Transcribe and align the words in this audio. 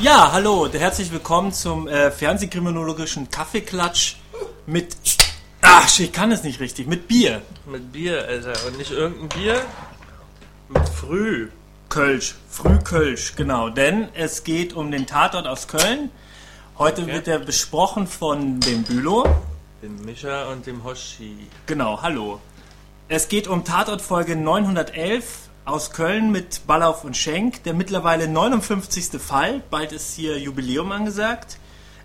Ja, 0.00 0.30
hallo, 0.32 0.68
herzlich 0.72 1.10
willkommen 1.10 1.52
zum 1.52 1.88
äh, 1.88 2.10
Fernsehkriminologischen 2.10 3.30
Kaffeeklatsch 3.30 4.16
mit. 4.66 4.96
Ach, 5.62 5.98
ich 5.98 6.12
kann 6.12 6.30
es 6.30 6.44
nicht 6.44 6.60
richtig. 6.60 6.86
Mit 6.86 7.08
Bier. 7.08 7.42
Mit 7.66 7.92
Bier, 7.92 8.24
Alter. 8.24 8.52
Und 8.66 8.78
nicht 8.78 8.92
irgendein 8.92 9.28
Bier. 9.28 9.60
Mit 10.68 10.88
Früh. 10.88 11.48
Kölsch. 11.88 12.36
Frühkölsch, 12.48 13.34
genau. 13.34 13.70
Denn 13.70 14.08
es 14.14 14.44
geht 14.44 14.72
um 14.72 14.90
den 14.92 15.06
Tatort 15.06 15.46
aus 15.46 15.66
Köln. 15.66 16.10
Heute 16.78 17.02
Okay. 17.02 17.12
wird 17.14 17.28
er 17.28 17.38
besprochen 17.40 18.06
von 18.06 18.60
dem 18.60 18.84
Bülow. 18.84 19.24
Dem 19.82 19.96
Mischa 20.04 20.48
und 20.52 20.66
dem 20.66 20.84
Hoshi. 20.84 21.34
Genau, 21.66 22.00
hallo. 22.02 22.40
Es 23.08 23.28
geht 23.28 23.48
um 23.48 23.64
Tatortfolge 23.64 24.36
911 24.36 25.47
aus 25.68 25.90
Köln 25.90 26.32
mit 26.32 26.66
Ballauf 26.66 27.04
und 27.04 27.16
Schenk, 27.16 27.62
der 27.64 27.74
mittlerweile 27.74 28.26
59. 28.26 29.20
Fall. 29.20 29.62
Bald 29.70 29.92
ist 29.92 30.14
hier 30.14 30.38
Jubiläum 30.38 30.90
angesagt. 30.92 31.58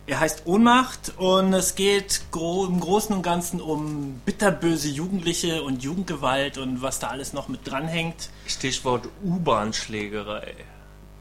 Er 0.05 0.19
heißt 0.19 0.45
Ohnmacht 0.45 1.13
und 1.17 1.53
es 1.53 1.75
geht 1.75 2.23
gro 2.31 2.65
im 2.65 2.81
Großen 2.81 3.15
und 3.15 3.21
Ganzen 3.21 3.61
um 3.61 4.21
bitterböse 4.25 4.89
Jugendliche 4.89 5.63
und 5.63 5.81
Jugendgewalt 5.81 6.57
und 6.57 6.81
was 6.81 6.99
da 6.99 7.07
alles 7.07 7.31
noch 7.31 7.47
mit 7.47 7.65
dranhängt. 7.65 8.29
Stichwort 8.47 9.07
U-Bahn-Schlägerei. 9.23 10.55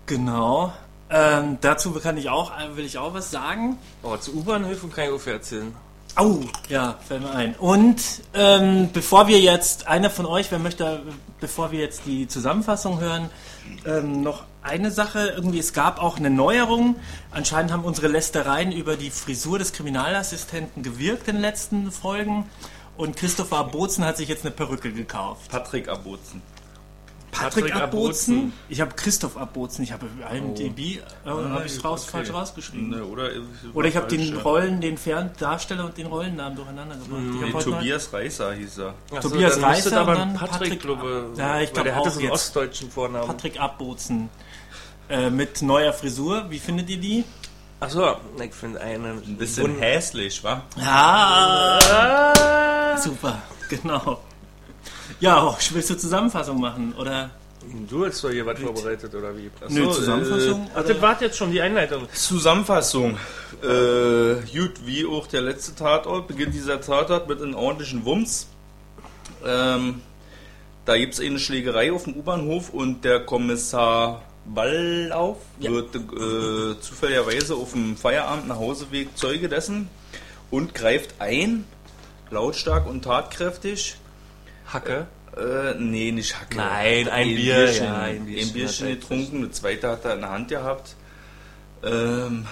Genau. 0.07 0.73
Ähm, 1.11 1.59
dazu 1.61 1.93
kann 1.93 2.17
ich 2.17 2.29
auch, 2.29 2.51
will 2.75 2.85
ich 2.85 2.99
auch 2.99 3.15
was 3.15 3.31
sagen. 3.31 3.79
Oh, 4.03 4.17
zu 4.17 4.35
U-Bahnhöfen 4.35 4.93
kann 4.93 5.05
ich 5.05 5.11
auch 5.11 5.27
erzählen. 5.29 5.73
Au, 6.15 6.41
ja, 6.69 6.99
fällt 7.07 7.23
mir 7.23 7.31
ein. 7.31 7.55
Und 7.55 8.03
ähm, 8.35 8.91
bevor 8.93 9.29
wir 9.29 9.41
jetzt, 9.41 9.87
einer 9.87 10.11
von 10.11 10.27
euch, 10.27 10.51
wer 10.51 10.59
möchte, 10.59 11.03
bevor 11.41 11.73
wir 11.73 11.81
jetzt 11.81 12.03
die 12.05 12.29
Zusammenfassung 12.29 13.01
hören, 13.01 13.31
ähm, 13.87 14.23
noch 14.23 14.45
eine 14.63 14.91
Sache. 14.91 15.33
Irgendwie, 15.35 15.59
es 15.59 15.73
gab 15.73 16.03
auch 16.03 16.19
eine 16.19 16.29
Neuerung. 16.29 16.97
Anscheinend 17.31 17.73
haben 17.73 17.85
unsere 17.85 18.09
Lästereien 18.09 18.73
über 18.73 18.97
die 18.97 19.11
Frisur 19.11 19.59
des 19.59 19.73
Kriminalassistenten 19.73 20.83
gewirkt 20.83 21.29
in 21.29 21.37
den 21.37 21.43
letzten 21.43 21.91
Folgen. 21.91 22.45
Und 22.99 23.17
Christopher 23.17 23.65
Bozen 23.65 24.05
hat 24.05 24.19
sich 24.19 24.29
jetzt 24.29 24.45
eine 24.45 24.55
Perücke 24.55 24.93
gekauft. 24.93 25.51
Patrick 25.51 25.89
Abutzen. 25.89 26.43
Patrick, 27.33 27.65
Patrick 27.65 27.75
Abbozen? 27.83 28.35
Abbozen. 28.37 28.53
Ich 28.69 28.81
habe 28.81 28.95
Christoph 28.95 29.37
Abbozen. 29.37 29.83
Ich 29.83 29.93
habe 29.93 30.07
IMDb, 30.33 30.79
äh, 30.99 31.01
habe 31.25 31.65
ich 31.67 31.83
raus, 31.85 32.03
okay. 32.03 32.11
falsch 32.19 32.33
rausgeschrieben. 32.33 32.91
Ne, 32.91 33.05
oder, 33.05 33.31
Oder 33.75 33.89
ich 33.89 33.97
habe 33.97 34.07
den. 34.07 34.37
Rollen, 34.37 34.81
den 34.81 34.97
Ferndarsteller 34.99 35.87
und 35.87 35.97
den 35.97 36.07
Rollennamen 36.07 36.55
durcheinander 36.57 36.95
gebracht. 36.97 37.21
Ich 37.35 37.43
hab 37.55 37.67
Nee, 37.67 37.73
Tobias 37.73 38.13
Reißer 38.13 38.53
hieß 38.53 38.79
er. 38.79 38.95
Ach 39.17 39.23
so, 39.23 39.31
Tobias 39.31 39.55
dann 39.57 39.65
Reißer 39.65 40.01
aber 40.01 40.15
dann 40.15 40.35
Patrick, 40.35 40.51
Patrick- 40.61 40.81
glaube 40.83 41.27
Ja, 41.37 41.61
ich 41.61 41.69
weil 41.69 41.73
glaub 41.73 41.85
der 41.87 41.97
hatte 41.97 42.11
so 42.11 42.21
einen 42.21 42.31
ostdeutschen 42.31 42.91
Vornamen. 42.91 43.27
Patrick 43.27 43.59
Abbozen 43.59 44.29
äh, 45.09 45.31
mit 45.31 45.63
neuer 45.63 45.93
Frisur. 45.93 46.47
Wie 46.51 46.59
findet 46.59 46.89
ihr 46.91 46.99
die? 46.99 47.25
Achso, 47.81 48.17
ich 48.41 48.55
finde 48.55 48.81
einen 48.81 49.19
Ein 49.23 49.37
bisschen 49.39 49.79
hässlich, 49.79 50.45
wa? 50.45 50.63
Ja, 50.77 51.79
Ah, 51.91 52.97
super, 52.99 53.43
genau. 53.69 54.21
Ja, 55.21 55.47
oh, 55.47 55.57
willst 55.71 55.91
du 55.91 55.97
Zusammenfassung 55.97 56.61
machen? 56.61 56.95
Oder 56.99 57.31
du 57.89 58.07
hast 58.07 58.23
doch 58.25 58.31
hier 58.31 58.45
was 58.47 58.59
vorbereitet, 58.59 59.15
oder 59.15 59.37
wie? 59.37 59.51
Ach 59.65 59.69
Nö, 59.69 59.91
Zusammenfassung? 59.91 60.71
Ach, 60.75 60.85
das 60.85 61.01
war 61.01 61.21
jetzt 61.21 61.37
schon 61.37 61.53
die 61.53 61.61
Einleitung. 61.61 62.09
Zusammenfassung. 62.13 63.19
Äh, 63.63 64.35
gut, 64.53 64.85
wie 64.85 65.07
auch 65.07 65.27
der 65.27 65.43
letzte 65.43 65.75
Tatort, 65.75 66.27
beginnt 66.29 66.55
dieser 66.55 66.81
Tatort 66.81 67.29
mit 67.29 67.41
einem 67.41 67.55
ordentlichen 67.55 68.05
Wumms. 68.05 68.49
Ähm, 69.45 70.03
da 70.85 70.97
gibt 70.97 71.15
es 71.15 71.21
eine 71.21 71.39
Schlägerei 71.39 71.93
auf 71.93 72.05
dem 72.05 72.17
U-Bahnhof 72.17 72.71
und 72.71 73.05
der 73.05 73.21
Kommissar 73.21 74.23
Ballauf 74.45 75.39
wird 75.61 75.95
äh, 75.95 76.81
zufälligerweise 76.81 77.55
auf 77.55 77.73
dem 77.73 77.97
Feierabend 77.97 78.49
nach 78.49 78.57
Hauseweg 78.57 79.17
Zeuge 79.17 79.49
dessen 79.49 79.89
und 80.51 80.75
greift 80.75 81.15
ein, 81.21 81.65
lautstark 82.31 82.89
und 82.89 83.03
tatkräftig. 83.03 83.97
Hacke. 84.67 85.07
Äh, 85.37 85.75
nee, 85.79 86.13
nicht 86.13 86.39
Hacke. 86.39 86.57
Nein, 86.57 87.09
ein 87.09 87.29
Bier, 87.29 87.55
Bierchen, 87.55 87.85
ja, 87.85 87.99
ein 87.99 88.17
ein 88.17 88.25
Bierchen 88.27 88.53
Bierchen, 88.53 88.87
hat 88.87 88.95
er 88.95 88.97
getrunken, 88.97 89.37
eine 89.39 89.51
zweite 89.51 89.89
hat 89.89 90.05
er 90.05 90.15
in 90.15 90.21
der 90.21 90.31
Hand 90.31 90.49
gehabt. 90.49 90.97
Ähm, 91.85 92.47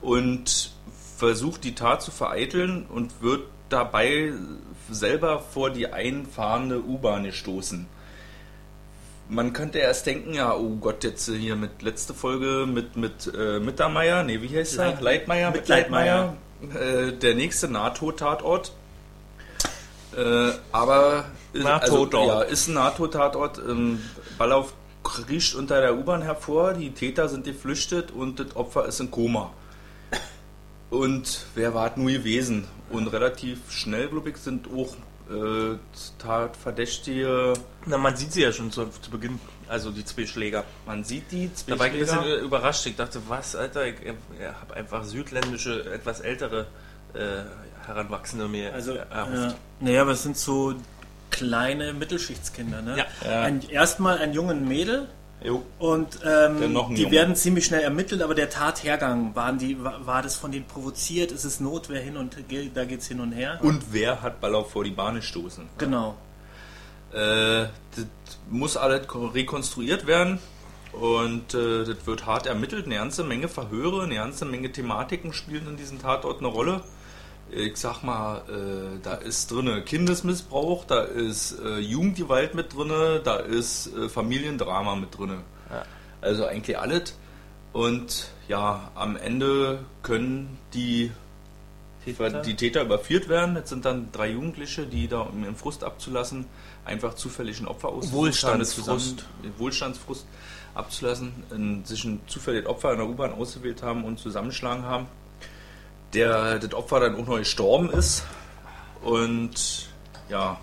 und 0.00 0.72
versucht 1.16 1.64
die 1.64 1.74
Tat 1.74 2.02
zu 2.02 2.10
vereiteln 2.10 2.86
und 2.86 3.22
wird 3.22 3.42
dabei 3.68 4.32
selber 4.90 5.40
vor 5.40 5.70
die 5.70 5.92
einfahrende 5.92 6.82
U-Bahn 6.82 7.24
gestoßen. 7.24 7.86
Man 9.28 9.52
könnte 9.52 9.78
erst 9.78 10.06
denken, 10.06 10.34
ja, 10.34 10.54
oh 10.54 10.76
Gott, 10.76 11.04
jetzt 11.04 11.28
hier 11.28 11.56
mit 11.56 11.80
letzte 11.80 12.12
Folge 12.12 12.66
mit, 12.66 12.96
mit 12.96 13.32
äh, 13.34 13.60
Mittermeier, 13.60 14.24
nee, 14.24 14.42
wie 14.42 14.58
heißt 14.58 14.78
er? 14.78 14.86
Leit- 14.92 15.00
Leitmeier, 15.00 15.50
mit 15.50 15.60
mit 15.60 15.68
Leitmeier. 15.68 16.34
Leitmeier. 16.60 17.08
Äh, 17.08 17.12
der 17.12 17.34
nächste 17.34 17.68
NATO-Tatort. 17.68 18.72
Äh, 20.16 20.50
aber 20.72 21.24
ist, 21.52 21.64
NATO-Tatort. 21.64 22.14
also, 22.14 22.26
ja, 22.28 22.40
ist 22.42 22.68
ein 22.68 22.74
NATO-Tatort. 22.74 23.58
Ähm, 23.58 24.00
Ballauf 24.38 24.74
kriecht 25.02 25.54
unter 25.54 25.80
der 25.80 25.96
U-Bahn 25.96 26.22
hervor, 26.22 26.74
die 26.74 26.90
Täter 26.92 27.28
sind 27.28 27.44
geflüchtet 27.44 28.10
und 28.10 28.38
das 28.38 28.54
Opfer 28.56 28.86
ist 28.86 29.00
in 29.00 29.10
Koma. 29.10 29.50
Und 30.90 31.46
wer 31.54 31.72
war 31.74 31.90
es 31.90 31.96
nur 31.96 32.10
gewesen? 32.10 32.66
Und 32.90 33.08
relativ 33.08 33.58
schnell, 33.70 34.08
glaube 34.08 34.30
ich, 34.30 34.36
sind 34.36 34.68
auch 34.68 34.94
äh, 35.30 35.78
Tatverdächtige. 36.18 37.54
Na, 37.86 37.96
man 37.96 38.14
sieht 38.16 38.32
sie 38.32 38.42
ja 38.42 38.52
schon 38.52 38.70
zu, 38.70 38.86
zu 39.00 39.10
Beginn. 39.10 39.40
Also 39.68 39.90
die 39.90 40.04
zwei 40.04 40.26
Schläger. 40.26 40.64
Man 40.86 41.02
sieht 41.02 41.32
die, 41.32 41.50
zwei 41.54 41.72
Da 41.72 41.78
war 41.78 41.86
ich 41.86 41.94
ein 41.94 41.98
bisschen 42.00 42.20
Schläger. 42.20 42.38
äh, 42.38 42.44
überrascht. 42.44 42.84
Ich 42.86 42.96
dachte, 42.96 43.22
was, 43.28 43.56
Alter, 43.56 43.86
ich, 43.86 43.94
ich 44.02 44.46
habe 44.60 44.74
einfach 44.74 45.04
südländische, 45.04 45.90
etwas 45.90 46.20
ältere 46.20 46.66
äh, 47.14 47.42
Heranwachsende 47.86 48.46
mir 48.48 48.74
also 48.74 48.92
erhofft. 48.92 49.34
ja. 49.34 49.54
Naja, 49.80 50.02
aber 50.02 50.12
es 50.12 50.22
sind 50.22 50.36
so 50.36 50.74
kleine 51.32 51.92
Mittelschichtskinder, 51.92 52.82
ne? 52.82 52.98
Ja. 52.98 53.06
Ja. 53.28 53.40
Ein, 53.42 53.68
erstmal 53.68 54.18
ein 54.18 54.32
jungen 54.32 54.68
Mädel 54.68 55.08
Jo. 55.44 55.62
und 55.80 56.20
ähm, 56.24 56.60
die 56.60 57.02
Junge. 57.02 57.10
werden 57.10 57.34
ziemlich 57.34 57.64
schnell 57.64 57.80
ermittelt, 57.80 58.22
aber 58.22 58.36
der 58.36 58.48
Tathergang, 58.48 59.34
waren 59.34 59.58
die, 59.58 59.82
war, 59.82 60.06
war 60.06 60.22
das 60.22 60.36
von 60.36 60.52
denen 60.52 60.66
provoziert? 60.66 61.32
Ist 61.32 61.42
es 61.42 61.58
Notwehr 61.58 62.00
hin 62.00 62.16
und 62.16 62.48
ge- 62.48 62.70
da 62.72 62.84
geht's 62.84 63.08
hin 63.08 63.18
und 63.18 63.32
her? 63.32 63.58
Und 63.62 63.82
wer 63.92 64.22
hat 64.22 64.40
Ballauf 64.40 64.70
vor 64.70 64.84
die 64.84 64.90
Bahn 64.90 65.16
gestoßen? 65.16 65.64
Genau. 65.78 66.14
Äh, 67.12 67.64
das 67.96 68.06
muss 68.50 68.76
alles 68.76 69.08
ko- 69.08 69.26
rekonstruiert 69.26 70.06
werden 70.06 70.38
und 70.92 71.54
äh, 71.54 71.84
das 71.84 72.06
wird 72.06 72.24
hart 72.26 72.46
ermittelt. 72.46 72.86
Eine 72.86 72.94
ganze 72.96 73.24
Menge 73.24 73.48
Verhöre, 73.48 74.04
eine 74.04 74.14
ganze 74.14 74.44
Menge 74.44 74.70
Thematiken 74.70 75.32
spielen 75.32 75.66
in 75.66 75.76
diesem 75.76 76.00
Tatort 76.00 76.38
eine 76.38 76.48
Rolle. 76.48 76.82
Ich 77.50 77.76
sag 77.76 78.02
mal, 78.02 78.38
äh, 78.48 78.98
da 79.02 79.14
ist 79.14 79.50
drinne 79.50 79.82
Kindesmissbrauch, 79.82 80.84
da 80.84 81.02
ist 81.02 81.58
äh, 81.60 81.78
Jugendgewalt 81.78 82.54
mit 82.54 82.74
drinne, 82.74 83.20
da 83.22 83.36
ist 83.36 83.94
äh, 83.94 84.08
Familiendrama 84.08 84.96
mit 84.96 85.18
drinne. 85.18 85.38
Ja. 85.70 85.84
Also 86.22 86.46
eigentlich 86.46 86.78
alles. 86.78 87.14
Und 87.72 88.28
ja, 88.48 88.90
am 88.94 89.16
Ende 89.16 89.80
können 90.02 90.58
die 90.72 91.10
Täter? 92.04 92.42
die 92.42 92.56
Täter 92.56 92.82
überführt 92.82 93.28
werden. 93.28 93.56
Jetzt 93.56 93.70
sind 93.70 93.84
dann 93.84 94.10
drei 94.12 94.30
Jugendliche, 94.30 94.86
die 94.86 95.08
da, 95.08 95.20
um 95.20 95.42
ihren 95.42 95.56
Frust 95.56 95.84
abzulassen, 95.84 96.46
einfach 96.84 97.14
zufällig 97.14 97.60
ein 97.60 97.68
Opfer 97.68 97.88
ausgesucht 97.88 98.16
Wohlstandsfrust. 98.16 99.24
Wohlstandsfrust 99.58 100.26
abzulassen, 100.74 101.32
in, 101.50 101.84
sich 101.84 102.04
ein 102.04 102.20
zufällig 102.26 102.66
Opfer 102.66 102.92
in 102.92 102.98
der 102.98 103.08
U-Bahn 103.08 103.32
ausgewählt 103.32 103.82
haben 103.82 104.04
und 104.04 104.18
zusammengeschlagen 104.18 104.84
haben. 104.84 105.06
Der 106.14 106.58
das 106.58 106.74
Opfer 106.74 107.00
dann 107.00 107.16
auch 107.16 107.26
noch 107.26 107.38
gestorben 107.38 107.90
ist. 107.90 108.24
Und 109.02 109.88
ja, 110.28 110.58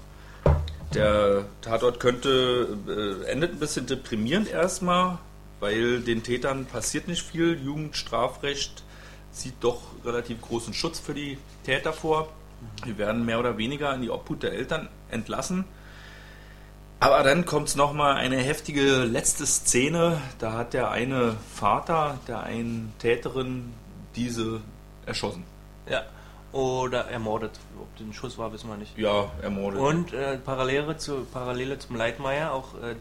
der 0.93 1.45
Tatort 1.61 1.99
könnte, 1.99 2.77
äh, 2.87 3.29
endet 3.31 3.51
ein 3.53 3.59
bisschen 3.59 3.85
deprimierend 3.85 4.49
erstmal, 4.49 5.19
weil 5.59 5.99
den 6.01 6.23
Tätern 6.23 6.65
passiert 6.65 7.07
nicht 7.07 7.21
viel. 7.21 7.59
Jugendstrafrecht 7.63 8.83
sieht 9.31 9.55
doch 9.59 9.81
relativ 10.03 10.41
großen 10.41 10.73
Schutz 10.73 10.99
für 10.99 11.13
die 11.13 11.37
Täter 11.63 11.93
vor. 11.93 12.29
Die 12.85 12.97
werden 12.97 13.25
mehr 13.25 13.39
oder 13.39 13.57
weniger 13.57 13.93
in 13.93 14.01
die 14.01 14.09
Obhut 14.09 14.43
der 14.43 14.53
Eltern 14.53 14.89
entlassen. 15.11 15.65
Aber 16.99 17.23
dann 17.23 17.45
kommt 17.45 17.75
nochmal 17.75 18.15
eine 18.15 18.37
heftige 18.37 19.03
letzte 19.03 19.45
Szene. 19.45 20.19
Da 20.39 20.53
hat 20.53 20.73
der 20.73 20.91
eine 20.91 21.37
Vater 21.53 22.19
der 22.27 22.43
einen 22.43 22.93
Täterin 22.99 23.73
diese 24.15 24.59
erschossen. 25.09 25.43
Ja. 25.87 26.03
Oder 26.51 27.05
ermordet. 27.05 27.51
Ob 27.79 27.95
den 27.97 28.13
Schuss 28.13 28.37
war, 28.37 28.51
wissen 28.53 28.69
wir 28.69 28.77
nicht. 28.77 28.97
Ja, 28.97 29.31
ermordet. 29.41 29.79
Und 29.79 30.13
äh, 30.13 30.37
Parallele, 30.37 30.97
zu, 30.97 31.25
Parallele 31.25 31.77
zum 31.77 31.95
Leitmeier, 31.95 32.53
auch 32.53 32.73
äh, 32.75 32.95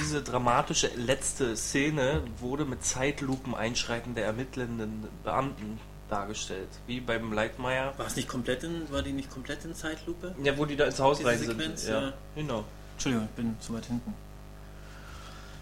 diese 0.00 0.22
dramatische 0.22 0.88
letzte 0.96 1.56
Szene 1.56 2.22
wurde 2.38 2.64
mit 2.64 2.84
Zeitlupen 2.84 3.54
einschreiten 3.54 4.14
der 4.14 4.26
ermittelnden 4.26 5.08
Beamten 5.24 5.80
dargestellt. 6.08 6.68
Wie 6.86 7.00
beim 7.00 7.32
Leitmeier. 7.32 7.94
War 7.96 8.06
es 8.06 8.16
nicht 8.16 8.28
komplett 8.28 8.62
in, 8.62 8.90
war 8.92 9.02
die 9.02 9.12
nicht 9.12 9.30
komplett 9.30 9.64
in 9.64 9.74
Zeitlupe? 9.74 10.34
Ja, 10.42 10.56
wo 10.56 10.64
die 10.64 10.76
da 10.76 10.84
ins 10.84 11.00
Haus 11.00 11.24
rein 11.24 11.38
sind. 11.38 11.58
Sequenz, 11.58 11.88
ja. 11.88 12.02
ja. 12.02 12.12
Genau. 12.36 12.64
Entschuldigung, 12.94 13.28
ich 13.30 13.36
bin 13.36 13.56
zu 13.60 13.74
weit 13.74 13.86
hinten. 13.86 14.14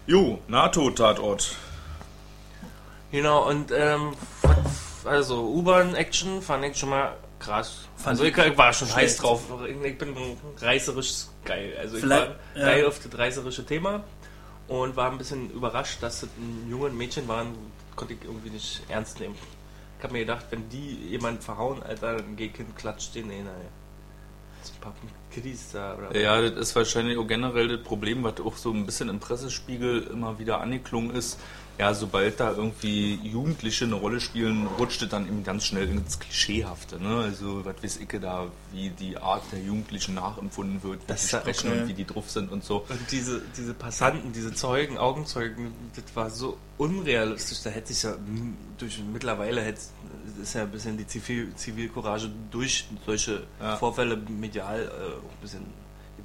Jo, 0.05 0.39
NATO-Tatort. 0.47 1.55
Genau, 3.11 3.47
und 3.49 3.71
ähm, 3.71 4.13
also 5.05 5.47
U-Bahn-Action 5.47 6.41
fand 6.41 6.65
ich 6.65 6.77
schon 6.77 6.89
mal 6.89 7.15
krass. 7.39 7.87
Fand 7.95 8.19
also 8.19 8.23
ich, 8.23 8.37
ich 8.37 8.57
war 8.57 8.73
schon 8.73 8.87
schlecht. 8.87 9.09
heiß 9.09 9.17
drauf. 9.17 9.43
Ich 9.67 9.97
bin 9.97 10.15
reißerisch 10.59 11.25
geil. 11.45 11.75
Also 11.79 11.95
ich 11.95 12.01
Vielleicht, 12.01 12.29
war 12.29 12.35
ja. 12.55 12.65
geil 12.65 12.85
auf 12.85 12.99
das 12.99 13.17
reißerische 13.17 13.65
Thema 13.65 14.03
und 14.67 14.95
war 14.95 15.11
ein 15.11 15.17
bisschen 15.17 15.51
überrascht, 15.51 16.01
dass 16.01 16.21
das 16.21 16.29
ein 16.37 16.69
junges 16.69 16.93
Mädchen 16.93 17.27
waren, 17.27 17.55
konnte 17.95 18.13
ich 18.13 18.23
irgendwie 18.23 18.51
nicht 18.51 18.81
ernst 18.89 19.19
nehmen. 19.19 19.35
Ich 19.97 20.03
habe 20.03 20.13
mir 20.13 20.19
gedacht, 20.19 20.45
wenn 20.49 20.67
die 20.69 20.95
jemand 21.09 21.43
verhauen, 21.43 21.83
Alter, 21.83 22.17
dann 22.17 22.35
geh 22.35 22.47
Kind 22.47 22.75
klatscht 22.75 23.13
den 23.13 23.29
in, 23.29 23.45
oder? 25.95 26.19
Ja, 26.19 26.41
das 26.41 26.53
ist 26.53 26.75
wahrscheinlich 26.75 27.17
auch 27.17 27.27
generell 27.27 27.67
das 27.67 27.83
Problem, 27.83 28.23
was 28.23 28.39
auch 28.41 28.57
so 28.57 28.71
ein 28.71 28.85
bisschen 28.85 29.09
im 29.09 29.19
Pressespiegel 29.19 30.03
immer 30.03 30.39
wieder 30.39 30.61
angeklungen 30.61 31.15
ist. 31.15 31.39
Ja, 31.81 31.95
sobald 31.95 32.39
da 32.39 32.51
irgendwie 32.51 33.15
Jugendliche 33.23 33.85
eine 33.85 33.95
Rolle 33.95 34.21
spielen, 34.21 34.67
rutscht 34.77 35.01
es 35.01 35.09
dann 35.09 35.27
eben 35.27 35.43
ganz 35.43 35.65
schnell 35.65 35.89
ins 35.89 36.19
Klischeehafte. 36.19 37.01
Ne? 37.01 37.23
Also, 37.23 37.65
was 37.65 37.81
weiß 37.81 37.97
ich 37.97 38.19
da, 38.21 38.45
wie 38.71 38.91
die 38.91 39.17
Art 39.17 39.41
der 39.51 39.61
Jugendlichen 39.61 40.13
nachempfunden 40.13 40.83
wird, 40.83 40.99
wie 41.07 41.13
die 41.13 41.27
sprechen 41.27 41.71
okay. 41.71 41.81
und 41.81 41.87
wie 41.87 41.93
die 41.93 42.05
drauf 42.05 42.29
sind 42.29 42.51
und 42.51 42.63
so. 42.63 42.85
Und 42.87 42.99
diese, 43.09 43.41
diese 43.57 43.73
Passanten, 43.73 44.31
diese 44.31 44.53
Zeugen, 44.53 44.99
Augenzeugen, 44.99 45.73
das 45.95 46.15
war 46.15 46.29
so 46.29 46.59
unrealistisch. 46.77 47.63
Da 47.63 47.71
hätte 47.71 47.91
sich 47.91 48.03
ja 48.03 48.11
m, 48.11 48.55
durch 48.77 49.01
mittlerweile 49.11 49.63
hätte, 49.63 49.81
ist 50.39 50.53
ja 50.53 50.61
ein 50.61 50.71
bisschen 50.71 50.97
die 50.99 51.07
Zivil, 51.07 51.51
Zivilcourage 51.55 52.29
durch 52.51 52.85
solche 53.07 53.41
Ja. 53.59 53.75
Vorfälle 53.77 54.17
medial 54.17 54.81
äh, 54.83 54.85
auch 54.87 55.31
ein 55.31 55.41
bisschen 55.41 55.65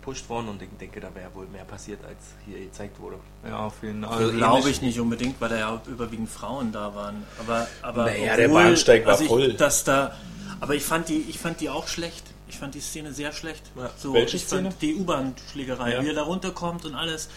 gepusht 0.06 0.28
worden 0.28 0.48
und 0.48 0.62
ich 0.62 0.68
denke, 0.80 1.00
da 1.00 1.12
wäre 1.14 1.34
wohl 1.34 1.46
mehr 1.46 1.64
passiert, 1.64 1.98
als 2.04 2.18
hier 2.46 2.58
gezeigt 2.60 3.00
wurde. 3.00 3.16
Ja, 3.46 3.58
auf 3.66 3.74
jeden 3.82 4.04
Fall. 4.04 4.18
Also 4.18 4.32
Glaube 4.32 4.58
ähnlich- 4.60 4.76
ich 4.76 4.82
nicht 4.82 5.00
unbedingt, 5.00 5.40
weil 5.40 5.48
da 5.48 5.56
ja 5.58 5.82
überwiegend 5.86 6.30
Frauen 6.30 6.70
da 6.72 6.94
waren. 6.94 7.24
Aber, 7.40 7.66
aber 7.82 8.04
Naja, 8.04 8.36
der 8.36 8.48
Bahnsteig 8.48 9.04
war 9.04 9.12
also 9.12 9.24
ich, 9.24 9.28
voll. 9.28 9.52
Dass 9.54 9.82
da, 9.84 10.12
aber 10.60 10.74
ich 10.76 10.84
fand 10.84 11.08
die, 11.08 11.24
ich 11.28 11.38
fand 11.38 11.60
die 11.60 11.68
auch 11.70 11.88
schlecht. 11.88 12.24
Ich 12.48 12.58
fand 12.58 12.74
die 12.76 12.80
Szene 12.80 13.12
sehr 13.12 13.32
schlecht. 13.32 13.62
Ja. 13.76 13.90
So, 13.98 14.14
Welche 14.14 14.36
ich 14.36 14.44
Szene? 14.44 14.70
fand 14.70 14.80
die 14.82 14.94
U-Bahn-Schlägerei, 14.94 15.94
Ja. 15.94 16.02
wie 16.04 16.08
er 16.08 16.14
da 16.14 16.22
runterkommt 16.22 16.84
und 16.84 16.94
alles. 16.94 17.28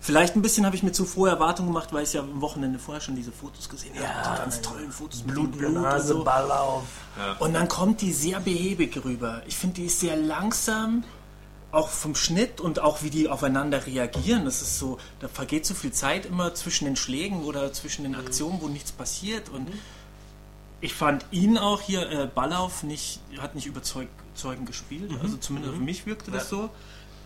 Vielleicht 0.00 0.36
ein 0.36 0.42
bisschen 0.42 0.64
habe 0.66 0.76
ich 0.76 0.82
mir 0.82 0.92
zu 0.92 1.04
froh 1.04 1.26
Erwartungen 1.26 1.68
gemacht, 1.68 1.92
weil 1.92 2.04
ich 2.04 2.12
ja 2.12 2.20
am 2.20 2.40
Wochenende 2.40 2.78
vorher 2.78 3.00
schon 3.00 3.16
diese 3.16 3.32
Fotos 3.32 3.68
gesehen 3.68 3.94
habe. 3.96 4.04
Ja, 4.04 4.32
die 4.34 4.38
ganz 4.42 4.60
tollen 4.62 4.92
Fotos 4.92 5.24
mit 5.26 5.36
dem 5.36 5.50
Blut 5.50 5.74
und 5.76 6.00
so. 6.02 6.22
Ball 6.24 6.50
auf. 6.50 6.84
Und 7.40 7.54
dann 7.54 7.66
kommt 7.68 8.00
die 8.02 8.12
sehr 8.12 8.40
behäbig 8.40 8.98
rüber. 9.04 9.42
Ich 9.46 9.56
finde, 9.56 9.76
die 9.76 9.86
ist 9.86 10.00
sehr 10.00 10.16
langsam, 10.16 11.02
auch 11.76 11.88
vom 11.88 12.14
Schnitt 12.14 12.60
und 12.60 12.80
auch 12.80 13.02
wie 13.02 13.10
die 13.10 13.28
aufeinander 13.28 13.86
reagieren. 13.86 14.46
Das 14.46 14.62
ist 14.62 14.78
so, 14.78 14.98
da 15.20 15.28
vergeht 15.28 15.66
so 15.66 15.74
viel 15.74 15.92
Zeit 15.92 16.26
immer 16.26 16.54
zwischen 16.54 16.86
den 16.86 16.96
Schlägen 16.96 17.44
oder 17.44 17.72
zwischen 17.72 18.02
den 18.02 18.14
Aktionen, 18.14 18.60
wo 18.62 18.68
nichts 18.68 18.92
passiert. 18.92 19.50
Und 19.50 19.68
ich 20.80 20.94
fand 20.94 21.26
ihn 21.30 21.58
auch 21.58 21.82
hier, 21.82 22.10
äh, 22.10 22.26
Ballauf, 22.26 22.82
nicht, 22.82 23.20
hat 23.38 23.54
nicht 23.54 23.66
überzeugend 23.66 24.66
gespielt. 24.66 25.10
Also 25.22 25.36
zumindest 25.36 25.74
auf 25.74 25.80
mich 25.80 26.06
wirkte 26.06 26.30
das 26.30 26.48
so. 26.48 26.70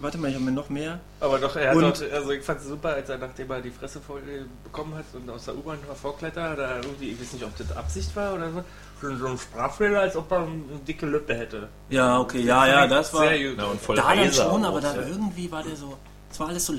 Warte 0.00 0.16
mal, 0.16 0.28
ich 0.28 0.34
habe 0.34 0.44
mir 0.44 0.52
noch 0.52 0.70
mehr. 0.70 0.98
Aber 1.20 1.38
doch, 1.38 1.54
er 1.56 1.70
hat 1.70 1.76
Und- 1.76 1.82
doch, 2.00 2.12
also 2.12 2.30
ich 2.30 2.42
fand 2.42 2.60
es 2.60 2.66
super, 2.68 2.88
als 2.94 3.08
er 3.10 3.18
nachdem 3.18 3.50
er 3.50 3.60
die 3.60 3.70
Fresse 3.70 4.00
voll 4.00 4.22
bekommen 4.64 4.94
hat 4.94 5.04
und 5.12 5.28
aus 5.28 5.44
der 5.44 5.54
U-Bahn 5.56 5.78
vorklettert, 6.00 6.58
da 6.58 6.76
irgendwie, 6.76 7.10
ich 7.10 7.20
weiß 7.20 7.34
nicht, 7.34 7.44
ob 7.44 7.54
das 7.56 7.76
Absicht 7.76 8.16
war 8.16 8.34
oder 8.34 8.50
so, 8.50 8.64
schon 9.00 9.18
so 9.18 9.26
ein 9.26 9.38
Sprachfehler, 9.38 10.00
als 10.00 10.16
ob 10.16 10.30
er 10.32 10.38
eine 10.38 10.62
dicke 10.88 11.04
Lippe 11.06 11.34
hätte. 11.34 11.68
Ja, 11.90 12.18
okay, 12.18 12.40
ja, 12.40 12.66
ja, 12.66 12.86
das 12.86 13.12
war. 13.12 13.28
Sehr 13.28 13.50
gut. 13.50 13.58
Ja, 13.58 13.64
und 13.66 13.80
voll 13.80 13.96
da 13.96 14.14
dann 14.14 14.32
schon, 14.32 14.64
auch, 14.64 14.68
aber 14.68 14.80
dann 14.80 14.96
ja. 14.96 15.02
irgendwie 15.06 15.52
war 15.52 15.62
der 15.62 15.76
so. 15.76 15.96
Es 16.30 16.40
war 16.40 16.48
alles 16.48 16.64
so, 16.64 16.72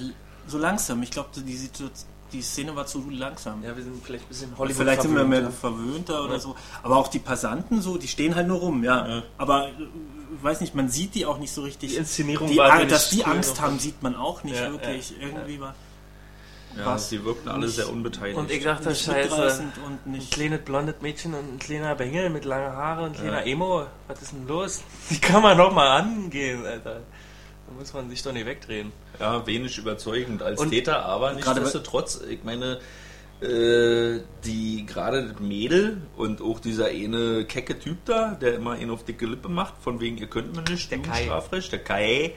so 0.47 0.57
langsam. 0.57 1.03
Ich 1.03 1.12
glaube, 1.12 1.29
die, 1.35 1.56
Situ- 1.56 1.89
die 2.33 2.41
Szene 2.41 2.75
war 2.75 2.88
zu 2.88 3.07
langsam. 3.12 3.63
Ja, 3.63 3.75
wir 3.75 3.83
sind 3.83 4.03
vielleicht 4.03 4.25
ein 4.25 4.29
bisschen 4.29 4.57
Hollywood 4.57 4.77
Vielleicht 4.77 5.01
sind 5.03 5.15
wir 5.15 5.25
mehr 5.25 5.51
verwöhnt, 5.51 6.07
verwöhnter 6.07 6.23
oder 6.23 6.39
so. 6.39 6.56
Aber 6.81 6.97
auch 6.97 7.07
die 7.09 7.19
Passanten 7.19 7.81
so, 7.83 7.97
die 7.97 8.07
stehen 8.07 8.33
halt 8.33 8.47
nur 8.47 8.57
rum, 8.59 8.83
ja. 8.83 9.21
Aber 9.38 9.68
äh, 9.68 9.71
weiß 10.42 10.62
nicht, 10.62 10.75
man 10.75 10.89
sieht 10.89 11.16
die 11.16 11.25
auch 11.25 11.38
nicht 11.38 11.51
so 11.51 11.62
richtig. 11.62 11.92
Die 11.92 11.98
Inszenierung 11.98 12.50
Die, 12.50 12.57
war 12.57 12.86
dass 12.86 13.10
die 13.10 13.25
Angst 13.25 13.60
haben, 13.62 13.80
sieht 13.80 14.01
man 14.04 14.16
auch 14.16 14.44
nicht 14.44 14.56
Ja, 14.60 14.72
wirklich. 14.72 15.13
Irgendwie 15.19 15.60
war 15.60 15.75
Ja, 16.78 16.86
was 16.86 17.10
sie 17.10 17.24
wirkten 17.25 17.50
alle 17.50 17.68
sehr 17.68 17.89
unbeteiligt. 17.89 18.38
Und 18.38 18.50
ich 18.50 18.63
dachte, 18.63 18.89
nicht 18.89 19.04
scheiße, 19.04 19.63
und 19.86 20.06
ein 20.06 20.12
nicht. 20.12 20.31
kleines 20.31 20.62
blondes 20.62 20.95
Mädchen 21.01 21.33
und 21.33 21.56
ein 21.56 21.60
kleiner 21.60 21.95
Bengel 21.95 22.30
mit 22.30 22.45
langen 22.45 22.72
Haaren 22.72 23.06
und 23.06 23.12
ein 23.12 23.22
kleiner 23.22 23.45
Emo, 23.45 23.86
was 24.07 24.22
ist 24.22 24.31
denn 24.31 24.48
los? 24.48 24.81
Die 25.10 25.19
kann 25.19 25.42
man 25.42 25.57
doch 25.57 25.74
mal 25.74 25.88
angehen, 26.00 26.66
Alter. 26.66 27.01
Da 27.68 27.74
muss 27.78 27.94
man 27.94 28.10
sich 28.10 28.22
doch 28.24 28.31
nicht 28.33 28.45
wegdrehen. 28.45 28.92
Ja, 29.19 29.45
wenig 29.45 29.78
überzeugend 29.78 30.42
als 30.44 30.60
Und- 30.62 30.69
Täter, 30.72 31.06
aber 31.06 31.33
nichtsdestotrotz, 31.33 32.22
ich 32.30 32.44
meine, 32.44 32.75
äh, 32.75 32.80
die 33.41 34.85
gerade 34.85 35.27
das 35.29 35.39
Mädel 35.39 36.01
und 36.15 36.41
auch 36.41 36.59
dieser 36.59 36.88
eine 36.88 37.45
kecke 37.45 37.79
Typ 37.79 38.05
da, 38.05 38.35
der 38.35 38.55
immer 38.55 38.77
ihn 38.77 38.91
auf 38.91 39.03
dicke 39.03 39.25
Lippe 39.25 39.49
macht, 39.49 39.73
von 39.81 39.99
wegen, 39.99 40.17
ihr 40.17 40.27
könnt 40.27 40.55
mir 40.55 40.61
nicht, 40.63 40.91
Der 40.91 40.99
Kai. 40.99 41.23
Strafrecht, 41.23 41.71
der 41.71 41.83
Kai, 41.83 42.33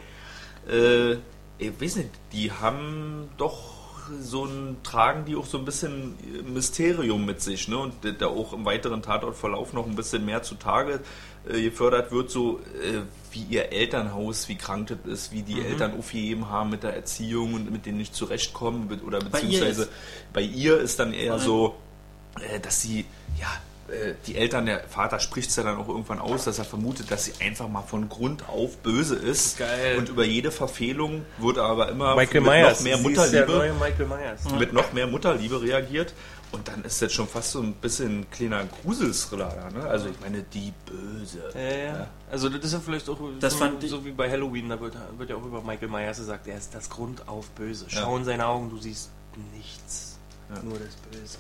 äh, 0.70 1.12
ich 1.58 1.80
weiß 1.80 1.96
nicht, 1.96 2.10
die 2.32 2.50
haben 2.50 3.28
doch 3.36 3.74
so 4.20 4.44
ein, 4.44 4.76
tragen 4.82 5.24
die 5.24 5.36
auch 5.36 5.46
so 5.46 5.58
ein 5.58 5.64
bisschen 5.64 6.16
Mysterium 6.52 7.24
mit 7.24 7.40
sich, 7.40 7.68
ne? 7.68 7.78
Und 7.78 7.94
da 8.18 8.26
auch 8.26 8.52
im 8.52 8.64
weiteren 8.64 9.02
Tatortverlauf 9.02 9.72
noch 9.72 9.86
ein 9.86 9.96
bisschen 9.96 10.24
mehr 10.24 10.42
zutage 10.42 11.00
äh, 11.48 11.62
gefördert 11.62 12.10
wird, 12.12 12.30
so 12.30 12.60
äh, 12.82 13.00
wie 13.32 13.42
ihr 13.50 13.72
Elternhaus, 13.72 14.48
wie 14.48 14.54
krank 14.56 14.88
das 14.88 15.12
ist, 15.12 15.32
wie 15.32 15.42
die 15.42 15.60
Eltern 15.60 15.98
aufgegeben 15.98 16.48
haben 16.50 16.70
mit 16.70 16.82
der 16.84 16.94
Erziehung 16.94 17.54
und 17.54 17.70
mit 17.70 17.84
denen 17.86 17.98
nicht 17.98 18.14
zurechtkommen, 18.14 18.88
be- 18.88 19.00
oder 19.04 19.18
Bei 19.18 19.40
ihr 19.40 19.46
beziehungsweise 19.48 19.82
ist- 19.82 19.90
bei 20.32 20.40
ihr 20.42 20.78
ist 20.80 20.98
dann 21.00 21.12
eher 21.12 21.38
so, 21.38 21.74
äh, 22.48 22.60
dass 22.60 22.80
sie, 22.80 23.04
ja, 23.40 23.48
äh, 23.92 24.14
die 24.26 24.36
Eltern, 24.36 24.66
der 24.66 24.84
Vater 24.88 25.18
spricht 25.20 25.50
es 25.50 25.56
ja 25.56 25.62
dann 25.64 25.76
auch 25.78 25.88
irgendwann 25.88 26.18
aus, 26.20 26.44
dass 26.44 26.58
er 26.58 26.64
vermutet, 26.64 27.10
dass 27.10 27.24
sie 27.24 27.32
einfach 27.40 27.68
mal 27.68 27.82
von 27.82 28.08
Grund 28.08 28.48
auf 28.48 28.76
böse 28.78 29.16
ist. 29.16 29.58
Geil. 29.58 29.98
Und 29.98 30.08
über 30.08 30.24
jede 30.24 30.50
Verfehlung 30.52 31.24
wird 31.38 31.58
aber 31.58 31.88
immer 31.90 32.14
Michael 32.16 32.40
mit 32.40 32.50
Myers. 32.50 32.78
noch 32.78 32.84
mehr 32.84 32.98
Mutterliebe 32.98 33.52
neue 33.52 33.72
Michael 33.74 34.06
Myers. 34.06 34.40
mit 34.58 34.72
noch 34.72 34.92
mehr 34.92 35.06
Mutterliebe 35.08 35.60
reagiert. 35.60 36.14
Und 36.54 36.68
dann 36.68 36.82
ist 36.84 37.02
das 37.02 37.12
schon 37.12 37.26
fast 37.28 37.50
so 37.52 37.60
ein 37.60 37.72
bisschen 37.74 38.20
ein 38.20 38.30
kleiner 38.30 38.64
Gruselthriller 38.82 39.48
da, 39.70 39.78
ne? 39.78 39.86
Also 39.86 40.08
ich 40.08 40.20
meine, 40.20 40.42
die 40.42 40.72
Böse. 40.86 41.50
Ja, 41.54 41.76
ja. 41.76 42.06
Also 42.30 42.48
das 42.48 42.64
ist 42.64 42.72
ja 42.72 42.80
vielleicht 42.80 43.08
auch 43.08 43.18
Das 43.40 43.52
so, 43.54 43.58
fand 43.58 43.82
ich- 43.82 43.90
so 43.90 44.04
wie 44.04 44.12
bei 44.12 44.30
Halloween, 44.30 44.68
da 44.68 44.80
wird, 44.80 44.96
wird 45.18 45.30
ja 45.30 45.36
auch 45.36 45.44
über 45.44 45.60
Michael 45.62 45.88
Myers 45.88 46.18
gesagt, 46.18 46.46
er 46.46 46.56
ist 46.56 46.74
das 46.74 46.88
Grund 46.88 47.26
auf 47.28 47.50
Böse. 47.50 47.86
Ja. 47.88 48.00
Schau 48.02 48.16
in 48.16 48.24
seine 48.24 48.46
Augen, 48.46 48.70
du 48.70 48.78
siehst 48.78 49.10
nichts. 49.54 50.18
Ja. 50.54 50.62
Nur 50.62 50.78
das 50.78 50.94
Böse. 51.10 51.38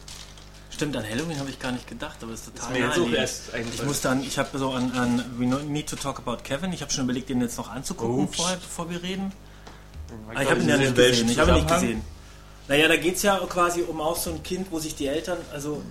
Stimmt, 0.70 0.96
an 0.96 1.04
Halloween 1.08 1.38
habe 1.38 1.50
ich 1.50 1.58
gar 1.60 1.70
nicht 1.70 1.86
gedacht, 1.86 2.16
aber 2.22 2.32
es 2.32 2.40
ist 2.40 2.48
Ist 2.48 2.56
total 2.66 2.72
mir 3.06 3.20
jetzt 3.20 3.54
eigentlich. 3.54 3.74
Ich 3.80 3.84
musste 3.86 4.10
an, 4.10 4.22
ich 4.24 4.36
habe 4.38 4.58
so 4.58 4.72
an, 4.72 4.90
an 4.92 5.24
We 5.38 5.44
Need 5.46 5.88
to 5.88 5.94
Talk 5.96 6.18
About 6.18 6.38
Kevin, 6.42 6.72
ich 6.72 6.82
habe 6.82 6.90
schon 6.90 7.04
überlegt, 7.04 7.28
den 7.28 7.40
jetzt 7.40 7.56
noch 7.58 7.70
anzugucken, 7.70 8.26
vorher, 8.28 8.56
bevor 8.56 8.90
wir 8.90 9.00
reden. 9.00 9.32
Michael 10.28 10.36
Ah, 10.36 10.42
ich 10.42 10.50
habe 10.50 10.60
ihn 10.60 10.68
ja 10.68 10.76
nicht 10.76 10.94
gesehen. 10.96 11.28
Ich 11.28 11.38
habe 11.38 11.50
ihn 11.52 11.56
nicht 11.56 11.68
gesehen. 11.68 12.02
Naja, 12.68 12.88
da 12.88 12.96
geht 12.96 13.16
es 13.16 13.22
ja 13.22 13.38
quasi 13.48 13.82
um 13.82 14.00
auch 14.00 14.16
so 14.16 14.30
ein 14.30 14.42
Kind, 14.42 14.68
wo 14.70 14.78
sich 14.78 14.94
die 14.94 15.06
Eltern, 15.06 15.38
also 15.52 15.82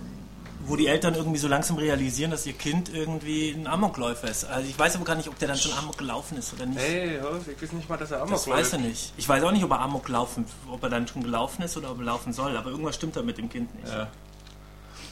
wo 0.66 0.76
die 0.76 0.86
Eltern 0.86 1.14
irgendwie 1.14 1.38
so 1.38 1.46
langsam 1.46 1.76
realisieren, 1.76 2.30
dass 2.30 2.46
ihr 2.46 2.54
Kind 2.54 2.92
irgendwie 2.92 3.50
ein 3.50 3.66
Amokläufer 3.66 4.28
ist. 4.30 4.44
Also 4.46 4.68
ich 4.68 4.78
weiß 4.78 4.96
aber 4.96 5.04
gar 5.04 5.14
nicht, 5.14 5.28
ob 5.28 5.38
der 5.38 5.48
dann 5.48 5.58
schon 5.58 5.72
Amok 5.74 5.98
gelaufen 5.98 6.38
ist 6.38 6.54
oder 6.54 6.64
nicht. 6.66 6.80
Hey, 6.80 7.18
ich 7.18 7.62
weiß 7.62 7.72
nicht 7.72 7.88
mal, 7.88 7.98
dass 7.98 8.10
er 8.10 8.22
Amok 8.22 8.30
das 8.30 8.48
weiß 8.48 8.72
er 8.72 8.78
nicht. 8.78 9.12
Ich 9.18 9.28
weiß 9.28 9.42
auch 9.44 9.52
nicht, 9.52 9.62
ob 9.62 9.70
er 9.70 9.80
Amok 9.80 10.08
laufen, 10.08 10.46
ob 10.70 10.82
er 10.82 10.88
dann 10.88 11.06
schon 11.06 11.22
gelaufen 11.22 11.62
ist 11.62 11.76
oder 11.76 11.90
ob 11.90 11.98
er 11.98 12.04
laufen 12.06 12.32
soll. 12.32 12.56
Aber 12.56 12.70
irgendwas 12.70 12.94
stimmt 12.94 13.14
da 13.14 13.22
mit 13.22 13.36
dem 13.38 13.50
Kind 13.50 13.74
nicht. 13.74 13.92
Ja. 13.92 14.08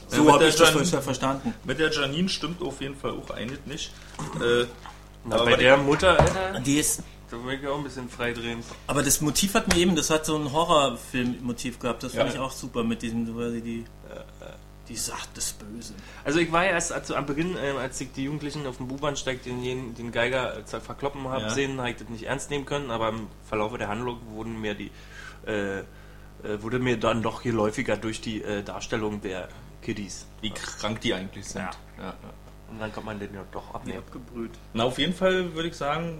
So 0.07 0.25
Ja, 0.27 0.33
habe 0.33 0.47
ich 0.47 0.55
das 0.55 0.69
Jan- 0.69 0.79
bisher 0.79 1.01
verstanden. 1.03 1.53
Mit 1.63 1.79
der 1.79 1.91
Janine 1.91 2.29
stimmt 2.29 2.61
auf 2.61 2.81
jeden 2.81 2.95
Fall 2.97 3.11
auch 3.11 3.29
einiges 3.29 3.59
nicht. 3.65 3.91
Äh, 4.41 4.65
Na, 5.25 5.35
aber 5.35 5.45
bei 5.45 5.55
der 5.55 5.77
Mutter, 5.77 6.19
Alter, 6.19 6.59
Die 6.61 6.77
ist, 6.79 7.01
da 7.33 7.45
will 7.45 7.59
ich 7.59 7.67
auch 7.67 7.77
ein 7.77 7.83
bisschen 7.83 8.09
freidrehen. 8.09 8.63
aber 8.87 9.03
das 9.03 9.21
Motiv 9.21 9.53
hat 9.55 9.67
mir 9.73 9.77
eben, 9.79 9.95
das 9.95 10.09
hat 10.09 10.25
so 10.25 10.35
ein 10.37 10.51
Horrorfilm-Motiv 10.51 11.79
gehabt. 11.79 12.03
Das 12.03 12.13
fand 12.13 12.29
Ja. 12.29 12.35
ich 12.35 12.39
auch 12.39 12.51
super 12.51 12.83
mit 12.83 13.01
diesem, 13.01 13.33
quasi 13.35 13.61
die, 13.61 13.85
die 14.89 14.95
Sacht 14.97 15.35
des 15.37 15.53
Bösen. 15.53 15.95
Also 16.25 16.39
ich 16.39 16.51
war 16.51 16.65
ja 16.65 16.71
erst 16.71 16.91
also 16.91 17.15
am 17.15 17.25
Beginn, 17.25 17.55
ähm, 17.61 17.77
als 17.77 17.99
ich 18.01 18.11
die 18.11 18.25
Jugendlichen 18.25 18.67
auf 18.67 18.77
dem 18.77 18.91
U-Bahn-Steig 18.91 19.41
den, 19.43 19.63
den, 19.63 19.95
den 19.95 20.11
Geiger 20.11 20.57
äh, 20.57 20.79
verkloppen 20.81 21.27
habe 21.29 21.43
Ja. 21.43 21.49
sehen, 21.49 21.77
habe 21.79 21.91
ich 21.91 21.97
das 21.97 22.09
nicht 22.09 22.23
ernst 22.23 22.49
nehmen 22.49 22.65
können, 22.65 22.91
aber 22.91 23.09
im 23.09 23.27
Verlauf 23.47 23.77
der 23.77 23.87
Handlung 23.87 24.19
wurden 24.31 24.59
mir 24.59 24.75
die 24.75 24.91
äh, 25.47 25.79
äh, 25.79 25.83
wurde 26.61 26.79
mir 26.79 26.97
dann 26.97 27.21
doch 27.23 27.41
geläufiger 27.43 27.95
durch 27.97 28.19
die 28.19 28.41
äh, 28.43 28.63
Darstellung 28.63 29.21
der 29.21 29.47
Kiddies. 29.81 30.25
wie 30.41 30.51
krank 30.51 30.99
die 31.01 31.13
eigentlich 31.13 31.47
sind. 31.47 31.61
Ja. 31.61 31.71
Ja, 31.97 32.03
ja. 32.05 32.13
Und 32.73 32.79
dann 32.79 32.91
kommt 32.91 33.05
man 33.05 33.19
den 33.19 33.33
ja 33.33 33.43
doch 33.51 33.73
abnehmen. 33.73 33.99
Abgebrüht. 33.99 34.51
Na, 34.73 34.85
auf 34.85 34.97
jeden 34.97 35.13
Fall 35.13 35.53
würde 35.53 35.69
ich 35.69 35.75
sagen, 35.75 36.17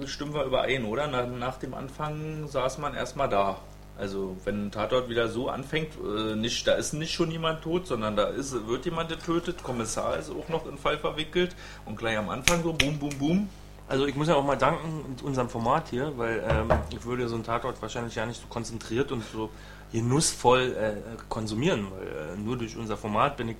äh, 0.00 0.06
stimmen 0.06 0.32
wir 0.32 0.44
überein, 0.44 0.86
oder? 0.86 1.06
Nach, 1.06 1.26
nach 1.26 1.58
dem 1.58 1.74
Anfang 1.74 2.48
saß 2.48 2.78
man 2.78 2.94
erstmal 2.94 3.28
da. 3.28 3.58
Also, 3.98 4.36
wenn 4.44 4.66
ein 4.66 4.70
Tatort 4.70 5.10
wieder 5.10 5.28
so 5.28 5.50
anfängt, 5.50 5.90
äh, 6.02 6.34
nicht, 6.34 6.66
da 6.66 6.72
ist 6.72 6.94
nicht 6.94 7.12
schon 7.12 7.30
jemand 7.30 7.62
tot, 7.62 7.86
sondern 7.86 8.16
da 8.16 8.24
ist, 8.24 8.66
wird 8.66 8.86
jemand 8.86 9.10
getötet, 9.10 9.62
Kommissar 9.62 10.16
ist 10.16 10.30
auch 10.30 10.48
noch 10.48 10.64
in 10.64 10.72
den 10.72 10.78
Fall 10.78 10.96
verwickelt 10.96 11.54
und 11.84 11.98
gleich 11.98 12.16
am 12.16 12.30
Anfang 12.30 12.62
so 12.62 12.72
boom, 12.72 12.98
boom, 12.98 13.18
boom, 13.18 13.48
Also 13.88 14.06
ich 14.06 14.14
muss 14.16 14.28
ja 14.28 14.34
auch 14.34 14.44
mal 14.44 14.56
danken 14.56 15.04
in 15.18 15.26
unserem 15.26 15.50
Format 15.50 15.90
hier, 15.90 16.16
weil 16.16 16.42
ähm, 16.48 16.70
ich 16.90 17.04
würde 17.04 17.28
so 17.28 17.34
einen 17.34 17.44
Tatort 17.44 17.82
wahrscheinlich 17.82 18.14
ja 18.14 18.24
nicht 18.24 18.40
so 18.40 18.46
konzentriert 18.46 19.12
und 19.12 19.22
so 19.30 19.50
genussvoll 19.92 20.74
äh, 20.74 20.94
konsumieren, 21.28 21.88
weil 21.90 22.34
äh, 22.34 22.36
nur 22.38 22.56
durch 22.56 22.78
unser 22.78 22.96
Format 22.96 23.36
bin 23.36 23.50
ich 23.50 23.58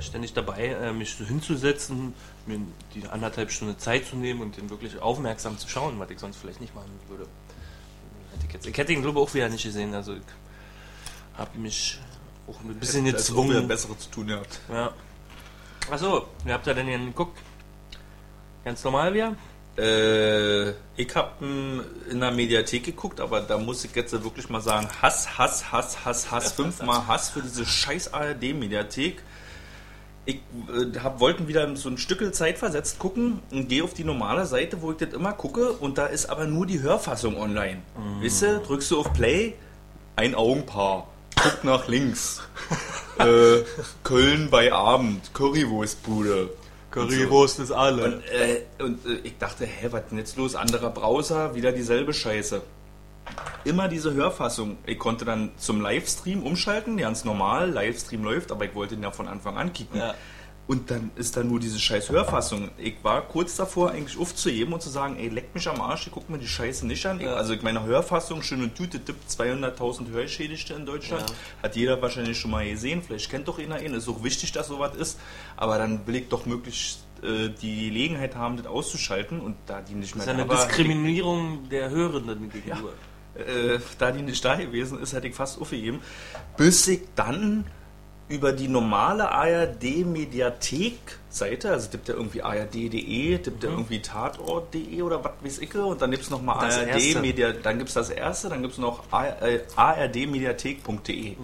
ständig 0.00 0.32
dabei, 0.32 0.68
äh, 0.68 0.92
mich 0.92 1.14
so 1.14 1.24
hinzusetzen, 1.24 2.14
mir 2.46 2.60
die 2.94 3.06
anderthalb 3.06 3.50
Stunden 3.50 3.78
Zeit 3.78 4.06
zu 4.06 4.16
nehmen 4.16 4.40
und 4.40 4.56
den 4.56 4.70
wirklich 4.70 5.00
aufmerksam 5.00 5.58
zu 5.58 5.68
schauen, 5.68 5.98
was 5.98 6.10
ich 6.10 6.18
sonst 6.18 6.36
vielleicht 6.36 6.60
nicht 6.60 6.74
machen 6.74 6.90
würde. 7.08 7.26
Hätte 8.32 8.46
ich, 8.46 8.52
jetzt, 8.52 8.66
ich 8.66 8.76
hätte 8.76 8.92
ihn 8.92 9.02
glaube 9.02 9.20
ich 9.20 9.26
auch 9.26 9.34
wieder 9.34 9.48
nicht 9.48 9.64
gesehen, 9.64 9.94
also 9.94 10.14
ich 10.14 10.22
habe 11.36 11.58
mich 11.58 11.98
auch 12.46 12.60
ein 12.60 12.74
bisschen 12.74 13.04
wieder 13.04 13.16
gezwungen. 13.16 13.68
bessere 13.68 13.96
zu 13.98 14.10
tun 14.10 14.26
gehabt. 14.26 14.60
Ja. 14.70 14.92
Achso, 15.90 16.26
wie 16.44 16.52
habt 16.52 16.66
ihr 16.66 16.74
denn 16.74 16.86
hier 16.86 16.98
geguckt? 16.98 17.38
Ganz 18.64 18.82
normal 18.84 19.12
wieder? 19.12 19.36
Äh, 19.76 20.70
ich 20.96 21.14
habe 21.14 21.84
in 22.08 22.20
der 22.20 22.30
Mediathek 22.30 22.84
geguckt, 22.84 23.20
aber 23.20 23.40
da 23.40 23.58
muss 23.58 23.84
ich 23.84 23.94
jetzt 23.94 24.12
wirklich 24.12 24.48
mal 24.48 24.60
sagen, 24.60 24.88
Hass, 25.02 25.36
Hass, 25.36 25.72
Hass, 25.72 26.04
Hass, 26.04 26.30
Hass, 26.30 26.52
fünfmal 26.56 27.06
Hass 27.06 27.30
für 27.30 27.42
diese 27.42 27.66
scheiß 27.66 28.14
ARD-Mediathek. 28.14 29.20
Ich 30.26 30.36
äh, 30.36 30.98
hab, 31.00 31.20
wollten 31.20 31.48
wieder 31.48 31.76
so 31.76 31.88
ein 31.88 31.98
Stückel 31.98 32.32
Zeit 32.32 32.58
versetzt 32.58 32.98
gucken 32.98 33.40
und 33.50 33.68
gehe 33.68 33.84
auf 33.84 33.94
die 33.94 34.04
normale 34.04 34.46
Seite, 34.46 34.80
wo 34.80 34.92
ich 34.92 34.98
das 34.98 35.12
immer 35.12 35.32
gucke 35.32 35.72
und 35.72 35.98
da 35.98 36.06
ist 36.06 36.26
aber 36.26 36.46
nur 36.46 36.66
die 36.66 36.80
Hörfassung 36.80 37.36
online. 37.36 37.82
Weißt 38.22 38.42
du, 38.42 38.60
drückst 38.60 38.90
du 38.90 39.00
auf 39.00 39.12
Play, 39.12 39.54
ein 40.16 40.34
Augenpaar, 40.34 41.08
guck 41.42 41.64
nach 41.64 41.88
links. 41.88 42.42
äh, 43.18 43.62
Köln 44.02 44.48
bei 44.50 44.72
Abend, 44.72 45.34
Currywurstbude. 45.34 46.50
Currywurst 46.90 47.58
ist 47.58 47.72
alle. 47.72 48.04
Und, 48.04 48.22
äh, 48.30 48.82
und 48.82 49.04
äh, 49.04 49.18
ich 49.24 49.36
dachte, 49.38 49.66
hä, 49.66 49.88
was 49.90 50.08
denn 50.08 50.18
jetzt 50.18 50.36
los? 50.36 50.54
Anderer 50.54 50.90
Browser, 50.90 51.54
wieder 51.54 51.72
dieselbe 51.72 52.14
Scheiße. 52.14 52.62
Immer 53.64 53.88
diese 53.88 54.12
Hörfassung. 54.12 54.78
Ich 54.86 54.98
konnte 54.98 55.24
dann 55.24 55.52
zum 55.56 55.80
Livestream 55.80 56.42
umschalten, 56.42 56.96
ganz 56.98 57.24
normal, 57.24 57.70
Livestream 57.70 58.22
läuft, 58.22 58.52
aber 58.52 58.66
ich 58.66 58.74
wollte 58.74 58.94
ihn 58.94 59.02
ja 59.02 59.10
von 59.10 59.26
Anfang 59.26 59.56
an 59.56 59.72
kicken. 59.72 59.98
Ja. 59.98 60.14
Und 60.66 60.90
dann 60.90 61.10
ist 61.16 61.36
da 61.36 61.44
nur 61.44 61.60
diese 61.60 61.78
scheiß 61.78 62.08
Hörfassung. 62.08 62.70
Ich 62.78 62.96
war 63.02 63.20
kurz 63.22 63.56
davor, 63.56 63.90
eigentlich 63.90 64.18
aufzuheben 64.18 64.72
und 64.72 64.80
zu 64.80 64.88
sagen, 64.88 65.16
ey, 65.18 65.28
leck 65.28 65.54
mich 65.54 65.68
am 65.68 65.78
Arsch, 65.80 66.06
ich 66.06 66.12
guck 66.12 66.30
mir 66.30 66.38
die 66.38 66.48
Scheiße 66.48 66.86
nicht 66.86 67.04
an. 67.04 67.20
Ich, 67.20 67.26
Ja. 67.26 67.34
Also 67.34 67.52
ich 67.52 67.62
meine 67.62 67.84
Hörfassung, 67.84 68.42
schön 68.42 68.62
und 68.62 68.74
Tüte, 68.74 68.98
tippt 68.98 69.28
200.000 69.30 70.10
Hörschädigte 70.10 70.72
in 70.72 70.86
Deutschland. 70.86 71.28
Ja. 71.28 71.36
Hat 71.64 71.76
jeder 71.76 72.00
wahrscheinlich 72.00 72.38
schon 72.38 72.50
mal 72.50 72.66
gesehen, 72.66 73.02
vielleicht 73.02 73.30
kennt 73.30 73.46
doch 73.46 73.58
einer 73.58 73.82
ihn, 73.82 73.92
ist 73.92 74.08
auch 74.08 74.22
wichtig, 74.24 74.52
dass 74.52 74.68
sowas 74.68 74.96
ist. 74.96 75.20
Aber 75.56 75.76
dann 75.76 76.06
will 76.06 76.16
ich 76.16 76.28
doch 76.28 76.46
möglichst 76.46 77.00
äh, 77.22 77.50
die 77.50 77.88
Gelegenheit 77.88 78.34
haben, 78.34 78.56
das 78.56 78.66
auszuschalten 78.66 79.40
und 79.40 79.56
da 79.66 79.82
die 79.82 79.94
nicht 79.94 80.16
Das 80.16 80.24
mehr 80.24 80.34
ist 80.34 80.40
eine 80.40 80.48
Diskriminierung 80.48 81.68
der 81.68 81.90
Hörenden 81.90 82.50
gegenüber. 82.50 82.92
Äh, 83.36 83.78
da 83.98 84.10
die 84.12 84.22
nicht 84.22 84.44
da 84.44 84.54
gewesen 84.56 85.00
ist, 85.00 85.12
hätte 85.12 85.26
ich 85.28 85.34
fast 85.34 85.60
aufgegeben. 85.60 86.00
Bis 86.56 86.86
ich 86.88 87.00
dann 87.16 87.64
über 88.28 88.52
die 88.52 88.68
normale 88.68 89.30
ARD-Mediathek-Seite, 89.30 91.70
also 91.70 91.90
gibt 91.90 92.08
ja 92.08 92.14
irgendwie 92.14 92.42
ard.de, 92.42 93.38
gibt 93.38 93.62
ja 93.62 93.68
irgendwie 93.70 94.00
tatort.de 94.00 95.02
oder 95.02 95.22
was 95.24 95.32
weiß 95.42 95.58
ich, 95.58 95.74
und 95.74 96.00
dann 96.00 96.10
gibt 96.10 96.22
es 96.24 96.30
nochmal. 96.30 96.58
ARD-Media, 97.18 97.52
dann 97.52 97.78
gibt 97.78 97.88
es 97.88 97.94
das 97.94 98.10
erste, 98.10 98.48
dann 98.48 98.62
gibt 98.62 98.72
es 98.74 98.78
noch 98.78 99.04
A- 99.12 99.26
äh, 99.46 99.60
ardmediathek.de. 99.76 101.36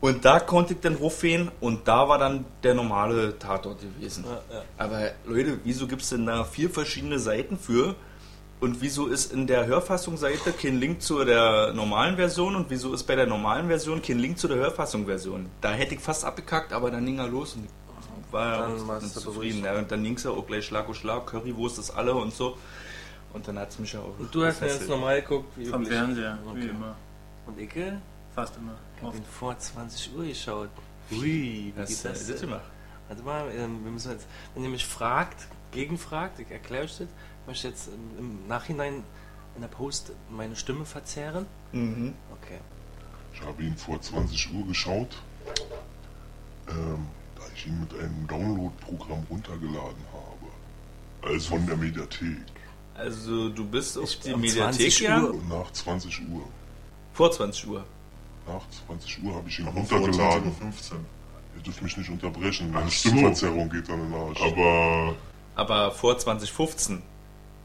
Und 0.00 0.24
da 0.24 0.40
konnte 0.40 0.74
ich 0.74 0.80
dann 0.80 0.94
rufen 0.96 1.50
und 1.60 1.88
da 1.88 2.08
war 2.08 2.18
dann 2.18 2.44
der 2.62 2.74
normale 2.74 3.38
Tatort 3.38 3.80
gewesen. 3.80 4.24
Ja, 4.26 4.40
ja. 4.56 4.62
Aber 4.76 5.10
Leute, 5.24 5.58
wieso 5.64 5.86
gibt 5.86 6.02
es 6.02 6.10
denn 6.10 6.26
da 6.26 6.44
vier 6.44 6.68
verschiedene 6.70 7.18
Seiten 7.18 7.58
für? 7.58 7.94
Und 8.58 8.80
wieso 8.80 9.06
ist 9.08 9.32
in 9.32 9.46
der 9.46 9.66
Hörfassungsseite 9.66 10.52
kein 10.52 10.78
Link 10.80 11.02
zu 11.02 11.22
der 11.24 11.72
normalen 11.74 12.16
Version 12.16 12.56
und 12.56 12.70
wieso 12.70 12.94
ist 12.94 13.02
bei 13.04 13.14
der 13.14 13.26
normalen 13.26 13.66
Version 13.68 14.00
kein 14.00 14.18
Link 14.18 14.38
zu 14.38 14.48
der 14.48 14.56
Hörfassungsversion? 14.56 15.46
Da 15.60 15.72
hätte 15.72 15.94
ich 15.94 16.00
fast 16.00 16.24
abgekackt, 16.24 16.72
aber 16.72 16.90
dann 16.90 17.04
ging 17.04 17.18
er 17.18 17.28
los 17.28 17.54
und 17.54 17.64
ich 17.66 18.32
war 18.32 18.68
Dann 18.68 19.02
zufrieden. 19.02 19.64
Ja, 19.64 19.78
und 19.78 19.90
dann 19.90 20.02
ging 20.02 20.14
es 20.14 20.24
ja 20.24 20.30
auch 20.30 20.46
gleich 20.46 20.64
Schlag 20.64 20.88
auf 20.88 20.96
Schlag, 20.96 21.26
Currywurst 21.26 21.78
ist 21.78 21.90
alle 21.90 22.14
und 22.14 22.32
so. 22.34 22.56
Und 23.32 23.46
dann 23.46 23.58
hat 23.58 23.68
es 23.70 23.78
mich 23.78 23.92
ja 23.92 24.00
auch. 24.00 24.18
Und 24.18 24.34
du 24.34 24.44
hast 24.44 24.60
mir 24.62 24.68
jetzt 24.68 24.88
normal 24.88 25.20
geguckt, 25.20 25.52
wie 25.56 25.66
Vom 25.66 25.82
üblich. 25.82 25.96
Fernseher, 25.98 26.38
wie 26.44 26.50
Okay. 26.60 26.68
immer. 26.70 26.96
Und 27.46 27.60
Icke? 27.60 28.00
Fast 28.34 28.56
immer. 28.56 28.74
Ich 28.96 29.02
hab 29.02 29.14
ihn 29.14 29.24
vor 29.38 29.58
20 29.58 30.16
Uhr 30.16 30.24
geschaut. 30.24 30.68
Ui, 31.12 31.20
wie 31.22 31.72
Was 31.76 31.88
geht 31.88 31.96
ist 31.96 32.04
das 32.04 32.26
das? 32.26 32.42
Warte 33.08 33.22
mal, 33.22 33.50
ähm, 33.54 33.84
wir 33.84 33.92
müssen 33.92 34.10
jetzt, 34.12 34.26
wenn 34.54 34.64
ihr 34.64 34.70
mich 34.70 34.86
fragt, 34.86 35.46
gegenfragt, 35.70 36.40
ich 36.40 36.50
erkläre 36.50 36.84
euch 36.84 36.92
das, 36.98 37.00
ich 37.02 37.08
möchte 37.46 37.68
jetzt 37.68 37.88
im, 38.18 38.46
Nachhinein 38.48 39.02
in 39.54 39.60
der 39.62 39.68
Post 39.68 40.12
meine 40.30 40.56
Stimme 40.56 40.84
verzerren. 40.84 41.46
Mhm. 41.72 42.14
Okay. 42.42 42.58
Ich 43.34 43.40
habe 43.42 43.62
ihn 43.62 43.76
vor 43.76 44.00
20 44.00 44.52
Uhr 44.54 44.66
geschaut, 44.66 45.22
ähm, 46.68 47.06
da 47.36 47.42
ich 47.54 47.66
ihn 47.66 47.80
mit 47.80 47.92
einem 47.94 48.26
Download-Programm 48.26 49.26
runtergeladen 49.30 50.04
habe. 50.12 51.32
Also 51.32 51.50
von 51.56 51.66
der 51.66 51.76
Mediathek. 51.76 52.38
Also 52.94 53.50
du 53.50 53.64
bist 53.66 53.98
auf 53.98 54.04
Ich- 54.04 54.20
die 54.20 54.34
Mediathek 54.34 54.90
20 54.92 55.00
ja? 55.00 55.20
Uhr. 55.22 55.30
Und 55.34 55.48
nach 55.48 55.70
20 55.72 56.22
Uhr. 56.30 56.42
Vor 57.12 57.30
20 57.30 57.66
Uhr. 57.68 57.84
Nach 58.46 58.62
20 58.86 59.22
Uhr 59.22 59.34
habe 59.34 59.48
ich 59.48 59.58
ihn 59.58 59.66
Aber 59.68 59.84
vor 59.84 59.98
runtergeladen. 59.98 60.52
20.15 60.52 60.92
Uhr. 60.94 60.98
Ihr 61.56 61.62
dürft 61.62 61.82
mich 61.82 61.96
nicht 61.96 62.10
unterbrechen. 62.10 62.70
Meine 62.70 62.86
Ach 62.86 62.92
so. 62.92 63.08
Stimmverzerrung 63.08 63.68
geht 63.70 63.88
dann 63.88 64.00
in 64.00 64.10
den 64.12 64.20
Arsch. 64.20 64.40
Aber 64.42 65.14
Aber 65.56 65.90
vor 65.92 66.16
2015. 66.18 67.02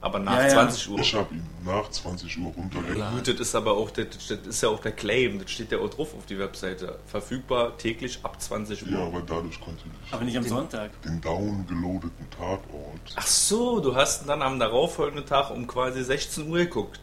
Aber 0.03 0.17
nach 0.17 0.35
Ja, 0.35 0.43
ja. 0.47 0.49
20 0.49 0.89
Uhr. 0.89 0.99
ich 0.99 1.13
habe 1.13 1.35
ihn 1.35 1.45
nach 1.63 1.87
20 1.89 2.37
Uhr 2.39 2.51
runtergeladen. 2.53 3.17
Gut, 3.17 3.27
das 3.27 3.39
ist 3.39 3.53
aber 3.55 3.73
auch, 3.73 3.91
das, 3.91 4.07
das 4.27 4.39
ist 4.47 4.63
ja 4.63 4.69
auch 4.69 4.79
der 4.79 4.93
Claim, 4.93 5.37
das 5.39 5.51
steht 5.51 5.71
ja 5.71 5.77
auch 5.77 5.89
drauf 5.91 6.15
auf 6.17 6.25
die 6.25 6.39
Webseite. 6.39 6.97
Verfügbar 7.05 7.77
täglich 7.77 8.19
ab 8.23 8.41
20 8.41 8.83
Uhr. 8.87 8.91
Ja, 8.93 9.05
aber 9.05 9.21
dadurch 9.21 9.61
konnte 9.61 9.83
ich 10.07 10.13
Aber 10.13 10.23
nicht 10.23 10.35
am 10.37 10.43
Sonntag. 10.43 10.89
den 11.03 11.21
downgeloadeten 11.21 12.27
Tatort, 12.31 13.13
Ach 13.15 13.27
so, 13.27 13.79
du 13.79 13.95
hast 13.95 14.27
dann 14.27 14.41
am 14.41 14.59
darauffolgenden 14.59 15.25
Tag 15.27 15.51
um 15.51 15.67
quasi 15.67 16.03
16 16.03 16.49
Uhr 16.49 16.57
geguckt. 16.59 16.99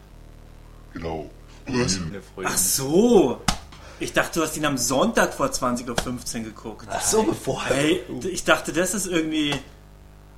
genau. 0.93 1.29
Freunde. 1.65 2.21
Ach 2.43 2.57
so. 2.57 3.41
Ich 3.99 4.11
dachte, 4.13 4.39
du 4.39 4.45
hast 4.45 4.57
ihn 4.57 4.65
am 4.65 4.77
Sonntag 4.77 5.33
vor 5.33 5.47
20.15 5.47 6.37
Uhr 6.39 6.43
geguckt. 6.45 6.87
Ach 6.89 7.01
so, 7.01 7.23
bevor. 7.23 7.63
Hey, 7.65 8.01
ich 8.29 8.43
dachte, 8.43 8.73
das 8.73 8.93
ist 8.93 9.07
irgendwie 9.07 9.53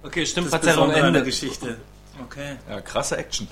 Okay, 0.03 0.21
das 0.23 0.33
Besondere 0.33 0.81
an 0.83 0.89
der 0.91 1.03
Ende. 1.05 1.23
Geschichte. 1.23 1.77
Okay. 2.23 2.57
Ja, 2.69 2.81
krasse 2.81 3.17
Action. 3.17 3.47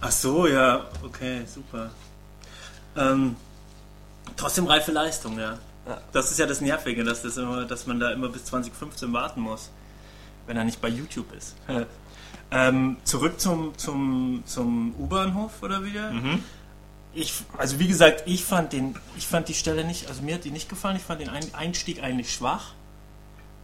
Ach 0.00 0.10
so, 0.10 0.46
ja, 0.46 0.84
okay, 1.04 1.42
super. 1.46 1.90
Ähm, 2.96 3.36
trotzdem 4.36 4.66
reife 4.66 4.92
Leistung, 4.92 5.38
ja. 5.38 5.58
Ja. 5.86 6.00
Das 6.12 6.30
ist 6.30 6.38
ja 6.38 6.46
das 6.46 6.60
Nervige, 6.60 7.04
dass, 7.04 7.22
das 7.22 7.36
immer, 7.36 7.64
dass 7.64 7.86
man 7.86 8.00
da 8.00 8.10
immer 8.12 8.28
bis 8.28 8.44
2015 8.46 9.12
warten 9.12 9.40
muss, 9.40 9.70
wenn 10.46 10.56
er 10.56 10.64
nicht 10.64 10.80
bei 10.80 10.88
YouTube 10.88 11.32
ist. 11.32 11.54
ähm, 12.50 12.96
zurück 13.04 13.40
zum, 13.40 13.76
zum, 13.78 14.42
zum 14.46 14.94
U-Bahnhof 14.98 15.62
oder 15.62 15.84
wieder. 15.84 16.12
Ich, 17.14 17.32
also 17.56 17.78
wie 17.78 17.88
gesagt, 17.88 18.24
ich 18.26 18.44
fand 18.44 18.72
den, 18.72 18.94
ich 19.16 19.26
fand 19.26 19.48
die 19.48 19.54
Stelle 19.54 19.84
nicht, 19.84 20.08
also 20.08 20.22
mir 20.22 20.34
hat 20.34 20.44
die 20.44 20.50
nicht 20.50 20.68
gefallen. 20.68 20.96
Ich 20.96 21.02
fand 21.02 21.20
den 21.20 21.30
Ein- 21.30 21.54
Einstieg 21.54 22.02
eigentlich 22.02 22.32
schwach, 22.32 22.72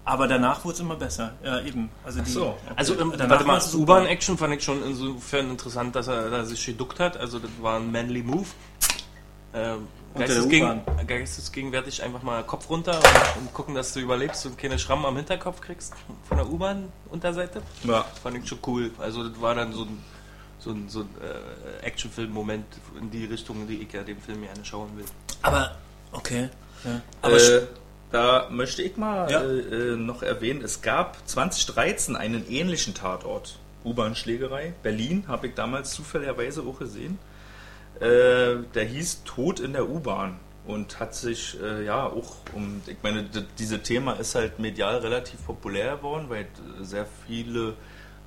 aber 0.04 0.26
danach 0.26 0.64
wurde 0.64 0.74
es 0.74 0.80
immer 0.80 0.96
besser. 0.96 1.34
Ja, 1.44 1.60
eben. 1.60 1.88
Also 2.04 2.20
die, 2.20 2.30
so. 2.30 2.56
Also, 2.74 2.98
ähm, 2.98 3.12
Danach 3.16 3.46
warte 3.46 3.76
mal. 3.76 3.82
U-Bahn-Action 3.82 4.36
fand 4.36 4.54
ich 4.54 4.64
schon 4.64 4.82
insofern 4.82 5.50
interessant, 5.50 5.94
dass 5.94 6.08
er 6.08 6.28
da 6.28 6.44
sich 6.44 6.64
geduckt 6.66 6.98
hat. 6.98 7.16
Also, 7.16 7.38
das 7.38 7.50
war 7.60 7.78
ein 7.78 7.92
manly 7.92 8.22
Move. 8.22 8.46
Ähm, 9.54 9.86
geistesgegen, 10.14 10.80
geistesgegenwärtig 11.06 12.02
einfach 12.02 12.22
mal 12.22 12.42
Kopf 12.42 12.68
runter 12.68 12.96
und, 12.96 13.42
und 13.42 13.54
gucken, 13.54 13.74
dass 13.74 13.92
du 13.92 14.00
überlebst 14.00 14.44
und 14.46 14.58
keine 14.58 14.78
Schrammen 14.78 15.04
am 15.04 15.16
Hinterkopf 15.16 15.60
kriegst 15.60 15.94
von 16.26 16.36
der 16.36 16.48
U-Bahn-Unterseite. 16.48 17.62
Ja. 17.84 18.04
Fand 18.22 18.38
ich 18.38 18.48
schon 18.48 18.58
cool. 18.66 18.90
Also, 18.98 19.28
das 19.28 19.40
war 19.40 19.54
dann 19.54 19.72
so 19.72 19.82
ein, 19.82 20.02
so 20.58 20.70
ein, 20.70 20.88
so 20.88 21.00
ein 21.00 21.08
äh, 21.20 21.86
Actionfilm-Moment 21.86 22.66
in 22.98 23.10
die 23.10 23.26
Richtung, 23.26 23.60
in 23.62 23.68
die 23.68 23.82
ich 23.82 23.92
ja 23.92 24.02
dem 24.02 24.20
Film 24.20 24.42
gerne 24.42 24.64
schauen 24.64 24.90
will. 24.96 25.04
aber 25.42 25.76
okay. 26.10 26.48
Ja. 26.84 27.00
Aber 27.20 27.36
äh, 27.36 27.66
da 28.12 28.48
möchte 28.50 28.82
ich 28.82 28.96
mal 28.96 29.30
Ja. 29.30 29.40
äh, 29.42 29.92
äh, 29.92 29.96
noch 29.96 30.22
erwähnen, 30.22 30.62
es 30.62 30.82
gab 30.82 31.26
2013 31.28 32.14
einen 32.16 32.48
ähnlichen 32.48 32.94
Tatort. 32.94 33.58
U-Bahn-Schlägerei. 33.84 34.74
Berlin, 34.82 35.24
habe 35.26 35.48
ich 35.48 35.54
damals 35.54 35.90
zufälligerweise 35.92 36.62
auch 36.62 36.78
gesehen. 36.78 37.18
Äh, 38.00 38.62
der 38.74 38.84
hieß 38.84 39.24
Tod 39.24 39.58
in 39.60 39.72
der 39.72 39.88
U-Bahn 39.88 40.38
und 40.66 41.00
hat 41.00 41.14
sich 41.14 41.58
äh, 41.60 41.84
ja 41.84 42.06
auch 42.06 42.36
um, 42.54 42.80
ich 42.86 42.96
meine, 43.02 43.24
d- 43.24 43.42
diese 43.58 43.82
Thema 43.82 44.12
ist 44.14 44.34
halt 44.36 44.58
medial 44.60 44.98
relativ 44.98 45.44
populär 45.44 45.96
geworden, 45.96 46.26
weil 46.28 46.46
es 46.80 46.90
sehr 46.90 47.06
viele 47.26 47.74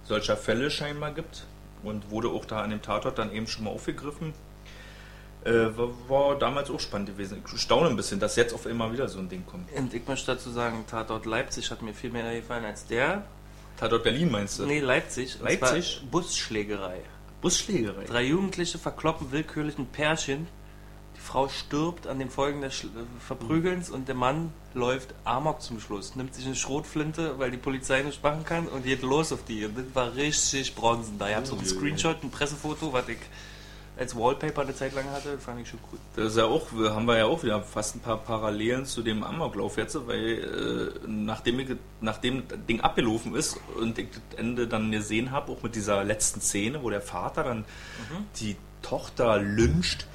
solcher 0.04 0.36
Fälle 0.38 0.70
scheinbar 0.70 1.12
gibt 1.12 1.46
und 1.84 2.10
wurde 2.12 2.28
auch 2.30 2.46
da 2.46 2.62
an 2.62 2.70
dem 2.70 2.82
Tatort 2.82 3.18
dann 3.18 3.32
eben 3.34 3.48
schon 3.48 3.64
mal 3.64 3.72
aufgegriffen. 3.72 4.34
Äh, 5.46 5.70
war, 6.10 6.40
damals 6.40 6.72
auch 6.72 6.80
spannend 6.80 7.10
gewesen. 7.10 7.44
Ich 7.54 7.62
staune 7.62 7.88
ein 7.90 7.96
bisschen, 7.96 8.20
dass 8.20 8.36
jetzt 8.36 8.52
auf 8.54 8.66
einmal 8.66 8.92
wieder 8.92 9.08
so 9.08 9.20
ein 9.20 9.30
Ding 9.30 9.46
kommt. 9.46 9.72
Und 9.74 9.94
ich 9.94 10.08
möchte 10.08 10.34
dazu 10.34 10.50
sagen, 10.50 10.86
Tatort 10.90 11.28
Leipzig 11.28 11.70
hat 11.70 11.84
mir 11.84 11.94
viel 11.94 12.10
mehr 12.10 12.34
gefallen 12.34 12.66
als 12.66 12.88
der. 12.88 13.24
Tatort 13.78 14.04
Berlin 14.04 14.32
meinst 14.32 14.58
du? 14.58 14.66
Nee, 14.66 14.80
Leipzig. 14.80 15.38
Leipzig? 15.42 16.02
Busschlägerei. 16.10 17.00
Busschlägerei. 17.42 18.06
Drei 18.06 18.24
Jugendliche 18.24 18.80
verkloppen 18.80 19.32
willkürlich 19.32 19.78
ein 19.78 19.86
Pärchen. 19.86 20.48
Die 21.16 21.22
Frau 21.22 21.48
stirbt 21.48 22.08
an 22.08 22.18
den 22.18 22.32
Folgen 22.32 22.62
des 22.62 22.74
Schl- 22.74 22.88
äh, 22.88 23.06
Verprügelns 23.28 23.92
und 23.92 24.08
der 24.08 24.16
Mann 24.16 24.52
läuft 24.74 25.14
Amok 25.26 25.62
zum 25.62 25.80
Schluss. 25.80 26.16
Nimmt 26.16 26.34
sich 26.34 26.48
eine 26.48 26.56
Schrotflinte, 26.56 27.38
weil 27.38 27.52
die 27.52 27.58
Polizei 27.58 28.02
nicht 28.02 28.24
machen 28.24 28.46
kann 28.46 28.68
und 28.68 28.84
geht 28.84 29.04
los 29.04 29.32
auf 29.32 29.44
die. 29.46 29.66
Und 29.66 29.78
das 29.78 29.86
war 29.94 30.16
richtig 30.16 30.74
bronzen 30.74 31.20
da. 31.20 31.30
Ich 31.30 31.36
habe 31.36 31.46
so 31.46 31.56
ein 31.56 31.66
Screenshot, 31.66 32.24
ein 32.24 32.32
Pressefoto, 32.32 32.92
was 32.94 33.08
ich 33.10 33.20
als 33.98 34.16
Wallpaper 34.16 34.62
eine 34.62 34.76
Zeit 34.76 34.94
lang 34.94 35.10
hatte. 35.12 35.38
Fand 35.38 35.62
ich 35.62 35.70
schon 35.70 35.80
cool. 35.92 36.00
Das 36.16 36.28
ist 36.28 36.38
ja 36.38 36.46
auch, 36.46 36.68
wir 36.74 36.94
haben 36.96 37.06
wir 37.06 37.18
ja 37.18 37.26
auch 37.26 37.44
wieder 37.44 37.62
fast 37.62 37.96
ein 37.96 38.00
paar 38.00 38.18
Parallelen 38.18 38.86
zu 38.86 39.02
dem 39.02 39.24
Amoklauf 39.24 39.78
jetzt, 39.78 39.98
weil 40.08 40.94
äh, 41.04 41.08
nachdem, 41.08 41.60
ich, 41.60 41.70
nachdem 42.02 42.48
das 42.48 42.60
Ding 42.68 42.82
abgelaufen 42.82 43.36
ist 43.36 43.58
und 43.80 43.98
ich 43.98 44.10
das 44.10 44.40
Ende 44.40 44.68
dann 44.68 44.92
gesehen 44.92 45.32
habe, 45.32 45.52
auch 45.52 45.64
mit 45.64 45.76
dieser 45.76 46.04
letzten 46.04 46.42
Szene, 46.42 46.84
wo 46.84 46.90
der 46.90 47.02
Vater 47.02 47.44
dann 47.44 47.66
die 48.38 48.56
Tochter 48.82 49.40
lyncht, 49.40 50.08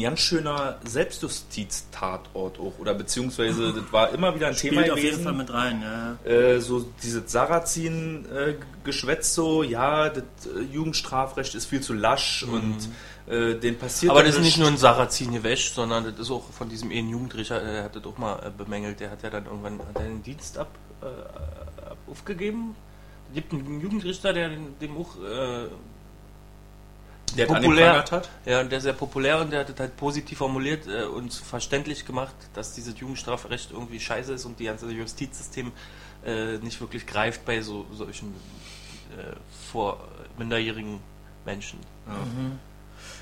ein 0.00 0.02
ganz 0.02 0.20
schöner 0.20 0.78
Selbstjustiz-Tatort 0.84 2.58
auch, 2.58 2.78
oder 2.78 2.94
beziehungsweise 2.94 3.72
das 3.72 3.92
war 3.92 4.10
immer 4.10 4.34
wieder 4.34 4.48
ein 4.48 4.56
Thema 4.56 4.80
Spielt 4.80 4.90
auf 4.92 4.98
jeden 4.98 5.10
gewesen. 5.10 5.24
Fall 5.24 5.32
mit 5.34 5.52
rein, 5.52 5.82
ja. 5.82 6.30
Äh, 6.30 6.60
so 6.60 6.86
dieses 7.02 7.30
Sarrazin-Geschwätz 7.30 9.34
so, 9.34 9.62
ja, 9.62 10.08
das 10.08 10.22
äh, 10.46 10.60
Jugendstrafrecht 10.72 11.54
ist 11.54 11.66
viel 11.66 11.80
zu 11.80 11.92
lasch 11.94 12.44
und 12.44 12.88
äh, 13.28 13.54
den 13.54 13.78
passiert 13.78 14.12
Mhm. 14.12 14.18
Aber 14.18 14.26
das 14.26 14.36
ist 14.36 14.42
nicht 14.42 14.58
nur 14.58 14.68
ein 14.68 14.76
Sarrazin 14.76 15.32
gewäscht, 15.32 15.74
sondern 15.74 16.04
das 16.04 16.18
ist 16.18 16.30
auch 16.30 16.44
von 16.50 16.68
diesem 16.68 16.90
einen 16.90 17.08
Jugendrichter, 17.10 17.60
der 17.60 17.84
hat 17.84 17.96
das 17.96 18.04
auch 18.04 18.18
mal 18.18 18.38
äh, 18.46 18.50
bemängelt. 18.56 19.00
Der 19.00 19.10
hat 19.10 19.22
ja 19.22 19.30
dann 19.30 19.46
irgendwann 19.46 19.80
den 19.98 20.22
Dienst 20.22 20.58
ab, 20.58 20.68
äh, 21.02 22.10
aufgegeben. 22.10 22.74
Es 23.28 23.34
gibt 23.34 23.52
einen 23.52 23.80
Jugendrichter, 23.80 24.32
der 24.32 24.48
den- 24.48 24.78
dem 24.80 24.96
auch 24.96 25.14
äh, 25.16 25.66
der 27.36 27.46
populär- 27.46 28.10
hat. 28.10 28.28
Ja, 28.44 28.60
und 28.60 28.70
der 28.70 28.78
ist 28.78 28.84
sehr 28.84 28.92
populär 28.92 29.40
und 29.40 29.52
der 29.52 29.60
hat 29.60 29.68
das 29.68 29.78
halt 29.80 29.96
positiv 29.96 30.38
formuliert 30.38 30.86
äh, 30.86 31.04
und 31.04 31.32
verständlich 31.32 32.04
gemacht, 32.06 32.34
dass 32.54 32.74
dieses 32.74 32.98
Jugendstrafrecht 32.98 33.70
irgendwie 33.72 34.00
scheiße 34.00 34.32
ist 34.34 34.44
und 34.44 34.58
die 34.58 34.64
ganze 34.64 34.90
Justizsystem 34.90 35.72
äh, 36.24 36.58
nicht 36.58 36.80
wirklich 36.80 37.06
greift 37.06 37.44
bei 37.44 37.62
so 37.62 37.86
solchen 37.92 38.28
äh, 39.16 39.34
vor 39.72 40.06
minderjährigen 40.38 41.00
Menschen. 41.44 41.78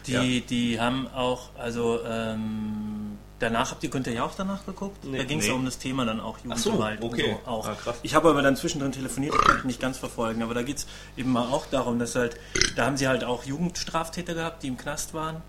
Die, 0.06 0.40
die 0.40 0.80
haben 0.80 1.06
auch, 1.08 1.50
also 1.56 2.00
ähm, 2.04 3.18
danach 3.38 3.70
habt 3.70 3.82
ihr 3.84 3.90
Günther 3.90 4.12
Jauch 4.12 4.32
danach 4.36 4.64
geguckt? 4.66 5.04
Nee. 5.04 5.18
da 5.18 5.24
ging 5.24 5.38
es 5.38 5.44
Nee. 5.44 5.50
ja 5.50 5.56
um 5.56 5.64
das 5.64 5.78
Thema 5.78 6.04
dann 6.04 6.20
auch 6.20 6.38
Ach 6.48 6.56
so, 6.56 6.70
Jugendgewalt 6.70 7.02
okay. 7.02 7.36
so 7.44 7.50
auch. 7.50 7.68
Ah. 7.68 7.94
Ich 8.02 8.14
habe 8.14 8.30
aber 8.30 8.42
dann 8.42 8.56
zwischendrin 8.56 8.92
telefoniert, 8.92 9.34
ich 9.34 9.40
konnte 9.40 9.66
nicht 9.66 9.80
ganz 9.80 9.98
verfolgen, 9.98 10.42
aber 10.42 10.54
da 10.54 10.62
geht 10.62 10.78
es 10.78 10.86
eben 11.16 11.32
mal 11.32 11.46
auch 11.48 11.66
darum, 11.66 11.98
dass 11.98 12.14
halt, 12.14 12.36
da 12.76 12.86
haben 12.86 12.96
sie 12.96 13.08
halt 13.08 13.24
auch 13.24 13.44
Jugendstraftäter 13.44 14.34
gehabt, 14.34 14.62
die 14.62 14.68
im 14.68 14.76
Knast 14.76 15.14
waren, 15.14 15.42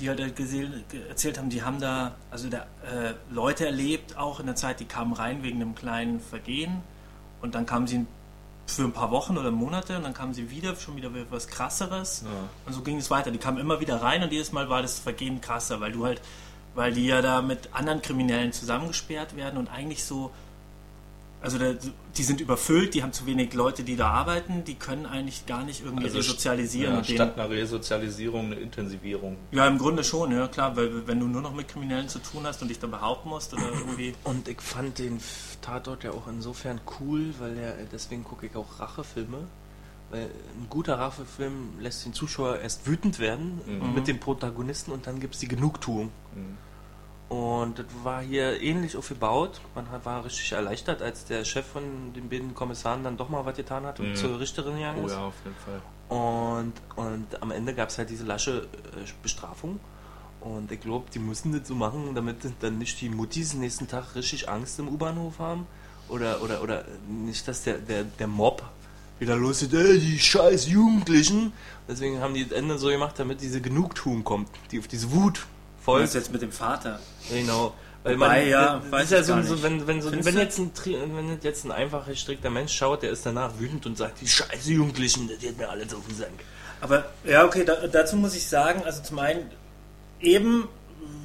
die 0.00 0.08
halt 0.08 0.20
erzählt 1.08 1.38
haben, 1.38 1.48
die 1.48 1.62
haben 1.62 1.80
da, 1.80 2.16
also 2.30 2.48
da 2.48 2.58
äh, 2.58 3.14
Leute 3.30 3.64
erlebt, 3.66 4.16
auch 4.18 4.40
in 4.40 4.46
der 4.46 4.56
Zeit, 4.56 4.80
die 4.80 4.84
kamen 4.84 5.12
rein 5.12 5.42
wegen 5.42 5.60
einem 5.62 5.74
kleinen 5.74 6.20
Vergehen 6.20 6.82
und 7.40 7.54
dann 7.54 7.64
kamen 7.64 7.86
sie 7.86 8.06
für 8.66 8.82
ein 8.82 8.92
paar 8.92 9.12
Wochen 9.12 9.38
oder 9.38 9.52
Monate 9.52 9.96
und 9.96 10.02
dann 10.02 10.12
kamen 10.12 10.34
sie 10.34 10.50
wieder, 10.50 10.74
schon 10.74 10.96
wieder 10.96 11.10
was 11.30 11.46
krasseres. 11.46 12.24
Und 12.66 12.72
so 12.72 12.82
ging 12.82 12.98
es 12.98 13.10
weiter. 13.10 13.30
Die 13.30 13.38
kamen 13.38 13.58
immer 13.58 13.78
wieder 13.80 14.02
rein 14.02 14.24
und 14.24 14.32
jedes 14.32 14.50
Mal 14.50 14.68
war 14.68 14.82
das 14.82 14.98
Vergehen 14.98 15.40
krasser, 15.40 15.80
weil 15.80 15.92
du 15.92 16.04
halt, 16.04 16.20
weil 16.76 16.92
die 16.92 17.06
ja 17.06 17.22
da 17.22 17.42
mit 17.42 17.70
anderen 17.72 18.02
Kriminellen 18.02 18.52
zusammengesperrt 18.52 19.34
werden 19.34 19.58
und 19.58 19.68
eigentlich 19.68 20.04
so, 20.04 20.30
also 21.40 21.58
da, 21.58 21.74
die 22.16 22.22
sind 22.22 22.40
überfüllt, 22.40 22.94
die 22.94 23.02
haben 23.02 23.12
zu 23.12 23.26
wenig 23.26 23.54
Leute, 23.54 23.82
die 23.82 23.96
da 23.96 24.10
arbeiten, 24.10 24.64
die 24.64 24.74
können 24.74 25.06
eigentlich 25.06 25.46
gar 25.46 25.64
nicht 25.64 25.82
irgendwie 25.82 26.04
Also 26.04 26.18
resozialisieren. 26.18 26.96
Ja, 26.96 27.04
statt 27.04 27.38
einer 27.38 27.48
Resozialisierung 27.48 28.46
eine 28.46 28.56
Intensivierung. 28.56 29.36
ja, 29.52 29.66
im 29.66 29.78
Grunde 29.78 30.04
schon, 30.04 30.32
ja 30.32 30.48
klar, 30.48 30.76
weil 30.76 31.06
wenn 31.06 31.18
du 31.18 31.26
nur 31.26 31.42
noch 31.42 31.54
mit 31.54 31.68
Kriminellen 31.68 32.08
zu 32.08 32.18
tun 32.18 32.42
hast 32.44 32.60
und 32.62 32.68
dich 32.68 32.78
da 32.78 32.86
behaupten 32.86 33.30
musst 33.30 33.54
oder 33.54 33.68
irgendwie. 33.68 34.14
Und 34.24 34.48
ich 34.48 34.60
fand 34.60 34.98
den 34.98 35.18
Tatort 35.62 36.04
ja 36.04 36.10
auch 36.10 36.28
insofern 36.28 36.80
cool, 37.00 37.34
weil 37.38 37.56
er, 37.56 37.74
deswegen 37.90 38.22
gucke 38.22 38.46
ich 38.46 38.54
auch 38.54 38.80
Rachefilme. 38.80 39.38
Weil 40.10 40.22
ein 40.24 40.66
guter 40.70 40.98
Rachefilm 40.98 41.80
lässt 41.80 42.04
den 42.06 42.12
Zuschauer 42.12 42.58
erst 42.58 42.86
wütend 42.86 43.18
werden 43.18 43.60
mit 43.94 44.06
dem 44.06 44.20
Protagonisten 44.20 44.92
und 44.92 45.08
dann 45.08 45.18
gibt 45.18 45.34
es 45.34 45.40
die 45.40 45.48
Genugtuung. 45.48 46.10
Und 47.28 47.80
das 47.80 47.86
war 48.04 48.22
hier 48.22 48.62
ähnlich 48.62 48.96
aufgebaut. 48.96 49.60
Man 49.74 49.86
war 50.04 50.24
richtig 50.24 50.52
erleichtert, 50.52 51.02
als 51.02 51.24
der 51.24 51.44
Chef 51.44 51.66
von 51.66 52.12
den 52.14 52.28
beiden 52.28 52.54
Kommissaren 52.54 53.02
dann 53.02 53.16
doch 53.16 53.28
mal 53.28 53.44
was 53.44 53.56
getan 53.56 53.84
hat 53.84 53.98
und 53.98 54.10
Mhm. 54.10 54.14
zur 54.16 54.38
Richterin 54.38 54.74
gegangen 54.76 55.00
Oh 55.02 55.06
ist. 55.06 55.12
ja, 55.12 55.24
auf 55.26 55.34
jeden 55.44 55.56
Fall. 55.56 55.82
Und, 56.08 56.72
und 56.94 57.42
am 57.42 57.50
Ende 57.50 57.74
gab 57.74 57.88
es 57.88 57.98
halt 57.98 58.10
diese 58.10 58.24
lasche 58.24 58.68
äh, 58.96 59.10
Bestrafung. 59.24 59.80
Und 60.40 60.70
ich 60.70 60.80
glaube, 60.80 61.06
die 61.12 61.18
müssen 61.18 61.50
das 61.58 61.66
so 61.66 61.74
machen, 61.74 62.14
damit 62.14 62.36
dann 62.60 62.78
nicht 62.78 63.00
die 63.00 63.08
Muttis 63.08 63.54
nächsten 63.54 63.88
Tag 63.88 64.14
richtig 64.14 64.48
Angst 64.48 64.78
im 64.78 64.86
U-Bahnhof 64.88 65.40
haben. 65.40 65.66
Oder, 66.08 66.40
oder, 66.42 66.62
oder 66.62 66.84
nicht, 67.08 67.48
dass 67.48 67.64
der, 67.64 67.78
der, 67.78 68.04
der 68.04 68.28
Mob 68.28 68.62
wieder 69.18 69.34
los 69.34 69.62
ist, 69.62 69.74
ey, 69.74 69.98
die 69.98 70.18
scheiß 70.20 70.68
Jugendlichen. 70.68 71.52
Deswegen 71.88 72.20
haben 72.20 72.34
die 72.34 72.44
das 72.44 72.52
Ende 72.56 72.78
so 72.78 72.86
gemacht, 72.86 73.14
damit 73.18 73.40
diese 73.40 73.60
Genugtuung 73.60 74.22
kommt, 74.22 74.48
die 74.70 74.78
auf 74.78 74.86
diese 74.86 75.10
Wut 75.10 75.44
Was 75.86 75.94
folgt. 76.00 76.14
jetzt 76.14 76.32
mit 76.32 76.42
dem 76.42 76.52
Vater? 76.52 77.00
Genau. 77.30 77.74
Weil 78.02 78.14
Wobei, 78.16 78.40
man, 78.42 78.48
ja, 78.48 78.76
das 78.78 78.90
weiß 78.92 79.04
ist 79.04 79.10
ja 79.10 79.22
so, 79.22 79.42
so 79.42 79.62
wenn, 79.62 79.86
wenn, 79.86 80.00
so, 80.00 80.12
wenn, 80.12 80.36
jetzt 80.38 80.58
ein, 80.58 80.70
wenn 80.84 81.40
jetzt 81.42 81.64
ein 81.64 81.72
einfacher, 81.72 82.14
strikter 82.14 82.50
Mensch 82.50 82.72
schaut, 82.72 83.02
der 83.02 83.10
ist 83.10 83.26
danach 83.26 83.58
wütend 83.58 83.84
und 83.86 83.98
sagt, 83.98 84.20
die 84.20 84.28
scheiße 84.28 84.70
Jugendlichen, 84.72 85.28
das 85.28 85.38
geht 85.38 85.58
mir 85.58 85.68
alles 85.68 85.92
auf 85.92 86.06
den 86.06 86.14
Sack. 86.16 86.28
Aber 86.80 87.04
ja, 87.24 87.44
okay, 87.44 87.64
da, 87.64 87.74
dazu 87.88 88.16
muss 88.16 88.36
ich 88.36 88.46
sagen, 88.46 88.82
also 88.84 89.02
zum 89.02 89.18
einen 89.18 89.50
eben, 90.20 90.68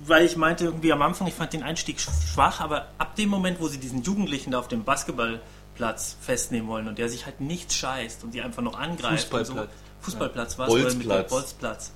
weil 0.06 0.26
ich 0.26 0.38
meinte 0.38 0.64
irgendwie 0.66 0.92
am 0.92 1.02
Anfang, 1.04 1.28
ich 1.28 1.36
fand 1.36 1.54
den 1.54 1.62
Einstieg 1.62 2.00
sch- 2.00 2.10
schwach, 2.34 2.62
aber 2.62 2.88
ab 2.98 3.16
dem 3.16 3.30
Moment, 3.30 3.60
wo 3.60 3.68
sie 3.68 3.78
diesen 3.78 4.02
Jugendlichen 4.02 4.52
da 4.52 4.60
auf 4.60 4.68
dem 4.68 4.84
Basketballplatz 4.84 6.16
festnehmen 6.22 6.68
wollen 6.68 6.88
und 6.88 6.98
der 6.98 7.10
sich 7.10 7.26
halt 7.28 7.42
nicht 7.42 7.74
scheißt 7.74 8.24
und 8.24 8.32
die 8.34 8.42
einfach 8.42 8.64
noch 8.64 8.78
angreift. 8.80 9.32
und 9.32 9.46
So, 9.46 9.54
Fußballplatz. 9.54 9.70
Fußballplatz 10.02 10.58
war 10.58 10.68
Bolzplatz. 10.68 11.30
Bolzplatz. 11.30 11.92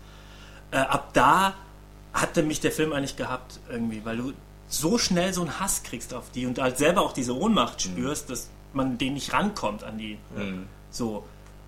Äh, 0.71 0.77
ab 0.77 1.09
da 1.13 1.53
hatte 2.15 2.41
mich 2.41 2.59
der 2.61 2.71
Film 2.71 2.93
eigentlich 2.93 3.15
gehabt 3.17 3.59
irgendwie, 3.69 4.03
weil 4.05 4.17
du 4.17 4.33
so 4.67 4.97
schnell 4.97 5.33
so 5.33 5.41
einen 5.41 5.59
Hass 5.59 5.83
kriegst 5.83 6.13
auf 6.13 6.31
die 6.31 6.47
und 6.47 6.57
halt 6.59 6.77
selber 6.79 7.01
auch 7.01 7.13
diese 7.13 7.37
Ohnmacht 7.37 7.81
spürst, 7.83 8.29
dass 8.31 8.49
man 8.73 8.97
denen 8.97 9.13
nicht 9.13 9.31
rankommt 9.33 9.83
an 9.83 9.97
die. 9.99 10.17
Mhm. 10.35 10.65
So. 10.89 11.23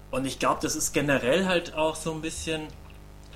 Und 0.10 0.26
ich 0.26 0.40
glaube, 0.40 0.60
das 0.62 0.76
ist 0.76 0.94
generell 0.94 1.46
halt 1.46 1.76
auch 1.76 1.96
so 1.96 2.12
ein 2.14 2.22
bisschen, 2.22 2.68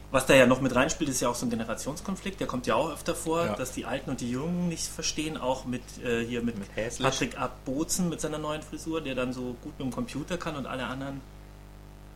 was 0.09 0.25
da 0.25 0.33
ja 0.33 0.45
noch 0.45 0.61
mit 0.61 0.73
reinspielt, 0.73 1.09
ist 1.09 1.21
ja 1.21 1.29
auch 1.29 1.35
so 1.35 1.45
ein 1.45 1.49
Generationskonflikt, 1.49 2.39
der 2.39 2.47
kommt 2.47 2.65
ja 2.65 2.75
auch 2.75 2.91
öfter 2.91 3.13
vor, 3.13 3.45
Ja. 3.45 3.55
dass 3.55 3.71
die 3.73 3.85
Alten 3.85 4.09
und 4.09 4.21
die 4.21 4.31
Jungen 4.31 4.67
nicht 4.69 4.87
verstehen, 4.87 5.37
auch 5.37 5.65
mit 5.65 5.83
äh, 6.03 6.25
hier 6.25 6.41
mit, 6.41 6.57
Mit. 6.57 6.69
Patrick 6.99 7.37
Abbozen 7.37 8.09
mit 8.09 8.19
seiner 8.21 8.37
neuen 8.39 8.61
Frisur, 8.63 9.01
der 9.01 9.15
dann 9.15 9.31
so 9.33 9.55
gut 9.61 9.77
mit 9.77 9.81
dem 9.87 9.91
Computer 9.91 10.37
kann 10.37 10.55
und 10.55 10.65
alle 10.65 10.85
anderen 10.85 11.21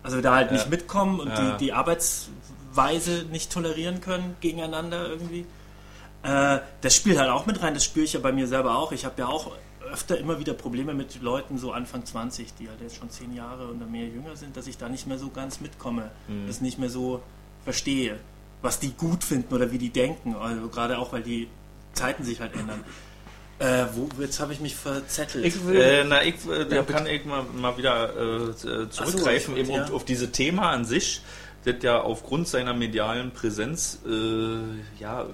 also 0.06 0.22
da 0.22 0.36
halt 0.36 0.52
nicht 0.52 0.70
mitkommen 0.70 1.20
und 1.20 1.32
die, 1.36 1.58
die 1.65 1.74
Arbeitsweise 1.74 3.26
nicht 3.32 3.52
tolerieren 3.52 4.02
können 4.02 4.36
gegeneinander 4.39 5.10
irgendwie. 5.10 5.46
Äh, 6.22 6.60
das 6.82 6.96
spielt 6.96 7.18
halt 7.18 7.30
auch 7.30 7.48
mit 7.48 7.62
rein, 7.63 7.74
das 7.74 7.84
spüre 7.84 8.06
ich 8.06 8.13
ja 8.13 8.20
bei 8.20 8.32
mir 8.32 8.48
selber 8.48 8.78
auch. 8.78 8.91
Ich 8.91 9.04
habe 9.04 9.15
ja 9.20 9.28
auch 9.28 9.52
öfter 9.91 10.18
immer 10.18 10.39
wieder 10.39 10.54
Probleme 10.54 10.94
mit 10.94 11.22
Leuten 11.22 11.58
so 11.58 11.72
Anfang 11.72 12.06
20, 12.06 12.54
die 12.54 12.70
halt 12.70 12.82
jetzt 12.82 12.98
schon 12.98 13.10
zehn 13.10 13.34
Jahre 13.34 13.68
oder 13.68 13.86
mehr 13.86 14.06
jünger 14.06 14.36
sind, 14.36 14.56
dass 14.56 14.68
ich 14.68 14.78
da 14.78 14.89
nicht 14.89 15.08
mehr 15.08 15.18
so 15.18 15.30
ganz 15.30 15.60
mitkomme, 15.60 16.12
das 16.48 16.62
nicht 16.62 16.78
mehr 16.80 16.89
so 16.89 17.22
verstehe, 17.63 18.20
was 18.62 18.80
die 18.80 18.91
gut 18.91 19.24
finden 19.24 19.54
oder 19.54 19.72
wie 19.72 19.78
die 19.78 19.89
denken. 19.89 20.36
Also 20.36 20.68
gerade 20.70 20.98
auch, 21.00 21.13
weil 21.13 21.24
die 21.24 21.48
Zeiten 21.94 22.24
sich 22.24 22.41
halt 22.41 22.56
ändern. 22.56 22.84
Äh, 23.60 23.86
wo, 23.94 24.10
jetzt 24.22 24.39
habe 24.41 24.52
ich 24.54 24.60
mich 24.60 24.76
verzettelt. 24.76 25.46
Ich 25.46 25.65
will, 25.65 25.80
Äh, 25.80 26.04
na, 26.04 26.24
ich, 26.24 26.36
äh, 26.46 26.74
Ja, 26.76 26.84
kann 26.84 27.08
ich 27.08 27.24
mal, 27.26 27.44
mal 27.56 27.78
wieder 27.78 28.10
äh, 28.50 28.89
zurückgreifen 28.89 29.54
ich- 29.56 29.62
eben 29.62 29.72
ja. 29.72 29.84
auf, 29.86 29.94
auf 29.94 30.06
diese 30.06 30.32
Thema 30.32 30.72
an 30.72 30.84
sich, 30.84 31.22
das 31.63 31.76
ja 31.82 32.02
aufgrund 32.02 32.48
seiner 32.50 32.74
medialen 32.74 33.32
Präsenz, 33.32 34.00
äh, 34.06 35.00
ja, 35.02 35.26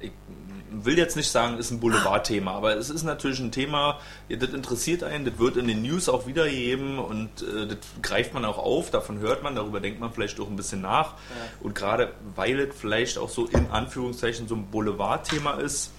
ich 0.00 0.12
will 0.72 0.96
jetzt 0.96 1.16
nicht 1.16 1.28
sagen, 1.28 1.58
ist 1.58 1.72
ein 1.72 1.80
Boulevardthema, 1.80 2.52
aber 2.52 2.76
es 2.76 2.88
ist 2.88 3.02
natürlich 3.02 3.40
ein 3.40 3.50
Thema, 3.50 3.98
ja, 4.28 4.36
das 4.36 4.50
interessiert 4.50 5.02
einen, 5.02 5.24
das 5.24 5.36
wird 5.40 5.56
in 5.56 5.66
den 5.66 5.82
News 5.82 6.08
auch 6.08 6.28
wiedergegeben 6.28 7.00
und 7.00 7.42
äh, 7.42 7.66
das 7.66 7.78
greift 8.00 8.32
man 8.32 8.44
auch 8.44 8.58
auf, 8.58 8.92
davon 8.92 9.18
hört 9.18 9.42
man, 9.42 9.56
darüber 9.56 9.80
denkt 9.80 9.98
man 9.98 10.12
vielleicht 10.12 10.38
auch 10.38 10.46
ein 10.48 10.54
bisschen 10.54 10.82
nach. 10.82 11.14
Und 11.60 11.74
gerade 11.74 12.12
weil 12.36 12.60
es 12.60 12.76
vielleicht 12.78 13.18
auch 13.18 13.28
so 13.28 13.46
in 13.46 13.66
Anführungszeichen 13.70 14.46
so 14.46 14.54
ein 14.54 14.66
Boulevardthema 14.70 15.54
ist, 15.54 15.90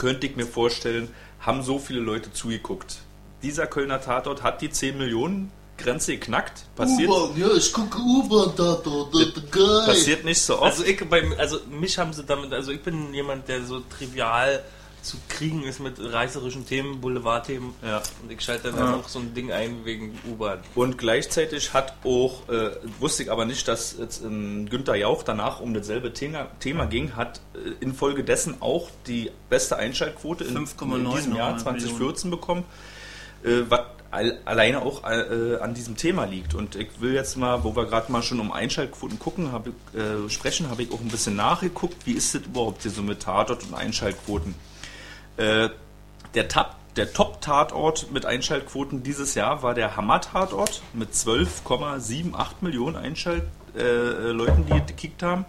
könnte 0.00 0.26
ich 0.26 0.34
mir 0.34 0.46
vorstellen, 0.46 1.08
haben 1.40 1.62
so 1.62 1.78
viele 1.78 2.00
Leute 2.00 2.32
zugeguckt. 2.32 3.00
Dieser 3.42 3.66
Kölner 3.66 4.00
Tatort 4.00 4.42
hat 4.42 4.62
die 4.62 4.70
10 4.70 4.96
Millionen 4.96 5.52
Grenze 5.76 6.12
geknackt. 6.12 6.64
Passiert, 6.74 7.10
U-Bahn, 7.10 7.38
ja, 7.38 7.48
ich 7.54 7.70
gucke 7.70 7.98
U-Bahn-Tatort, 7.98 9.14
das 9.14 9.20
ist 9.20 9.52
geil. 9.52 9.82
passiert 9.84 10.24
nicht 10.24 10.40
so 10.40 10.54
oft. 10.54 10.64
also 10.64 10.84
ich, 10.84 11.06
bei, 11.06 11.22
also 11.36 11.58
mich 11.70 11.98
haben 11.98 12.14
sie 12.14 12.24
damit, 12.24 12.50
also 12.54 12.72
ich 12.72 12.80
bin 12.80 13.12
jemand, 13.12 13.46
der 13.48 13.62
so 13.62 13.80
trivial 13.80 14.62
zu 15.02 15.16
kriegen 15.28 15.62
ist 15.64 15.80
mit 15.80 15.94
reißerischen 15.98 16.66
Themen, 16.66 17.00
Boulevardthemen. 17.00 17.72
Ja. 17.82 18.02
Und 18.22 18.30
ich 18.30 18.40
schalte 18.40 18.70
dann 18.70 18.78
Ja. 18.78 18.94
auch 18.96 19.08
so 19.08 19.18
ein 19.18 19.34
Ding 19.34 19.52
ein 19.52 19.84
wegen 19.84 20.18
U-Bahn. 20.30 20.58
Und 20.74 20.98
gleichzeitig 20.98 21.72
hat 21.72 21.94
auch, 22.04 22.48
äh, 22.48 22.70
wusste 22.98 23.22
ich 23.22 23.30
aber 23.32 23.44
nicht, 23.44 23.66
dass 23.68 23.96
jetzt 23.98 24.22
ähm, 24.22 24.68
Günther 24.68 24.96
Jauch 24.96 25.22
danach 25.22 25.60
um 25.60 25.74
dasselbe 25.74 26.12
Thema, 26.12 26.48
Thema 26.60 26.86
ging, 26.86 27.16
hat 27.16 27.40
äh, 27.54 27.70
infolgedessen 27.82 28.56
auch 28.60 28.88
die 29.06 29.30
beste 29.48 29.76
Einschaltquote 29.76 30.44
in, 30.44 30.56
5,9 30.56 30.96
in 30.96 31.10
diesem 31.10 31.34
Jahr 31.36 31.52
Millionen. 31.54 31.58
2014 31.58 32.30
bekommen, 32.30 32.64
äh, 33.42 33.62
was 33.68 33.80
all, 34.10 34.38
alleine 34.44 34.82
auch 34.82 35.04
äh, 35.04 35.56
an 35.60 35.72
diesem 35.74 35.96
Thema 35.96 36.24
liegt. 36.24 36.54
Und 36.54 36.74
ich 36.74 37.00
will 37.00 37.14
jetzt 37.14 37.36
mal, 37.36 37.62
wo 37.64 37.76
wir 37.76 37.86
gerade 37.86 38.10
mal 38.10 38.22
schon 38.22 38.40
um 38.40 38.50
Einschaltquoten 38.52 39.18
gucken, 39.18 39.52
hab 39.52 39.66
ich, 39.68 39.72
äh, 39.98 40.28
sprechen, 40.28 40.68
habe 40.68 40.82
ich 40.82 40.92
auch 40.92 41.00
ein 41.00 41.08
bisschen 41.08 41.36
nachgeguckt, 41.36 42.06
wie 42.06 42.12
ist 42.12 42.34
das 42.34 42.42
überhaupt 42.42 42.82
hier 42.82 42.90
so 42.90 43.02
mit 43.02 43.20
Tatort 43.22 43.62
und 43.62 43.74
Einschaltquoten. 43.74 44.54
Äh, 45.40 45.70
der 46.34 46.48
Tab 46.48 46.76
der 46.96 47.12
Top-Tatort 47.12 48.12
mit 48.12 48.26
Einschaltquoten 48.26 49.02
dieses 49.02 49.34
Jahr 49.34 49.62
war 49.62 49.74
der 49.74 49.96
Hammer-Tatort 49.96 50.82
mit 50.92 51.14
12,78 51.14 52.32
Millionen 52.60 52.96
Einschalt 52.96 53.44
äh, 53.76 53.80
äh, 53.80 54.52
die 54.68 54.86
gekickt 54.86 55.22
haben. 55.22 55.44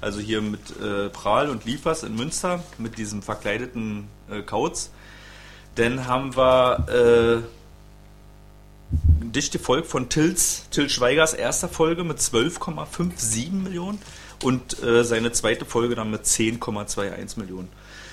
Also 0.00 0.20
hier 0.20 0.40
mit 0.40 0.60
äh, 0.80 1.08
Prahl 1.10 1.50
und 1.50 1.64
Liefers 1.64 2.04
in 2.04 2.14
Münster 2.14 2.62
mit 2.78 2.96
diesem 2.96 3.22
verkleideten 3.22 4.08
äh, 4.30 4.40
Kauz. 4.42 4.90
Dann 5.74 6.06
haben 6.06 6.36
wir 6.36 7.42
äh, 7.42 7.42
dicht 9.26 9.52
gefolgt 9.52 9.88
von 9.88 10.08
Tils, 10.08 10.70
Till 10.70 10.88
Schweigers 10.88 11.34
erster 11.34 11.68
Folge 11.68 12.04
mit 12.04 12.18
12,57 12.18 13.50
Millionen 13.50 14.00
und 14.42 14.82
äh, 14.82 15.04
seine 15.04 15.32
zweite 15.32 15.64
Folge 15.64 15.96
dann 15.96 16.10
mit 16.10 16.24
10,21 16.24 17.38
Millionen. 17.38 17.68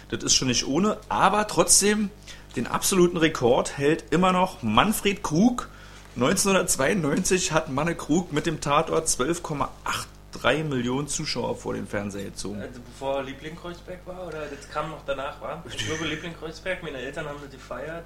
Das 0.10 0.24
ist 0.24 0.36
schon 0.36 0.48
nicht 0.48 0.68
ohne, 0.68 0.98
aber 1.10 1.48
trotzdem 1.48 2.10
den 2.56 2.68
absoluten 2.68 3.18
Rekord 3.18 3.78
hält 3.78 4.14
immer 4.14 4.32
noch 4.32 4.64
Manfred 4.64 5.24
Krug. 5.24 5.70
1992 6.16 7.52
hat 7.52 7.70
Manne 7.70 7.96
Krug 7.96 8.32
mit 8.32 8.46
dem 8.46 8.62
Tatort 8.62 9.08
12,83 9.08 10.64
Millionen 10.64 11.10
Zuschauer 11.10 11.58
vor 11.58 11.74
den 11.74 11.88
Fernseher 11.88 12.26
gezogen. 12.26 12.62
Also 12.62 12.80
bevor 12.80 13.24
Liebling 13.24 13.58
Kreuzberg 13.58 14.00
war 14.06 14.28
oder 14.28 14.46
das 14.46 14.70
kam 14.70 14.92
noch 14.92 15.04
danach, 15.06 15.42
war? 15.42 15.64
Ich 15.68 15.86
glaube 15.86 16.06
Liebling 16.06 16.34
Kreuzberg, 16.40 16.82
meine 16.84 17.00
Eltern 17.00 17.26
haben 17.28 17.40
das 17.42 17.52
gefeiert 17.52 18.06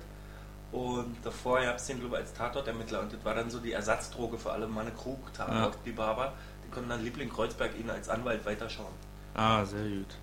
und 0.72 1.18
davor 1.24 1.62
gab 1.62 1.76
es 1.76 1.86
den 1.86 2.00
glaube 2.00 2.16
ich 2.16 2.22
als 2.22 2.34
Tatortermittler 2.34 3.02
und 3.02 3.14
das 3.14 3.24
war 3.24 3.36
dann 3.36 3.52
so 3.52 3.60
die 3.60 3.74
Ersatzdroge 3.74 4.40
für 4.40 4.52
alle 4.52 4.68
Manne 4.68 4.92
Krug 4.92 5.32
Tatortliebhaber. 5.34 6.34
Die 6.66 6.72
konnten 6.72 6.90
dann 6.90 7.04
Liebling 7.04 7.30
Kreuzberg 7.30 7.78
ihnen 7.80 7.92
als 7.92 8.10
Anwalt 8.10 8.44
weiterschauen. 8.46 8.94
Ah, 9.36 9.64
sehr 9.66 9.84
gut. 9.84 10.16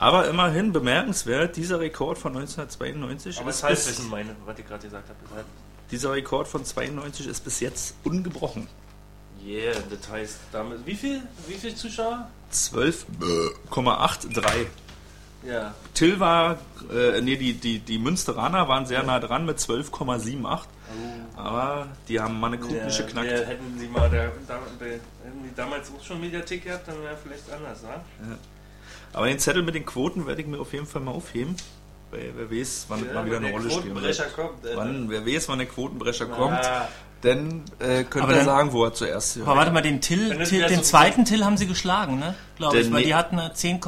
Aber 0.00 0.28
immerhin 0.28 0.72
bemerkenswert, 0.72 1.56
dieser 1.56 1.80
Rekord 1.80 2.18
von 2.18 2.36
1992 2.36 3.40
Aber 3.40 3.50
ist 3.50 3.62
das 3.62 3.70
bis, 3.70 3.86
Halbwissen 3.86 4.10
meine, 4.10 4.36
was 4.46 4.56
ich 4.58 4.66
gerade 4.66 4.82
gesagt 4.84 5.08
habe. 5.08 5.18
halt- 5.34 5.46
dieser 5.90 6.12
Rekord 6.12 6.46
von 6.48 6.64
92 6.64 7.26
ist 7.26 7.42
bis 7.44 7.60
jetzt 7.60 7.94
ungebrochen. 8.04 8.68
Yeah, 9.44 9.74
das 9.90 10.08
heißt 10.08 10.38
damit. 10.52 10.84
Wie 10.86 10.94
viel? 10.94 11.20
Wie 11.46 11.54
viel 11.54 11.74
Zuschauer? 11.74 12.28
12,83. 12.52 14.66
Ja. 15.44 15.74
Till 15.94 16.18
war, 16.20 16.58
äh, 16.92 17.20
nee, 17.20 17.36
die, 17.36 17.54
die, 17.54 17.78
die 17.78 17.98
Münsteraner 17.98 18.68
waren 18.68 18.86
sehr 18.86 19.02
nah 19.04 19.20
dran 19.20 19.46
mit 19.46 19.58
12,78. 19.58 20.60
Aber 21.36 21.86
die 22.08 22.18
haben 22.20 22.38
mal 22.40 22.48
eine 22.48 22.58
Krug 22.58 22.72
nicht 22.84 22.98
Ja, 22.98 23.04
geknackt. 23.06 23.30
ja, 23.30 23.36
hätten 23.38 23.78
sie 23.78 23.86
mal 23.88 24.10
da, 24.10 24.30
da, 24.48 24.54
hätten 24.84 25.42
die 25.44 25.54
damals 25.54 25.90
auch 25.96 26.04
schon 26.04 26.20
Mediathek 26.20 26.64
gehabt, 26.64 26.88
dann 26.88 27.00
wäre 27.02 27.16
vielleicht 27.22 27.48
anders, 27.52 27.82
ne? 27.82 28.36
Aber 29.12 29.26
den 29.26 29.38
Zettel 29.38 29.62
mit 29.62 29.74
den 29.74 29.86
Quoten 29.86 30.26
werde 30.26 30.40
ich 30.42 30.46
mir 30.46 30.58
auf 30.60 30.72
jeden 30.72 30.86
Fall 30.86 31.02
mal 31.02 31.12
aufheben. 31.12 31.56
Weil 32.10 32.32
wer 32.36 32.50
weiß, 32.50 32.86
wann 32.88 33.04
es 33.06 33.12
mal 33.14 33.26
wieder 33.26 33.36
eine 33.36 33.50
Rolle 33.50 33.70
spielen 33.70 33.94
wird. 34.00 34.16
Quotenbrecher 34.16 34.24
kommt. 34.34 34.64
äh, 34.64 34.76
Wann, 34.76 35.10
wer 35.10 35.26
weiß, 35.26 35.48
wann 35.48 35.58
der 35.58 35.68
Quotenbrecher 35.68 36.26
kommt, 36.26 36.64
Ah, 36.64 36.88
dann 37.20 37.62
äh, 37.80 38.04
könnt 38.04 38.24
Aber 38.24 38.32
ihr 38.32 38.36
dann- 38.36 38.44
sagen, 38.46 38.72
wo 38.72 38.84
er 38.84 38.94
zuerst 38.94 39.36
Aber 39.38 39.46
hört. 39.46 39.56
warte 39.58 39.70
mal, 39.72 39.82
den 39.82 40.00
Till, 40.00 40.42
Till 40.44 40.62
den 40.66 40.76
so- 40.78 40.82
zweiten 40.84 41.24
Till 41.26 41.44
haben 41.44 41.56
sie 41.58 41.66
geschlagen, 41.66 42.18
ne? 42.18 42.34
Glaube 42.56 42.78
ich, 42.78 42.90
weil 42.92 43.02
die 43.04 43.14
hatten 43.14 43.38
eine 43.38 43.52
10, 43.52 43.80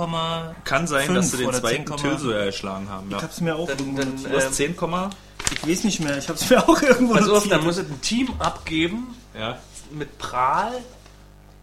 Kann 0.64 0.86
sein, 0.86 1.14
dass 1.14 1.30
sie 1.30 1.38
den 1.38 1.52
zweiten 1.52 1.84
10,- 1.90 1.96
Till 1.96 2.18
so 2.18 2.30
erschlagen 2.30 2.88
haben. 2.90 3.10
Ja. 3.10 3.16
Ich 3.18 3.22
hab's 3.22 3.40
mir 3.40 3.56
auch 3.56 3.68
Dann- 3.68 3.78
irgendwo 3.78 4.00
dann. 4.02 4.22
Du 4.22 4.36
hast 4.36 4.46
ähm, 4.46 4.52
10, 4.52 4.76
Komma- 4.76 5.10
Ich 5.52 5.66
weiß 5.68 5.84
nicht 5.84 6.00
mehr, 6.00 6.18
ich 6.18 6.28
hab's 6.28 6.50
mir 6.50 6.68
auch 6.68 6.82
irgendwo 6.82 7.14
Pass 7.14 7.28
auf, 7.28 7.48
dann 7.48 7.64
muss 7.64 7.78
es 7.78 7.88
ein 7.88 8.00
Team 8.02 8.28
abgeben 8.38 9.14
ja. 9.38 9.56
mit 9.92 10.18
Prahl 10.18 10.72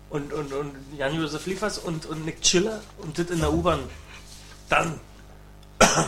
und, 0.10 0.32
und, 0.34 0.54
und 0.54 0.74
Jan-Josef 0.98 1.46
Liefers 1.46 1.78
und, 1.80 2.06
und 2.06 2.26
Nick 2.26 2.42
Chiller 2.42 2.82
und 3.00 3.18
das 3.20 3.30
in 3.30 3.40
der 3.40 3.52
U-Bahn. 3.52 3.80
Dann. 4.70 5.00
das 5.80 6.06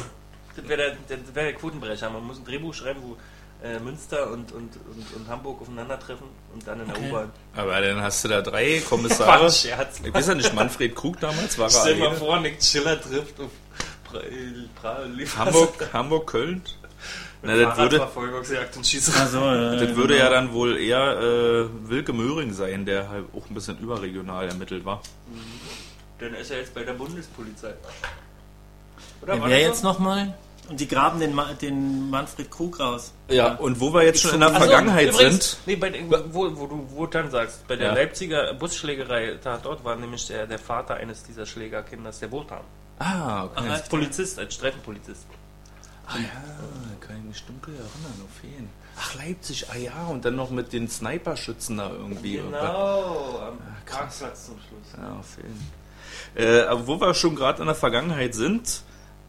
wäre 0.67 0.95
der, 1.07 1.17
wär 1.35 1.43
der 1.43 1.53
Quotenbrecher. 1.53 2.09
Man 2.09 2.23
muss 2.25 2.37
ein 2.37 2.45
Drehbuch 2.45 2.73
schreiben, 2.73 3.01
wo 3.03 3.17
äh, 3.65 3.77
Münster 3.79 4.31
und, 4.31 4.51
und, 4.53 4.71
und, 4.75 5.15
und 5.15 5.27
Hamburg 5.27 5.61
aufeinandertreffen 5.61 6.27
und 6.53 6.65
dann 6.67 6.79
in 6.81 6.87
der 6.87 6.95
Okay. 6.97 7.09
U-Bahn. 7.09 7.31
Aber 7.55 7.81
dann 7.81 8.01
hast 8.01 8.23
du 8.23 8.29
da 8.29 8.41
drei 8.41 8.81
Kommissare. 8.89 9.51
Scherz. 9.51 9.99
Ich 10.03 10.13
weiß 10.13 10.27
ja 10.27 10.35
nicht, 10.35 10.53
Manfred 10.53 10.95
Krug 10.95 11.19
damals 11.19 11.57
war 11.57 11.65
er 11.65 11.71
Stell 11.71 11.95
mal 11.95 12.05
alleine. 12.07 12.19
vor, 12.19 12.39
Nick 12.39 12.59
Chiller 12.59 12.99
trifft 13.01 13.39
auf 13.39 13.49
Pra- 14.81 15.05
Liefers. 15.05 15.37
Hamburg, 15.45 15.89
Hamburg, 15.93 16.27
Köln. 16.27 16.61
Na, 17.41 17.55
das 17.55 17.77
würde, 17.77 18.01
und 18.75 18.85
Schießerei. 18.85 19.19
Also, 19.21 19.39
äh, 19.49 19.77
das 19.87 19.95
würde 19.95 20.17
ja 20.17 20.29
dann 20.29 20.51
wohl 20.51 20.77
eher 20.77 21.19
äh, 21.19 21.89
Wilke 21.89 22.11
Möhring 22.11 22.51
sein, 22.53 22.85
der 22.85 23.09
halt 23.09 23.25
auch 23.35 23.49
ein 23.49 23.53
bisschen 23.53 23.79
überregional 23.79 24.47
ermittelt 24.49 24.83
war. 24.83 25.01
Dann 26.19 26.33
ist 26.33 26.51
er 26.51 26.57
jetzt 26.57 26.73
bei 26.73 26.83
der 26.83 26.93
Bundespolizei. 26.93 27.73
Oder 29.21 29.39
war 29.39 29.49
wer 29.49 29.59
jetzt 29.61 29.81
so? 29.81 29.87
nochmal? 29.87 30.33
Und 30.69 30.79
die 30.79 30.87
graben 30.87 31.19
den, 31.19 31.33
Ma 31.33 31.53
den 31.53 32.09
Manfred 32.09 32.51
Krug 32.51 32.79
raus. 32.79 33.11
Ja, 33.29 33.55
und 33.55 33.79
wo 33.79 33.91
wir 33.93 34.03
jetzt 34.03 34.21
schon 34.21 34.33
in 34.35 34.41
der 34.41 34.49
Ach 34.49 34.53
so, 34.53 34.59
Vergangenheit 34.59 35.09
übrigens, 35.09 35.51
sind. 35.51 35.57
Nee, 35.65 35.75
bei, 35.77 35.89
den- 35.89 36.11
wo, 36.11 36.55
wo 36.55 36.67
du 36.67 36.85
wo 36.91 37.05
dann 37.07 37.31
sagst, 37.31 37.67
bei 37.67 37.75
der 37.75 37.87
Ja. 37.87 37.93
Leipziger 37.95 38.53
Busschlägerei 38.53 39.39
Tatort 39.43 39.83
war 39.83 39.95
nämlich 39.95 40.27
der, 40.27 40.45
der 40.45 40.59
Vater 40.59 40.95
eines 40.95 41.23
dieser 41.23 41.45
Schlägerkinders, 41.47 42.19
der 42.19 42.31
Wotan. 42.31 42.61
Ah, 42.99 43.45
okay. 43.45 43.67
Als 43.69 43.87
Polizist, 43.89 44.37
als 44.37 44.53
Streifenpolizist. 44.53 45.25
Ah 46.11 46.17
ja, 46.17 47.05
kann 47.05 47.17
ich 47.17 47.23
mich 47.23 47.43
dunkel 47.45 47.73
erinnern, 47.75 48.21
auf 48.25 48.43
jeden. 48.43 48.69
Ach, 48.97 49.15
Leipzig, 49.15 49.67
ah 49.69 49.77
ja, 49.77 50.07
und 50.07 50.25
dann 50.25 50.35
noch 50.35 50.49
mit 50.49 50.73
den 50.73 50.89
Sniperschützen 50.89 51.77
da 51.77 51.89
irgendwie. 51.91 52.37
Genau, 52.37 53.39
am 53.47 53.57
krass. 53.85 54.19
Parkplatz 54.19 54.45
zum 54.47 54.55
Schluss. 54.55 54.93
Ja, 54.97 55.19
auf 55.19 55.37
jeden. 55.37 55.71
Äh, 56.35 56.61
aber 56.63 56.87
wo 56.87 56.99
wir 56.99 57.13
schon 57.13 57.35
gerade 57.35 57.61
in 57.61 57.67
der 57.67 57.75
Vergangenheit 57.75 58.33
sind, 58.33 58.81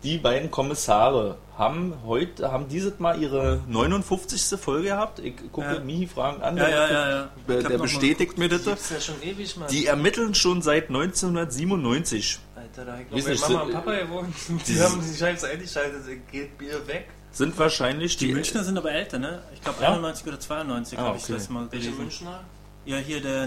die 0.02 0.16
beiden 0.16 0.50
Kommissare 0.50 1.36
haben 1.58 1.94
heute, 2.06 2.50
haben 2.50 2.68
dieses 2.68 2.98
Mal 2.98 3.20
ihre 3.20 3.60
59. 3.68 4.58
Folge 4.58 4.88
gehabt. 4.88 5.18
Ich 5.18 5.36
gucke 5.52 5.74
Ja. 5.74 5.80
Mihi 5.80 6.06
fragend 6.06 6.42
an, 6.42 6.56
Ja, 6.56 6.64
der, 6.64 6.74
ja, 6.74 6.90
ja, 6.90 7.10
ja. 7.10 7.30
der, 7.48 7.62
der 7.64 7.78
bestätigt 7.78 8.38
mir 8.38 8.48
das. 8.48 8.64
Das 8.64 8.80
ist 8.80 8.90
ja 8.90 9.00
schon 9.00 9.22
ewig, 9.22 9.56
Mann. 9.58 9.68
Die 9.68 9.84
ermitteln 9.86 10.34
schon 10.34 10.62
seit 10.62 10.88
1997. 10.88 12.38
Alter, 12.80 13.04
da 13.10 13.16
ich 13.16 13.24
bei 13.24 13.34
Mama 13.34 13.46
so- 13.46 13.62
und 13.66 13.72
Papa 13.72 13.94
gewohnt. 13.96 14.34
Die 14.48 14.54
dieses- 14.64 14.90
haben 14.90 15.00
die 15.02 15.16
Scheiße 15.18 15.48
eingeschaltet, 15.48 16.02
geht 16.30 16.58
Bier 16.58 16.86
weg. 16.86 17.08
Sind 17.32 17.56
wahrscheinlich 17.58 18.16
Die 18.16 18.26
die. 18.28 18.34
Münchner 18.34 18.64
sind 18.64 18.76
aber 18.76 18.90
älter, 18.92 19.18
ne? 19.18 19.42
Ich 19.54 19.60
glaube 19.62 19.80
Ja? 19.82 19.88
91 19.90 20.26
oder 20.26 20.40
92 20.40 20.98
Ah, 20.98 21.02
habe 21.02 21.16
ich 21.18 21.24
okay. 21.24 21.32
das 21.34 21.48
mal 21.48 21.66
Welche 21.70 21.86
gelesen. 21.86 22.02
Münchner? 22.02 22.40
Ja, 22.86 22.96
hier 22.96 23.20
der 23.20 23.42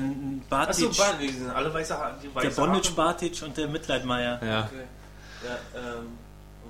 Achso, 0.49 0.89
Bartic, 0.89 1.19
die 1.21 1.29
sind 1.29 1.49
alle 1.49 1.73
weiße 1.73 1.97
Haare. 1.97 2.15
Die 2.23 2.27
der 2.27 2.35
weiße 2.43 2.61
Bondage. 2.61 2.91
Bartic 2.95 3.41
und 3.43 3.57
der 3.57 3.67
Mitleidmeier. 3.67 4.39
Ja. 4.41 4.63
Okay. 4.65 4.83
Ja, 5.43 5.79
ähm, 5.79 6.07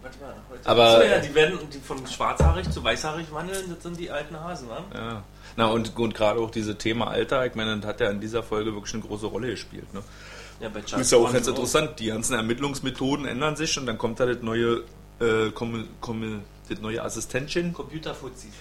warte 0.02 0.18
mal. 0.20 0.34
Heute. 0.50 0.68
Aber- 0.70 0.84
Achso, 0.88 1.02
ja, 1.04 1.20
die 1.20 1.36
werden 1.36 1.60
die 1.72 1.80
von 1.80 2.08
schwarzhaarig 2.08 2.72
zu 2.72 2.84
weißhaarig 2.84 3.32
wandeln, 3.32 3.70
das 3.76 3.84
sind 3.84 4.00
die 4.00 4.10
alten 4.10 4.40
Hasen, 4.40 4.70
wa? 4.70 4.84
Ja. 4.96 5.24
Na 5.56 5.68
und, 5.68 5.96
und 5.96 6.16
gerade 6.16 6.40
auch 6.40 6.50
diese 6.50 6.78
Thema 6.80 7.10
Alter, 7.10 7.46
ich 7.46 7.54
meine, 7.54 7.78
das 7.78 7.86
hat 7.88 8.00
ja 8.00 8.10
in 8.10 8.22
dieser 8.22 8.42
Folge 8.42 8.74
wirklich 8.74 8.94
eine 8.96 9.04
große 9.04 9.28
Rolle 9.28 9.50
gespielt. 9.52 9.94
Ne? 9.94 10.02
Ja, 10.64 10.70
bei 10.70 10.80
ist 10.80 11.12
ja 11.12 11.18
auch 11.18 11.34
ganz 11.34 11.46
interessant, 11.46 12.00
die 12.00 12.06
ganzen 12.06 12.36
Ermittlungsmethoden 12.36 13.26
ändern 13.26 13.58
sich 13.58 13.78
und 13.78 13.86
dann 13.86 13.98
kommt 13.98 14.22
da 14.22 14.26
das 14.26 14.42
neue, 14.42 14.84
äh, 15.20 15.52
komm, 15.54 15.90
komm, 16.00 16.42
das 16.70 16.80
neue 16.80 17.04
Assistentchen, 17.04 17.74
Computerfuzis. 17.74 18.52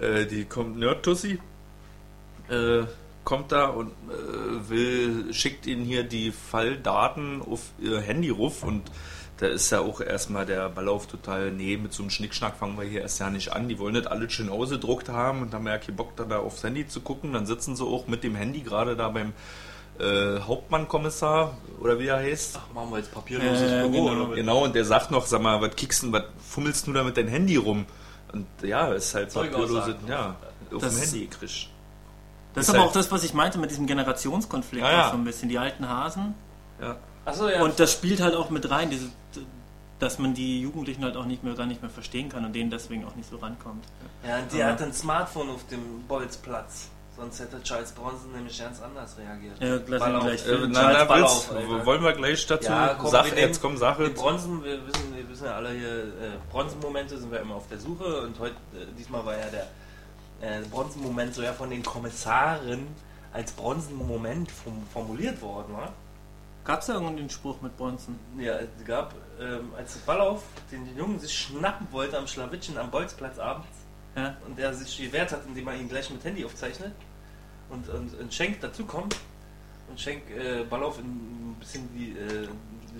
äh, 0.00 0.26
die 0.26 0.44
kommt 0.44 0.76
Nerd-Tussi, 0.76 1.38
äh, 2.48 2.82
kommt 3.22 3.52
da 3.52 3.66
und 3.66 3.90
äh, 3.90 4.68
will, 4.70 5.32
schickt 5.32 5.66
ihnen 5.68 5.84
hier 5.84 6.02
die 6.02 6.32
Falldaten 6.32 7.40
auf 7.42 7.60
ihr 7.80 8.00
Handy 8.00 8.30
ruf 8.30 8.64
und 8.64 8.90
da 9.36 9.46
ist 9.46 9.70
ja 9.70 9.78
auch 9.82 10.00
erstmal 10.00 10.44
der 10.44 10.68
Ballauf 10.68 11.06
total, 11.06 11.52
nee, 11.52 11.76
mit 11.76 11.92
so 11.92 12.02
einem 12.02 12.10
Schnickschnack 12.10 12.56
fangen 12.56 12.76
wir 12.76 12.84
hier 12.84 13.02
erst 13.02 13.20
ja 13.20 13.30
nicht 13.30 13.52
an. 13.52 13.68
Die 13.68 13.78
wollen 13.78 13.94
das 13.94 14.06
alles 14.06 14.32
schön 14.32 14.48
ausgedruckt 14.48 15.08
haben 15.08 15.42
und 15.42 15.54
haben 15.54 15.66
ja 15.66 15.78
keinen 15.78 15.96
Bock, 15.96 16.16
da, 16.16 16.24
da 16.24 16.38
aufs 16.38 16.64
Handy 16.64 16.88
zu 16.88 17.00
gucken. 17.00 17.32
Dann 17.32 17.46
sitzen 17.46 17.76
sie 17.76 17.84
auch 17.84 18.08
mit 18.08 18.24
dem 18.24 18.34
Handy 18.34 18.60
gerade 18.60 18.96
da 18.96 19.08
beim 19.08 19.32
äh, 19.98 20.40
Hauptmannkommissar 20.40 21.56
oder 21.80 21.98
wie 21.98 22.06
er 22.06 22.16
heißt. 22.18 22.58
Ach, 22.60 22.74
machen 22.74 22.90
wir 22.90 22.98
jetzt 22.98 23.12
papierloses 23.12 23.62
Äh, 23.70 23.88
Büro, 23.88 24.04
genau. 24.08 24.26
Genau, 24.30 24.64
und 24.64 24.74
der 24.74 24.84
sagt 24.84 25.10
noch, 25.10 25.26
sag 25.26 25.42
mal, 25.42 25.60
was 25.60 25.74
kickst 25.76 26.02
du, 26.04 26.12
was 26.12 26.24
fummelst 26.48 26.86
du 26.86 26.92
da 26.92 27.02
mit 27.04 27.16
deinem 27.16 27.28
Handy 27.28 27.56
rum? 27.56 27.86
Und 28.32 28.46
ja, 28.62 28.88
ist 28.92 29.14
halt 29.14 29.30
Zeug 29.30 29.50
papierlose, 29.50 29.80
aussagen. 29.82 29.98
ja, 30.08 30.36
auf 30.74 30.80
Das- 30.82 30.94
dem 30.94 31.02
Handy 31.02 31.20
gekriegt. 31.26 31.68
Das 32.54 32.64
Ist 32.64 32.68
ist 32.68 32.74
aber 32.74 32.78
halt- 32.80 32.88
auch 32.90 32.92
das, 32.92 33.10
was 33.10 33.24
ich 33.24 33.32
meinte 33.34 33.58
mit 33.58 33.70
diesem 33.70 33.86
Generationskonflikt, 33.86 34.84
Ja, 34.84 34.92
ja. 34.92 35.10
so 35.10 35.16
ein 35.16 35.24
bisschen. 35.24 35.48
Die 35.48 35.58
alten 35.58 35.88
Hasen. 35.88 36.34
Ja. 36.80 36.96
Achso, 37.24 37.48
ja. 37.48 37.62
Und 37.62 37.78
das 37.80 37.92
spielt 37.92 38.20
halt 38.20 38.34
auch 38.34 38.50
mit 38.50 38.68
rein, 38.70 38.90
diese, 38.90 39.06
dass 39.98 40.18
man 40.18 40.34
die 40.34 40.60
Jugendlichen 40.60 41.04
halt 41.04 41.16
auch 41.16 41.24
nicht 41.24 41.44
mehr 41.44 41.54
gar 41.54 41.66
nicht 41.66 41.80
mehr 41.80 41.90
verstehen 41.90 42.28
kann 42.28 42.44
und 42.44 42.52
denen 42.54 42.70
deswegen 42.70 43.04
auch 43.06 43.14
nicht 43.14 43.30
so 43.30 43.36
rankommt. 43.36 43.84
Ja, 44.26 44.38
und 44.38 44.52
die 44.52 44.62
Aber- 44.62 44.72
hat 44.72 44.82
ein 44.82 44.92
Smartphone 44.92 45.48
auf 45.50 45.66
dem 45.68 46.02
Bolzplatz. 46.08 46.88
Sonst 47.14 47.40
hätte 47.40 47.62
Charles 47.62 47.92
Bronson 47.92 48.32
nämlich 48.32 48.58
ganz 48.58 48.80
anders 48.80 49.18
reagiert. 49.18 49.60
Ja, 49.60 49.74
lass 49.74 49.82
ihn 49.84 49.98
Ballauf. 49.98 50.24
gleich 50.24 50.46
Äh, 50.46 50.66
na, 50.68 51.08
willst, 51.10 51.52
Alter. 51.52 51.86
wollen 51.86 52.02
wir 52.02 52.12
gleich 52.14 52.46
dazu? 52.46 52.70
Ja, 52.70 52.94
komm, 52.94 53.12
nehmen 53.12 53.36
jetzt 53.36 53.60
komm, 53.60 53.76
Sache. 53.76 54.04
Die 54.04 54.14
Bronzen, 54.14 54.64
wir 54.64 54.86
wissen, 54.86 55.14
wir 55.14 55.28
wissen 55.28 55.44
ja 55.44 55.56
alle 55.56 55.70
hier, 55.72 56.04
äh, 56.04 56.10
Bronzenmomente 56.50 57.18
sind 57.18 57.30
wir 57.30 57.40
immer 57.40 57.56
auf 57.56 57.68
der 57.68 57.78
Suche 57.78 58.22
und 58.22 58.38
heute, 58.38 58.54
äh, 58.72 58.86
diesmal 58.98 59.26
war 59.26 59.36
ja 59.36 59.44
der 59.50 59.66
äh, 60.40 60.62
Bronzenmoment 60.70 61.34
so 61.34 61.42
ja 61.42 61.52
von 61.52 61.68
den 61.68 61.82
Kommissaren 61.82 62.86
als 63.34 63.52
Bronzenmoment 63.52 64.50
form 64.50 64.82
formuliert 64.92 65.40
worden, 65.42 65.74
wa? 65.74 65.92
Gab 66.64 66.80
es 66.80 66.86
da 66.86 66.94
irgendeinen 66.94 67.28
Spruch 67.28 67.60
mit 67.60 67.76
Bronson? 67.76 68.18
Ja, 68.38 68.54
es 68.54 68.68
gab, 68.86 69.14
ähm, 69.38 69.72
als 69.76 69.96
Ballauf 69.98 70.44
den 70.70 70.84
die 70.86 70.94
Jungen 70.94 71.18
sich 71.18 71.36
schnappen 71.36 71.88
wollte 71.90 72.16
am 72.16 72.26
Schlawittchen 72.26 72.78
am 72.78 72.90
Bolzplatz 72.90 73.38
abends 73.38 73.81
Ja. 74.14 74.36
und 74.46 74.58
der 74.58 74.74
sich 74.74 74.96
gewehrt 74.98 75.32
hat, 75.32 75.40
indem 75.46 75.68
er 75.68 75.74
ihn 75.76 75.88
gleich 75.88 76.10
mit 76.10 76.22
Handy 76.24 76.44
aufzeichnet 76.44 76.92
und, 77.70 77.88
und, 77.88 78.18
und 78.20 78.34
Schenk 78.34 78.60
dazukommt 78.60 79.16
und 79.88 79.98
Schenk 79.98 80.22
äh, 80.30 80.64
Ballauf 80.64 80.98
in, 80.98 81.06
ein 81.52 81.56
bisschen 81.58 81.88
die 81.94 82.10
äh, 82.18 82.48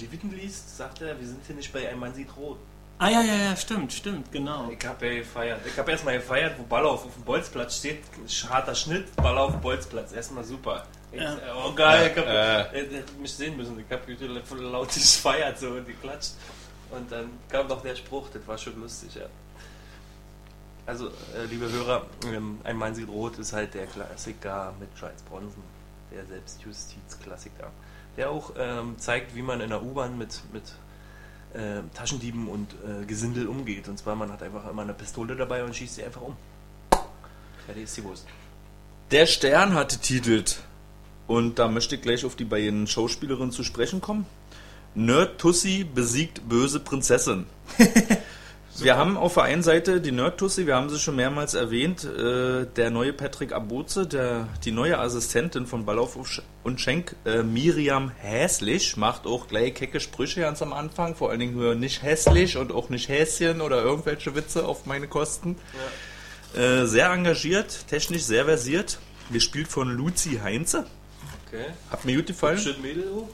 Leviten 0.01 0.35
liest, 0.35 0.75
sagt 0.77 1.03
er, 1.03 1.19
wir 1.21 1.27
sind 1.27 1.45
hier 1.47 1.55
nicht 1.57 1.71
bei 1.73 1.87
Ein 1.89 1.99
Mann 1.99 2.15
sieht 2.15 2.35
rot. 2.37 2.59
Ah 2.99 3.11
ja, 3.11 3.21
ja, 3.21 3.35
ja, 3.35 3.57
stimmt, 3.57 3.93
stimmt, 3.93 4.31
genau. 4.31 4.71
Ich 4.71 4.87
habe 4.87 5.07
ja 5.07 5.15
gefeiert. 5.17 5.61
Ich 5.67 5.77
habe 5.77 5.91
erstmal 5.91 6.15
gefeiert, 6.19 6.55
wo 6.59 6.63
Ballauf 6.63 7.05
auf 7.05 7.13
dem 7.15 7.25
Bolzplatz 7.25 7.77
steht, 7.79 7.99
harter 8.49 8.75
Schnitt, 8.75 9.15
Ballauf 9.17 9.55
Bolzplatz, 9.57 10.13
erstmal 10.13 10.45
super. 10.45 10.87
Ich, 11.11 11.21
Ja. 11.21 11.37
Oh 11.67 11.73
geil, 11.75 12.11
ich 12.15 12.19
hab, 12.19 12.27
Äh. 12.27 12.61
äh, 12.81 12.95
hätte 12.97 13.13
mich 13.21 13.33
sehen 13.35 13.57
müssen. 13.57 13.79
Ich 13.79 13.93
habe 13.93 14.43
voll 14.45 14.61
laut 14.61 14.89
gefeiert 14.95 15.59
so 15.59 15.69
und 15.71 15.87
geklatscht. 15.87 16.33
Und 16.91 17.11
dann 17.11 17.31
kam 17.49 17.67
noch 17.67 17.83
der 17.83 17.97
Spruch, 17.97 18.29
das 18.33 18.47
war 18.47 18.57
schon 18.57 18.81
lustig, 18.81 19.15
ja. 19.17 19.27
Also, 20.85 21.09
äh, 21.09 21.45
liebe 21.49 21.71
Hörer, 21.71 22.07
ähm, 22.27 22.59
Ein 22.65 22.77
Mann 22.77 22.95
sieht 22.95 23.09
rot 23.09 23.39
ist 23.39 23.53
halt 23.53 23.75
der 23.75 23.87
Klassiker 23.87 24.75
mit 24.81 24.89
Charles 24.99 25.23
Bronson, 25.23 25.63
der 26.11 26.27
Selbstjustizklassiker, 26.27 27.71
der 28.17 28.31
auch 28.31 28.53
ähm, 28.59 28.99
zeigt, 28.99 29.35
wie 29.37 29.43
man 29.43 29.61
in 29.61 29.71
der 29.71 29.83
U-Bahn 29.83 30.19
mit, 30.19 30.41
mit 30.53 30.65
äh, 31.55 31.83
Taschendieben 31.95 32.49
und 32.49 32.73
äh, 32.73 33.05
Gesindel 33.07 33.47
umgeht. 33.47 33.89
Und 33.89 33.99
zwar, 33.99 34.17
man 34.17 34.33
hat 34.33 34.43
einfach 34.43 34.69
immer 34.69 34.83
eine 34.83 34.95
Pistole 34.95 35.37
dabei 35.37 35.63
und 35.63 35.77
schießt 35.77 35.97
sie 35.97 36.05
einfach 36.05 36.23
um. 36.23 36.37
Fertig 37.67 37.85
ist 37.85 37.97
die 37.97 38.05
Wurst. 38.05 38.27
Der 39.13 39.27
Stern 39.27 39.75
hatte 39.75 39.99
titelt, 39.99 40.63
und 41.27 41.59
da 41.59 41.69
möchte 41.69 41.95
ich 41.95 42.03
gleich 42.03 42.25
auf 42.25 42.37
die 42.37 42.45
beiden 42.45 42.87
Schauspielerinnen 42.87 43.53
zu 43.53 43.63
sprechen 43.65 44.01
kommen. 44.01 44.27
Nerd 44.95 45.41
Tussi 45.41 45.85
besiegt 45.85 46.47
böse 46.49 46.81
Prinzessin. 46.81 47.47
wir 48.79 48.97
haben 48.97 49.17
auf 49.17 49.35
der 49.35 49.45
einen 49.45 49.63
Seite 49.63 50.01
die 50.01 50.13
Nerd 50.13 50.39
Tussi, 50.39 50.67
wir 50.67 50.77
haben 50.77 50.89
sie 50.89 50.99
schon 50.99 51.17
mehrmals 51.17 51.55
erwähnt, 51.55 52.05
äh, 52.05 52.67
der 52.67 52.91
neue 52.91 53.13
Patrick 53.13 53.53
Abuze, 53.53 54.07
der, 54.07 54.49
die 54.65 54.73
neue 54.73 54.99
Assistentin 54.99 55.67
von 55.67 55.85
Ballauf 55.85 56.17
und 56.63 56.81
Schenk, 56.81 57.15
äh, 57.25 57.43
Miriam 57.43 58.11
Häslich, 58.11 58.97
macht 58.97 59.27
auch 59.27 59.49
gleich 59.49 59.75
kecke 59.75 60.01
Sprüche 60.01 60.41
ganz 60.41 60.63
am 60.63 60.73
Anfang, 60.73 61.15
vor 61.15 61.31
allen 61.31 61.41
Dingen 61.41 61.57
nur 61.57 61.75
nicht 61.75 62.03
hässlich 62.03 62.57
und 62.57 62.73
auch 62.73 62.89
nicht 62.89 63.09
Häschen 63.09 63.61
oder 63.61 63.83
irgendwelche 63.83 64.35
Witze 64.35 64.65
auf 64.65 64.87
meine 64.87 65.09
Kosten. 65.09 65.57
Äh, 66.55 66.87
sehr 66.87 67.11
engagiert, 67.11 67.87
technisch 67.89 68.23
sehr 68.23 68.45
versiert. 68.45 68.99
Gespielt 69.31 69.69
von 69.69 69.91
Luzi 69.91 70.41
Heinze. 70.43 70.87
Okay. 71.47 71.67
Hat 71.91 72.05
mir 72.05 72.17
gut 72.17 72.27
gefallen. 72.27 72.59
Schön 72.59 72.83
Mädel 72.83 73.09
auch. 73.09 73.29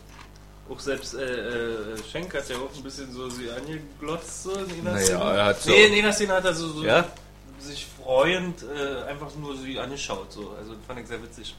Auch 0.70 0.80
selbst 0.80 1.14
äh, 1.14 1.22
äh, 1.22 1.96
Schenk 2.12 2.34
hat 2.34 2.48
ja 2.48 2.56
auch 2.56 2.74
ein 2.76 2.82
bisschen 2.82 3.10
so 3.12 3.28
sie 3.30 3.50
angeglotzt. 3.50 4.42
So 4.44 4.50
Naja, 4.84 5.32
er 5.34 5.44
hat 5.46 5.62
so- 5.62 5.70
Nee, 5.70 5.86
in 5.86 5.94
einer 6.04 6.12
Szene 6.12 6.34
hat 6.34 6.44
er 6.44 6.52
so, 6.54 6.68
so 6.68 6.84
Ja? 6.84 7.06
sich 7.58 7.86
freuend 8.02 8.62
äh, 8.62 9.08
einfach 9.10 9.34
nur 9.40 9.56
sie 9.56 9.78
angeschaut. 9.78 10.30
So. 10.32 10.54
Also 10.58 10.74
fand 10.86 11.00
ich 11.00 11.06
sehr 11.08 11.22
witzig. 11.22 11.54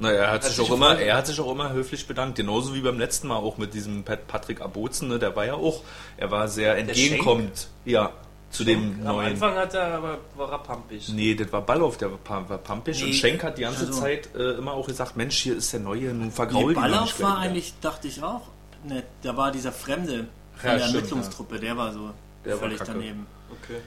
Naja, 0.00 0.18
er 0.18 0.26
hat, 0.26 0.34
Hat 0.34 0.44
sich 0.44 0.56
sich 0.56 0.68
auch 0.68 0.74
immer, 0.74 0.98
er 0.98 1.16
hat 1.16 1.26
sich 1.28 1.38
auch 1.40 1.50
immer 1.52 1.72
höflich 1.72 2.06
bedankt. 2.08 2.36
Genauso 2.36 2.74
wie 2.74 2.80
beim 2.80 2.98
letzten 2.98 3.28
Mal 3.28 3.36
auch 3.36 3.56
mit 3.58 3.72
diesem 3.74 4.02
Pat 4.02 4.26
Patrick 4.26 4.60
Abozen. 4.60 5.08
Ne? 5.08 5.20
Der 5.20 5.36
war 5.36 5.46
ja 5.46 5.54
auch, 5.54 5.82
er 6.16 6.30
war 6.32 6.48
sehr 6.48 6.76
entgegenkommend. 6.76 7.68
Ja, 7.84 8.12
zu 8.54 8.64
dem 8.64 8.94
Am 9.00 9.16
neuen. 9.16 9.32
Anfang 9.32 9.54
hat 9.56 9.74
er 9.74 9.94
aber 9.94 10.18
war 10.36 10.52
er 10.52 10.58
pampig. 10.58 11.08
Nee, 11.10 11.34
das 11.34 11.52
war 11.52 11.62
Ballauf, 11.62 11.96
der 11.98 12.10
war, 12.10 12.48
war 12.48 12.58
pampig. 12.58 12.98
Nee, 13.00 13.06
Und 13.08 13.14
Schenk 13.14 13.42
hat 13.42 13.58
die 13.58 13.62
ganze 13.62 13.86
also- 13.86 14.00
Zeit 14.00 14.34
äh, 14.34 14.52
immer 14.52 14.72
auch 14.72 14.86
gesagt, 14.86 15.16
Mensch, 15.16 15.36
hier 15.38 15.56
ist 15.56 15.72
der 15.72 15.80
Neue, 15.80 16.14
nun 16.14 16.26
Nee, 16.26 16.30
vergraul 16.30 16.68
die 16.70 16.74
doch 16.74 16.82
Ballauf 16.82 17.02
nicht 17.04 17.20
war 17.22 17.38
eigentlich, 17.38 17.74
dachte 17.80 18.08
ich 18.08 18.22
auch, 18.22 18.48
nett. 18.84 19.04
Da 19.22 19.36
war 19.36 19.50
dieser 19.52 19.72
Fremde 19.72 20.26
von 20.56 20.70
Ja, 20.70 20.76
der 20.76 20.78
stimmt, 20.84 20.94
Ermittlungstruppe, 20.96 21.58
der 21.58 21.76
war 21.76 21.92
so 21.92 22.10
Der 22.44 22.52
war 22.52 22.58
völlig 22.60 22.78
kacke. 22.78 22.92
daneben. 22.92 23.26
Okay. 23.50 23.80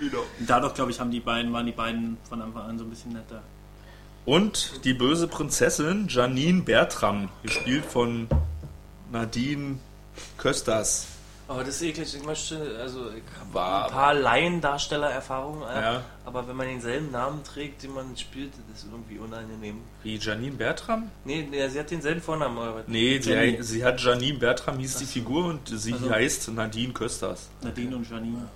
Und 0.00 0.50
dadurch, 0.50 0.74
glaube 0.74 0.90
ich, 0.90 0.98
haben 0.98 1.10
die 1.10 1.20
beiden, 1.20 1.52
waren 1.52 1.66
die 1.66 1.72
beiden 1.72 2.16
von 2.28 2.42
Anfang 2.42 2.62
an 2.62 2.78
so 2.78 2.84
ein 2.84 2.90
bisschen 2.90 3.12
netter. 3.12 3.42
Und 4.24 4.84
die 4.84 4.94
böse 4.94 5.28
Prinzessin 5.28 6.06
Janine 6.08 6.62
Bertram, 6.62 7.28
gespielt 7.42 7.84
von 7.84 8.26
Nadine 9.12 9.78
Kösters. 10.38 11.06
Aber 11.46 11.62
das 11.62 11.76
ist 11.76 11.82
eklig. 11.82 12.14
Ich 12.14 12.24
möchte, 12.24 12.78
also 12.80 13.10
ich 13.10 13.22
habe 13.38 13.84
ein 13.86 13.90
paar 13.92 14.14
Laiendarstellererfahrungen, 14.14 15.62
Ja. 15.62 16.02
aber 16.24 16.48
wenn 16.48 16.56
man 16.56 16.66
denselben 16.68 17.10
Namen 17.10 17.44
trägt, 17.44 17.82
den 17.82 17.92
man 17.94 18.16
spielt, 18.16 18.52
das 18.72 18.82
ist 18.82 18.88
irgendwie 18.90 19.18
unangenehm. 19.18 19.76
Wie 20.02 20.16
Janine 20.16 20.56
Bertram? 20.56 21.10
Nee, 21.24 21.46
nee 21.50 21.68
sie 21.68 21.78
hat 21.78 21.90
denselben 21.90 22.22
Vornamen, 22.22 22.56
aber 22.58 22.84
Nee, 22.86 23.20
sie, 23.20 23.58
sie 23.60 23.84
hat 23.84 24.00
Janine 24.00 24.38
Bertram, 24.38 24.78
hieß 24.78 24.96
die 24.96 25.04
Figur, 25.04 25.46
und 25.46 25.68
sie 25.68 25.92
Also- 25.92 26.10
heißt 26.10 26.48
Nadine 26.52 26.92
Kösters. 26.92 27.48
Nadine 27.62 27.96
und 27.96 28.08
Janine. 28.08 28.48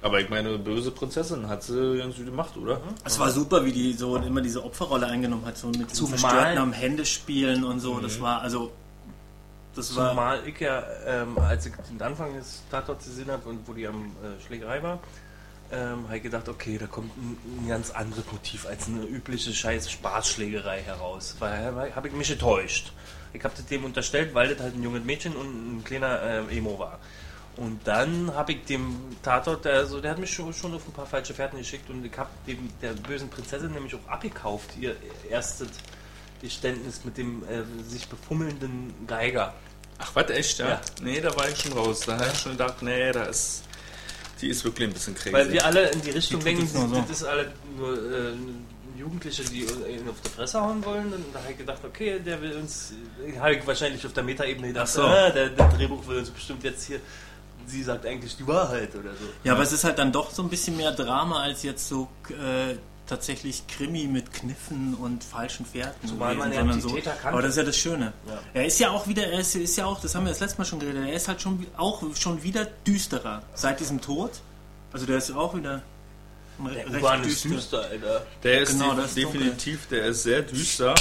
Aber 0.00 0.20
ich 0.20 0.28
meine, 0.28 0.58
böse 0.58 0.90
Prinzessin 0.90 1.48
hat 1.48 1.62
sie 1.62 1.96
ganz 1.98 2.16
gut 2.16 2.26
gemacht, 2.26 2.56
oder? 2.58 2.78
Es 3.04 3.18
war 3.18 3.30
super, 3.30 3.64
wie 3.64 3.72
die 3.72 3.92
so 3.94 4.16
immer 4.16 4.42
diese 4.42 4.62
Opferrolle 4.62 5.06
eingenommen 5.06 5.46
hat, 5.46 5.56
so 5.56 5.68
mit 5.68 5.94
Zumal- 5.94 6.18
Verstörten 6.18 6.58
am 6.58 6.72
Händespielen 6.74 7.64
und 7.64 7.80
so. 7.80 7.98
Das 8.00 8.20
war, 8.20 8.42
also, 8.42 8.70
das 9.74 9.94
war, 9.96 10.10
Zumal 10.10 10.46
ich 10.46 10.58
ja, 10.60 10.84
ähm, 11.06 11.38
als 11.38 11.66
ich 11.66 11.74
den 11.90 12.00
Anfang 12.02 12.34
des 12.34 12.62
Tatorts 12.70 13.04
gesehen 13.06 13.30
habe 13.30 13.48
und 13.48 13.66
wo 13.66 13.72
die 13.72 13.86
am 13.86 14.06
äh, 14.22 14.40
Schlägerei 14.46 14.82
war, 14.82 15.00
ähm, 15.72 16.04
habe 16.04 16.16
ich 16.16 16.22
gedacht, 16.22 16.48
okay, 16.48 16.78
da 16.78 16.86
kommt 16.86 17.16
ein, 17.16 17.36
ein 17.62 17.68
ganz 17.68 17.90
anderes 17.90 18.24
Motiv 18.30 18.66
als 18.66 18.86
eine 18.86 19.04
übliche 19.04 19.52
scheiß 19.52 19.90
Spaßschlägerei 19.90 20.82
heraus. 20.82 21.36
Weil 21.38 21.94
habe 21.94 22.08
ich 22.08 22.14
mich 22.14 22.30
enttäuscht. 22.30 22.92
Ich 23.32 23.42
habe 23.42 23.54
das 23.56 23.66
dem 23.66 23.84
unterstellt, 23.84 24.34
weil 24.34 24.48
das 24.54 24.60
halt 24.60 24.76
ein 24.76 24.82
junges 24.82 25.04
Mädchen 25.04 25.34
und 25.34 25.78
ein 25.78 25.84
kleiner 25.84 26.22
äh, 26.22 26.56
Emo 26.56 26.78
war. 26.78 27.00
Und 27.56 27.86
dann 27.86 28.34
habe 28.34 28.52
ich 28.52 28.64
dem 28.64 28.96
Tatort, 29.22 29.66
also, 29.66 30.00
der 30.00 30.12
hat 30.12 30.18
mich 30.18 30.32
schon, 30.32 30.52
schon 30.52 30.74
auf 30.74 30.86
ein 30.88 30.92
paar 30.92 31.06
falsche 31.06 31.34
Fährten 31.34 31.58
geschickt 31.58 31.88
und 31.88 32.04
ich 32.04 32.18
habe 32.18 32.30
der 32.82 32.92
bösen 32.94 33.30
Prinzessin 33.30 33.72
nämlich 33.72 33.94
auch 33.94 34.08
abgekauft, 34.08 34.76
ihr 34.78 34.96
erstes 35.30 35.68
Geständnis 36.44 37.00
mit 37.04 37.16
dem 37.18 37.42
äh, 37.44 37.62
sich 37.88 38.06
befummelnden 38.08 38.94
Geiger. 39.06 39.54
Ach, 39.98 40.10
was, 40.14 40.30
echt, 40.30 40.58
ja? 40.58 40.68
Ja. 40.68 40.80
Nee, 41.02 41.20
da 41.20 41.34
war 41.36 41.48
ich 41.48 41.58
schon 41.60 41.72
raus. 41.72 42.00
Da 42.00 42.18
habe 42.18 42.30
ich 42.32 42.38
schon 42.38 42.52
gedacht, 42.52 42.82
nee, 42.82 43.12
da 43.12 43.24
ist. 43.24 43.62
Die 44.40 44.48
ist 44.48 44.64
wirklich 44.64 44.88
ein 44.88 44.92
bisschen 44.92 45.14
crazy. 45.14 45.32
Weil 45.32 45.52
wir 45.52 45.64
alle 45.64 45.88
in 45.90 46.02
die 46.02 46.10
Richtung 46.10 46.40
Die 46.40 46.44
denken, 46.44 46.68
nur 46.78 46.88
so. 46.88 47.00
das 47.00 47.10
ist 47.10 47.24
alle 47.24 47.52
nur 47.76 47.94
äh, 47.94 48.32
Jugendliche, 48.98 49.44
die 49.44 49.60
ihn 49.62 50.08
auf 50.08 50.16
die 50.24 50.28
Fresse 50.30 50.60
hauen 50.60 50.84
wollen. 50.84 51.12
Und 51.12 51.24
da 51.32 51.40
habe 51.40 51.52
ich 51.52 51.58
gedacht, 51.58 51.78
okay, 51.84 52.18
der 52.18 52.40
will 52.42 52.52
uns, 52.56 52.92
habe 53.38 53.54
ich 53.54 53.66
wahrscheinlich 53.66 54.04
auf 54.04 54.12
der 54.12 54.22
Metaebene 54.24 54.68
gedacht, 54.68 54.88
Ach 54.88 54.94
so. 54.94 55.02
ah, 55.02 55.30
der, 55.30 55.50
der 55.50 55.68
Drehbuch 55.68 56.06
will 56.06 56.18
uns 56.18 56.30
bestimmt 56.30 56.62
jetzt 56.64 56.84
hier, 56.86 57.00
sie 57.66 57.82
sagt 57.82 58.04
eigentlich 58.06 58.36
die 58.36 58.46
Wahrheit 58.46 58.94
oder 58.94 59.10
so. 59.12 59.24
ja, 59.44 59.52
aber 59.54 59.62
es 59.62 59.72
ist 59.72 59.84
halt 59.84 59.98
dann 59.98 60.12
doch 60.12 60.30
so 60.30 60.42
ein 60.42 60.48
bisschen 60.50 60.76
mehr 60.76 60.92
Drama 60.92 61.42
als 61.42 61.62
jetzt 61.62 61.88
so 61.88 62.08
äh, 62.30 62.74
tatsächlich 63.14 63.66
Krimi 63.66 64.06
mit 64.06 64.32
Kniffen 64.32 64.94
und 64.94 65.22
falschen 65.24 65.64
Fährten. 65.66 66.08
Zumal 66.08 66.34
man 66.34 66.52
ja 66.52 66.58
sondern 66.60 66.80
die 66.80 66.86
Täter 66.94 67.10
kannte. 67.12 67.28
Aber 67.28 67.42
das 67.42 67.50
ist 67.52 67.56
ja 67.56 67.62
das 67.64 67.76
Schöne. 67.76 68.12
Ja. 68.26 68.38
Er 68.54 68.66
ist 68.66 68.78
ja 68.80 68.90
auch 68.90 69.06
wieder, 69.08 69.26
er 69.26 69.40
ist, 69.40 69.54
ist 69.56 69.76
ja 69.76 69.86
auch, 69.86 70.00
das 70.00 70.14
haben 70.14 70.24
wir 70.24 70.30
das 70.30 70.40
letzte 70.40 70.58
Mal 70.58 70.64
schon 70.64 70.80
geredet, 70.80 71.06
er 71.06 71.12
ist 71.14 71.28
halt 71.28 71.40
schon 71.40 71.66
auch 71.76 72.02
schon 72.16 72.42
wieder 72.42 72.66
düsterer 72.86 73.42
seit 73.54 73.80
diesem 73.80 74.00
Tod. 74.00 74.30
Also 74.92 75.06
der 75.06 75.18
ist 75.18 75.30
auch 75.32 75.54
wieder 75.56 75.82
Der 76.58 76.92
recht 76.92 77.24
düster. 77.24 77.48
düster, 77.48 77.80
Alter. 77.90 78.26
Der 78.42 78.60
ist, 78.62 78.72
Genau, 78.72 78.94
def- 78.94 79.04
ist 79.06 79.16
dunkel. 79.16 79.40
definitiv, 79.40 79.86
der 79.88 80.06
ist 80.06 80.22
sehr 80.22 80.42
düster. 80.42 80.94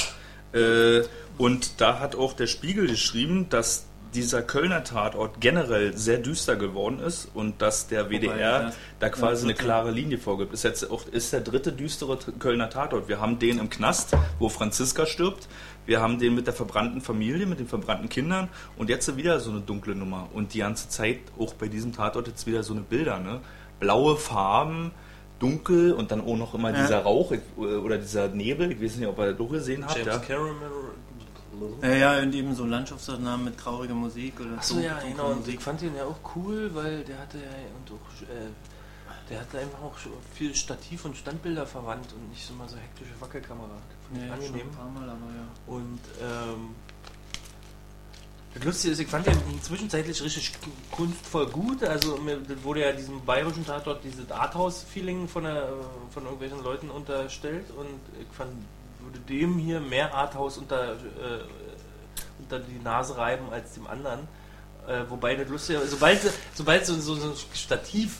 Äh, 0.53 1.03
und 1.37 1.81
da 1.81 1.99
hat 1.99 2.15
auch 2.15 2.33
der 2.33 2.47
Spiegel 2.47 2.87
geschrieben, 2.87 3.49
dass 3.49 3.85
dieser 4.15 4.41
Kölner 4.41 4.83
Tatort 4.83 5.41
generell 5.41 5.97
sehr 5.97 6.17
düster 6.17 6.55
geworden 6.55 6.99
ist 6.99 7.29
und 7.33 7.61
dass 7.61 7.87
der 7.87 8.09
WDR 8.09 8.63
das- 8.63 8.75
da 8.99 9.09
quasi 9.09 9.43
eine 9.45 9.53
klare 9.53 9.91
Linie 9.91 10.17
vorgibt. 10.17 10.53
Ist 10.53 10.63
jetzt 10.63 10.89
auch 10.89 11.05
ist 11.07 11.33
der 11.33 11.41
dritte 11.41 11.71
düstere 11.71 12.17
Kölner 12.39 12.69
Tatort. 12.69 13.07
Wir 13.07 13.19
haben 13.19 13.39
den 13.39 13.59
im 13.59 13.69
Knast, 13.69 14.15
wo 14.39 14.49
Franziska 14.49 15.05
stirbt. 15.05 15.47
Wir 15.85 15.99
haben 16.01 16.19
den 16.19 16.35
mit 16.35 16.47
der 16.47 16.53
verbrannten 16.53 17.01
Familie, 17.01 17.45
mit 17.45 17.59
den 17.59 17.67
verbrannten 17.67 18.07
Kindern 18.07 18.47
und 18.77 18.89
jetzt 18.89 19.15
wieder 19.17 19.39
so 19.39 19.51
eine 19.51 19.59
dunkle 19.59 19.95
Nummer. 19.95 20.29
Und 20.33 20.53
die 20.53 20.59
ganze 20.59 20.87
Zeit 20.89 21.19
auch 21.37 21.53
bei 21.55 21.67
diesem 21.67 21.91
Tatort 21.91 22.27
jetzt 22.27 22.47
wieder 22.47 22.63
so 22.63 22.73
eine 22.73 22.81
Bilder, 22.83 23.19
ne? 23.19 23.41
Blaue 23.79 24.15
Farben, 24.15 24.91
dunkel 25.39 25.91
und 25.91 26.11
dann 26.11 26.21
auch 26.21 26.37
noch 26.37 26.53
immer 26.53 26.71
Ja. 26.71 26.81
dieser 26.81 26.99
Rauch 26.99 27.33
ich- 27.33 27.41
oder 27.57 27.97
dieser 27.97 28.29
Nebel. 28.29 28.71
Ich 28.71 28.81
weiß 28.81 28.95
nicht, 28.95 29.07
ob 29.09 29.19
ihr 29.19 29.33
das 29.33 29.39
auch 29.41 29.49
gesehen 29.51 29.83
habt. 29.85 29.97
James 29.97 30.13
Ja. 30.13 30.19
Cameron. 30.19 30.55
Ja, 31.81 31.93
ja, 31.93 32.19
und 32.19 32.33
eben 32.33 32.53
so 32.55 32.65
Landschaftsaufnahmen 32.65 33.45
mit 33.45 33.57
trauriger 33.57 33.93
Musik 33.93 34.39
oder 34.39 34.57
Achso, 34.57 34.75
so. 34.75 34.79
ja, 34.81 34.93
dunkler 34.99 35.09
genau. 35.11 35.31
Und 35.31 35.47
ich 35.47 35.59
fand 35.59 35.81
ihn 35.81 35.95
ja 35.95 36.05
auch 36.05 36.35
cool, 36.35 36.69
weil 36.73 37.03
der 37.03 37.19
hatte 37.19 37.37
ja 37.37 37.43
und 37.77 37.91
auch, 37.91 38.21
äh, 38.23 38.49
der 39.29 39.39
hatte 39.41 39.59
einfach 39.59 39.81
auch 39.81 39.97
schon 39.97 40.11
viel 40.33 40.53
Stativ 40.55 41.05
und 41.05 41.15
Standbilder 41.17 41.65
verwandt 41.65 42.11
und 42.13 42.29
nicht 42.29 42.45
so 42.45 42.53
mal 42.53 42.67
so 42.67 42.77
hektische 42.77 43.13
Wackelkamera. 43.19 43.67
Fand 43.69 44.15
ich 44.15 44.19
Ja, 44.21 44.35
schon 44.35 44.45
angenehm. 44.45 44.67
ein 44.67 44.75
paar 44.75 44.89
Mal, 44.89 45.03
aber 45.09 45.27
ja. 45.35 45.47
Und 45.67 45.99
ähm, 46.21 46.75
das 48.55 48.63
Lustige 48.65 48.93
ist, 48.93 48.99
ich 48.99 49.07
fand 49.07 49.25
den 49.25 49.61
zwischenzeitlich 49.63 50.21
richtig 50.21 50.51
kunstvoll 50.91 51.47
gut. 51.47 51.83
Also 51.83 52.17
mir 52.17 52.37
das 52.37 52.63
wurde 52.63 52.81
ja 52.81 52.91
diesem 52.91 53.23
bayerischen 53.25 53.65
Tatort 53.65 54.03
dieses 54.03 54.29
Arthouse-Feeling 54.29 55.27
von, 55.27 55.43
der, 55.45 55.69
von 56.11 56.23
irgendwelchen 56.23 56.61
Leuten 56.63 56.91
unterstellt 56.91 57.65
und 57.71 57.87
ich 58.21 58.27
fand, 58.35 58.51
würde 59.13 59.19
dem 59.19 59.57
hier 59.57 59.79
mehr 59.79 60.13
Arthouse 60.13 60.57
unter, 60.57 60.93
äh, 60.93 61.43
unter 62.39 62.59
die 62.59 62.79
Nase 62.83 63.17
reiben 63.17 63.45
als 63.51 63.73
dem 63.73 63.87
anderen. 63.87 64.27
Äh, 64.87 65.03
wobei 65.09 65.35
das 65.35 65.47
Lustige, 65.47 65.79
sobald, 65.85 66.19
sobald 66.53 66.85
so, 66.85 66.95
so, 66.95 67.15
so 67.15 67.29
ein 67.29 67.35
Stativ 67.53 68.19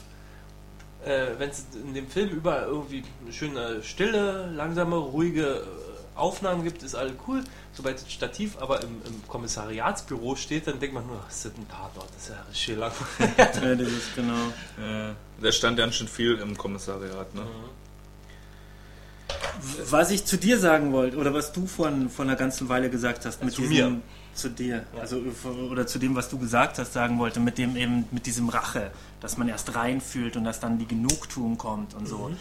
äh, 1.06 1.32
wenn 1.38 1.50
es 1.50 1.66
in 1.74 1.94
dem 1.94 2.08
Film 2.08 2.30
über 2.30 2.66
irgendwie 2.66 3.04
eine 3.22 3.34
schöne, 3.34 3.84
stille, 3.84 4.50
langsame, 4.56 4.96
ruhige 4.96 5.46
äh, 5.46 6.18
Aufnahmen 6.18 6.64
gibt, 6.64 6.84
ist 6.84 6.96
alles 6.96 7.14
cool. 7.28 7.44
Sobald 7.74 8.02
das 8.02 8.12
Stativ 8.12 8.58
aber 8.60 8.82
im, 8.84 9.02
im 9.06 9.28
Kommissariatsbüro 9.28 10.36
steht, 10.36 10.68
dann 10.68 10.80
denkt 10.80 10.94
man 10.94 11.06
nur, 11.08 11.20
ach, 11.22 11.28
das 11.28 11.46
ist 11.46 11.58
ein 11.58 11.68
Tatort, 11.68 12.08
das 12.16 12.24
ist 12.24 12.30
ja 12.30 12.42
richtig 12.50 12.78
lang. 12.78 12.92
ja, 13.38 13.76
das 13.76 13.88
ist 13.88 14.16
genau. 14.16 14.48
Äh, 14.80 15.14
der 15.42 15.52
stand 15.52 15.78
ganz 15.78 15.96
schön 15.96 16.08
viel 16.08 16.38
im 16.38 16.58
Kommissariat, 16.58 17.34
ne? 17.34 17.42
Was 19.90 20.12
ich 20.12 20.26
zu 20.26 20.38
dir 20.38 20.60
sagen 20.60 20.92
wollte, 20.92 21.18
oder 21.18 21.34
was 21.34 21.52
du 21.54 21.68
vor, 21.68 21.92
vor 22.10 22.26
einer 22.26 22.36
ganzen 22.36 22.70
Weile 22.70 22.90
gesagt 22.90 23.26
hast, 23.26 23.44
mit 23.44 23.54
zu 23.54 23.62
diesem, 23.62 23.94
mir. 23.96 24.02
zu 24.34 24.50
dir, 24.50 24.84
Ja. 24.96 25.02
also 25.02 25.22
oder 25.70 25.88
zu 25.88 26.00
dem, 26.00 26.16
was 26.16 26.30
du 26.30 26.38
gesagt 26.38 26.80
hast, 26.80 26.94
sagen 26.94 27.18
wollte, 27.20 27.40
mit 27.40 27.58
dem 27.58 27.76
eben, 27.76 28.06
mit 28.12 28.26
diesem 28.26 28.50
Rache, 28.50 28.92
dass 29.22 29.38
man 29.38 29.48
erst 29.48 29.76
reinfühlt 29.76 30.36
und 30.38 30.44
dass 30.44 30.60
dann 30.60 30.78
die 30.80 30.88
Genugtuung 30.88 31.58
kommt 31.58 31.94
und 31.94 32.08
so. 32.08 32.32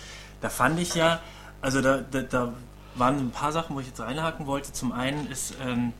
Da 0.40 0.48
fand 0.48 0.80
ich 0.80 0.94
ja, 0.94 1.20
also 1.60 1.80
da, 1.80 1.98
da, 2.10 2.22
da 2.22 2.52
waren 2.96 3.18
ein 3.18 3.30
paar 3.30 3.52
Sachen, 3.52 3.76
wo 3.76 3.80
ich 3.80 3.86
jetzt 3.86 4.00
reinhaken 4.00 4.46
wollte. 4.46 4.72
Zum 4.72 4.92
einen 4.92 5.30
ist 5.30 5.54
ähm, 5.64 5.92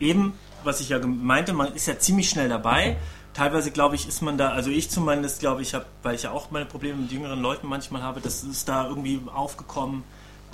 eben, 0.00 0.34
was 0.64 0.80
ich 0.80 0.90
ja 0.90 0.98
meinte, 1.04 1.52
man 1.52 1.72
ist 1.74 1.86
ja 1.86 1.98
ziemlich 1.98 2.28
schnell 2.28 2.48
dabei. 2.48 2.96
Teilweise 3.34 3.70
glaube 3.70 3.94
ich, 3.94 4.08
ist 4.08 4.20
man 4.22 4.36
da, 4.36 4.50
also 4.50 4.70
ich 4.70 4.90
zumindest 4.90 5.40
glaube 5.40 5.62
ich, 5.62 5.74
habe, 5.74 5.86
weil 6.02 6.14
ich 6.16 6.24
ja 6.24 6.30
auch 6.32 6.50
meine 6.50 6.66
Probleme 6.66 6.98
mit 7.02 7.12
jüngeren 7.12 7.40
Leuten 7.40 7.68
manchmal 7.68 8.02
habe, 8.02 8.20
das 8.20 8.42
ist 8.42 8.68
da 8.68 8.88
irgendwie 8.88 9.20
aufgekommen, 9.32 10.02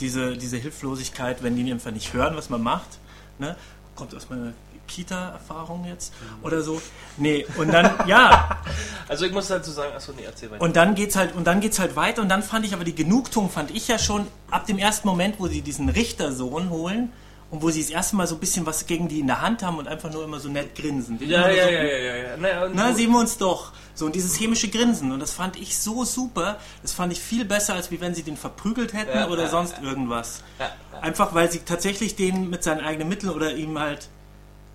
diese, 0.01 0.37
diese 0.37 0.57
Hilflosigkeit, 0.57 1.43
wenn 1.43 1.57
die 1.57 1.71
einfach 1.73 1.91
nicht 1.91 2.13
hören, 2.13 2.37
was 2.37 2.51
man 2.51 2.63
macht. 2.63 2.99
Ne? 3.39 3.57
Kommt 3.97 4.15
aus 4.15 4.29
meiner 4.29 4.53
Kita-Erfahrung 4.87 5.87
jetzt 5.87 6.13
oder 6.43 6.61
so. 6.61 6.81
Nee, 7.17 7.47
und 7.57 7.73
dann, 7.73 7.91
ja, 8.07 8.59
Also 9.09 9.25
ich 9.27 9.33
muss 9.33 9.49
dazu 9.49 9.71
sagen, 9.71 9.93
achso, 9.95 10.13
nee, 10.17 10.25
erzähl 10.25 10.51
weiter. 10.51 10.63
und 10.63 10.77
dann 10.77 10.95
geht's 10.95 11.17
halt 11.17 11.35
und 11.35 11.47
dann 11.47 11.61
geht's 11.61 11.79
halt 11.79 11.95
weiter 11.97 12.23
und 12.23 12.29
dann 12.29 12.43
fand 12.43 12.65
ich 12.67 12.75
aber 12.75 12.85
die 12.85 12.95
Genugtuung 12.95 13.51
fand 13.51 13.71
ich 13.71 13.89
ja 13.89 13.99
schon 13.99 14.27
ab 14.51 14.67
dem 14.67 14.79
ersten 14.79 15.07
Moment, 15.09 15.37
wo 15.39 15.47
sie 15.47 15.63
diesen 15.63 15.89
Richtersohn 15.89 16.71
holen 16.71 17.13
und 17.51 17.63
wo 17.63 17.71
sie 17.71 17.81
das 17.83 17.91
erste 17.91 18.17
Mal 18.17 18.27
so 18.27 18.35
ein 18.37 18.41
bisschen 18.41 18.67
was 18.67 18.87
gegen 18.87 19.09
die 19.09 19.21
in 19.21 19.27
der 19.27 19.41
Hand 19.43 19.63
haben 19.63 19.79
und 19.79 19.89
einfach 19.89 20.11
nur 20.11 20.25
immer 20.25 20.41
so 20.41 20.49
nett 20.49 20.75
grinsen. 20.75 21.19
Ja, 21.21 21.49
ja, 21.49 21.65
so, 21.65 21.71
ja, 21.71 21.83
ja, 21.83 21.97
ja, 21.97 22.17
ja. 22.17 22.37
Na, 22.39 22.69
Na, 22.73 22.93
sehen 22.95 23.11
wir 23.13 23.21
uns 23.21 23.37
doch. 23.39 23.73
So, 23.95 24.07
und 24.07 24.15
dieses 24.15 24.35
chemische 24.37 24.69
Grinsen. 24.69 25.13
Und 25.13 25.21
das 25.21 25.33
fand 25.33 25.57
ich 25.57 25.79
so 25.79 26.05
super. 26.05 26.59
Das 26.83 26.93
fand 26.93 27.13
ich 27.13 27.21
viel 27.21 27.45
besser, 27.45 27.75
als 27.75 27.91
wie 27.93 28.01
wenn 28.01 28.15
sie 28.15 28.23
den 28.25 28.37
verprügelt 28.37 28.93
hätten 28.93 29.17
Ja, 29.17 29.29
oder 29.29 29.45
ja, 29.45 29.49
sonst 29.49 29.77
irgendwas. 29.83 30.43
ja, 30.59 30.71
Einfach 31.01 31.33
weil 31.35 31.51
sie 31.53 31.61
tatsächlich 31.61 32.17
den 32.17 32.51
mit 32.51 32.65
seinen 32.65 32.81
eigenen 32.81 33.09
Mitteln 33.09 33.33
oder 33.33 33.55
ihm 33.55 33.79
halt. 33.79 34.09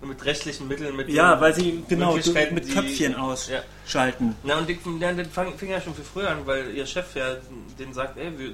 mit 0.02 0.24
rechtlichen 0.24 0.66
Mitteln, 0.68 0.96
mit 0.96 1.10
Ja, 1.10 1.34
den 1.34 1.40
weil 1.42 1.54
sie 1.54 1.84
genau 1.86 2.14
mit 2.14 2.24
die- 2.24 2.72
Köpfchen 2.72 3.14
ausschalten. 3.16 4.34
Na, 4.42 4.56
und 4.56 4.68
ja, 5.00 5.12
das 5.12 5.28
fang, 5.28 5.52
fing 5.58 5.70
ja 5.70 5.80
schon 5.80 5.94
viel 5.94 6.04
früher 6.04 6.30
an, 6.30 6.46
weil 6.46 6.70
ihr 6.74 6.86
Chef 6.86 7.14
ja 7.14 7.36
den 7.78 7.92
sagt, 7.92 8.16
ey, 8.16 8.32
wir, 8.38 8.52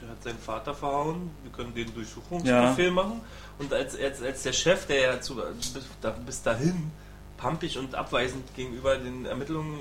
der 0.00 0.08
hat 0.08 0.22
seinen 0.22 0.38
Vater 0.38 0.74
verhauen, 0.74 1.30
wir 1.42 1.52
können 1.52 1.74
den 1.74 1.92
Durchsuchungsbefehl 1.94 2.90
machen. 2.90 3.20
Und 3.58 3.72
als, 3.74 3.94
als, 4.00 4.22
als 4.22 4.42
der 4.44 4.52
Chef, 4.54 4.86
der 4.86 5.00
ja 5.00 5.20
zu, 5.20 5.34
bis, 5.34 5.74
da, 6.00 6.10
bis 6.24 6.42
dahin 6.42 6.90
pampig 7.36 7.78
und 7.78 7.94
abweisend 7.94 8.54
gegenüber 8.54 8.96
den 8.96 9.26
Ermittlungen 9.26 9.78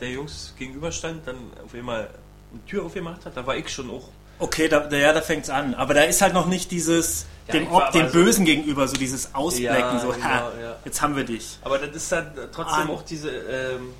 der 0.00 0.10
Jungs 0.10 0.54
gegenüberstand, 0.58 1.26
dann 1.26 1.36
auf 1.64 1.74
einmal 1.74 2.10
eine 2.52 2.64
Tür 2.66 2.84
aufgemacht 2.84 3.24
hat, 3.24 3.36
da 3.36 3.46
war 3.46 3.56
ich 3.56 3.68
schon 3.68 3.90
auch. 3.90 4.08
Okay, 4.38 4.68
da, 4.68 4.86
ja, 4.90 5.12
da 5.14 5.22
fängt's 5.22 5.48
an. 5.48 5.74
Aber 5.74 5.94
da 5.94 6.02
ist 6.02 6.20
halt 6.20 6.34
noch 6.34 6.46
nicht 6.46 6.70
dieses 6.70 7.24
Ja, 7.48 7.52
dem, 7.54 7.72
Ob, 7.72 7.92
dem 7.92 8.02
aber 8.02 8.10
so- 8.10 8.18
Bösen 8.18 8.44
gegenüber, 8.44 8.86
so 8.88 8.96
dieses 8.96 9.34
Ausblecken, 9.34 9.74
Ja, 9.78 9.98
so, 10.00 10.08
genau, 10.08 10.24
ha, 10.24 10.52
ja. 10.60 10.76
jetzt 10.84 11.00
haben 11.00 11.14
wir 11.16 11.24
dich. 11.24 11.58
Aber 11.62 11.78
das 11.78 11.94
ist 11.96 12.10
dann 12.12 12.32
trotzdem 12.52 12.90
Ah. 12.90 12.92
auch 12.92 13.02
diese, 13.02 13.30
ähm, 13.30 13.94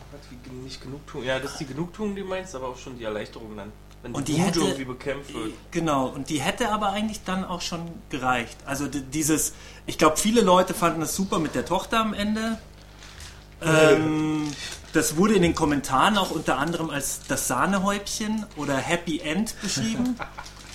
nicht 0.65 0.83
Genugtuung, 0.83 1.25
ja, 1.25 1.39
das 1.39 1.53
ist 1.53 1.61
die 1.61 1.67
Genugtuung, 1.67 2.15
die 2.15 2.23
du 2.23 2.27
meinst, 2.27 2.55
aber 2.57 2.69
auch 2.69 2.77
schon 2.77 2.99
die 2.99 3.05
Erleichterung 3.05 3.57
dann. 3.57 3.73
Wenn 4.03 4.15
Und 4.15 4.29
die, 4.29 4.35
die 4.35 4.41
hätte- 4.41 4.59
irgendwie 4.61 4.85
bekämpft 4.85 5.33
wird. 5.33 5.53
Genau, 5.71 6.07
und 6.09 6.29
die 6.29 6.41
hätte 6.41 6.69
aber 6.71 6.91
eigentlich 6.91 7.23
dann 7.25 7.45
auch 7.45 7.63
schon 7.63 7.89
gereicht. 8.11 8.57
Also 8.67 8.87
dieses, 8.89 9.55
ich 9.87 9.97
glaube, 9.97 10.17
viele 10.19 10.43
Leute 10.43 10.75
fanden 10.75 11.01
das 11.01 11.15
super 11.17 11.39
mit 11.39 11.55
der 11.55 11.65
Tochter 11.65 12.01
am 12.01 12.13
Ende. 12.15 12.59
Ähm, 13.63 14.49
das 14.93 15.17
wurde 15.17 15.35
in 15.35 15.43
den 15.43 15.55
Kommentaren 15.55 16.17
auch 16.19 16.31
unter 16.31 16.59
anderem 16.59 16.91
als 16.91 17.21
das 17.29 17.49
Sahnehäubchen 17.49 18.47
oder 18.57 18.77
Happy 18.77 19.21
End 19.21 19.55
beschrieben. 19.63 20.17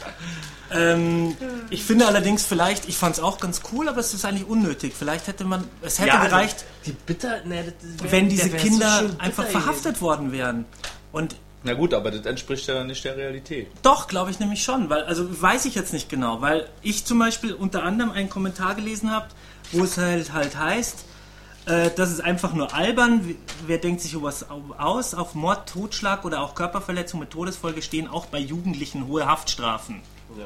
ähm, 0.71 1.35
ich 1.69 1.83
finde 1.83 2.07
allerdings 2.07 2.45
vielleicht, 2.45 2.87
ich 2.87 2.97
fand 2.97 3.15
es 3.17 3.21
auch 3.21 3.39
ganz 3.39 3.61
cool, 3.71 3.89
aber 3.89 3.99
es 3.99 4.13
ist 4.13 4.25
eigentlich 4.25 4.47
unnötig. 4.47 4.93
Vielleicht 4.97 5.27
hätte 5.27 5.43
man, 5.43 5.63
es 5.81 5.99
hätte 5.99 6.17
gereicht, 6.17 6.65
Die 6.85 6.91
bitter, 6.91 7.43
ne, 7.45 7.73
wär- 7.99 8.11
wenn 8.11 8.29
diese 8.29 8.49
so 8.49 8.57
Kinder 8.57 9.01
bitter 9.03 9.21
einfach 9.21 9.43
gewesen. 9.47 9.61
verhaftet 9.61 10.01
worden 10.01 10.31
wären. 10.31 10.65
Und 11.11 11.35
Na 11.63 11.73
gut, 11.73 11.93
aber 11.93 12.09
das 12.11 12.25
entspricht 12.25 12.67
ja 12.67 12.83
nicht 12.83 13.03
der 13.03 13.17
Realität. 13.17 13.67
Doch, 13.83 14.07
glaube 14.07 14.31
ich 14.31 14.39
nämlich 14.39 14.63
schon, 14.63 14.89
weil, 14.89 15.03
also 15.03 15.41
weiß 15.41 15.65
ich 15.65 15.75
jetzt 15.75 15.93
nicht 15.93 16.09
genau, 16.09 16.41
weil 16.41 16.67
ich 16.81 17.05
zum 17.05 17.19
Beispiel 17.19 17.53
unter 17.53 17.83
anderem 17.83 18.11
einen 18.11 18.29
Kommentar 18.29 18.75
gelesen 18.75 19.11
habe, 19.11 19.27
wo 19.71 19.83
es 19.83 19.97
halt 19.97 20.33
halt 20.33 20.57
heißt, 20.57 21.05
äh, 21.65 21.89
das 21.95 22.11
ist 22.11 22.21
einfach 22.21 22.53
nur 22.53 22.73
albern, 22.73 23.35
wer 23.67 23.77
denkt 23.77 24.01
sich 24.01 24.11
sowas 24.11 24.49
au- 24.49 24.75
aus, 24.77 25.13
auf 25.13 25.35
Mord, 25.35 25.69
Totschlag 25.69 26.25
oder 26.25 26.41
auch 26.41 26.55
Körperverletzung 26.55 27.19
mit 27.19 27.29
Todesfolge 27.31 27.81
stehen 27.81 28.07
auch 28.07 28.25
bei 28.25 28.39
Jugendlichen 28.39 29.07
hohe 29.07 29.25
Haftstrafen. 29.25 30.01
Ja. 30.37 30.45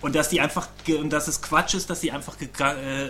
Und 0.00 0.14
dass 0.14 0.28
die 0.28 0.40
einfach, 0.40 0.68
und 0.88 1.10
dass 1.10 1.26
es 1.26 1.40
Quatsch 1.42 1.74
ist, 1.74 1.88
dass 1.90 2.00
die 2.00 2.12
einfach 2.12 2.36
äh, 2.40 3.08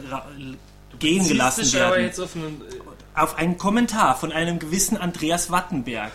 gehen 0.98 1.26
gelassen 1.26 1.62
dich 1.62 1.76
aber 1.82 1.96
werden 1.96 2.06
jetzt 2.06 2.20
auf 2.20 2.34
einen, 2.36 2.62
äh, 2.62 3.20
auf 3.20 3.36
einen 3.36 3.58
Kommentar 3.58 4.16
von 4.16 4.32
einem 4.32 4.58
gewissen 4.58 4.96
Andreas 4.96 5.50
Wattenberg. 5.50 6.12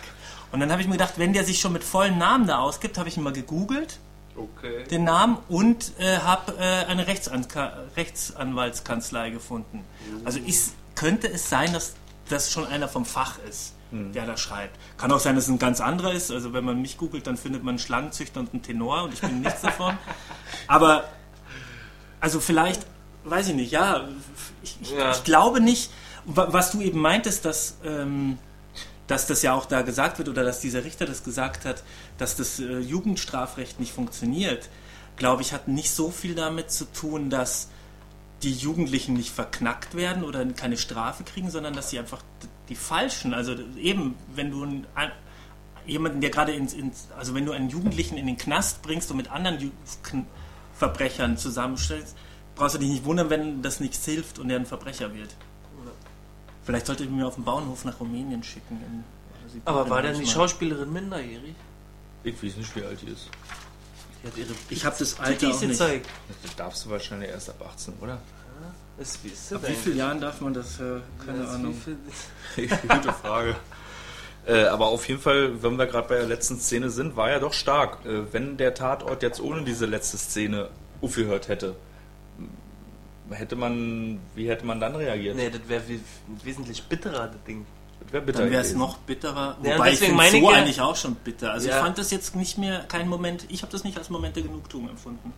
Und 0.50 0.60
dann 0.60 0.70
habe 0.70 0.82
ich 0.82 0.88
mir 0.88 0.94
gedacht, 0.94 1.14
wenn 1.16 1.32
der 1.32 1.44
sich 1.44 1.60
schon 1.60 1.72
mit 1.72 1.84
vollen 1.84 2.18
Namen 2.18 2.46
da 2.46 2.58
ausgibt, 2.58 2.98
habe 2.98 3.08
ich 3.08 3.16
ihn 3.16 3.22
mal 3.22 3.32
gegoogelt, 3.32 3.98
okay. 4.36 4.84
den 4.90 5.04
Namen, 5.04 5.38
und 5.48 5.92
äh, 5.98 6.18
habe 6.18 6.56
äh, 6.58 6.84
eine 6.86 7.06
Rechtsanka 7.06 7.72
Rechtsanwaltskanzlei 7.96 9.30
gefunden. 9.30 9.84
Also 10.24 10.38
ist, 10.40 10.74
könnte 10.94 11.28
es 11.30 11.48
sein, 11.48 11.72
dass 11.72 11.94
das 12.28 12.50
schon 12.50 12.66
einer 12.66 12.88
vom 12.88 13.04
Fach 13.04 13.38
ist, 13.48 13.74
der 13.90 14.24
da 14.26 14.36
schreibt. 14.36 14.78
Kann 14.96 15.12
auch 15.12 15.18
sein, 15.20 15.34
dass 15.34 15.44
es 15.44 15.50
ein 15.50 15.58
ganz 15.58 15.80
anderer 15.80 16.12
ist. 16.12 16.30
Also 16.30 16.52
wenn 16.52 16.64
man 16.64 16.80
mich 16.80 16.96
googelt, 16.96 17.26
dann 17.26 17.36
findet 17.36 17.62
man 17.62 17.72
einen 17.72 17.78
Schlangenzüchter 17.78 18.40
und 18.40 18.52
einen 18.52 18.62
Tenor 18.62 19.02
und 19.04 19.12
ich 19.14 19.20
bin 19.20 19.40
nichts 19.40 19.60
davon. 19.62 19.98
Aber 20.66 21.04
also 22.20 22.40
vielleicht, 22.40 22.86
weiß 23.24 23.48
ich 23.48 23.54
nicht, 23.54 23.72
ja, 23.72 24.08
ich, 24.62 24.78
ich, 24.80 24.90
Ja. 24.92 25.10
ich 25.10 25.24
glaube 25.24 25.60
nicht, 25.60 25.90
wa- 26.24 26.48
was 26.50 26.70
du 26.70 26.80
eben 26.80 27.00
meintest, 27.00 27.44
dass, 27.44 27.76
ähm, 27.84 28.38
dass 29.08 29.26
das 29.26 29.42
ja 29.42 29.52
auch 29.54 29.66
da 29.66 29.82
gesagt 29.82 30.18
wird 30.18 30.28
oder 30.28 30.44
dass 30.44 30.60
dieser 30.60 30.84
Richter 30.84 31.04
das 31.04 31.22
gesagt 31.24 31.64
hat, 31.66 31.82
dass 32.18 32.36
das 32.36 32.60
äh, 32.60 32.78
Jugendstrafrecht 32.78 33.78
nicht 33.80 33.92
funktioniert, 33.92 34.68
glaube 35.16 35.42
ich, 35.42 35.52
hat 35.52 35.68
nicht 35.68 35.90
so 35.90 36.10
viel 36.10 36.34
damit 36.34 36.70
zu 36.70 36.84
tun, 36.86 37.28
dass 37.28 37.68
die 38.42 38.52
Jugendlichen 38.52 39.14
nicht 39.14 39.30
verknackt 39.30 39.94
werden 39.94 40.24
oder 40.24 40.44
keine 40.46 40.76
Strafe 40.76 41.24
kriegen, 41.24 41.50
sondern 41.50 41.74
dass 41.74 41.90
sie 41.90 41.98
einfach 41.98 42.22
die 42.68 42.74
Falschen, 42.76 43.34
also 43.34 43.54
eben, 43.76 44.14
wenn 44.34 44.50
du 44.50 44.62
einen, 44.62 44.86
ein- 44.94 45.12
jemanden, 45.86 46.20
der 46.20 46.30
gerade 46.30 46.52
ins, 46.52 46.72
ins, 46.74 47.08
also 47.18 47.34
wenn 47.34 47.44
du 47.46 47.52
einen 47.52 47.68
Jugendlichen 47.68 48.16
in 48.16 48.26
den 48.26 48.36
Knast 48.36 48.82
bringst 48.82 49.10
und 49.10 49.16
mit 49.16 49.30
anderen 49.30 49.60
Ju 49.60 49.70
Verbrechern 50.74 51.36
zusammenstellst, 51.36 52.16
brauchst 52.54 52.74
du 52.74 52.78
dich 52.78 52.88
nicht 52.90 53.04
wundern, 53.04 53.30
wenn 53.30 53.62
das 53.62 53.80
nichts 53.80 54.04
hilft 54.04 54.38
und 54.38 54.50
er 54.50 54.56
ein 54.58 54.66
Verbrecher 54.66 55.14
wird. 55.14 55.34
Vielleicht 56.64 56.86
sollte 56.86 57.04
ich 57.04 57.10
mir 57.10 57.26
auf 57.26 57.34
den 57.34 57.44
Bauernhof 57.44 57.84
nach 57.84 57.98
Rumänien 58.00 58.42
schicken. 58.42 58.76
in- 58.86 59.04
Sibirien 59.50 59.66
Aber 59.66 59.90
war 59.90 60.02
denn 60.02 60.18
die. 60.18 60.26
Schauspielerin 60.26 60.92
minderjährig? 60.92 61.54
Ich 62.24 62.42
weiß 62.42 62.56
nicht, 62.56 62.74
wie 62.76 62.84
alt 62.84 63.02
die 63.02 63.08
ist. 63.08 63.28
Die 64.22 64.26
hat 64.28 64.36
ihre 64.36 64.54
Ich 64.70 64.84
habe 64.84 64.96
das 64.98 65.18
Alter 65.18 65.48
auch 65.48 65.60
nicht. 65.60 65.70
gezeigt. 65.70 66.06
Das 66.42 66.56
darfst 66.56 66.84
du 66.84 66.90
wahrscheinlich 66.90 67.30
erst 67.30 67.50
ab 67.50 67.64
18, 67.72 67.94
oder? 68.00 68.18
Ist, 68.98 69.24
wie 69.24 69.28
ist 69.28 69.52
Ab 69.52 69.62
wie 69.66 69.72
vielen 69.72 69.96
Jahren 69.96 70.20
darf 70.20 70.40
man 70.40 70.52
das? 70.54 70.78
Äh, 70.78 71.00
keine 71.24 71.38
Das 71.38 71.54
Ahnung. 71.54 71.74
Gute 72.56 73.12
Frage. 73.12 73.56
Äh, 74.46 74.64
aber 74.64 74.86
auf 74.88 75.08
jeden 75.08 75.20
Fall, 75.20 75.62
wenn 75.62 75.76
wir 75.76 75.86
gerade 75.86 76.08
bei 76.08 76.16
der 76.16 76.26
letzten 76.26 76.58
Szene 76.58 76.90
sind, 76.90 77.16
war 77.16 77.30
er 77.30 77.40
doch 77.40 77.52
stark. 77.54 78.04
Äh, 78.04 78.32
wenn 78.32 78.56
der 78.58 78.74
Tatort 78.74 79.22
jetzt 79.22 79.40
ohne 79.40 79.62
diese 79.64 79.86
letzte 79.86 80.18
Szene 80.18 80.68
aufgehört 81.00 81.48
hätte, 81.48 81.74
hätte 83.30 83.56
man, 83.56 84.20
wie 84.34 84.48
hätte 84.48 84.66
man 84.66 84.78
dann 84.78 84.94
reagiert? 84.94 85.36
Nee, 85.36 85.48
das 85.50 85.62
wäre 85.68 85.82
wesentlich 86.44 86.82
bitterer, 86.84 87.28
das 87.28 87.42
Ding. 87.44 87.64
Wäre 88.12 88.22
bitter 88.24 88.40
Dann 88.40 88.50
wäre 88.50 88.62
es 88.62 88.74
noch 88.74 88.98
bitterer. 88.98 89.56
Ja, 89.62 89.74
Wobei 89.74 89.92
ich 89.92 89.98
deswegen 89.98 90.12
finde 90.12 90.16
meine 90.16 90.30
so 90.30 90.36
ich 90.36 90.42
ja- 90.42 90.50
eigentlich 90.62 90.80
auch 90.80 90.96
schon 90.96 91.14
bitter. 91.16 91.52
Also 91.52 91.68
Ja. 91.68 91.76
ich 91.76 91.82
fand 91.82 91.98
das 91.98 92.10
jetzt 92.10 92.36
nicht 92.36 92.58
mehr 92.58 92.80
kein 92.84 93.08
Moment. 93.08 93.46
Ich 93.48 93.62
habe 93.62 93.72
das 93.72 93.82
nicht 93.84 93.96
als 93.98 94.10
Moment 94.10 94.36
der 94.36 94.42
Genugtuung 94.44 94.88
empfunden. 94.90 95.32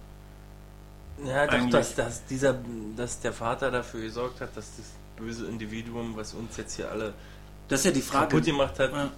Ja, 1.25 1.47
doch, 1.47 1.71
dass, 1.71 1.95
dass, 1.95 2.25
dieser, 2.27 2.57
dass 2.97 3.21
der 3.21 3.33
Vater 3.33 3.71
dafür 3.71 4.01
gesorgt 4.03 4.41
hat, 4.41 4.57
dass 4.57 4.67
das 4.77 4.87
böse 5.17 5.47
Individuum, 5.47 6.17
was 6.17 6.35
uns 6.35 6.57
jetzt 6.57 6.75
hier 6.77 6.91
alle 6.91 7.15
Das 7.69 7.81
ist 7.81 7.87
ja 7.87 7.93
die 7.93 8.03
Frage. 8.03 8.27
kaputt 8.29 8.45
gemacht 8.45 8.79
hat, 8.81 8.93
Ja. 8.93 9.11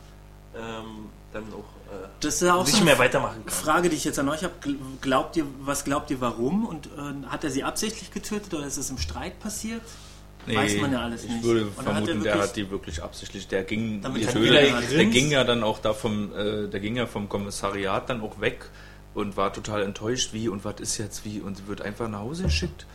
ähm, 0.54 1.09
dann 1.32 1.44
auch, 1.54 1.92
äh, 1.92 2.09
Das 2.20 2.40
ist 2.42 2.48
auch 2.48 2.64
nicht 2.66 2.76
so 2.76 2.84
mehr 2.84 2.98
weitermachen 2.98 3.42
kann. 3.46 3.52
Frage, 3.54 3.88
die 3.88 3.96
ich 3.96 4.04
jetzt 4.04 4.18
an 4.18 4.28
euch 4.28 4.44
habe. 4.44 4.52
Glaubt 5.00 5.36
ihr, 5.36 5.46
was 5.61 5.84
glaubt 5.84 6.11
ihr, 6.11 6.20
warum? 6.20 6.66
Und 6.66 6.86
äh, 6.86 7.26
hat 7.28 7.42
er 7.44 7.50
sie 7.50 7.64
absichtlich 7.64 8.11
getötet 8.11 8.52
oder 8.52 8.66
ist 8.66 8.76
es 8.76 8.90
im 8.90 8.98
Streit 8.98 9.40
passiert? 9.40 9.82
Weiß 10.47 10.80
man 10.80 10.92
ja 10.92 11.01
alles 11.03 11.24
ich 11.24 11.30
nicht. 11.30 11.42
würde 11.42 11.62
Und 11.66 11.78
dann 11.78 11.86
hat 11.97 12.05
vermuten, 12.05 12.26
er 12.26 12.34
der 12.34 12.42
hat 12.42 12.57
die 12.57 12.70
wirklich 12.70 13.03
absichtlich. 13.03 13.49
Der 13.49 13.64
ging, 13.64 14.01
Damit 14.03 14.26
hat 14.26 14.34
jeder 14.36 14.80
der 14.80 15.05
ging 15.07 15.30
ja 15.30 15.44
dann 15.44 15.62
auch 15.62 15.78
da 15.80 15.92
vom, 15.92 16.32
äh, 16.36 16.68
der 16.68 16.80
ging 16.80 16.97
ja 16.97 17.07
vom 17.07 17.28
Kommissariat 17.28 18.09
dann 18.11 18.20
auch 18.20 18.40
weg 18.40 18.66
und 19.14 19.36
war 19.36 19.53
total 19.53 19.82
enttäuscht, 19.82 20.32
wie 20.32 20.49
und 20.49 20.64
was 20.64 20.80
ist 20.80 20.99
jetzt 20.99 21.24
wie 21.24 21.40
und 21.40 21.66
wird 21.68 21.80
einfach 21.82 22.09
nach 22.09 22.20
Hause 22.20 22.44
geschickt. 22.44 22.86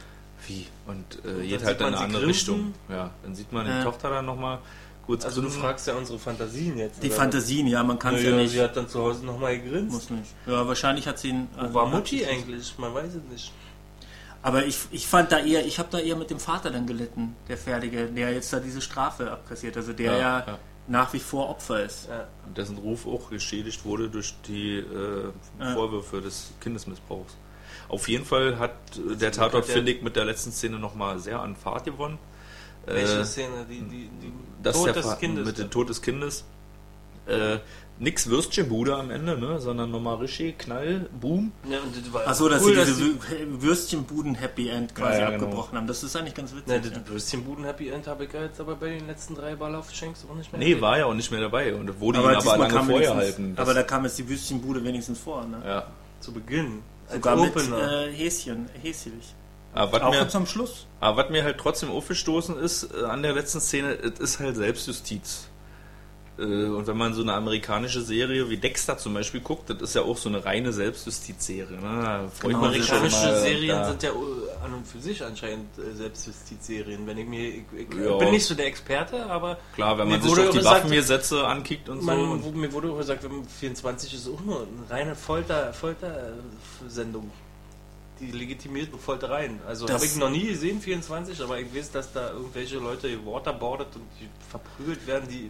Wie? 0.47 0.66
Und 0.88 1.04
äh, 1.26 1.45
geht 1.47 1.64
halt 1.64 1.80
in 1.82 1.88
eine 1.88 1.97
andere 1.97 2.24
grinsen. 2.24 2.28
Richtung. 2.56 2.74
Ja, 2.89 3.12
dann 3.24 3.36
sieht 3.36 3.52
man 3.52 3.66
Ja. 3.68 3.80
die 3.80 3.84
Tochter 3.84 4.10
dann 4.10 4.26
nochmal 4.26 4.60
kurz 5.06 5.26
Also 5.26 5.41
du 5.41 5.47
grinsen. 5.47 5.62
fragst 5.62 5.88
ja 5.88 5.93
unsere 5.95 6.18
Fantasien 6.20 6.78
jetzt. 6.78 7.04
Die 7.04 7.08
oder? 7.08 7.16
Fantasien, 7.16 7.68
ja, 7.68 7.84
man 7.84 7.99
kann 7.99 8.16
es 8.16 8.24
ja, 8.24 8.30
Naja, 8.32 8.41
nicht. 8.43 8.52
sie 8.54 8.62
hat 8.62 8.76
dann 8.78 8.88
zu 8.88 9.02
Hause 9.02 9.26
nochmal 9.26 9.60
gegrinst. 9.60 9.91
Muss 9.93 10.10
nicht. 10.10 10.32
Ja, 10.47 10.68
wahrscheinlich 10.68 11.08
hat 11.08 11.20
sie 11.20 11.30
ihn. 11.30 11.47
Wo 11.60 11.74
war 11.74 11.86
Mutti 11.88 12.26
eigentlich? 12.26 12.74
Man 12.78 12.93
weiß 12.93 13.10
es 13.16 13.32
nicht. 13.32 13.52
Aber 14.44 14.66
ich, 14.66 14.80
ich 14.92 15.06
fand 15.08 15.32
da 15.32 15.39
eher, 15.39 15.66
ich 15.66 15.78
habe 15.78 15.89
da 15.92 16.00
eher 16.00 16.16
mit 16.16 16.30
dem 16.32 16.39
Vater 16.39 16.72
dann 16.72 16.88
gelitten, 16.88 17.36
der 17.48 17.58
Fertige, 17.58 18.08
der 18.08 18.34
jetzt 18.34 18.52
da 18.52 18.60
diese 18.60 18.82
Strafe 18.82 19.32
abkassiert, 19.32 19.78
also 19.78 19.94
der 19.94 20.14
Ja, 20.14 20.20
ja, 20.20 20.39
ja. 20.48 20.60
nach 20.88 21.14
wie 21.14 21.20
vor 21.20 21.50
Opfer 21.50 21.84
ist. 21.84 22.08
Ja. 22.10 22.28
Und 22.48 22.58
dessen 22.58 22.78
Ruf 22.80 23.06
auch 23.06 23.30
geschädigt 23.30 23.86
wurde 23.86 24.10
durch 24.10 24.34
die 24.48 24.78
äh, 24.78 25.32
Ja. 25.60 25.74
Vorwürfe 25.74 26.22
des 26.22 26.52
Kindesmissbrauchs. 26.60 27.36
Auf 27.88 28.08
jeden 28.10 28.26
Fall 28.26 28.58
hat 28.58 28.72
äh, 28.96 29.16
der 29.16 29.32
Tatort, 29.32 29.66
finde 29.66 29.92
ich, 29.92 30.02
mit 30.02 30.16
der 30.16 30.26
letzten 30.26 30.52
Szene 30.52 30.80
nochmal 30.80 31.20
sehr 31.20 31.39
an 31.39 31.56
Fahrt 31.56 31.86
gewonnen. 31.86 32.18
Welche 32.88 33.20
Äh, 33.20 33.26
Szene? 33.26 33.66
Die, 33.70 33.82
die, 33.82 34.10
die 34.22 34.34
das 34.64 34.76
Tod 34.76 34.88
der 34.88 34.94
des 34.94 35.18
Kindes. 35.20 35.46
mit 35.46 35.58
dem 35.60 35.70
Tod 35.70 35.89
des 35.89 36.02
Kindes. 36.02 36.46
Nix 38.02 38.28
Würstchenbude 38.28 38.95
am 38.95 39.12
Ende, 39.12 39.38
ne? 39.39 39.60
sondern 39.60 39.91
nochmal 39.91 40.16
richtig 40.16 40.58
Knall, 40.58 41.08
Boom. 41.22 41.52
Ja, 41.70 41.78
Achso, 42.26 42.49
dass 42.49 42.64
cool, 42.64 42.74
sie 42.74 42.86
diese 42.86 42.95
die- 43.04 43.12
Wü- 43.12 43.62
Würstchenbuden-Happy 43.62 44.70
End 44.70 44.95
quasi 44.95 45.20
Ja, 45.20 45.20
ja, 45.20 45.30
genau. 45.30 45.43
abgebrochen 45.45 45.78
haben. 45.78 45.86
Das 45.86 46.02
ist 46.04 46.16
eigentlich 46.16 46.34
ganz 46.34 46.52
witzig. 46.56 46.68
Ne, 46.68 46.82
ja. 46.84 46.99
das 46.99 47.08
Würstchenbuden 47.08 47.64
Happy 47.64 47.89
End 47.89 48.08
habe 48.08 48.26
ich 48.26 48.34
ja 48.34 48.41
jetzt 48.41 48.60
aber 48.60 48.76
bei 48.76 48.89
den 48.97 49.06
letzten 49.06 49.36
drei 49.36 49.56
Ball 49.56 49.76
auf 49.76 49.91
Schenks 49.93 50.26
auch 50.30 50.36
nicht 50.36 50.52
mehr. 50.52 50.58
Nee, 50.60 50.66
erlebt. 50.66 50.82
war 50.82 50.97
ja 50.97 51.06
auch 51.06 51.14
nicht 51.14 51.30
mehr 51.32 51.41
dabei 51.41 51.76
und 51.76 51.99
wurde 51.99 52.20
aber 52.20 52.32
ihn 52.34 52.38
aber 52.38 52.58
lange 52.58 52.84
vorher 52.86 53.16
halten. 53.16 53.54
Aber 53.58 53.74
da 53.76 53.84
kam 53.84 54.04
jetzt 54.04 54.18
die 54.18 54.28
Würstchenbude 54.28 54.84
wenigstens 54.84 55.20
vor, 55.20 55.45
ne? 55.45 55.62
ja. 55.64 55.86
Zu 56.22 56.32
Beginn. 56.34 56.80
Als 57.08 57.16
Sogar 57.18 57.36
mit 57.36 57.56
äh, 57.56 58.12
Häschen, 58.12 58.68
Häschen. 58.82 59.14
Aber 59.74 59.91
was 59.93 60.02
Auch 60.02 60.12
mir, 60.12 60.22
jetzt 60.22 60.36
am 60.36 60.45
Schluss. 60.47 60.88
Aber 60.99 61.24
was 61.24 61.30
mir 61.30 61.43
halt 61.43 61.58
trotzdem 61.60 61.91
aufgestoßen 61.91 62.58
ist 62.58 62.89
äh, 62.99 63.06
an 63.06 63.22
der 63.22 63.34
letzten 63.34 63.60
Szene, 63.62 63.93
es 63.93 64.20
ist 64.20 64.39
halt 64.39 64.56
Selbstjustiz. 64.56 65.47
Äh, 66.42 66.66
und 66.70 66.88
wenn 66.88 66.98
man 66.98 67.14
so 67.14 67.22
eine 67.22 67.34
amerikanische 67.34 68.02
Serie 68.02 68.50
wie 68.50 68.58
Dexter 68.58 68.98
zum 68.98 69.14
Beispiel 69.14 69.42
guckt, 69.42 69.70
das 69.70 69.82
ist 69.82 69.96
ja 69.96 70.02
auch 70.02 70.18
so 70.18 70.28
eine 70.30 70.44
reine 70.44 70.74
Selbstjustizserie. 70.74 71.78
Ne? 71.80 72.30
Genau, 72.42 72.58
Amerikanische 72.58 73.16
mal, 73.28 73.39
Serien 73.39 73.78
da- 73.78 73.88
sind 73.89 74.04
ja 74.04 74.10
äh, 74.10 74.66
an 74.66 74.74
und 74.74 74.88
für 74.88 75.00
sich 75.00 75.24
anscheinend 75.24 75.68
äh, 75.78 75.96
Selbstjustizserien. 75.96 77.06
Wenn 77.06 77.18
ich 77.20 77.28
mir, 77.28 77.48
ich, 77.50 77.64
ich 77.78 77.88
Ja. 78.04 78.18
bin 78.18 78.32
nicht 78.32 78.46
so 78.46 78.56
der 78.56 78.66
Experte, 78.66 79.26
aber 79.28 79.58
Klar, 79.76 79.98
wenn 80.00 80.10
man 80.10 80.22
sich 80.22 80.34
doch 80.34 80.50
die 80.50 80.58
gesagt, 80.58 80.84
Waffengesetze 80.84 81.46
ankickt 81.48 81.88
und 81.89 82.00
so. 82.02 82.06
man, 82.06 82.20
Und, 82.20 82.44
wo, 82.44 82.50
mir 82.52 82.72
wurde 82.74 82.92
auch 82.92 82.98
gesagt, 82.98 83.24
wenn 83.24 83.46
24 83.46 84.14
ist 84.14 84.28
auch 84.28 84.42
nur 84.42 84.62
eine 84.68 84.89
reine 84.89 85.16
Folter, 85.16 85.72
Folter-Sendung. 85.74 87.30
Die 88.20 88.32
legitimierten 88.32 89.00
Foltereien. 89.00 89.60
Also 89.68 89.89
habe 89.89 90.06
ich 90.06 90.16
noch 90.16 90.30
nie 90.30 90.46
gesehen, 90.46 90.80
24, 90.80 91.42
aber 91.42 91.60
ich 91.60 91.74
weiß, 91.76 91.89
dass 91.92 92.14
da 92.14 92.30
irgendwelche 92.32 92.78
Leute 92.78 93.10
waterboardet 93.26 93.88
und 93.96 94.04
die 94.20 94.28
verprügelt 94.50 95.08
werden, 95.08 95.28
die 95.28 95.50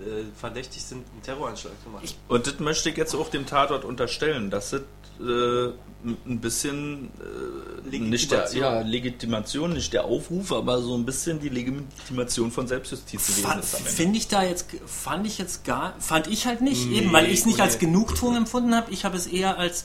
äh, 0.00 0.24
verdächtig 0.38 0.82
sind, 0.82 1.04
einen 1.12 1.22
Terroranschlag 1.22 1.72
zu 1.82 1.90
machen. 1.90 2.08
und 2.28 2.46
das 2.46 2.58
möchte 2.60 2.90
ich 2.90 2.96
jetzt 2.96 3.14
auch 3.14 3.28
dem 3.28 3.46
Tatort 3.46 3.84
unterstellen, 3.84 4.50
dass 4.50 4.72
es 4.72 4.82
äh, 5.20 5.72
ein 6.02 6.40
bisschen 6.40 7.10
äh, 7.20 7.98
nicht 7.98 8.30
der 8.30 8.46
Legitimation. 8.46 8.62
ja, 8.62 8.80
Legitimation, 8.80 9.72
nicht 9.74 9.92
der 9.92 10.04
Aufruf, 10.04 10.52
aber 10.52 10.80
so 10.80 10.96
ein 10.96 11.04
bisschen 11.04 11.40
die 11.40 11.50
Legitimation 11.50 12.50
von 12.50 12.66
Selbstjustiz 12.66 13.26
gewesen 13.26 13.42
Fand, 13.42 13.62
ist. 13.62 13.76
Finde 13.76 14.16
ich 14.18 14.28
da 14.28 14.42
jetzt, 14.42 14.66
fand 14.86 15.26
ich 15.26 15.36
jetzt 15.38 15.64
gar, 15.64 15.94
fand 16.00 16.26
ich 16.26 16.46
halt 16.46 16.62
nicht, 16.62 16.88
Nee, 16.88 17.00
eben 17.00 17.12
weil 17.12 17.26
ich 17.26 17.40
es 17.40 17.46
nicht 17.46 17.58
nee. 17.58 17.64
als 17.64 17.78
Genugtuung 17.78 18.36
empfunden 18.36 18.74
habe. 18.74 18.90
Ich 18.92 19.04
habe 19.04 19.16
es 19.16 19.26
eher 19.26 19.58
als 19.58 19.84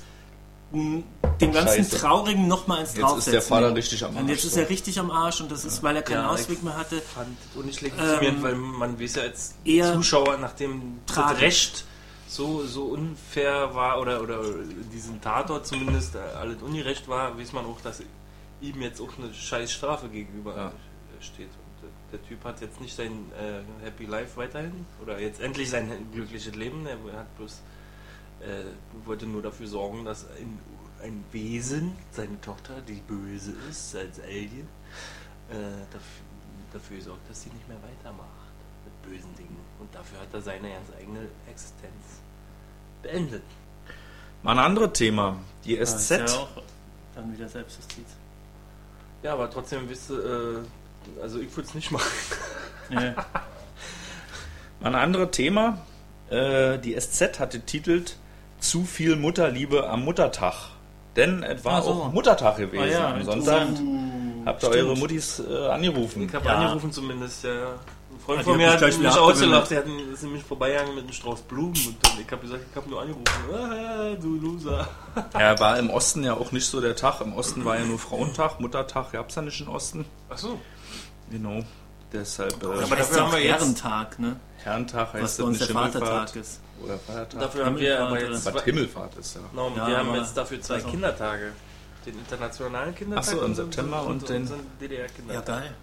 den 0.72 1.04
ganzen 1.52 1.68
Scheiße. 1.84 1.98
Traurigen 1.98 2.48
nochmal 2.48 2.82
ins 2.82 2.94
Jetzt 2.94 3.02
Draufsetzen. 3.02 3.34
ist 3.34 3.34
der 3.34 3.42
Vater 3.42 3.76
richtig 3.76 4.04
am 4.04 4.12
Und 4.12 4.18
Arsch, 4.18 4.30
jetzt 4.30 4.46
ist 4.46 4.58
er 4.58 4.70
richtig 4.70 5.00
am 5.00 5.12
Arsch 5.12 5.42
und 5.42 5.52
das 5.52 5.66
ist, 5.66 5.84
weil 5.84 5.96
er 5.96 6.02
keinen 6.02 6.24
Ja, 6.24 6.30
Ausweg 6.30 6.64
mehr 6.64 6.76
hatte. 6.76 7.02
fand 7.02 7.38
das 7.54 7.62
auch 7.62 7.66
nicht 7.66 7.82
legitimierend, 7.82 8.38
Ähm, 8.38 8.44
weil 8.44 8.56
man 8.56 9.00
weiß 9.00 9.16
ja 9.16 9.22
als 9.24 9.56
eher 9.64 9.94
Zuschauer, 9.94 10.38
nachdem 10.38 11.00
das 11.06 11.16
tragisch. 11.16 11.42
Recht 11.42 11.86
so, 12.28 12.66
so 12.66 12.86
unfair 12.86 13.74
war 13.76 14.02
oder, 14.02 14.22
oder 14.22 14.42
diesen 14.92 15.22
Tatort 15.22 15.68
zumindest 15.68 16.16
äh, 16.16 16.20
alles 16.38 16.62
ungerecht 16.62 17.08
war, 17.08 17.38
weiß 17.38 17.54
man 17.54 17.66
auch, 17.66 17.80
dass 17.82 18.02
ihm 18.62 18.82
jetzt 18.82 19.00
auch 19.00 19.10
eine 19.18 19.34
scheiß 19.34 19.72
Strafe 19.72 20.08
gegenüber 20.10 20.56
Ja. 20.56 20.72
steht. 21.22 21.48
Und 21.48 21.84
der, 22.12 22.20
der 22.20 22.28
Typ 22.28 22.44
hat 22.44 22.60
jetzt 22.62 22.82
nicht 22.82 22.96
sein 22.96 23.12
äh, 23.40 23.86
Happy 23.86 24.06
Life 24.06 24.36
weiterhin 24.38 24.86
oder 25.02 25.20
jetzt 25.20 25.40
endlich 25.40 25.70
sein 25.70 25.90
glückliches 26.14 26.56
Leben. 26.56 26.86
Er 26.88 27.20
hat 27.20 27.38
bloß 27.38 27.62
äh, 28.42 29.06
wollte 29.06 29.26
nur 29.26 29.42
dafür 29.42 29.68
sorgen, 29.68 30.06
dass 30.06 30.26
ein, 30.32 30.60
ein 31.04 31.24
Wesen, 31.32 31.94
seine 32.12 32.40
Tochter, 32.42 32.82
die 32.88 33.02
böse 33.08 33.54
ist, 33.70 33.96
als 33.96 34.20
Alien, 34.20 34.68
äh, 35.50 35.56
dafür, 35.92 36.26
dafür 36.74 37.02
sorgt, 37.02 37.30
dass 37.30 37.44
sie 37.44 37.50
nicht 37.50 37.68
mehr 37.68 37.78
weitermacht 37.78 38.30
mit 38.84 39.02
bösen 39.12 39.36
Dingen. 39.36 39.58
Und 39.80 39.94
dafür 39.94 40.20
hat 40.20 40.34
er 40.34 40.42
seine 40.42 40.70
ganz 40.70 40.90
eigene 41.00 41.28
Existenz 41.50 42.22
beendet. 43.02 43.44
Mal 44.44 44.54
ein 44.54 44.60
anderes 44.60 44.94
Thema. 44.94 45.38
Die 45.64 45.76
SZ. 45.76 45.94
ist 45.94 46.10
ja 46.12 46.26
auch 46.26 46.50
dann 47.16 47.34
wieder 47.34 47.48
Selbstjustiz. 47.48 48.06
Ja, 49.24 49.34
aber 49.34 49.50
trotzdem 49.50 49.90
wisst 49.90 50.12
ihr, 50.12 50.64
äh, 51.16 51.22
also 51.22 51.40
ich 51.40 51.50
würde 51.56 51.68
es 51.68 51.76
nicht 51.76 51.92
machen. 51.92 52.12
Ja. 52.92 53.16
Mal 54.80 54.90
ein 54.90 54.96
anderes 54.96 55.32
Thema. 55.32 55.80
Äh, 56.30 56.78
die 56.78 56.96
SZ 57.00 57.40
hatte 57.40 57.62
titelt 57.62 58.16
Zu 58.66 58.84
viel 58.84 59.16
Mutterliebe 59.16 59.88
am 59.90 60.04
Muttertag. 60.06 60.56
Denn 61.16 61.44
es 61.44 61.64
war 61.64 61.82
so. 61.84 61.92
auch 61.92 62.12
Muttertag 62.12 62.58
gewesen 62.58 62.84
Ah 62.84 62.88
ja, 62.88 63.14
am 63.14 63.24
Sonntag. 63.24 63.62
interessant. 63.70 63.90
Habt 64.46 64.64
ihr 64.64 64.70
Stimmt. 64.70 64.84
eure 64.90 64.98
Muttis 64.98 65.40
äh, 65.40 65.68
angerufen? 65.68 66.24
Ich 66.28 66.34
habe 66.36 66.46
Ja. 66.46 66.56
angerufen 66.56 66.92
zumindest, 66.92 67.44
ja. 67.44 67.52
Ein 67.52 68.20
Freund 68.26 68.40
die 68.40 68.44
von 68.44 68.54
hat 68.54 68.58
mir 68.60 68.64
mich 68.66 68.68
hat 68.74 68.80
gleich 68.80 68.98
mich 68.98 69.00
wieder 69.12 69.22
ausgelacht, 69.22 69.72
der 69.72 69.78
hat 69.80 69.88
mich- 69.88 70.08
ist 70.14 70.24
nämlich 70.24 70.44
vorbeigegangen 70.44 70.96
mit 70.96 71.04
einem 71.04 71.14
Strauß 71.14 71.42
Blumen 71.44 71.74
und 71.88 71.96
dann, 72.02 72.12
ich 72.26 72.32
habe 72.32 72.42
gesagt, 72.42 72.62
ich 72.70 72.76
habe 72.76 72.90
nur 72.90 73.02
angerufen. 73.02 73.26
Ah, 73.54 74.16
du 74.22 74.36
Loser. 74.40 74.88
Ja, 75.40 75.60
war 75.60 75.78
im 75.80 75.90
Osten 75.90 76.24
ja 76.24 76.34
auch 76.34 76.52
nicht 76.52 76.66
so 76.66 76.82
der 76.82 76.96
Tag. 76.96 77.22
Im 77.22 77.34
Osten 77.34 77.64
war 77.66 77.78
ja 77.78 77.86
nur 77.86 78.00
Frauentag, 78.00 78.60
Muttertag 78.60 79.12
gab 79.14 79.30
es 79.30 79.36
ja 79.36 79.42
nicht 79.42 79.62
im 79.62 79.70
Osten. 79.70 80.06
Ach 80.30 80.38
so. 80.38 80.60
Genau. 81.30 81.62
Deshalb 82.14 82.62
äh, 82.64 82.66
Aber 82.66 82.96
dafür 82.96 83.22
haben 83.22 83.32
wir 83.34 83.40
jetzt- 83.44 83.62
Herrentag, 83.62 84.20
ne? 84.20 84.36
Herrentag 84.64 85.14
heißt 85.14 85.24
Was 85.24 85.38
das 85.38 85.38
bei 85.38 85.44
uns 85.50 85.60
nicht 85.60 85.70
der 85.70 85.76
Vatertag 85.76 86.36
ist. 86.36 86.60
Oder 86.84 86.98
Feiertag. 87.00 87.40
Dafür 87.40 87.66
haben 87.66 87.80
wir 87.80 88.00
aber 88.00 88.18
Himmelfahrt 88.18 88.34
jetzt 88.34 88.46
Was 88.46 88.54
zwei, 88.54 88.62
Himmelfahrt 88.72 89.16
ist, 89.18 89.36
ja. 89.36 89.42
no, 89.54 89.72
Ja, 89.76 89.88
wir 89.88 89.98
haben 89.98 90.16
jetzt 90.16 90.36
dafür 90.38 90.62
zwei 90.62 90.76
also- 90.76 90.88
Kindertage. 90.90 91.52
Den 92.06 92.20
internationalen 92.20 92.94
Kindertag 92.94 93.26
Ach 93.28 93.32
so, 93.40 93.44
im 93.44 93.56
September 93.56 94.02
und 94.04 94.08
und 94.22 94.30
den- 94.30 94.42
unseren 94.44 94.60
DDR-Kindertag. 94.80 95.64
geil. 95.64 95.74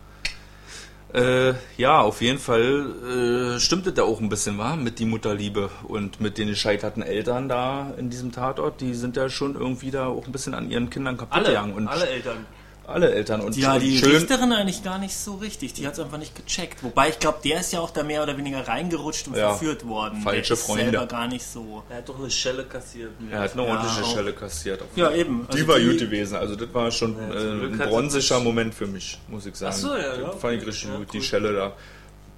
Äh, 1.15 1.55
ja, 1.77 2.01
auf 2.01 2.23
jeden 2.23 2.39
Fall 2.39 3.57
äh, 3.57 3.61
stimmt 3.61 3.87
es 3.87 3.93
da 3.95 4.03
auch 4.05 4.19
ein 4.21 4.31
bisschen, 4.31 4.57
war 4.57 4.77
mit 4.77 4.99
die 4.99 5.05
Mutterliebe 5.05 5.69
und 5.83 6.21
mit 6.21 6.39
den 6.39 6.49
gescheiterten 6.49 7.03
Eltern 7.03 7.49
da 7.51 7.93
in 7.99 8.09
diesem 8.09 8.33
Tatort. 8.33 8.81
Die 8.81 8.95
sind 8.95 9.17
ja 9.17 9.29
schon 9.29 9.55
irgendwie 9.55 9.91
da 9.91 10.07
auch 10.07 10.25
ein 10.27 10.33
bisschen 10.33 10.55
an 10.55 10.71
ihren 10.71 10.89
Kindern 10.89 11.19
kaputt 11.19 11.37
Alle, 11.37 11.49
gegangen. 11.49 11.75
Und 11.75 11.89
alle 11.89 12.09
Eltern. 12.09 12.47
Alle 12.87 13.13
Eltern. 13.15 13.41
Und 13.41 13.57
Ja, 13.57 13.79
die 13.79 13.97
schön, 13.99 14.11
Richterin 14.17 14.53
eigentlich 14.53 14.83
gar 14.83 14.99
nicht 14.99 15.17
so 15.17 15.35
richtig. 15.37 15.73
Die 15.75 15.87
hat 15.87 15.95
es 15.95 16.01
einfach 16.01 16.19
nicht 16.19 16.35
gecheckt. 16.35 16.83
Wobei 16.83 17.11
ich 17.11 17.19
glaube, 17.19 17.39
der 17.45 17.61
ist 17.61 17.73
ja 17.73 17.81
auch 17.81 17.91
da 17.91 18.03
mehr 18.03 18.23
oder 18.23 18.37
weniger 18.37 18.67
reingerutscht 18.67 19.29
und 19.29 19.37
Ja, 19.37 19.51
verführt 19.51 19.87
worden. 19.87 20.21
falsche 20.23 20.49
der 20.49 20.53
ist 20.57 20.67
Freunde. 20.67 20.83
selber 20.91 21.07
gar 21.07 21.29
nicht 21.29 21.45
so. 21.47 21.83
Er 21.91 21.99
hat 21.99 22.09
doch 22.09 22.19
eine 22.19 22.31
Schelle 22.31 22.65
kassiert. 22.65 23.11
er 23.31 23.41
hat 23.41 23.53
eine 23.53 23.63
Ja, 23.67 23.69
ordentliche 23.75 24.03
auch. 24.05 24.15
Schelle 24.15 24.33
kassiert. 24.33 24.83
Auf 24.83 24.89
Ja, 24.97 25.11
eben. 25.13 25.47
Die 25.53 25.53
Also 25.59 25.69
war 25.69 25.79
die- 25.79 25.87
gut 25.89 25.99
gewesen. 25.99 26.37
Also 26.37 26.57
das 26.57 26.75
war 26.75 26.91
schon 26.91 27.17
Ja, 27.17 27.35
äh, 27.35 27.51
ein 27.67 27.79
bronzischer 27.79 28.41
Moment 28.41 28.75
für 28.75 28.87
mich, 28.87 29.19
muss 29.29 29.47
ich 29.47 29.55
sagen. 29.57 29.73
Ach 29.75 29.79
so, 29.79 29.95
ja, 29.97 30.09
Das 30.11 30.19
ja, 30.19 30.31
fand 30.33 30.61
ich 30.61 30.67
richtig 30.67 30.89
Ja, 30.89 30.97
gut. 30.97 31.13
Die 31.13 31.19
cool. 31.19 31.23
Schelle 31.25 31.53
da, 31.55 31.73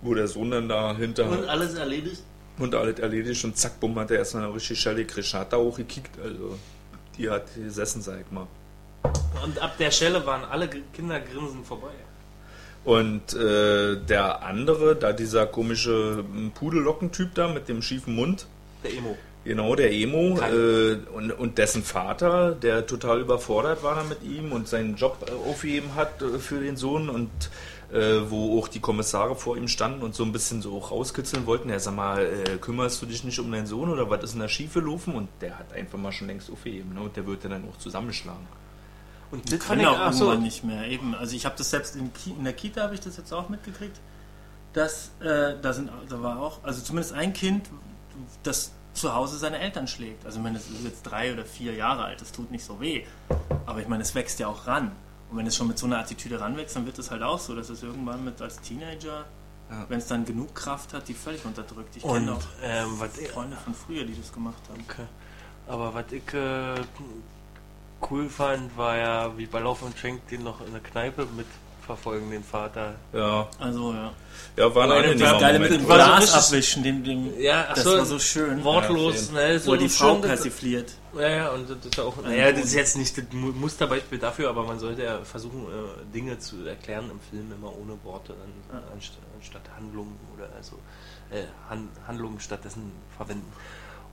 wo 0.02 0.14
der 0.14 0.28
Sohn 0.28 0.50
dann 0.50 0.68
dahinter 0.68 1.28
Und 1.30 1.48
alles 1.48 1.74
erledigt? 1.74 2.22
und 2.58 2.74
alles 2.74 2.98
erledigt 3.00 3.42
und 3.44 3.56
zack, 3.56 3.80
bumm, 3.80 3.98
hat 3.98 4.10
er 4.10 4.18
erstmal 4.18 4.44
eine 4.44 4.54
richtige 4.54 4.76
Schelle 4.78 5.04
gekriegt. 5.04 5.32
Hat 5.34 5.52
da 5.52 5.56
auch 5.56 5.76
gekickt. 5.76 6.18
Also 6.22 6.58
die 7.16 7.30
hat 7.30 7.44
gesessen, 7.54 8.02
sag 8.02 8.20
ich 8.20 8.30
mal. 8.30 8.46
Und 9.44 9.58
ab 9.60 9.76
der 9.78 9.90
Stelle 9.90 10.24
waren 10.26 10.44
alle 10.44 10.68
Kinder 10.68 11.20
grinsen 11.20 11.64
vorbei. 11.64 11.92
Und 12.84 13.34
äh, 13.34 13.96
der 13.96 14.42
andere, 14.42 14.94
da 14.96 15.12
dieser 15.12 15.46
komische 15.46 16.24
m, 16.32 16.52
Pudellockentyp 16.54 17.34
da 17.34 17.48
mit 17.48 17.68
dem 17.68 17.80
schiefen 17.82 18.14
Mund, 18.14 18.46
Der 18.82 18.92
Emo. 18.92 19.16
genau, 19.44 19.74
der 19.74 19.90
Emo, 19.92 20.38
äh, 20.38 20.96
und, 21.14 21.32
und 21.32 21.56
dessen 21.58 21.82
Vater, 21.82 22.52
der 22.52 22.86
total 22.86 23.20
überfordert 23.20 23.82
war 23.82 23.96
da 23.96 24.04
mit 24.04 24.22
ihm 24.22 24.52
und 24.52 24.68
seinen 24.68 24.96
Job 24.96 25.16
äh, 25.26 25.48
aufgegeben 25.50 25.94
hat 25.94 26.20
äh, 26.20 26.38
für 26.38 26.60
den 26.60 26.76
Sohn 26.76 27.08
und 27.08 27.30
äh, 27.90 28.20
wo 28.28 28.58
auch 28.58 28.68
die 28.68 28.80
Kommissare 28.80 29.34
vor 29.34 29.56
ihm 29.56 29.68
standen 29.68 30.02
und 30.02 30.14
so 30.14 30.22
ein 30.24 30.32
bisschen 30.32 30.60
so 30.60 30.76
auch 30.76 30.90
rauskitzeln 30.90 31.46
wollten. 31.46 31.70
Er 31.70 31.80
sag 31.80 31.94
mal, 31.96 32.22
äh, 32.22 32.58
kümmerst 32.58 33.00
du 33.00 33.06
dich 33.06 33.24
nicht 33.24 33.38
um 33.38 33.50
deinen 33.50 33.66
Sohn 33.66 33.88
oder 33.88 34.10
was 34.10 34.24
ist 34.24 34.34
in 34.34 34.40
der 34.40 34.48
Schiefe 34.48 34.80
laufen? 34.80 35.14
Und 35.14 35.28
der 35.40 35.58
hat 35.58 35.72
einfach 35.72 35.98
mal 35.98 36.12
schon 36.12 36.26
längst 36.26 36.50
aufgegeben, 36.50 36.92
ne? 36.94 37.00
Und 37.00 37.16
der 37.16 37.26
wird 37.26 37.44
dann 37.46 37.64
auch 37.72 37.78
zusammenschlagen. 37.78 38.46
Und 39.34 39.50
Die 39.52 39.58
können 39.58 39.84
auch 39.86 39.98
ach 39.98 40.12
so, 40.12 40.24
irgendwann 40.24 40.42
nicht 40.44 40.64
mehr. 40.64 40.86
Eben. 40.88 41.14
Also 41.14 41.34
ich 41.36 41.44
habe 41.44 41.56
das 41.58 41.70
selbst 41.70 41.96
in, 41.96 42.12
Ki 42.12 42.30
in 42.30 42.44
der 42.44 42.52
Kita 42.52 42.82
habe 42.82 42.94
ich 42.94 43.00
das 43.00 43.16
jetzt 43.16 43.32
auch 43.32 43.48
mitgekriegt, 43.48 44.00
dass 44.72 45.10
äh, 45.20 45.54
da 45.60 45.72
sind, 45.72 45.90
da 46.08 46.22
war 46.22 46.40
auch, 46.40 46.62
also 46.64 46.80
zumindest 46.82 47.14
ein 47.14 47.32
Kind, 47.32 47.68
das 48.42 48.72
zu 48.92 49.12
Hause 49.14 49.38
seine 49.38 49.58
Eltern 49.58 49.88
schlägt. 49.88 50.24
Also 50.24 50.38
ich 50.38 50.42
meine, 50.44 50.58
es 50.58 50.68
ist 50.70 50.84
jetzt 50.84 51.02
drei 51.02 51.32
oder 51.32 51.44
vier 51.44 51.74
Jahre 51.74 52.04
alt, 52.04 52.20
das 52.20 52.30
tut 52.32 52.50
nicht 52.50 52.64
so 52.64 52.80
weh. 52.80 53.04
Aber 53.66 53.80
ich 53.80 53.88
meine, 53.88 54.02
es 54.02 54.14
wächst 54.14 54.38
ja 54.38 54.46
auch 54.48 54.66
ran. 54.66 54.92
Und 55.30 55.38
wenn 55.38 55.46
es 55.46 55.56
schon 55.56 55.66
mit 55.66 55.78
so 55.78 55.86
einer 55.86 55.98
Attitüde 55.98 56.40
ranwächst, 56.40 56.76
dann 56.76 56.86
wird 56.86 56.98
es 56.98 57.10
halt 57.10 57.22
auch 57.22 57.38
so, 57.40 57.56
dass 57.56 57.68
es 57.70 57.82
irgendwann 57.82 58.24
mit 58.24 58.40
als 58.40 58.60
Teenager, 58.60 59.24
Ja. 59.70 59.86
wenn 59.88 59.98
es 59.98 60.06
dann 60.06 60.24
genug 60.24 60.54
Kraft 60.54 60.92
hat, 60.92 61.08
die 61.08 61.14
völlig 61.14 61.44
unterdrückt. 61.44 61.96
Ich 61.96 62.02
kenne 62.04 62.34
auch 62.34 62.42
ähm, 62.62 62.96
Freunde 63.32 63.56
von 63.56 63.74
früher, 63.74 64.04
die 64.04 64.14
das 64.16 64.32
gemacht 64.32 64.62
haben. 64.70 64.84
okay. 64.88 65.06
Aber 65.66 65.92
was 65.94 66.04
ich 66.12 66.32
äh, 66.34 66.74
cool 68.10 68.28
fand, 68.28 68.76
war 68.76 68.96
ja, 68.96 69.38
wie 69.38 69.46
bei 69.46 69.60
Lauf 69.60 69.82
und 69.82 69.96
Schenk 69.98 70.26
den 70.28 70.42
noch 70.44 70.60
in 70.64 70.72
der 70.72 70.80
Kneipe 70.82 71.26
mitverfolgen, 71.36 72.30
den 72.30 72.44
Vater. 72.44 72.94
Ja, 73.12 73.48
Also 73.58 73.92
ja. 73.92 74.12
ja 74.56 74.74
war 74.74 74.84
ein 74.84 74.90
Aber 74.90 75.00
angenehmer 75.00 75.20
das 75.24 75.32
war 75.32 75.40
Geile 75.40 75.58
mit 75.58 75.70
dem 75.72 75.80
so 75.82 75.86
Glas 75.86 76.34
abwischen, 76.48 76.82
dem, 76.82 77.04
dem, 77.04 77.40
Ja, 77.40 77.66
ach 77.70 77.74
das 77.74 77.84
so, 77.84 77.96
war 77.98 78.04
so 78.06 78.18
schön. 78.18 78.62
Wortlos, 78.64 79.30
Ja, 79.34 79.48
ne? 79.48 79.58
So 79.58 79.72
wo 79.72 79.76
die 79.76 79.88
Frau 79.88 80.14
persifliert. 80.16 80.92
Ja, 81.16 81.28
ja, 81.28 81.50
und 81.50 81.70
das 81.70 81.76
ist 81.84 82.00
auch. 82.00 82.16
Naja, 82.22 82.50
das 82.50 82.64
ist 82.64 82.74
jetzt 82.74 82.96
nicht 82.96 83.16
das 83.16 83.24
Mu- 83.32 83.52
Musterbeispiel 83.52 84.18
dafür, 84.18 84.48
aber 84.48 84.64
man 84.64 84.78
sollte 84.80 85.04
ja 85.04 85.18
versuchen, 85.24 85.62
äh, 85.66 86.12
Dinge 86.12 86.38
zu 86.40 86.64
erklären 86.66 87.08
im 87.10 87.20
Film 87.30 87.52
immer 87.52 87.68
ohne 87.76 87.96
Worte, 88.02 88.32
an, 88.32 88.82
anst 88.92 89.12
anstatt 89.38 89.62
Handlungen 89.76 90.16
oder 90.36 90.48
also 90.56 90.76
äh, 91.30 91.44
Han 91.70 91.88
Handlungen 92.08 92.40
stattdessen 92.40 92.90
verwenden. 93.16 93.52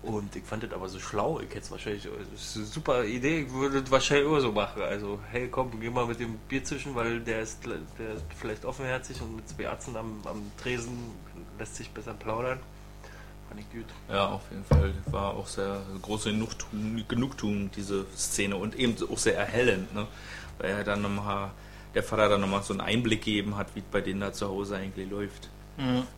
Und 0.04 0.36
ich 0.36 0.43
fand 0.43 0.64
das 0.64 0.72
aber 0.74 0.89
so 0.89 0.99
schlau. 0.99 1.39
Ich 1.41 1.49
hätte 1.49 1.60
es 1.60 1.72
wahrscheinlich, 1.72 2.08
das 2.32 2.41
ist 2.41 2.58
eine 2.58 2.66
super 2.66 3.06
Idee, 3.06 3.41
ich 3.41 3.54
würde 3.54 3.82
das 3.82 3.91
wahrscheinlich 3.91 4.26
immer 4.26 4.41
so 4.41 4.52
machen. 4.52 4.82
Also, 4.82 5.20
hey, 5.30 5.47
komm, 5.47 5.80
geh 5.80 5.91
mal 5.91 6.08
mit 6.08 6.20
dem 6.20 6.38
Bier 6.49 6.64
zwischen, 6.64 6.95
weil 6.95 7.20
der 7.20 7.41
ist, 7.41 7.60
der 7.66 8.14
ist 8.16 8.26
vielleicht 8.36 8.66
offenherzig 8.66 9.22
und 9.22 9.36
mit 9.36 9.47
zwei 9.47 9.64
Ärzten 9.64 9.95
am, 9.95 10.20
am 10.26 10.52
Tresen 10.58 10.97
lässt 11.60 11.76
sich 11.76 11.91
besser 11.91 12.16
plaudern. 12.16 12.60
Fand 13.47 13.62
ich 13.62 13.72
gut. 13.72 13.86
Ja, 14.10 14.30
auf 14.30 14.43
jeden 14.49 14.66
Fall. 14.66 14.93
War 15.08 15.36
auch 15.36 15.45
sehr 15.45 15.82
große 16.02 16.32
Genugtuung, 16.32 17.04
Genugtuung, 17.08 17.70
diese 17.72 18.06
Szene. 18.16 18.56
Und 18.56 18.76
eben 18.76 18.95
auch 19.12 19.18
sehr 19.18 19.38
erhellend, 19.38 19.93
ne? 19.93 20.08
Weil 20.58 20.72
er 20.72 20.84
dann 20.84 21.04
nochmal, 21.04 21.52
der 21.93 22.02
Vater 22.02 22.30
dann 22.30 22.41
nochmal 22.41 22.64
so 22.64 22.74
einen 22.74 22.82
Einblick 22.82 23.24
gegeben 23.24 23.56
hat, 23.56 23.76
wie 23.76 23.80
es 23.80 23.86
bei 23.91 24.02
denen 24.02 24.22
da 24.22 24.34
zu 24.34 24.47
Hause 24.47 24.78
eigentlich 24.78 25.10
läuft. 25.10 25.49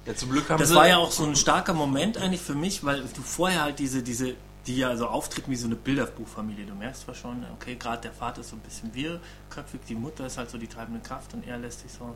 Ja, 0.06 0.16
zum 0.16 0.32
Glück 0.32 0.50
haben 0.50 0.60
Das 0.60 0.74
war 0.74 0.88
ja 0.88 0.98
auch 0.98 1.12
so 1.12 1.24
ein 1.26 1.36
starker 1.36 1.74
Moment 1.74 2.18
eigentlich 2.18 2.42
für 2.42 2.56
mich, 2.56 2.84
weil 2.84 3.02
du 3.02 3.22
vorher 3.22 3.64
halt 3.64 3.80
diese, 3.80 4.04
diese, 4.04 4.34
die 4.68 4.78
ja 4.78 4.96
so 4.96 5.08
auftreten 5.08 5.52
wie 5.52 5.56
so 5.56 5.68
eine 5.68 5.76
Bilderbuchfamilie. 5.76 6.66
Du 6.66 6.76
merkst 6.76 7.04
zwar 7.04 7.16
schon, 7.16 7.46
okay, 7.54 7.76
gerade 7.76 8.02
der 8.02 8.12
Vater 8.12 8.42
ist 8.42 8.50
so 8.50 8.56
ein 8.56 8.60
bisschen 8.60 8.94
wirrköpfig, 8.94 9.82
die 9.88 9.96
Mutter 9.96 10.26
ist 10.26 10.38
halt 10.38 10.50
so 10.50 10.58
die 10.58 10.68
treibende 10.68 11.00
Kraft 11.02 11.34
und 11.34 11.48
er 11.48 11.58
lässt 11.58 11.82
sich 11.82 11.92
so. 11.92 12.16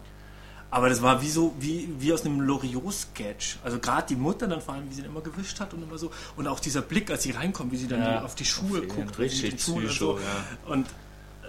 Aber 0.70 0.90
das 0.90 1.02
war 1.02 1.22
wie 1.22 1.30
so, 1.30 1.56
wie, 1.60 1.88
wie 2.00 2.12
aus 2.12 2.26
einem 2.26 2.42
Loriot-Sketch. 2.42 3.60
Also 3.64 3.80
gerade 3.80 4.08
die 4.08 4.18
Mutter 4.18 4.48
dann 4.48 4.60
vor 4.62 4.74
allem, 4.74 4.90
wie 4.90 4.94
sie 4.96 5.02
ihn 5.02 5.06
immer 5.08 5.22
gewischt 5.22 5.60
hat 5.62 5.74
und 5.74 5.82
immer 5.82 5.98
so. 5.98 6.12
Und 6.36 6.46
auch 6.48 6.60
dieser 6.60 6.82
Blick, 6.82 7.10
als 7.10 7.24
sie 7.24 7.32
reinkommt, 7.32 7.72
wie 7.72 7.78
sie 7.78 7.88
dann 7.88 8.02
Ja, 8.02 8.20
die, 8.20 8.26
auf 8.26 8.36
die 8.36 8.44
Schuhe 8.44 8.82
jeden 8.82 8.90
guckt. 8.90 9.18
Richtig 9.18 9.52
den 9.52 9.60
Schuhen 9.60 9.84
und 9.84 9.88
Psycho, 9.88 10.18
so. 10.18 10.20
ja. 10.20 10.74
Und 10.74 10.88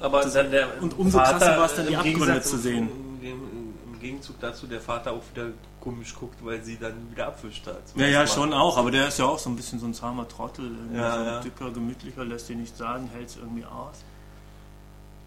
Aber 0.00 0.24
dann 0.24 0.50
der 0.52 0.80
und 0.80 0.96
umso 0.96 1.18
krasser 1.18 1.58
war 1.58 1.66
es 1.66 1.74
dann, 1.74 1.86
die 1.88 1.94
im 1.94 1.98
Abgründe 1.98 2.42
zu 2.42 2.58
sehen. 2.58 2.88
Im 3.20 3.98
Gegenzug 4.00 4.38
dazu 4.40 4.68
der 4.68 4.80
Vater 4.80 5.10
auch 5.12 5.22
wieder 5.34 5.48
komisch 5.88 6.14
guckt, 6.14 6.44
weil 6.44 6.62
sie 6.62 6.76
dann 6.78 7.10
wieder 7.10 7.28
abwischt 7.28 7.66
hat. 7.66 7.82
Ja, 7.96 8.06
ja, 8.06 8.26
schon 8.26 8.52
auch, 8.52 8.76
aber 8.76 8.90
der 8.90 9.08
ist 9.08 9.18
ja 9.18 9.24
auch 9.24 9.38
so 9.38 9.48
ein 9.48 9.56
bisschen 9.56 9.78
so 9.80 9.86
ein 9.86 9.94
zahmer 9.94 10.28
Trottel. 10.28 10.66
Irgendwie 10.66 10.98
Ja, 10.98 11.12
so 11.14 11.20
ein 11.20 11.26
ja. 11.26 11.40
dicker, 11.40 11.70
gemütlicher, 11.70 12.24
lässt 12.24 12.48
dir 12.48 12.56
nichts 12.56 12.76
sagen, 12.78 13.08
hält 13.14 13.28
es 13.28 13.36
irgendwie 13.36 13.64
aus. 13.64 13.96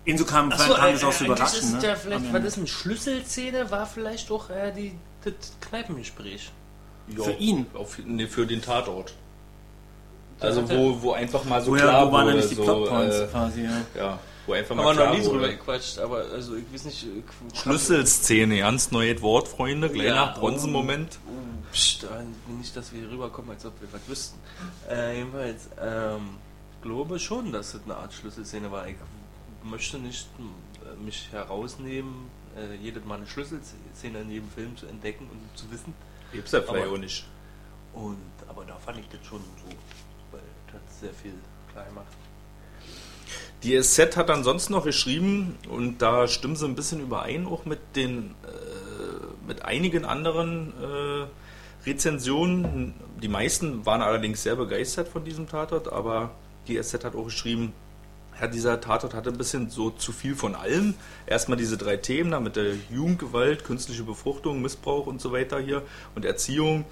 Inso 0.05 0.26
kam, 0.26 0.51
Achso, 0.51 0.74
kam 0.74 0.89
äh, 0.89 0.91
das 0.93 1.03
auch 1.03 1.12
so 1.12 1.26
eigentlich 1.26 1.28
überraschend. 1.28 1.64
ist 1.64 1.82
ne? 1.82 1.88
ja 1.88 1.95
vielleicht, 1.95 2.34
war 2.34 2.39
das 2.39 2.57
eine 2.57 2.68
Schlüsselszene, 2.68 3.72
war 3.72 3.86
vielleicht 3.86 4.32
auch 4.32 4.49
äh, 4.49 4.72
die, 4.72 4.93
das 5.24 5.34
Kneipengespräch. 5.62 6.51
Ja, 7.07 7.24
Für 7.24 7.32
ihn? 7.32 7.66
Auf, 7.74 7.97
nee, 8.05 8.28
für 8.28 8.45
den 8.45 8.62
Tatort. 8.62 9.14
Also 10.39 10.68
wo, 10.70 11.01
wo 11.01 11.12
einfach 11.14 11.43
mal 11.45 11.62
so 11.62 11.72
Woher, 11.72 11.84
klar 11.84 12.07
wo 12.07 12.12
waren 12.14 12.26
wurde, 12.28 12.38
nicht 12.38 12.51
die 12.51 12.55
so, 12.55 12.64
Plotpoints 12.64 13.16
äh, 13.20 13.28
quasi, 13.28 13.64
ja. 13.64 13.72
ja, 13.95 14.20
wo 14.52 14.56
einfach 14.56 14.76
mal 14.76 14.84
Haben 14.86 14.97
wir 14.97 15.06
noch 15.06 15.12
klar 15.12 15.18
nie 15.18 15.26
drüber 15.28 15.47
gequatscht, 15.49 15.99
aber 15.99 16.18
also 16.32 16.56
ich 16.56 16.66
weiß 16.74 16.86
nicht. 16.86 17.06
ich- 17.54 17.60
Schlüsselszene, 17.60 18.60
ganz 18.60 18.91
neues 18.91 19.22
Wort, 19.22 19.47
Freunde, 19.47 19.89
kleiner 19.89 20.16
Ja, 20.16 20.26
Bronzenmoment. 20.38 21.20
Oh, 21.28 21.32
pst, 21.72 22.04
äh, 22.04 22.08
nicht, 22.58 22.76
dass 22.76 22.91
wir 22.91 22.99
hier 23.02 23.12
rüberkommen, 23.12 23.52
als 23.52 23.66
ob 23.66 23.80
wir 23.82 23.88
was 23.93 24.08
wüssten. 24.08 24.39
Äh, 24.89 25.18
jedenfalls, 25.20 25.70
ähm, 25.82 26.30
ich 26.76 26.82
glaube 26.84 27.20
schon, 27.20 27.52
dass 27.52 27.74
es 27.74 27.82
eine 27.86 27.95
Art 27.95 28.14
Schlüsselszene 28.14 28.72
war. 28.72 28.88
Ich 28.88 28.95
möchte 29.64 29.97
nicht 29.99 30.28
äh, 30.39 31.04
mich 31.04 31.30
herausnehmen, 31.32 32.30
äh, 32.58 32.76
jedes 32.76 33.06
Mal 33.06 33.16
eine 33.16 33.28
Schlüsselszene 33.28 34.20
in 34.22 34.30
jedem 34.32 34.49
Film 34.52 34.76
zu 34.76 34.86
entdecken 34.88 35.30
und 35.32 35.58
zu 35.58 35.70
wissen. 35.72 35.93
Gibt's 36.34 36.52
ja 36.52 36.62
vielleicht 36.62 36.86
Aber- 36.88 36.95
auch 36.95 36.99
nicht. 36.99 37.26
Und, 37.93 38.18
aber 38.47 38.64
da 38.66 38.76
fand 38.78 38.99
ich 38.99 39.08
das 39.10 39.26
schon 39.28 39.39
so, 39.41 39.68
weil 40.32 40.41
das 40.68 40.76
hat 40.76 40.82
sehr 41.02 41.14
viel 41.14 41.34
klar 41.74 41.86
gemacht. 41.86 42.06
Die 43.64 43.80
SZ 43.80 44.18
hat 44.18 44.30
dann 44.30 44.43
sonst 44.43 44.70
noch 44.70 44.86
geschrieben 44.86 45.57
und 45.70 46.01
da 46.01 46.28
stimmen 46.28 46.55
sie 46.55 46.66
ein 46.66 46.76
bisschen 46.76 46.99
überein 46.99 47.45
auch 47.45 47.66
mit 47.66 47.80
den 47.95 48.34
äh, 48.43 49.47
mit 49.47 49.64
einigen 49.64 50.05
anderen 50.05 50.74
äh, 50.82 51.88
Rezensionen. 51.88 52.95
Die 53.22 53.28
meisten 53.28 53.86
waren 53.86 54.01
allerdings 54.01 54.41
sehr 54.41 54.55
begeistert 54.55 55.07
von 55.07 55.24
diesem 55.24 55.47
Tatort, 55.47 55.91
aber 55.91 56.32
die 56.68 56.82
SZ 56.82 57.03
hat 57.03 57.16
auch 57.16 57.26
geschrieben, 57.26 57.74
ja, 58.39 58.47
dieser 58.47 58.82
Tatort 58.82 59.14
hatte 59.14 59.30
ein 59.30 59.38
bisschen 59.38 59.70
so 59.70 59.91
zu 59.91 60.12
viel 60.12 60.36
von 60.36 60.55
allem. 60.55 60.95
Erstmal 61.28 61.57
diese 61.57 61.78
drei 61.78 61.97
Themen 61.97 62.32
da 62.32 62.39
mit 62.39 62.55
der 62.55 62.74
Jugendgewalt, 62.89 63.64
künstliche 63.64 64.03
Befruchtung, 64.03 64.62
Missbrauch 64.62 65.05
und 65.05 65.22
so 65.22 65.32
weiter 65.32 65.59
hier 65.59 65.84
und 66.16 66.26
Erziehung. 66.26 66.86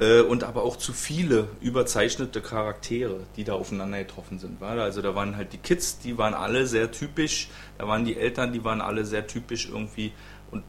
Äh, 0.00 0.20
und 0.22 0.42
aber 0.42 0.62
auch 0.62 0.76
zu 0.76 0.92
viele 0.92 1.48
überzeichnete 1.60 2.40
Charaktere, 2.40 3.20
die 3.36 3.44
da 3.44 3.52
aufeinander 3.52 3.98
getroffen 3.98 4.38
sind. 4.38 4.60
wa? 4.60 4.70
Also 4.74 5.02
da 5.02 5.14
waren 5.14 5.36
halt 5.36 5.52
die 5.52 5.58
Kids, 5.58 5.98
die 5.98 6.16
waren 6.18 6.34
alle 6.34 6.66
sehr 6.66 6.90
typisch, 6.90 7.48
da 7.78 7.86
waren 7.86 8.04
die 8.04 8.16
Eltern, 8.16 8.52
die 8.52 8.64
waren 8.64 8.80
alle 8.80 9.04
sehr 9.04 9.26
typisch 9.26 9.68
irgendwie. 9.68 10.12
Und 10.50 10.64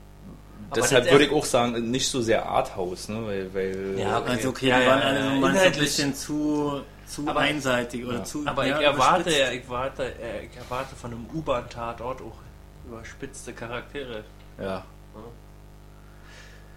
Aber 0.69 0.81
deshalb 0.81 1.09
würde 1.09 1.25
ich 1.25 1.31
auch 1.31 1.45
sagen, 1.45 1.89
nicht 1.89 2.07
so 2.09 2.21
sehr 2.21 2.45
Arthouse, 2.45 3.07
ne? 3.09 3.25
weil, 3.25 3.53
weil 3.53 3.95
Ja, 3.97 4.19
okay. 4.19 4.29
Also 4.31 4.49
okay, 4.49 4.67
Ja, 4.67 4.77
die 4.79 4.83
ja, 4.83 4.89
waren 4.89 4.99
ja, 4.99 5.05
alle 5.07 5.19
ja. 5.19 5.29
so 5.29 5.35
manchmal 5.39 5.65
ein 5.67 5.71
bisschen 5.79 6.15
zu, 6.15 6.81
zu 7.07 7.27
Aber- 7.27 7.39
einseitig 7.39 8.05
oder 8.05 8.17
Ja. 8.17 8.23
zu 8.25 8.43
Aber 8.45 8.65
ja, 8.67 8.77
ich 8.79 8.85
erwarte 8.85 9.29
ja, 9.31 9.51
ich 9.51 9.63
erwarte, 9.63 10.03
äh, 10.03 10.45
ich 10.51 10.57
erwarte 10.57 10.95
von 10.95 11.11
einem 11.11 11.25
U-Bahn-Tatort 11.33 12.21
auch 12.21 12.37
überspitzte 12.87 13.53
Charaktere. 13.53 14.25
ja. 14.59 14.83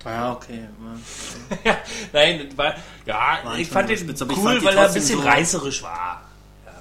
Ja, 0.06 0.32
okay. 0.32 0.68
ja. 1.64 1.76
Nein, 2.12 2.48
war, 2.56 2.74
ja, 3.04 3.38
War 3.44 3.58
ich 3.58 3.68
fand 3.68 3.88
den 3.90 3.96
ich 3.96 4.20
cool, 4.20 4.34
fand 4.36 4.60
die 4.62 4.66
weil 4.66 4.76
er 4.76 4.86
ein 4.88 4.94
bisschen 4.94 5.18
so- 5.20 5.24
reißerisch 5.26 5.82
war. 5.82 6.22
Ja. 6.64 6.72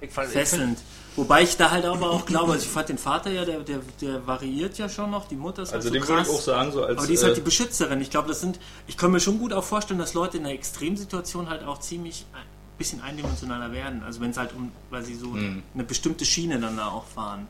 Ich 0.00 0.10
fand, 0.10 0.26
ich 0.28 0.32
find, 0.32 0.46
Fesselnd. 0.48 0.78
Wobei 1.16 1.42
ich 1.42 1.56
da 1.56 1.72
halt 1.72 1.84
aber 1.84 2.10
auch 2.12 2.24
glaube, 2.26 2.52
also 2.52 2.64
ich 2.64 2.70
fand 2.70 2.88
den 2.90 2.98
Vater 2.98 3.30
ja, 3.32 3.44
der, 3.44 3.58
der, 3.60 3.80
der 4.00 4.24
variiert 4.24 4.78
ja 4.78 4.88
schon 4.88 5.10
noch, 5.10 5.26
die 5.26 5.34
Mutter 5.34 5.62
ist 5.62 5.72
Also 5.72 5.86
halt 5.86 5.94
dem 5.96 6.02
so 6.04 6.08
würde 6.10 6.22
krass. 6.22 6.28
ich 6.28 6.34
auch 6.36 6.40
sagen, 6.40 6.70
so 6.70 6.84
als 6.84 6.98
aber 6.98 7.06
die 7.08 7.14
ist 7.14 7.24
halt 7.24 7.36
die 7.36 7.40
äh, 7.40 7.44
Beschützerin. 7.44 8.00
Ich 8.00 8.10
glaube, 8.10 8.28
das 8.28 8.40
sind, 8.40 8.60
ich 8.86 8.96
kann 8.96 9.10
mir 9.10 9.18
schon 9.18 9.40
gut 9.40 9.52
auch 9.52 9.64
vorstellen, 9.64 9.98
dass 9.98 10.14
Leute 10.14 10.36
in 10.36 10.44
einer 10.44 10.54
Extremsituation 10.54 11.48
halt 11.50 11.64
auch 11.64 11.80
ziemlich 11.80 12.24
ein 12.34 12.42
bisschen 12.78 13.00
eindimensionaler 13.02 13.72
werden. 13.72 14.04
Also 14.04 14.20
wenn 14.20 14.30
es 14.30 14.36
halt 14.36 14.54
um, 14.54 14.70
weil 14.90 15.02
sie 15.04 15.16
so 15.16 15.34
Hm. 15.34 15.64
eine 15.74 15.82
bestimmte 15.82 16.24
Schiene 16.24 16.60
dann 16.60 16.76
da 16.76 16.86
auch 16.86 17.06
fahren. 17.06 17.48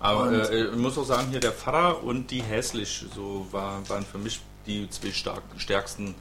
Aber 0.00 0.50
äh, 0.50 0.66
ich 0.68 0.76
muss 0.76 0.96
auch 0.98 1.04
sagen, 1.06 1.28
hier 1.30 1.40
der 1.40 1.52
Pfarrer 1.52 2.02
und 2.04 2.30
die 2.30 2.42
hässlich 2.42 3.04
so 3.14 3.46
war, 3.50 3.86
waren 3.88 4.04
für 4.04 4.18
mich 4.18 4.40
die 4.66 4.88
zwei 4.90 5.12
stark, 5.12 5.42
stärksten 5.56 6.14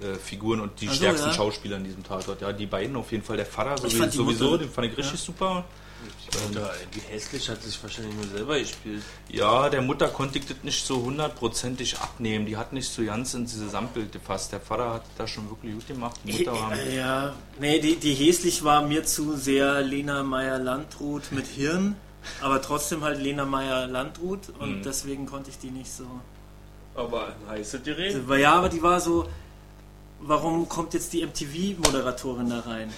äh, 0.00 0.14
Figuren 0.14 0.60
und 0.60 0.80
die 0.80 0.86
Ach 0.88 0.92
so, 0.92 0.96
stärksten 0.98 1.28
ja. 1.28 1.34
Schauspieler 1.34 1.76
in 1.76 1.84
diesem 1.84 2.02
Tatort. 2.04 2.40
Ja, 2.40 2.52
die 2.52 2.66
beiden 2.66 2.96
auf 2.96 3.10
jeden 3.12 3.24
Fall. 3.24 3.36
Der 3.36 3.46
Pfarrer 3.46 3.76
sowieso, 3.78 4.10
sowieso 4.10 4.44
Mutter- 4.44 4.58
den 4.58 4.70
fand 4.70 4.86
ich 4.92 4.96
richtig 4.96 5.20
ja. 5.20 5.26
super. 5.26 5.64
Oder 6.50 6.72
die 6.94 7.00
hässlich 7.12 7.46
hat 7.50 7.62
sich 7.62 7.82
wahrscheinlich 7.82 8.14
nur 8.14 8.24
selber 8.28 8.58
gespielt. 8.58 9.02
Ja, 9.28 9.68
der 9.68 9.82
Mutter 9.82 10.08
konnte 10.08 10.38
ich 10.38 10.46
das 10.46 10.56
nicht 10.62 10.86
so 10.86 11.02
hundertprozentig 11.02 11.98
abnehmen. 11.98 12.46
Die 12.46 12.56
hat 12.56 12.72
nicht 12.72 12.90
so 12.90 13.04
ganz 13.04 13.34
in 13.34 13.44
dieses 13.44 13.64
Gesamtbild 13.64 14.10
gefasst. 14.10 14.50
Der 14.52 14.60
Vater 14.60 14.94
hat 14.94 15.02
das 15.18 15.28
schon 15.28 15.50
wirklich 15.50 15.74
gut 15.74 15.86
gemacht. 15.88 16.18
Die 16.24 16.32
Mutter 16.32 16.52
war 16.52 16.72
Äh, 16.74 16.96
Ja, 16.96 17.34
nee, 17.60 17.80
die, 17.80 17.96
die 17.96 18.14
häslich 18.14 18.64
war 18.64 18.80
mir 18.80 19.04
zu 19.04 19.36
sehr 19.36 19.82
Lena 19.82 20.22
Meyer-Landrut 20.22 21.32
mit 21.32 21.46
Hirn, 21.46 21.96
aber 22.40 22.60
trotzdem 22.62 23.02
halt 23.02 23.20
Lena 23.20 23.44
Meyer-Landrut 23.44 24.50
und 24.58 24.78
Mhm. 24.78 24.82
deswegen 24.82 25.26
konnte 25.26 25.50
ich 25.50 25.58
die 25.58 25.70
nicht 25.70 25.90
so. 25.92 26.04
Aber 26.94 27.28
ein 27.28 27.48
heißes 27.50 27.82
Gerät. 27.82 28.16
Ja, 28.38 28.54
aber 28.54 28.68
die 28.68 28.82
war 28.82 29.00
so. 29.00 29.26
Warum 30.22 30.68
kommt 30.68 30.92
jetzt 30.94 31.12
die 31.14 31.22
MTV-Moderatorin 31.24 32.50
da 32.50 32.60
rein? 32.60 32.92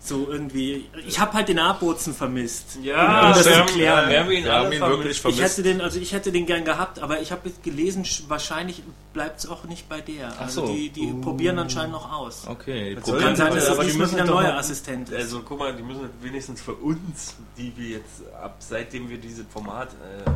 So 0.00 0.28
irgendwie. 0.30 0.86
Ich 1.06 1.18
habe 1.18 1.32
halt 1.34 1.48
den 1.48 1.58
Abruzzen 1.58 2.14
vermisst. 2.14 2.78
Ja, 2.82 3.28
um 3.28 3.34
das 3.34 3.44
wir 3.44 3.52
zu 3.52 3.58
haben- 3.58 3.66
klären. 3.66 4.08
wir 4.10 4.20
haben 4.20 4.30
ihn 4.30 4.44
Wir 4.44 4.52
haben 4.52 4.72
ihn 4.72 4.78
vermisst. 4.78 4.98
wirklich 4.98 5.16
Ich 5.16 5.20
vermisst. 5.20 5.42
hätte 5.42 5.62
den, 5.64 5.80
also 5.80 5.98
ich 5.98 6.12
hätte 6.12 6.30
den 6.32 6.46
gern 6.46 6.64
gehabt, 6.64 7.00
aber 7.00 7.20
ich 7.20 7.32
habe 7.32 7.48
jetzt 7.48 7.62
gelesen, 7.62 8.04
sch- 8.04 8.22
wahrscheinlich 8.28 8.82
bleibt 9.12 9.40
es 9.40 9.48
auch 9.48 9.64
nicht 9.64 9.88
bei 9.88 10.00
der. 10.00 10.38
Also 10.40 10.66
so. 10.66 10.72
die, 10.72 10.88
die 10.90 11.12
probieren 11.20 11.58
anscheinend 11.58 11.92
noch 11.92 12.12
aus. 12.12 12.44
Okay, 12.46 12.94
die 12.94 13.00
probieren 13.00 13.22
Kann 13.24 13.36
sein, 13.36 13.46
dass 13.48 13.54
das- 13.56 13.64
das 13.66 13.78
aber 13.78 13.84
die 13.88 13.98
müssen 13.98 14.12
wieder 14.12 14.22
ein 14.22 14.28
doch 14.28 14.34
neuer 14.40 14.52
mal- 14.52 14.58
Assistent 14.58 15.08
ist. 15.10 15.16
Also 15.16 15.42
guck 15.42 15.58
mal, 15.58 15.74
die 15.74 15.82
müssen 15.82 16.08
wenigstens 16.22 16.60
für 16.60 16.74
uns, 16.74 17.34
die 17.58 17.72
wir 17.76 17.88
jetzt 17.98 18.22
ab 18.42 18.56
seitdem 18.60 19.10
wir 19.10 19.18
dieses 19.18 19.44
Format 19.52 19.88
äh, 20.26 20.30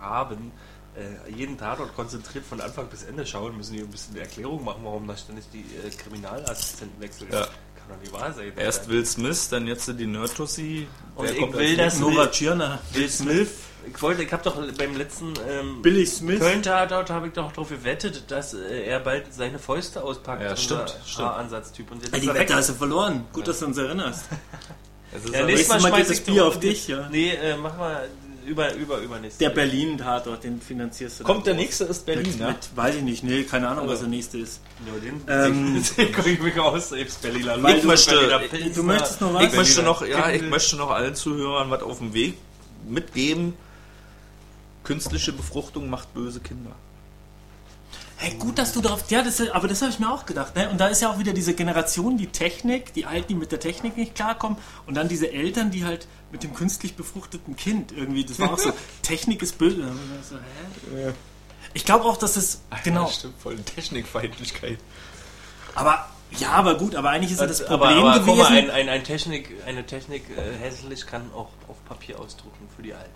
haben, 0.00 0.52
äh, 0.96 1.30
jeden 1.32 1.58
Tatort 1.58 1.94
konzentriert 1.94 2.44
von 2.44 2.60
Anfang 2.60 2.86
bis 2.88 3.02
Ende 3.02 3.26
schauen, 3.26 3.56
müssen 3.56 3.74
die 3.74 3.80
ein 3.80 3.88
bisschen 3.90 4.16
Erklärung 4.16 4.64
machen, 4.64 4.80
warum 4.84 5.06
da 5.06 5.16
ständig 5.16 5.44
die 5.52 5.60
äh, 5.60 5.90
Kriminalassistenten 5.90 7.00
wechseln. 7.00 7.28
Ja. 7.32 7.40
Kann 7.42 7.88
doch 7.96 8.00
nicht 8.00 8.12
wahr 8.12 8.32
sein. 8.32 8.52
Erst 8.56 8.88
Will 8.88 9.04
Smith, 9.04 9.48
dann 9.50 9.66
jetzt 9.66 9.88
die 9.88 10.06
Nerdtussi. 10.06 10.86
Und 11.16 11.24
Wer 11.26 11.36
ich 11.36 11.52
will 11.52 11.76
das- 11.76 11.98
Nora 11.98 12.30
Tschirner. 12.30 12.78
Will 12.92 13.08
Smith. 13.10 13.48
Ich 13.86 14.00
wollte, 14.00 14.22
ich 14.22 14.32
habe 14.32 14.42
doch 14.42 14.56
beim 14.78 14.96
letzten 14.96 15.34
ähm, 15.46 15.82
Billy 15.82 16.06
Smith. 16.06 16.40
Köln-Tatort 16.40 17.10
habe 17.10 17.26
ich 17.26 17.34
doch 17.34 17.52
darauf 17.52 17.68
gewettet, 17.68 18.30
dass 18.30 18.54
äh, 18.54 18.84
er 18.86 19.00
bald 19.00 19.34
seine 19.34 19.58
Fäuste 19.58 20.02
auspackt. 20.02 20.40
Ja, 20.42 20.56
stimmt, 20.56 20.96
stimmt. 21.04 21.28
Haaransatztyp. 21.28 21.90
Und 21.90 22.02
jetzt 22.02 22.12
Ja, 22.12 22.18
ist 22.18 22.24
die 22.24 22.34
Wette 22.34 22.54
hast 22.54 22.70
du 22.70 22.74
verloren. 22.74 23.26
Gut, 23.32 23.46
dass 23.46 23.58
du 23.58 23.66
uns 23.66 23.76
erinnerst. 23.76 24.24
Ist 25.14 25.32
Ja, 25.32 25.44
nächstes 25.44 25.68
Mal 25.68 25.80
schmeiß 25.80 26.10
ich 26.10 26.18
das 26.18 26.26
Bier 26.26 26.46
auf 26.46 26.58
dich, 26.58 26.88
ja. 26.88 27.08
Nee, 27.10 27.30
äh, 27.34 27.56
mach 27.56 27.76
mal 27.76 28.08
über, 28.46 28.72
über, 28.74 28.98
übernächstes 28.98 29.38
Der 29.38 29.48
Mal. 29.50 29.54
Berlin-Tatort, 29.54 30.44
den 30.44 30.60
finanzierst 30.60 31.20
du. 31.20 31.24
Kommt 31.24 31.46
der 31.46 31.54
nächste 31.54 31.84
ist 31.84 32.06
mit, 32.06 32.16
Berlin, 32.16 32.38
ne? 32.38 32.48
mit, 32.48 32.76
weiß 32.76 32.94
ich 32.96 33.02
nicht, 33.02 33.24
nee, 33.24 33.42
keine 33.44 33.68
Ahnung, 33.68 33.88
was 33.88 34.00
der 34.00 34.08
nächste 34.08 34.38
ist. 34.38 34.60
Nur 34.86 35.00
den, 35.00 35.20
Ähm, 35.28 35.82
den 35.96 36.12
guck 36.12 36.26
ich 36.26 36.40
mich 36.40 36.58
aus, 36.58 36.90
selbst 36.90 37.20
Berliner 37.22 37.62
Weil 37.62 37.80
du- 37.80 37.86
möchte- 37.86 38.14
Berliner 38.16 38.40
ich- 38.66 38.74
du 38.74 38.82
möchtest 38.82 39.20
noch 39.20 39.34
was? 39.34 39.44
Ich 39.44 39.52
möchte 39.54 39.82
noch, 39.82 40.06
ja, 40.06 40.30
ich 40.30 40.42
möchte 40.42 40.76
noch 40.76 40.90
allen 40.90 41.14
Zuhörern 41.14 41.70
was 41.70 41.82
auf 41.82 41.98
dem 41.98 42.12
Weg 42.14 42.34
mitgeben. 42.88 43.54
Künstliche 44.82 45.32
Befruchtung 45.32 45.88
macht 45.88 46.12
böse 46.12 46.40
Kinder. 46.40 46.72
Hey, 48.16 48.34
gut, 48.38 48.58
dass 48.58 48.72
du 48.72 48.80
darauf. 48.80 49.10
Ja, 49.10 49.22
das, 49.22 49.40
aber 49.50 49.66
das 49.66 49.82
habe 49.82 49.90
ich 49.90 49.98
mir 49.98 50.10
auch 50.10 50.24
gedacht. 50.24 50.54
Ne? 50.54 50.68
Und 50.70 50.78
da 50.78 50.86
ist 50.86 51.02
ja 51.02 51.10
auch 51.10 51.18
wieder 51.18 51.32
diese 51.32 51.54
Generation, 51.54 52.16
die 52.16 52.28
Technik, 52.28 52.92
die 52.94 53.06
Alten, 53.06 53.28
die 53.28 53.34
mit 53.34 53.50
der 53.50 53.60
Technik 53.60 53.96
nicht 53.96 54.14
klarkommen. 54.14 54.56
Und 54.86 54.94
dann 54.96 55.08
diese 55.08 55.32
Eltern, 55.32 55.70
die 55.70 55.84
halt 55.84 56.06
mit 56.34 56.42
dem 56.42 56.52
künstlich 56.52 56.96
befruchteten 56.96 57.54
Kind 57.54 57.92
irgendwie. 57.92 58.24
Das 58.24 58.40
war 58.40 58.52
auch 58.52 58.58
so. 58.58 58.72
Technik 59.02 59.40
ist 59.40 59.56
böse. 59.56 59.92
So, 60.28 60.34
hä? 60.36 61.12
Ich 61.74 61.84
glaube 61.84 62.04
auch, 62.06 62.16
dass 62.16 62.36
es. 62.36 62.60
Genau. 62.82 63.04
Ja, 63.04 63.08
stimmt, 63.12 63.40
voll 63.40 63.56
Technikfeindlichkeit. 63.56 64.78
Aber. 65.76 66.08
Ja, 66.40 66.50
aber 66.50 66.74
gut, 66.74 66.96
aber 66.96 67.10
eigentlich 67.10 67.30
ist 67.30 67.40
ja 67.40 67.46
das 67.46 67.62
aber, 67.62 67.86
Problem 67.86 68.04
aber, 68.06 68.18
guck 68.24 68.36
mal, 68.36 68.48
gewesen. 68.48 68.68
ein, 68.70 68.70
ein, 68.70 68.88
ein 68.88 69.04
Technik, 69.04 69.50
eine 69.64 69.86
Technik 69.86 70.24
äh, 70.36 70.58
hässlich 70.60 71.06
kann 71.06 71.30
auch 71.32 71.50
auf 71.68 71.84
Papier 71.88 72.18
ausdrucken 72.18 72.66
für 72.74 72.82
die 72.82 72.92
Alten. 72.94 73.10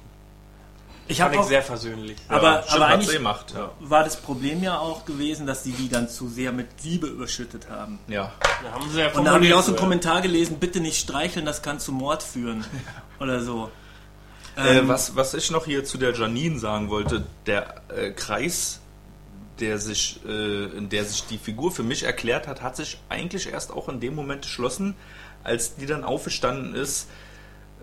ich 1.09 1.19
Fand 1.19 1.35
habe 1.37 1.49
sehr 1.49 1.63
versöhnlich. 1.65 2.17
Aber- 2.29 2.63
stimmt, 2.63 2.75
aber 2.77 2.87
eigentlich- 2.87 3.09
sie 3.09 3.17
gemacht. 3.17 3.53
Ja. 3.57 3.73
War 3.81 4.05
das 4.05 4.19
Problem 4.21 4.63
ja 4.63 4.79
auch 4.79 5.05
gewesen, 5.05 5.47
dass 5.49 5.65
die 5.65 5.73
die 5.73 5.89
dann 5.89 6.09
zu 6.09 6.29
sehr 6.29 6.53
mit 6.53 6.69
Liebe 6.85 7.09
überschüttet 7.09 7.69
haben. 7.69 7.99
ja. 8.07 8.31
Da 8.63 8.71
haben 8.73 8.89
sie 8.93 9.01
ja 9.01 9.11
Und 9.13 9.25
da 9.25 9.33
habe 9.33 9.45
ich 9.45 9.53
auch 9.55 9.63
so 9.63 9.73
einen 9.73 9.79
Kommentar 9.81 10.21
gelesen, 10.21 10.59
bitte 10.61 10.79
nicht 10.79 11.01
streicheln, 11.01 11.45
das 11.47 11.63
kann 11.63 11.81
zu 11.81 11.91
Mord 11.91 12.23
führen. 12.23 12.65
Oder 13.21 13.41
so. 13.41 13.71
Äh, 14.57 14.79
Ähm, 14.79 14.89
was, 14.89 15.15
was 15.17 15.35
ich 15.35 15.51
noch 15.51 15.67
hier 15.67 15.85
zu 15.85 15.99
der 15.99 16.15
Janine 16.15 16.59
sagen 16.59 16.89
wollte, 16.91 17.25
der 17.47 17.83
äh, 17.89 18.11
Kreis, 18.11 18.81
der 19.61 19.79
sich, 19.79 20.21
äh, 20.27 20.65
in 20.77 20.89
der 20.89 21.05
sich 21.05 21.27
die 21.27 21.39
Figur 21.39 21.71
für 21.73 21.83
mich 21.83 22.03
erklärt 22.05 22.47
hat, 22.49 22.63
hat 22.63 22.77
sich 22.77 22.99
eigentlich 23.09 23.53
erst 23.53 23.73
auch 23.73 23.89
in 23.89 24.01
dem 24.01 24.15
Moment 24.15 24.43
geschlossen, 24.43 24.95
als 25.45 25.77
die 25.77 25.87
dann 25.87 26.05
aufgestanden 26.05 26.75
ist, 26.75 27.09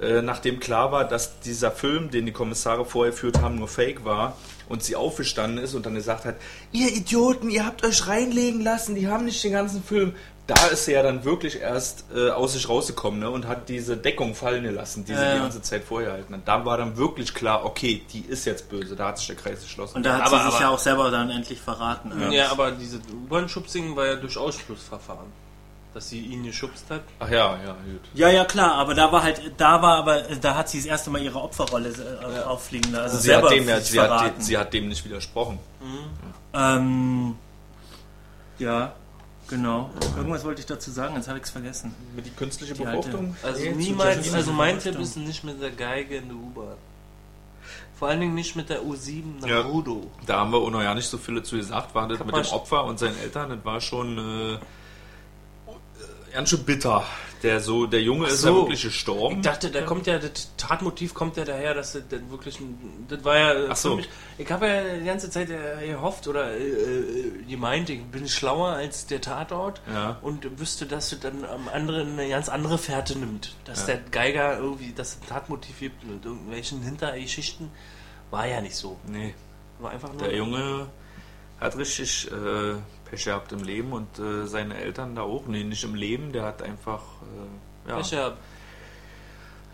äh, 0.02 0.22
nachdem 0.22 0.60
klar 0.60 0.92
war, 0.92 1.06
dass 1.08 1.40
dieser 1.40 1.72
Film, 1.72 2.12
den 2.12 2.26
die 2.26 2.34
Kommissare 2.34 2.84
vorher 2.86 3.14
führt 3.14 3.42
haben, 3.42 3.56
nur 3.56 3.70
Fake 3.70 4.04
war 4.04 4.36
und 4.68 4.84
sie 4.84 4.96
aufgestanden 4.98 5.64
ist 5.64 5.74
und 5.74 5.86
dann 5.86 5.96
gesagt 5.96 6.26
hat, 6.26 6.36
ihr 6.74 6.90
Idioten, 6.94 7.50
ihr 7.50 7.66
habt 7.66 7.86
euch 7.86 8.06
reinlegen 8.08 8.62
lassen, 8.62 8.96
die 8.96 9.08
haben 9.08 9.24
nicht 9.26 9.42
den 9.44 9.54
ganzen 9.54 9.82
Film. 9.84 10.14
Da 10.48 10.68
ist 10.68 10.86
sie 10.86 10.92
ja 10.92 11.02
dann 11.02 11.24
wirklich 11.26 11.60
erst 11.60 12.06
äh, 12.16 12.30
aus 12.30 12.54
sich 12.54 12.70
rausgekommen 12.70 13.20
ne, 13.20 13.30
und 13.32 13.48
hat 13.48 13.68
diese 13.68 13.98
Deckung 13.98 14.36
fallen 14.36 14.62
gelassen, 14.64 15.04
die 15.04 15.16
sie 15.16 15.20
Ja, 15.20 15.32
die 15.32 15.38
ja. 15.38 15.42
ganze 15.42 15.62
Zeit 15.64 15.84
vorher 15.84 16.12
halten. 16.12 16.36
Und 16.36 16.48
da 16.48 16.64
war 16.64 16.78
dann 16.78 16.96
wirklich 16.98 17.34
klar, 17.34 17.66
okay, 17.66 18.04
die 18.14 18.20
ist 18.22 18.46
jetzt 18.46 18.70
böse, 18.70 18.96
da 18.96 19.08
hat 19.08 19.18
sich 19.18 19.26
der 19.28 19.38
Kreis 19.38 19.62
geschlossen. 19.62 19.98
Und 19.98 20.06
da 20.06 20.18
hat 20.20 20.28
Aber- 20.28 20.38
sie 20.38 20.44
sich 20.46 20.54
aber- 20.54 20.62
ja 20.62 20.70
auch 20.70 20.78
selber 20.80 21.10
dann 21.10 21.32
endlich 21.32 21.60
verraten. 21.60 22.12
Ja, 22.22 22.30
ja 22.30 22.52
aber 22.52 22.72
diese 22.72 22.98
U-Bahn-Schubsing 22.98 23.96
war 23.96 24.06
ja 24.06 24.16
durch 24.18 24.38
Ausschlussverfahren. 24.38 25.46
Dass 25.96 26.10
sie 26.10 26.20
ihn 26.20 26.44
geschubst 26.44 26.84
hat. 26.90 27.02
Ach 27.20 27.30
ja, 27.30 27.58
ja, 27.66 27.72
gut. 27.72 28.02
Ja, 28.14 28.28
ja, 28.30 28.44
klar, 28.44 28.74
aber 28.74 28.94
da 28.94 29.10
war 29.14 29.24
halt, 29.24 29.42
da 29.58 29.82
war 29.82 29.96
aber, 30.00 30.24
da 30.42 30.54
hat 30.56 30.68
sie 30.68 30.78
das 30.80 30.86
erste 30.88 31.10
Mal 31.10 31.22
ihre 31.22 31.40
Opferrolle 31.42 31.88
äh, 31.90 32.44
auffliegen 32.44 32.92
lassen. 32.92 33.04
Also 33.04 33.18
Sie 33.18 33.24
selber 33.28 33.48
hat, 33.50 33.56
dem, 33.56 33.70
ja, 33.70 33.80
sich 33.80 33.92
sie, 33.92 34.00
hat, 34.02 34.44
sie 34.44 34.58
hat 34.58 34.74
dem 34.74 34.90
nicht 34.90 35.06
widersprochen. 35.06 35.58
ähm, 36.54 37.36
ja, 38.60 38.94
genau. 39.48 39.90
Irgendwas 40.18 40.44
wollte 40.44 40.62
ich 40.62 40.66
dazu 40.66 40.92
sagen, 40.92 41.16
jetzt 41.16 41.28
habe 41.28 41.38
ich 41.40 41.46
es 41.46 41.50
vergessen. 41.52 41.94
Mit 42.16 42.26
die 42.26 42.32
künstliche 42.32 42.74
Die 42.74 42.84
Befruchtung? 42.84 43.36
Also 43.44 43.62
Nee, 43.62 43.72
niemals, 43.72 44.34
also 44.34 44.52
mein 44.52 44.80
Tipp 44.80 45.00
ist 45.00 45.18
nicht 45.18 45.44
mit 45.44 45.62
der 45.62 45.72
Geige 45.72 46.18
in 46.18 46.28
der 46.30 46.38
U-Bahn. 46.38 46.76
Vor 47.98 48.10
allen 48.10 48.20
Dingen 48.20 48.36
nicht 48.36 48.56
mit 48.58 48.70
der 48.70 48.82
U7 48.82 49.40
nach 49.42 49.48
Ja. 49.48 49.62
Rudo. 49.62 50.12
Da 50.26 50.40
haben 50.40 50.52
wir 50.52 50.58
auch 50.58 50.70
noch 50.70 50.82
ja 50.84 50.94
nicht 50.94 51.08
so 51.08 51.18
viele 51.18 51.44
zu 51.44 51.56
gesagt, 51.56 51.96
war 51.96 52.08
das 52.08 52.18
Kann 52.18 52.28
mit 52.28 52.36
dem 52.36 52.52
Opfer 52.52 52.84
und 52.84 53.00
seinen 53.00 53.18
Eltern, 53.20 53.50
das 53.50 53.64
war 53.64 53.80
schon 53.80 54.18
äh, 54.18 54.58
ganz 56.34 56.50
schön 56.50 56.64
bitter. 56.66 57.04
Der 57.44 57.60
so, 57.60 57.86
der 57.86 58.02
Junge 58.02 58.28
ist 58.28 58.44
ja 58.44 58.50
so. 58.50 58.56
wirklich 58.64 58.82
gestorben. 58.84 59.38
Ich 59.38 59.42
dachte, 59.44 59.70
da 59.70 59.82
kommt 59.84 60.08
ja, 60.08 60.18
das 60.18 60.50
Tatmotiv 60.58 61.14
kommt 61.14 61.38
ja 61.38 61.46
daher, 61.46 61.74
dass 61.76 61.94
das 61.94 62.04
dann 62.10 62.32
wirklich, 62.32 62.60
ein- 62.60 63.06
das 63.08 63.24
war 63.24 63.38
ja 63.38 63.54
Ach 63.70 63.76
so. 63.76 63.98
mich, 63.98 64.10
ich 64.38 64.50
habe 64.52 64.68
ja 64.68 64.98
die 64.98 65.06
ganze 65.06 65.30
Zeit 65.30 65.50
äh, 65.52 65.86
gehofft 65.86 66.28
oder 66.28 66.52
äh, 66.52 66.64
äh, 66.68 67.44
gemeint, 67.48 67.90
ich 67.90 68.02
bin 68.06 68.28
schlauer 68.28 68.70
als 68.70 69.06
der 69.06 69.22
Tatort 69.22 69.82
Ja. 69.94 70.18
und 70.22 70.60
wüsste, 70.60 70.86
dass 70.88 71.12
es 71.12 71.20
dann 71.20 71.46
am 71.46 71.68
anderen 71.68 72.14
eine 72.18 72.30
ganz 72.30 72.50
andere 72.50 72.78
Fährte 72.78 73.18
nimmt. 73.20 73.54
Dass 73.66 73.82
Ja. 73.82 73.96
der 73.96 73.98
Geiger 74.12 74.58
irgendwie 74.58 74.94
das 74.96 75.20
Tatmotiv 75.20 75.80
gibt 75.80 76.04
mit 76.04 76.26
irgendwelchen 76.26 76.82
Hintergeschichten, 76.82 77.70
war 78.32 78.48
ja 78.48 78.62
nicht 78.62 78.76
so. 78.76 78.98
Nee, 79.08 79.36
War 79.80 79.92
einfach 79.92 80.10
nur 80.14 80.24
der 80.24 80.36
Junge 80.36 80.88
hat 81.60 81.78
richtig 81.78 82.30
äh, 82.32 82.76
Pech 83.06 83.26
gehabt 83.26 83.52
im 83.52 83.64
Leben 83.64 83.92
und 83.94 84.20
äh, 84.20 84.46
seine 84.48 84.76
Eltern 84.78 85.16
da 85.16 85.22
auch. 85.22 85.46
Nee, 85.48 85.64
nicht 85.64 85.84
im 85.84 85.96
Leben, 85.96 86.32
der 86.34 86.44
hat 86.44 86.62
einfach. 86.62 87.02
Äh, 87.86 87.90
ja. 87.90 87.98
Pech 87.98 88.12
gehabt. 88.12 88.38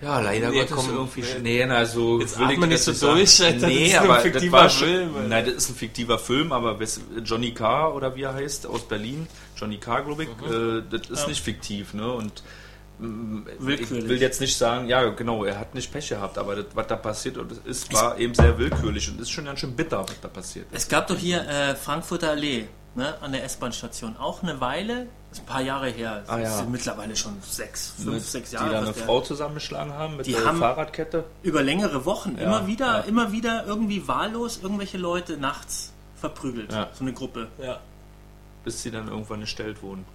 Ja, 0.02 0.20
leider 0.20 0.50
Nee, 0.50 0.62
Gottes 0.62 0.76
komm, 0.76 0.90
irgendwie. 0.90 1.22
äh, 1.22 1.40
Nee, 1.42 1.64
na, 1.68 1.86
so 1.86 2.20
jetzt 2.20 2.40
will 2.40 2.50
ich 2.50 2.58
nicht 2.58 2.74
das 2.74 2.86
so 2.86 2.92
sagen. 2.94 3.16
durch, 3.18 3.40
Alter, 3.44 3.60
das 3.60 3.70
Nee, 3.70 3.86
ist 3.86 3.92
nur 3.94 4.02
ein 4.02 4.06
aber 4.10 4.14
das 4.16 4.24
fiktiver 4.24 4.52
war 4.58 4.70
schon, 4.70 4.88
Film, 4.88 5.16
Alter. 5.16 5.28
Nein, 5.28 5.46
das 5.46 5.54
ist 5.54 5.70
ein 5.70 5.76
fiktiver 5.76 6.20
Film, 6.20 6.52
aber 6.52 6.80
Johnny 7.24 7.54
Carr 7.54 7.94
oder 7.94 8.16
wie 8.16 8.24
er 8.24 8.34
heißt, 8.34 8.66
aus 8.66 8.82
Berlin, 8.88 9.28
Johnny 9.56 9.78
Carr, 9.78 10.04
glaube 10.04 10.24
ich, 10.24 10.30
Mhm. 10.30 10.80
äh, 10.80 10.84
das 10.90 11.08
ist 11.10 11.22
Ja. 11.22 11.28
nicht 11.28 11.44
fiktiv, 11.44 11.94
ne? 11.94 12.12
Und 12.12 12.42
mm, 12.98 13.42
ich 13.60 13.64
Willkürlich. 13.68 14.10
will 14.10 14.20
jetzt 14.20 14.42
nicht 14.42 14.58
sagen, 14.58 14.88
ja, 14.88 15.08
genau, 15.10 15.44
er 15.46 15.60
hat 15.60 15.76
nicht 15.76 15.92
Pech 15.94 16.10
gehabt, 16.10 16.40
aber 16.40 16.56
das, 16.56 16.66
was 16.74 16.88
da 16.88 16.96
passiert 16.96 17.38
ist, 17.66 17.94
war 17.94 18.18
eben 18.18 18.34
sehr 18.34 18.58
willkürlich 18.58 19.08
und 19.08 19.22
ist 19.22 19.30
schon 19.30 19.46
ganz 19.46 19.60
schön 19.60 19.76
bitter, 19.76 20.02
was 20.02 20.20
da 20.20 20.30
passiert 20.30 20.66
ist. 20.72 20.82
Es 20.82 20.90
gab 20.90 21.06
doch 21.06 21.18
hier 21.18 21.48
äh, 21.48 21.76
Frankfurter 21.76 22.32
Allee, 22.32 22.66
ne, 22.96 23.16
an 23.22 23.32
der 23.32 23.44
S-Bahn-Station, 23.46 24.18
auch 24.18 24.44
eine 24.44 24.60
Weile, 24.62 25.08
ist 25.32 25.42
ein 25.42 25.46
paar 25.46 25.62
Jahre 25.62 25.90
her, 25.90 26.24
Ah, 26.28 26.40
ja. 26.40 26.58
sind 26.58 26.72
mittlerweile 26.72 27.16
schon 27.16 27.38
sechs, 27.42 27.94
fünf, 27.98 28.08
Mit- 28.16 28.24
sechs 28.24 28.50
die 28.50 28.56
Jahre. 28.56 28.72
da 28.72 28.78
eine 28.80 28.88
ja. 28.88 28.94
Frau 28.94 29.22
zusammengeschlagen 29.22 29.94
haben 29.94 30.18
mit 30.18 30.26
Die 30.26 30.34
der 30.34 30.46
haben- 30.46 30.60
Fahrradkette. 30.60 31.24
Über 31.44 31.64
längere 31.64 32.06
Wochen, 32.06 32.36
Ja, 32.38 32.44
immer 32.44 32.68
wieder, 32.68 32.86
ja. 32.86 33.00
immer 33.02 33.32
wieder 33.32 33.66
irgendwie 33.66 34.08
wahllos 34.08 34.60
irgendwelche 34.62 34.98
Leute 34.98 35.38
nachts 35.38 35.94
verprügelt, 36.20 36.72
so 36.72 37.04
eine 37.04 37.14
Gruppe. 37.14 37.48
Ja. 37.62 37.80
bis 38.64 38.84
sie 38.84 38.92
dann 38.92 39.08
irgendwann 39.08 39.40
gestellt 39.42 39.82
wurden. 39.82 40.06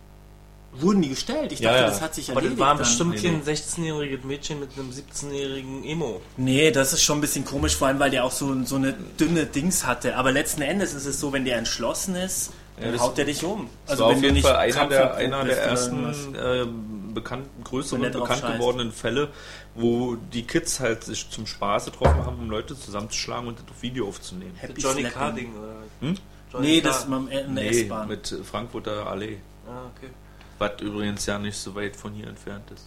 Wurden 0.79 1.01
die 1.03 1.09
gestellt? 1.09 1.51
Ich 1.53 1.61
dachte, 1.63 1.81
das 1.83 2.01
hat 2.03 2.15
sich 2.15 2.27
Aber 2.31 2.41
das 2.43 2.45
erledigt. 2.51 2.61
war 2.61 2.77
bestimmt 2.77 3.17
kein 3.17 3.39
nee. 3.39 3.51
16-jähriges 3.51 4.25
Mädchen 4.25 4.61
mit 4.61 4.71
einem 4.79 4.91
17-jährigen 4.91 5.85
Emo. 5.85 6.21
Nee, 6.37 6.71
das 6.71 6.93
ist 6.93 7.03
schon 7.03 7.19
ein 7.19 7.21
bisschen 7.23 7.45
komisch, 7.47 7.75
vor 7.77 7.89
allem 7.89 7.99
weil 7.99 8.11
der 8.11 8.25
auch 8.25 8.31
so, 8.31 8.63
so 8.65 8.77
eine 8.77 8.93
dünne 9.19 9.47
Dings 9.47 9.87
hatte. 9.87 10.17
Aber 10.17 10.31
letzten 10.33 10.61
Endes 10.63 10.93
ist 10.93 11.07
es 11.07 11.19
so, 11.19 11.33
wenn 11.33 11.45
der 11.47 11.57
entschlossen 11.57 12.15
ist, 12.15 12.53
Ja, 12.81 12.93
das- 12.93 13.01
haut 13.01 13.17
der 13.19 13.25
dich 13.25 13.43
um. 13.45 13.69
Das 13.87 13.99
war 13.99 14.09
auf 14.09 14.21
jeden 14.23 14.35
nicht 14.35 14.47
Fall 14.47 14.57
einer 14.57 14.87
der, 14.89 15.15
einer 15.15 15.45
der 15.45 15.63
ersten 15.63 16.35
äh, 16.35 16.67
bekannten, 17.15 17.65
größeren, 17.65 18.03
bekannt 18.13 18.41
scheißt. 18.41 18.53
gewordenen 18.59 18.93
Fälle, 18.93 19.29
wo 19.75 20.17
die 20.17 20.43
Kids 20.47 20.81
halt 20.81 21.05
sich 21.05 21.31
zum 21.31 21.47
Spaß 21.47 21.87
getroffen 21.87 22.25
haben, 22.27 22.39
um 22.39 22.51
Leute 22.51 22.79
zusammenzuschlagen 22.79 23.49
und 23.49 23.59
das 23.59 23.67
auf 23.71 23.83
Video 23.83 24.07
aufzunehmen. 24.09 24.55
Happy 24.57 24.81
Johnny 24.81 25.01
Slapping. 25.01 25.19
Carding 25.19 25.53
oder 25.57 25.75
Hm? 26.01 26.15
Johnny 26.53 26.67
Nee, 26.67 26.81
Carr. 26.83 26.91
das 26.93 27.01
ist 27.05 27.09
in 27.09 27.31
der 27.31 27.65
Nee, 27.65 27.83
S-Bahn. 27.83 28.09
mit 28.09 28.33
äh, 28.33 28.45
Frankfurter 28.45 29.07
Allee. 29.07 29.39
Ah, 29.67 29.87
okay. 29.97 30.11
Was 30.59 30.81
übrigens 30.81 31.27
ja 31.27 31.39
nicht 31.39 31.57
so 31.57 31.75
weit 31.75 31.97
von 31.97 32.13
hier 32.15 32.29
entfernt 32.29 32.71
ist. 32.71 32.87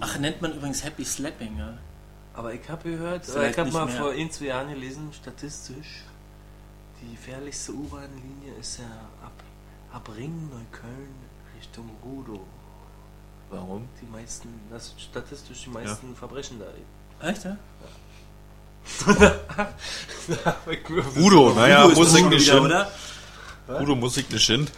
Ach, 0.00 0.18
nennt 0.18 0.40
man 0.42 0.52
übrigens 0.52 0.84
Happy 0.84 1.04
Slapping, 1.04 1.56
ja. 1.58 1.74
Aber 2.34 2.52
ich 2.52 2.68
habe 2.68 2.90
gehört, 2.90 3.24
Vielleicht 3.24 3.52
ich 3.52 3.58
habe 3.58 3.70
mal 3.72 3.86
mehr. 3.86 3.94
vor 3.96 4.10
ein, 4.10 4.30
zwei 4.30 4.44
Jahren 4.46 4.68
gelesen, 4.68 5.08
statistisch, 5.12 6.02
die 7.00 7.14
gefährlichste 7.16 7.72
U-Bahn-Linie 7.72 8.54
ist 8.60 8.78
ja 8.78 8.84
ab, 9.24 9.32
ab 9.92 10.08
Ring, 10.16 10.48
Neukölln 10.50 11.14
Richtung 11.56 11.90
Rudow. 12.04 12.40
Warum? 13.50 13.88
Die 14.00 14.06
meisten, 14.06 14.48
das 14.70 14.88
sind 14.88 15.00
statistisch 15.00 15.64
die 15.64 15.70
meisten 15.70 16.14
Verbrechen 16.16 16.58
da. 16.58 17.28
Echt, 17.28 17.44
ja? 17.44 17.56
Udo, 21.16 21.52
naja, 21.54 21.84
Udo 21.84 21.92
ist 21.92 21.98
muss 21.98 22.14
ich 22.14 22.26
nicht 22.26 22.50
hin. 22.50 22.60
oder? 22.60 22.90
Udo 23.80 23.94
muss 23.96 24.16
ich 24.16 24.28
nicht 24.30 24.46
hin. 24.46 24.68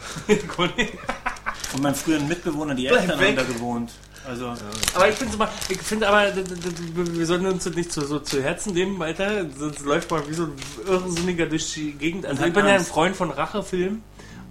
Und 1.75 1.83
mein 1.83 1.95
früheren 1.95 2.27
Mitbewohner, 2.29 2.75
die 2.75 2.87
Eltern 2.87 3.21
haben 3.21 3.37
da 3.37 3.43
gewohnt. 3.43 3.93
Also, 4.29 4.53
Aber 4.95 5.09
ich 5.09 5.15
finde 5.15 5.49
ich 5.71 5.79
finde 5.81 6.09
aber, 6.09 6.33
wir 6.35 7.27
sollten 7.27 7.47
uns 7.47 7.65
das 7.65 7.75
nicht 7.75 7.91
so, 7.91 8.05
so 8.05 8.19
zu 8.19 8.43
Herzen 8.43 8.75
nehmen, 8.75 9.01
Alter. 9.01 9.47
Sonst 9.59 9.81
läuft 9.81 10.11
man 10.11 10.29
wie 10.29 10.35
so 10.35 10.45
ein 10.45 10.53
Irrsinniger 10.87 11.47
durch 11.47 11.73
die 11.73 11.93
Gegend. 11.93 12.27
Also 12.27 12.45
ich 12.45 12.53
bin 12.53 12.67
ja 12.67 12.75
ein. 12.75 12.81
Freund 12.85 13.17
von 13.17 13.31
Rachefilmen 13.31 14.03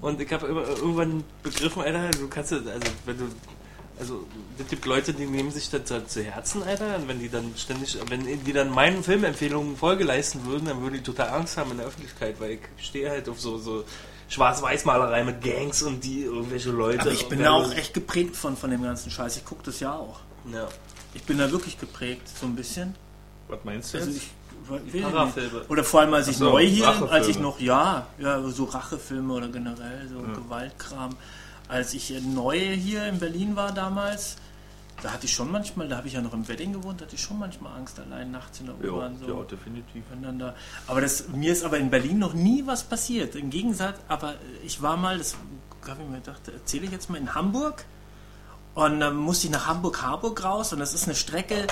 und 0.01 0.19
ich 0.19 0.32
habe 0.34 0.47
irgendwann 0.47 1.23
begriffen, 1.43 1.82
Alter, 1.84 2.09
du 2.11 2.28
kannst, 2.28 2.51
ja- 2.51 2.57
also 2.57 2.88
wenn 3.05 3.17
du, 3.19 3.25
also 3.99 4.25
es 4.59 4.67
gibt 4.67 4.86
Leute, 4.86 5.13
die 5.13 5.25
nehmen 5.25 5.51
sich 5.51 5.69
das 5.69 5.86
zu- 5.86 6.05
zu 6.07 6.23
Herzen, 6.23 6.63
Alter. 6.63 6.95
Und 6.95 7.07
wenn 7.07 7.19
die 7.19 7.30
dann 7.30 7.53
ständig, 7.55 7.97
wenn 8.09 8.43
die 8.43 8.53
dann 8.53 8.71
meinen 8.71 9.03
Filmempfehlungen 9.03 9.78
Folge 9.78 10.03
leisten 10.05 10.45
würden, 10.45 10.65
dann 10.65 10.82
würde 10.82 10.97
ich 10.97 11.03
total 11.03 11.30
Angst 11.30 11.55
haben 11.57 11.69
in 11.71 11.78
der 11.78 11.86
Öffentlichkeit, 11.86 12.39
weil 12.39 12.53
ich 12.53 12.86
stehe 12.88 13.09
halt 13.11 13.30
auf 13.30 13.39
so, 13.39 13.57
so 13.59 13.84
Schwarz-Weiß-Malerei 14.30 15.23
mit 15.23 15.41
Gangs 15.41 15.82
und 15.84 16.03
die 16.03 16.23
irgendwelche 16.23 16.71
Leute. 16.71 17.01
aber 17.01 17.11
ich 17.11 17.28
bin 17.30 17.39
da 17.39 17.51
auch 17.51 17.71
echt 17.73 17.93
geprägt 17.93 18.36
von, 18.36 18.57
von 18.57 18.69
dem 18.69 18.84
ganzen 18.84 19.09
Scheiß. 19.09 19.38
Ich 19.38 19.45
gucke 19.45 19.63
das 19.63 19.80
ja 19.80 19.93
auch. 19.93 20.19
Ja. 20.51 20.67
Ich 21.13 21.23
bin 21.23 21.38
da 21.38 21.49
wirklich 21.51 21.80
geprägt, 21.80 22.28
so 22.39 22.45
ein 22.45 22.55
bisschen. 22.55 22.95
Was 23.47 23.59
meinst 23.63 23.93
du 23.93 23.99
Also 23.99 24.11
ich. 24.11 24.30
Oder 25.69 25.84
vor 25.84 26.01
allem 26.01 26.13
als 26.13 26.28
ich 26.28 26.38
so, 26.38 26.49
neu 26.49 26.65
hier, 26.65 26.89
als 27.09 27.30
ich 27.30 27.39
noch, 27.39 27.59
ja, 27.61 28.07
ja, 28.19 28.41
so 28.49 28.65
Rachefilme 28.65 29.34
oder 29.34 29.47
generell 29.47 30.09
so 30.09 30.19
Gewaltkram. 30.19 31.15
Als 31.69 31.93
ich 31.93 32.13
neu 32.21 32.59
hier 32.59 33.07
in 33.07 33.19
Berlin 33.19 33.55
war 33.55 33.71
damals, 33.71 34.36
da 35.02 35.12
hatte 35.14 35.26
ich 35.26 35.34
schon 35.34 35.52
manchmal, 35.52 35.88
da 35.88 35.98
habe 35.98 36.08
ich 36.08 36.14
ja 36.14 36.22
noch 36.22 36.34
im 36.34 36.48
Wedding 36.48 36.74
gewohnt, 36.74 37.02
da 37.02 37.06
hatte 37.06 37.16
ich 37.16 37.22
schon 37.22 37.38
manchmal 37.38 37.76
Angst 37.78 38.00
allein 38.00 38.32
nachts 38.32 38.60
in 38.60 38.66
der 38.66 38.76
ja, 38.82 38.91
U-Bahn. 38.91 39.18
So. 39.18 39.28
ja, 39.28 39.43
definitiv. 39.43 40.04
Da, 40.39 40.56
aber 40.88 41.02
das, 41.02 41.28
mir 41.30 41.52
ist 41.52 41.64
aber 41.64 41.78
in 41.78 41.89
Berlin 41.89 42.20
noch 42.20 42.34
nie 42.34 42.66
was 42.66 42.84
passiert. 42.84 43.36
Im 43.36 43.50
Gegensatz, 43.50 44.00
aber 44.08 44.36
ich 44.66 44.82
war 44.82 44.98
mal, 44.98 45.18
das 45.18 45.36
habe 45.88 46.02
ich 46.02 46.10
mir 46.10 46.18
gedacht, 46.18 46.48
erzähle 46.48 46.86
ich 46.86 46.91
jetzt 46.91 47.10
mal 47.10 47.18
in 47.18 47.34
Hamburg. 47.36 47.86
Und 48.74 49.00
dann 49.00 49.16
musste 49.16 49.48
ich 49.48 49.54
nach 49.54 49.66
Hamburg-Harburg 49.66 50.43
raus 50.43 50.72
und 50.72 50.80
das 50.80 50.93
ist 50.93 51.06
eine 51.06 51.16
Strecke, 51.16 51.66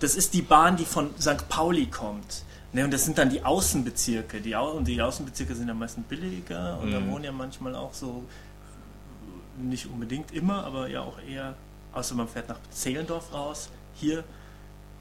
das 0.00 0.16
ist 0.16 0.34
die 0.34 0.42
Bahn, 0.42 0.76
die 0.76 0.84
von 0.84 1.10
St. 1.20 1.48
Pauli 1.48 1.86
kommt. 1.86 2.44
Ne, 2.72 2.84
und 2.84 2.92
das 2.92 3.04
sind 3.04 3.18
dann 3.18 3.28
die 3.28 3.44
Außenbezirke. 3.44 4.40
Die, 4.40 4.56
Au 4.56 4.72
und 4.72 4.88
die 4.88 5.00
Außenbezirke 5.00 5.54
sind 5.54 5.68
am 5.70 5.78
meisten 5.78 6.02
billiger 6.04 6.78
und 6.80 6.90
da 6.90 7.00
Mhm. 7.00 7.10
wohnen 7.10 7.24
ja 7.24 7.32
manchmal 7.32 7.76
auch 7.76 7.92
so, 7.92 8.24
nicht 9.58 9.86
unbedingt 9.86 10.32
immer, 10.32 10.64
aber 10.64 10.88
ja 10.88 11.02
auch 11.02 11.18
eher, 11.20 11.54
außer 11.92 12.14
man 12.14 12.28
fährt 12.28 12.48
nach 12.48 12.58
Zehlendorf 12.70 13.32
raus. 13.32 13.68
Hier 13.94 14.24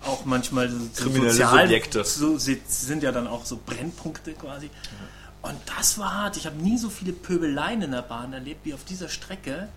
auch 0.06 0.26
manchmal 0.26 0.70
so, 0.70 0.78
so 0.94 1.04
Kriminelle 1.04 1.32
sozial, 1.32 1.62
Subjekte. 1.68 2.04
so 2.04 2.38
si- 2.38 2.62
sind 2.68 3.04
ja 3.04 3.12
dann 3.12 3.28
auch 3.28 3.46
so 3.46 3.60
Brennpunkte 3.66 4.34
quasi. 4.34 4.70
Und 5.44 5.56
das 5.78 5.98
war 5.98 6.14
hart. 6.14 6.38
Ich 6.38 6.46
habe 6.46 6.58
nie 6.58 6.78
so 6.78 6.90
viele 6.90 7.14
Pöbeleien 7.14 7.82
in 7.82 7.92
der 7.92 8.02
Bahn 8.04 8.34
erlebt 8.34 8.62
wie 8.66 8.74
auf 8.74 8.84
dieser 8.84 9.10
Strecke. 9.10 9.70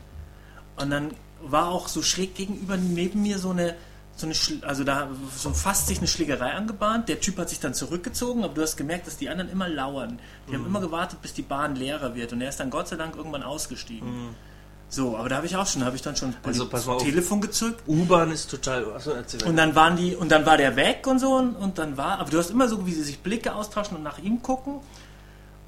Und 0.76 0.90
dann 0.90 1.12
war 1.42 1.68
auch 1.68 1.88
so 1.88 2.02
schräg 2.02 2.34
gegenüber 2.34 2.76
neben 2.76 3.22
mir 3.22 3.38
so 3.38 3.50
eine, 3.50 3.74
so 4.16 4.26
eine, 4.26 4.34
also 4.66 4.84
da 4.84 5.08
so 5.36 5.50
fast 5.52 5.86
sich 5.88 5.98
eine 5.98 6.06
Schlägerei 6.06 6.52
angebahnt. 6.52 7.08
Der 7.08 7.20
Typ 7.20 7.38
hat 7.38 7.48
sich 7.50 7.60
dann 7.60 7.74
zurückgezogen, 7.74 8.44
aber 8.44 8.54
du 8.54 8.62
hast 8.62 8.76
gemerkt, 8.76 9.06
dass 9.06 9.16
die 9.16 9.28
anderen 9.28 9.50
immer 9.50 9.68
lauern. 9.68 10.18
Die 10.46 10.52
Mhm. 10.52 10.56
haben 10.56 10.66
immer 10.66 10.80
gewartet, 10.80 11.20
bis 11.22 11.32
die 11.34 11.42
Bahn 11.42 11.76
leerer 11.76 12.14
wird. 12.14 12.32
Und 12.32 12.40
er 12.40 12.48
ist 12.48 12.60
dann 12.60 12.70
Gott 12.70 12.88
sei 12.88 12.96
Dank 12.96 13.16
irgendwann 13.16 13.42
ausgestiegen. 13.42 14.34
So, 14.94 15.16
aber 15.16 15.28
da 15.28 15.36
habe 15.36 15.46
ich 15.46 15.56
auch 15.56 15.66
schon, 15.66 15.84
habe 15.84 15.96
ich 15.96 16.02
dann 16.02 16.14
schon. 16.14 16.34
Also, 16.44 16.68
pass 16.68 16.86
mal 16.86 16.94
auf. 16.94 17.02
Telefon 17.02 17.40
gezückt. 17.40 17.82
U-Bahn 17.88 18.30
ist 18.30 18.48
total. 18.48 18.92
Achso, 18.94 19.10
erzähl 19.10 19.42
Und 19.42 19.56
dann 19.56 19.74
waren 19.74 19.96
die, 19.96 20.14
und 20.14 20.30
dann 20.30 20.46
war 20.46 20.56
der 20.56 20.76
weg 20.76 21.04
und 21.08 21.18
so, 21.18 21.34
und, 21.34 21.56
und 21.56 21.78
dann 21.78 21.96
war, 21.96 22.20
aber 22.20 22.30
du 22.30 22.38
hast 22.38 22.50
immer 22.50 22.68
so, 22.68 22.86
wie 22.86 22.92
sie 22.92 23.02
sich 23.02 23.18
Blicke 23.18 23.56
austauschen 23.56 23.96
und 23.96 24.04
nach 24.04 24.18
ihm 24.18 24.40
gucken. 24.40 24.74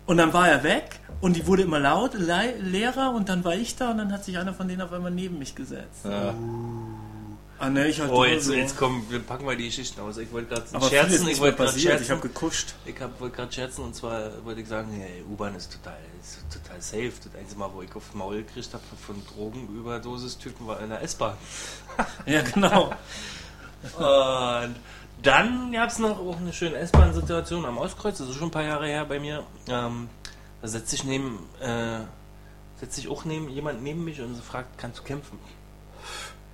Und 0.07 0.19
dann 0.19 0.33
war 0.33 0.49
er 0.49 0.63
weg 0.63 1.01
und 1.21 1.35
die 1.35 1.49
wurde 1.49 1.63
immer 1.63 1.81
laut, 1.81 2.15
le 2.15 2.55
leerer 2.61 3.13
und 3.13 3.29
dann 3.29 3.43
war 3.43 3.57
ich 3.57 3.75
da 3.75 3.91
und 3.91 3.99
dann 3.99 4.13
hat 4.13 4.25
sich 4.25 4.39
einer 4.39 4.55
von 4.55 4.69
denen 4.69 4.83
auf 4.83 4.93
einmal 4.93 5.11
neben 5.11 5.41
mich 5.41 5.57
gesetzt. 5.57 6.05
Ja. 6.05 6.33
Ah, 7.59 7.71
ne, 7.71 7.89
ich 7.89 7.99
halt 8.01 8.11
Oh, 8.13 8.25
jetzt, 8.25 8.45
so. 8.45 8.53
jetzt 8.53 8.77
kommen, 8.77 9.07
wir 9.09 9.19
packen 9.21 9.47
mal 9.47 9.57
die 9.57 9.65
Geschichten 9.67 9.99
aus. 10.03 10.19
Ich 10.19 10.31
wollte 10.31 10.55
gerade 10.55 10.67
scherzen, 10.89 11.27
ich 11.29 11.41
wollte 11.41 11.57
gerade 11.57 11.73
passiert, 11.73 11.77
ich 11.95 12.07
scherzen. 12.07 12.11
habe 12.19 12.29
gekuscht. 12.29 12.75
Ich 12.85 13.01
hab- 13.01 13.19
wollte 13.19 13.37
gerade 13.37 13.53
scherzen 13.53 13.83
und 13.85 13.95
zwar 13.97 14.45
wollte 14.45 14.61
ich 14.61 14.69
sagen, 14.69 14.91
hey, 14.93 15.23
U-Bahn 15.31 15.55
ist 15.55 15.73
total, 15.73 15.97
ist 16.21 16.39
total 16.53 16.83
safe. 16.83 17.13
Das 17.25 17.35
einzige 17.41 17.59
Mal, 17.59 17.71
wo 17.73 17.81
ich 17.81 17.95
auf 17.97 18.13
Maul 18.13 18.43
gekriegt 18.43 18.69
habe 18.75 18.83
von 19.07 19.23
Drogenüberdosis-Typen 19.35 20.67
war 20.67 20.81
in 20.81 20.91
der 20.91 21.01
S-Bahn. 21.03 21.35
Ja, 22.27 22.43
genau. 22.43 22.93
Und 23.97 24.77
dann 25.23 25.73
gab 25.73 25.89
es 25.91 25.99
noch 25.99 26.19
auch 26.19 26.37
eine 26.37 26.53
schöne 26.53 26.77
S-Bahn-Situation 26.77 27.65
am 27.65 27.79
Auskreuz, 27.79 28.19
das 28.19 28.29
ist 28.29 28.35
schon 28.35 28.49
ein 28.49 28.51
paar 28.51 28.65
Jahre 28.65 28.87
her 28.87 29.05
bei 29.07 29.19
mir. 29.19 29.45
Ähm, 29.69 30.09
da 30.61 30.69
setzt 30.69 30.91
sich 30.91 31.05
neben, 31.05 31.39
äh, 31.61 32.01
setzt 32.81 32.97
sich 32.97 33.09
auch 33.09 33.25
neben 33.25 33.49
jemand 33.49 33.83
neben 33.83 34.05
mich 34.05 34.21
und 34.21 34.35
so 34.35 34.43
fragt, 34.43 34.77
kannst 34.79 34.99
du 34.99 35.03
kämpfen? 35.05 35.39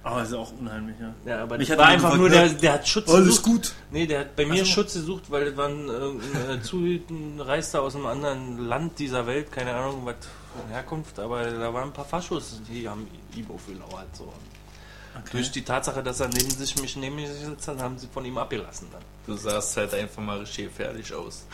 Aber 0.05 0.23
ist 0.23 0.33
auch 0.35 0.53
unheimlich, 0.59 0.97
ja. 1.01 1.15
Ja, 1.25 1.43
aber 1.45 1.59
Mich 1.59 1.69
das 1.69 1.79
hat 1.79 1.85
war 1.85 1.93
einfach 1.93 2.13
gefragt, 2.13 2.21
nur, 2.21 2.29
der, 2.31 2.49
der 2.49 2.73
hat 2.73 2.89
Schutz 2.89 3.09
Alles 3.09 3.29
gesucht. 3.29 3.45
gut. 3.45 3.73
Nee, 3.93 4.07
der 4.07 4.21
hat 4.21 4.37
bei 4.37 4.47
mir. 4.47 4.65
Schutz 4.65 4.95
gesucht, 4.95 5.31
weil 5.31 5.45
das 5.47 5.57
war 5.57 5.69
ein 5.69 5.89
äh, 5.89 6.55
äh, 6.55 7.79
aus 7.79 7.95
einem 7.95 8.07
anderen 8.07 8.59
Land 8.67 8.99
dieser 8.99 9.27
Welt, 9.27 9.53
keine 9.53 9.75
Ahnung, 9.75 10.05
was 10.05 10.17
von 10.53 10.69
Herkunft, 10.71 11.19
aber 11.19 11.45
da 11.45 11.73
waren 11.73 11.89
ein 11.89 11.93
paar 11.93 12.05
Faschos, 12.05 12.61
die 12.69 12.89
haben 12.89 13.07
ihm 13.35 13.51
aufgelauert. 13.51 14.15
So. 14.17 14.33
Durch 15.31 15.51
die 15.51 15.63
Tatsache, 15.63 16.03
dass 16.03 16.21
er 16.21 16.29
neben 16.29 16.51
sich 16.51 16.81
mich 16.81 16.97
neben 16.97 17.17
mich 17.17 17.29
sitzt, 17.29 17.69
hat, 17.69 17.79
haben 17.81 17.99
sie 17.99 18.09
von 18.13 18.25
ihm 18.25 18.39
abgelassen 18.39 18.89
dann. 18.93 19.03
Du 19.27 19.37
sahst 19.37 19.77
halt 19.77 19.95
einfach 19.95 20.23
mal 20.23 20.39
richtig 20.39 20.73
fertig 20.73 21.13
aus. 21.15 21.47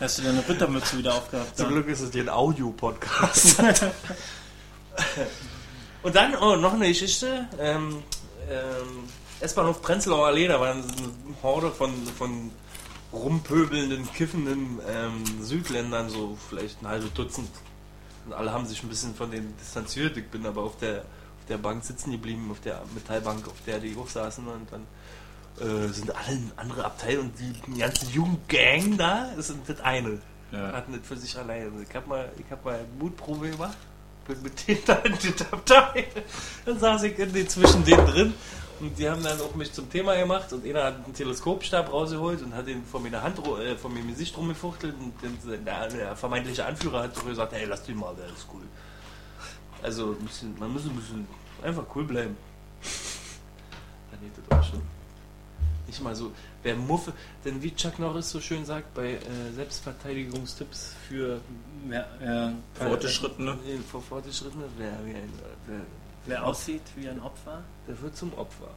Hast 0.00 0.18
du 0.18 0.22
deine 0.22 0.46
Rittermütze 0.46 0.98
wieder 0.98 1.14
aufgehabt? 1.14 1.56
Zum? 1.56 1.68
Glück 1.68 1.88
ist 1.88 2.00
es 2.00 2.12
hier 2.12 2.24
ein 2.24 2.28
Audio-Podcast. 2.28 3.62
Und 6.02 6.14
dann, 6.14 6.34
oh, 6.36 6.56
noch 6.56 6.74
eine 6.74 6.88
Geschichte. 6.88 7.46
Ähm, 7.58 8.02
ähm, 8.50 9.04
S-Bahnhof 9.40 9.82
Prenzlauer 9.82 10.26
Allee, 10.28 10.48
da 10.48 10.60
war 10.60 10.72
eine 10.72 10.84
Horde 11.42 11.70
von, 11.70 11.92
von 12.18 12.50
rumpöbelnden, 13.12 14.10
kiffenden 14.12 14.80
ähm, 14.88 15.24
Südländern, 15.42 16.08
so 16.10 16.36
vielleicht 16.48 16.82
ein 16.82 16.88
halbes 16.88 17.12
Dutzend. 17.14 17.50
Und 18.26 18.32
alle 18.32 18.52
haben 18.52 18.66
sich 18.66 18.82
ein 18.82 18.88
bisschen 18.88 19.14
von 19.14 19.30
denen 19.30 19.56
distanziert. 19.58 20.16
Ich 20.16 20.28
bin 20.28 20.44
aber 20.46 20.62
auf 20.62 20.76
der, 20.78 20.98
auf 21.00 21.46
der 21.48 21.58
Bank 21.58 21.84
sitzen 21.84 22.12
geblieben, 22.12 22.48
auf 22.50 22.60
der 22.60 22.82
Metallbank, 22.94 23.46
auf 23.46 23.60
der 23.66 23.78
die 23.78 23.96
auch 23.96 24.08
saßen. 24.08 24.46
Und 24.46 24.68
dann 24.70 24.86
äh, 25.66 25.88
sind 25.88 26.14
alle 26.14 26.36
in 26.36 26.52
andere 26.56 26.84
Abteil 26.84 27.18
und 27.18 27.32
die 27.38 27.78
ganze 27.78 28.06
Jugendgang 28.06 28.96
da 28.96 29.30
ist 29.38 29.52
das 29.66 29.80
eine 29.80 30.20
Ja. 30.52 30.72
hatten 30.72 30.92
das 30.92 31.06
für 31.06 31.16
sich 31.16 31.36
alleine. 31.36 31.70
Ich 31.88 31.94
habe 31.94 32.08
mal, 32.08 32.32
ich 32.38 32.50
hab 32.50 32.64
mal 32.64 32.80
Mutprobe 32.98 33.50
gemacht, 33.50 33.76
bin 34.28 34.42
mit 34.42 34.68
denen 34.68 34.82
da 34.86 34.94
in 34.96 35.18
die 35.18 35.34
Abteil. 35.50 36.04
Dann 36.64 36.78
saß 36.78 37.02
ich 37.04 37.18
in 37.18 37.32
den, 37.32 37.48
zwischen 37.48 37.84
denen 37.84 38.06
drin 38.06 38.34
und 38.80 38.96
die 38.96 39.08
haben 39.08 39.22
dann 39.22 39.40
auch 39.40 39.54
mich 39.54 39.72
zum 39.72 39.90
Thema 39.90 40.14
gemacht 40.14 40.52
und 40.52 40.64
einer 40.64 40.84
hat 40.84 41.04
einen 41.04 41.14
Teleskopstab 41.14 41.92
rausgeholt 41.92 42.42
und 42.42 42.54
hat 42.54 42.68
den 42.68 42.84
von 42.84 43.02
mir, 43.02 43.20
Hand, 43.20 43.38
äh, 43.38 43.74
von 43.76 43.92
mir 43.92 44.02
Gesicht 44.02 44.36
rumgefuchtelt 44.36 44.94
und 44.94 45.12
den, 45.22 45.64
der, 45.64 45.88
der 45.88 46.16
vermeintliche 46.16 46.64
Anführer 46.64 47.02
hat 47.02 47.16
so 47.16 47.22
gesagt, 47.24 47.52
hey, 47.52 47.64
lass 47.66 47.82
den 47.82 47.96
mal, 47.96 48.14
der 48.14 48.26
ist 48.26 48.46
cool. 48.52 48.62
Also 49.82 50.12
bisschen, 50.12 50.56
man 50.58 50.72
muss 50.72 50.84
ein 50.84 50.94
bisschen 50.94 51.26
einfach 51.62 51.84
cool 51.94 52.04
bleiben. 52.04 52.36
Dann 54.10 54.20
geht 54.20 54.32
das 54.48 54.58
auch 54.58 54.70
schon. 54.70 54.97
Nicht 55.88 56.02
mal 56.02 56.14
so, 56.14 56.30
wer 56.62 56.76
Muffe, 56.76 57.12
denn 57.44 57.62
wie 57.62 57.74
Chuck 57.74 57.98
Norris 57.98 58.30
so 58.30 58.40
schön 58.40 58.64
sagt, 58.64 58.92
bei 58.94 59.14
äh, 59.14 59.20
Selbstverteidigungstipps 59.56 60.94
für 61.08 61.40
Ja, 61.90 62.04
ja. 62.22 62.52
Fortgeschrittene. 62.74 63.52
äh, 63.52 63.78
für 63.90 64.00
Fortgeschrittene, 64.00 64.64
wer, 64.76 64.92
wer, 65.04 65.14
wer, 65.66 65.80
Wer 66.26 66.44
aussieht 66.44 66.82
wie 66.96 67.08
ein 67.08 67.20
Opfer. 67.20 67.62
der 67.88 68.00
wird 68.02 68.14
zum 68.16 68.34
Opfer. 68.34 68.68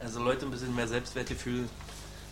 Also 0.00 0.20
Leute 0.20 0.46
ein 0.46 0.50
bisschen 0.50 0.74
mehr 0.74 0.88
Selbstwertgefühl 0.88 1.68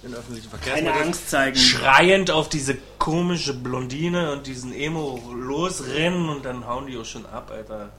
in 0.03 0.13
öffentlichen 0.13 0.51
Keine 0.51 0.63
Verkehrsmitteln. 0.63 1.07
Angst 1.07 1.31
zeigen. 1.31 1.57
Schreiend 1.57 2.31
auf 2.33 2.49
diese 2.49 2.77
komische 2.99 3.55
Blondine 3.55 4.33
und 4.33 4.47
diesen 4.49 4.73
Emo 4.75 5.21
losrennen 5.33 6.29
und 6.29 6.45
dann 6.45 6.67
hauen 6.67 6.87
die 6.89 6.99
auch 6.99 7.05
schon 7.05 7.25
ab, 7.27 7.51
Alter. 7.55 7.91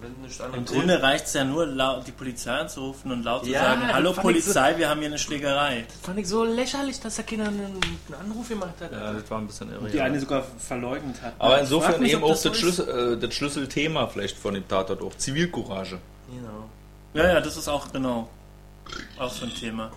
Und 0.00 0.54
Im 0.54 0.64
Grunde 0.64 1.02
reicht 1.02 1.26
es 1.26 1.32
ja 1.32 1.44
nur, 1.44 1.66
laut, 1.66 2.06
die 2.06 2.12
Polizei 2.12 2.52
anzurufen 2.52 3.10
und 3.10 3.24
laut 3.24 3.44
zu 3.44 3.50
Ja, 3.50 3.64
sagen, 3.64 3.80
das 3.82 3.92
hallo 3.94 4.10
ich 4.10 4.16
so- 4.16 4.22
Polizei, 4.22 4.78
wir 4.78 4.88
haben 4.88 5.00
hier 5.00 5.08
eine 5.08 5.18
Schlägerei. 5.18 5.86
fand 6.02 6.18
ich 6.20 6.28
so 6.28 6.44
lächerlich, 6.44 7.00
dass 7.00 7.16
der 7.16 7.24
Kinder 7.24 7.48
einen, 7.48 7.60
einen 7.60 8.30
Anruf 8.30 8.48
gemacht 8.48 8.74
hat. 8.80 8.92
Ja, 8.92 9.12
das 9.12 9.28
war 9.28 9.38
ein 9.38 9.46
bisschen 9.48 9.72
irre. 9.72 9.88
Die 9.88 9.96
ja. 9.96 10.04
eine 10.04 10.20
sogar 10.20 10.44
verleugnet 10.58 11.20
hat. 11.20 11.32
Aber 11.38 11.60
insofern 11.60 12.00
mich, 12.00 12.12
eben 12.12 12.22
auch 12.22 12.36
so 12.36 12.50
das, 12.50 12.58
ist. 12.58 12.62
Schlüssel, 12.62 13.14
äh, 13.14 13.18
das 13.18 13.34
Schlüsselthema 13.34 14.06
vielleicht 14.06 14.38
von 14.38 14.54
dem 14.54 14.68
Tatort 14.68 15.02
auch. 15.02 15.16
Zivilcourage. 15.16 15.98
Genau. 16.28 16.68
Ja, 17.14 17.34
ja, 17.34 17.40
das 17.40 17.56
ist 17.56 17.68
auch 17.68 17.90
genau 17.92 18.28
auch 19.18 19.32
so 19.32 19.46
ein 19.46 19.54
Thema. 19.54 19.90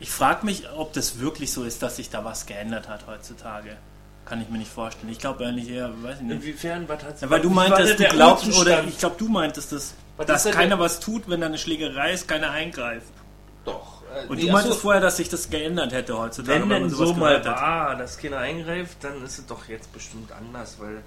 Ich 0.00 0.10
frage 0.10 0.44
mich, 0.46 0.68
ob 0.76 0.92
das 0.94 1.18
wirklich 1.20 1.52
so 1.52 1.64
ist, 1.64 1.82
dass 1.82 1.96
sich 1.96 2.10
da 2.10 2.24
was 2.24 2.46
geändert 2.46 2.88
hat 2.88 3.06
heutzutage. 3.06 3.76
Kann 4.24 4.40
ich 4.40 4.48
mir 4.48 4.58
nicht 4.58 4.70
vorstellen. 4.70 5.10
Ich 5.10 5.18
glaube 5.18 5.44
eigentlich 5.44 5.68
eher, 5.68 5.90
weiß 6.02 6.16
ich 6.16 6.22
nicht. 6.22 6.36
Inwiefern, 6.36 6.88
was 6.88 7.02
hat 7.02 7.20
Ja, 7.20 7.28
weil 7.30 7.40
du 7.40 7.50
meintest, 7.50 7.98
denn 7.98 8.08
du 8.10 8.14
glaubst, 8.16 8.60
oder 8.60 8.84
ich 8.84 8.98
glaube, 8.98 9.16
du 9.18 9.28
meintest 9.28 9.72
das, 9.72 9.94
Was 10.16 10.26
dass 10.26 10.44
keiner 10.44 10.78
was 10.78 11.00
tut, 11.00 11.28
wenn 11.28 11.40
da 11.40 11.46
eine 11.46 11.58
Schlägerei 11.58 12.12
ist, 12.12 12.28
keiner 12.28 12.50
eingreift. 12.50 13.12
Doch. 13.64 14.02
Äh, 14.14 14.28
Und 14.28 14.36
nee, 14.38 14.46
du 14.46 14.52
meintest 14.52 14.76
so, 14.76 14.80
vorher, 14.80 15.00
dass 15.00 15.16
sich 15.16 15.28
das 15.28 15.50
geändert 15.50 15.92
hätte 15.92 16.16
heutzutage. 16.18 16.60
Wenn 16.60 16.68
weil 16.70 16.78
denn 16.78 16.82
man 16.82 16.90
sowas 16.90 17.08
so 17.08 17.14
mal 17.14 17.44
war, 17.44 17.96
dass 17.96 18.18
keiner 18.18 18.38
eingreift, 18.38 18.98
dann 19.02 19.22
ist 19.24 19.38
es 19.38 19.46
doch 19.46 19.68
jetzt 19.68 19.92
bestimmt 19.92 20.30
anders, 20.32 20.76
weil 20.78 21.02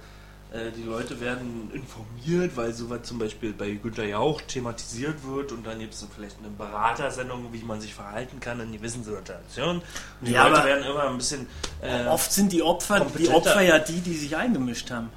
äh, 0.56 0.72
die 0.72 0.82
Leute 0.82 1.20
werden 1.20 1.70
informiert, 1.72 2.56
weil 2.56 2.72
sowas 2.72 3.02
zum 3.02 3.18
Beispiel 3.18 3.52
bei 3.52 3.70
Günter 3.70 4.04
Jauch 4.04 4.40
thematisiert 4.42 5.16
wird 5.24 5.52
und 5.52 5.66
dann 5.66 5.78
gibt 5.78 5.94
es 5.94 6.06
vielleicht 6.14 6.38
eine 6.38 6.48
Beratersendung, 6.48 7.52
wie 7.52 7.62
man 7.62 7.80
sich 7.80 7.94
verhalten 7.94 8.40
kann 8.40 8.60
in 8.60 8.72
gewissen 8.72 9.04
Situationen. 9.04 9.82
Und 10.20 10.28
die 10.28 10.32
Ja, 10.32 10.48
Leute 10.48 10.64
werden 10.64 10.84
immer 10.84 11.08
ein 11.08 11.16
bisschen 11.18 11.46
äh, 11.82 12.06
Oft 12.06 12.32
sind 12.32 12.52
die 12.52 12.62
Opfer, 12.62 13.06
die. 13.18 13.28
Opfer 13.28 13.60
ja 13.60 13.78
die, 13.78 14.00
die 14.00 14.14
sich 14.14 14.36
eingemischt 14.36 14.90
haben. 14.90 15.10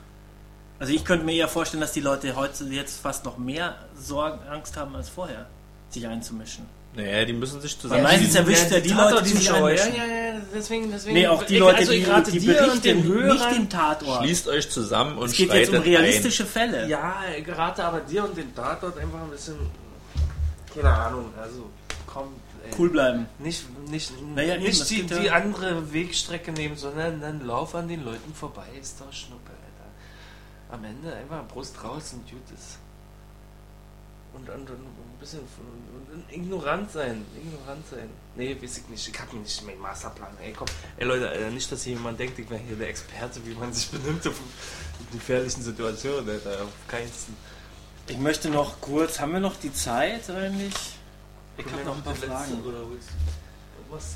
Also 0.80 0.94
ich 0.94 1.04
könnte 1.04 1.26
mir 1.26 1.34
eher 1.34 1.50
vorstellen, 1.50 1.82
dass 1.82 1.92
die 1.92 2.00
Leute 2.02 2.36
heute 2.36 2.64
jetzt 2.66 3.02
fast 3.02 3.26
noch 3.26 3.38
mehr 3.38 3.76
Sorgen, 4.00 4.40
Angst 4.48 4.78
haben 4.78 4.96
als 4.96 5.10
vorher, 5.10 5.48
sich 5.90 6.08
einzumischen. 6.08 6.66
Naja, 6.96 7.24
die 7.24 7.34
müssen 7.34 7.62
sich 7.62 7.78
zusammen. 7.80 8.04
meistens 8.04 8.36
erwischt 8.36 8.72
er 8.72 8.82
die 8.82 8.90
Leute, 8.90 9.22
die 9.24 9.30
sich 9.30 9.46
Zuschauer, 9.48 9.72
ja, 9.72 9.84
einmischen. 9.84 9.96
ja, 9.96 10.06
ja, 10.34 10.42
deswegen, 10.54 10.92
deswegen. 10.92 11.14
Nee, 11.16 11.28
auch 11.28 11.44
die 11.44 11.54
ich- 11.54 11.60
Leute, 11.60 11.78
also 11.78 11.92
die, 11.92 12.00
die 12.00 12.40
dir 12.40 12.72
und 12.72 12.84
den 12.86 13.04
berichten, 13.04 13.04
Hörern, 13.04 13.38
nicht 13.38 13.52
den 13.58 13.70
Tatort. 13.70 14.24
Schließt 14.24 14.48
euch 14.48 14.70
zusammen 14.72 15.18
und 15.18 15.26
Es 15.28 15.34
geht 15.38 15.54
jetzt 15.54 15.70
um 15.74 15.82
realistische 15.82 16.46
Fälle. 16.46 16.88
Ja, 16.88 17.22
ich 17.38 17.48
rate 17.48 17.84
aber 17.84 18.00
dir 18.02 18.24
und 18.26 18.36
den 18.36 18.54
Tatort 18.56 18.98
einfach 18.98 19.22
ein 19.22 19.30
bisschen. 19.30 19.56
Keine 20.74 20.90
Ahnung, 20.92 21.26
also 21.42 21.70
komm. 22.08 22.28
Ey. 22.66 22.72
Cool 22.78 22.90
bleiben. 22.90 23.26
Nicht, 23.40 23.64
nicht, 23.90 24.12
Naja, 24.36 24.56
eben, 24.56 24.64
nicht 24.64 24.82
das 24.82 24.88
die, 24.90 25.02
ja- 25.08 25.20
die 25.20 25.32
andere 25.32 25.94
Wegstrecke 25.94 26.52
nehmen, 26.52 26.76
sondern 26.76 27.22
dann 27.22 27.46
lauf 27.46 27.74
an 27.76 27.88
den 27.88 28.04
Leuten 28.04 28.34
vorbei, 28.34 28.66
ist 28.82 29.00
doch 29.00 29.14
Schnuppe, 29.14 29.52
Alter. 29.52 30.76
Am 30.76 30.84
Ende 30.84 31.16
einfach 31.16 31.48
Brust 31.48 31.82
raus 31.84 32.12
und 32.14 32.30
gut 32.30 32.42
ist. 32.54 32.78
Und, 34.34 34.48
und, 34.50 34.70
und 34.70 34.80
ein 34.80 35.20
bisschen 35.20 35.40
und, 35.40 36.34
ignorant 36.34 36.92
sein, 36.92 37.26
ignorant 37.36 37.86
sein. 37.90 38.10
Nee, 38.36 38.56
weiß 38.62 38.78
ich 38.78 38.88
nicht, 38.88 39.08
ich 39.08 39.20
hab 39.20 39.32
mir 39.34 39.40
nicht 39.40 39.66
meinen 39.66 39.80
Masterplan. 39.80 40.30
Ey, 40.42 40.54
komm, 40.54 40.68
ey 40.98 41.06
Leute, 41.06 41.32
äh, 41.34 41.50
nicht, 41.52 41.72
dass 41.72 41.84
hier 41.84 41.94
jemand 41.94 42.20
denkt, 42.20 42.38
ich 42.40 42.50
wäre 42.50 42.62
hier 42.62 42.76
der 42.76 42.90
Experte, 42.90 43.46
wie 43.46 43.54
man 43.56 43.74
sich 43.74 43.90
benimmt 43.90 44.26
auf 44.28 44.36
in 45.00 45.18
gefährlichen 45.18 45.62
Situationen, 45.64 46.30
Alter, 46.30 46.64
auf 46.64 46.70
keinsten. 46.88 47.36
Ich 48.08 48.18
möchte 48.18 48.50
noch 48.50 48.80
kurz, 48.82 49.20
haben 49.20 49.34
wir 49.34 49.40
noch 49.40 49.56
die 49.58 49.74
Zeit 49.74 50.30
eigentlich? 50.30 50.74
Ich 51.58 51.66
habe 51.66 51.84
noch 51.84 51.98
ein 51.98 52.04
paar 52.04 52.14
letzte, 52.14 52.28
Fragen. 52.28 52.64
Oder 52.64 52.80
was? 53.90 54.16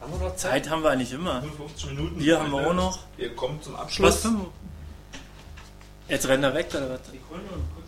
Haben 0.00 0.12
wir 0.12 0.18
noch 0.18 0.36
Zeit? 0.36 0.64
Zeit 0.64 0.70
haben 0.70 0.82
wir 0.82 0.90
eigentlich 0.90 1.12
immer. 1.12 1.42
50 1.42 1.86
Minuten. 1.90 2.18
Bier 2.18 2.38
haben 2.40 2.50
wir 2.50 2.66
auch 2.68 2.74
noch. 2.74 2.98
Wir 3.16 3.34
kommen 3.34 3.60
zum 3.62 3.74
Was 3.74 3.80
Abschluss. 3.82 4.20
für 4.22 4.46
Jetzt 6.08 6.26
rennt 6.28 6.44
er 6.44 6.54
weg 6.54 6.66
oder 6.70 6.90
was? 6.90 7.00
Ich 7.12 7.20
hol 7.30 7.38
nur 7.38 7.52
einen 7.52 7.68
kurzen- 7.74 7.81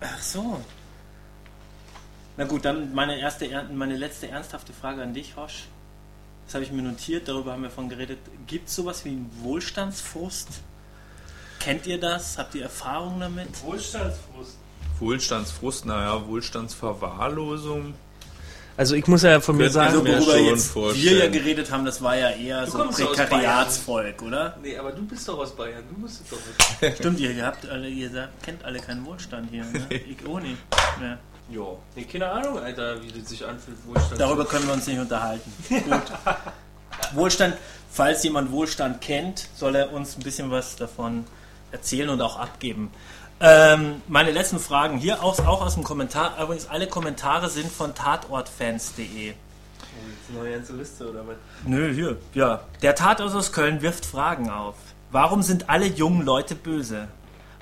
Ach 0.00 0.20
so. 0.20 0.60
Na 2.36 2.44
gut, 2.44 2.64
dann 2.64 2.94
meine 2.94 3.18
erste, 3.18 3.46
er- 3.46 3.64
meine 3.64 3.96
letzte 3.96 4.28
ernsthafte 4.28 4.72
Frage 4.72 5.02
an 5.02 5.14
dich, 5.14 5.36
Hosch. 5.36 5.64
Das 6.44 6.54
habe 6.54 6.64
ich 6.64 6.70
mir 6.70 6.82
notiert, 6.82 7.26
darüber 7.28 7.52
haben 7.52 7.62
wir 7.62 7.70
von 7.70 7.88
geredet. 7.88 8.18
Gibt 8.46 8.68
es 8.68 8.76
sowas 8.76 9.04
wie 9.04 9.10
einen 9.10 9.30
Wohlstandsfrust? 9.42 10.60
Kennt 11.60 11.86
ihr 11.86 11.98
das? 11.98 12.38
Habt 12.38 12.54
ihr 12.54 12.62
Erfahrung 12.64 13.18
damit? 13.18 13.48
Wohlstandsfrust. 13.64 14.58
Wohlstandsfrust, 15.00 15.86
naja, 15.86 16.26
Wohlstandsverwahrlosung. 16.26 17.94
Also 18.76 18.94
ich 18.94 19.06
muss 19.06 19.22
ja 19.22 19.40
von 19.40 19.56
mir 19.56 19.64
Könnte 19.64 19.80
Also 19.80 20.06
worüber 20.06 20.36
jetzt 20.36 20.70
vorstellen. 20.70 21.04
wir 21.04 21.24
ja 21.24 21.30
geredet 21.30 21.70
haben, 21.70 21.84
das 21.84 22.02
war 22.02 22.16
ja 22.16 22.30
eher 22.30 22.64
Du 22.66 22.72
so 22.72 22.82
aus 22.82 22.96
Prekariatsvolk, 22.96 24.20
oder? 24.22 24.56
Nee, 24.62 24.76
aber 24.76 24.92
du 24.92 25.02
bist 25.06 25.26
doch 25.28 25.38
aus 25.38 25.56
Bayern, 25.56 25.82
du 25.88 25.98
musst 26.00 26.20
es 26.22 26.30
doch 26.30 26.82
nicht. 26.82 26.96
Stimmt, 26.98 27.20
ihr 27.20 27.44
habt 27.44 27.66
alle, 27.68 27.88
ihr 27.88 28.28
kennt 28.42 28.64
alle 28.64 28.78
keinen 28.78 29.04
Wohlstand 29.06 29.50
hier, 29.50 29.64
ne? 29.64 29.86
Ich 29.90 30.26
auch 30.28 30.40
nicht. 30.40 30.58
Ja. 31.00 31.18
Jo. 31.48 31.78
Nee, 31.94 32.04
keine 32.04 32.28
Ahnung, 32.28 32.58
Alter, 32.58 33.00
wie 33.02 33.18
das 33.18 33.28
sich 33.28 33.46
anfühlt, 33.46 33.78
Wohlstand. 33.86 34.20
Darüber 34.20 34.44
können 34.44 34.66
wir 34.66 34.74
uns 34.74 34.86
nicht 34.86 34.98
unterhalten. 34.98 35.50
Gut. 35.68 36.02
Wohlstand, 37.14 37.56
falls 37.90 38.24
jemand 38.24 38.50
Wohlstand 38.50 39.00
kennt, 39.00 39.48
soll 39.56 39.76
er 39.76 39.92
uns 39.92 40.16
ein 40.16 40.22
bisschen 40.22 40.50
was 40.50 40.76
davon 40.76 41.24
erzählen 41.72 42.08
und 42.10 42.20
auch 42.20 42.36
abgeben. 42.38 42.90
Ähm, 43.38 44.00
meine 44.08 44.30
letzten 44.30 44.58
Fragen 44.58 44.98
hier 44.98 45.22
auch, 45.22 45.38
auch 45.46 45.60
aus 45.60 45.74
dem 45.74 45.84
Kommentar. 45.84 46.42
Übrigens, 46.42 46.68
alle 46.68 46.86
Kommentare 46.86 47.50
sind 47.50 47.70
von 47.70 47.94
tatortfans.de. 47.94 49.34
Eine 50.28 50.38
neue 50.38 50.52
ganze 50.54 50.72
Liste 50.74 51.08
oder 51.10 51.26
was? 51.26 51.36
Nö, 51.66 51.92
hier. 51.92 52.16
Ja. 52.34 52.60
Der 52.82 52.94
Tatort 52.94 53.34
aus 53.34 53.52
Köln 53.52 53.82
wirft 53.82 54.06
Fragen 54.06 54.48
auf. 54.50 54.74
Warum 55.10 55.42
sind 55.42 55.68
alle 55.68 55.86
jungen 55.86 56.22
Leute 56.22 56.54
böse? 56.54 57.08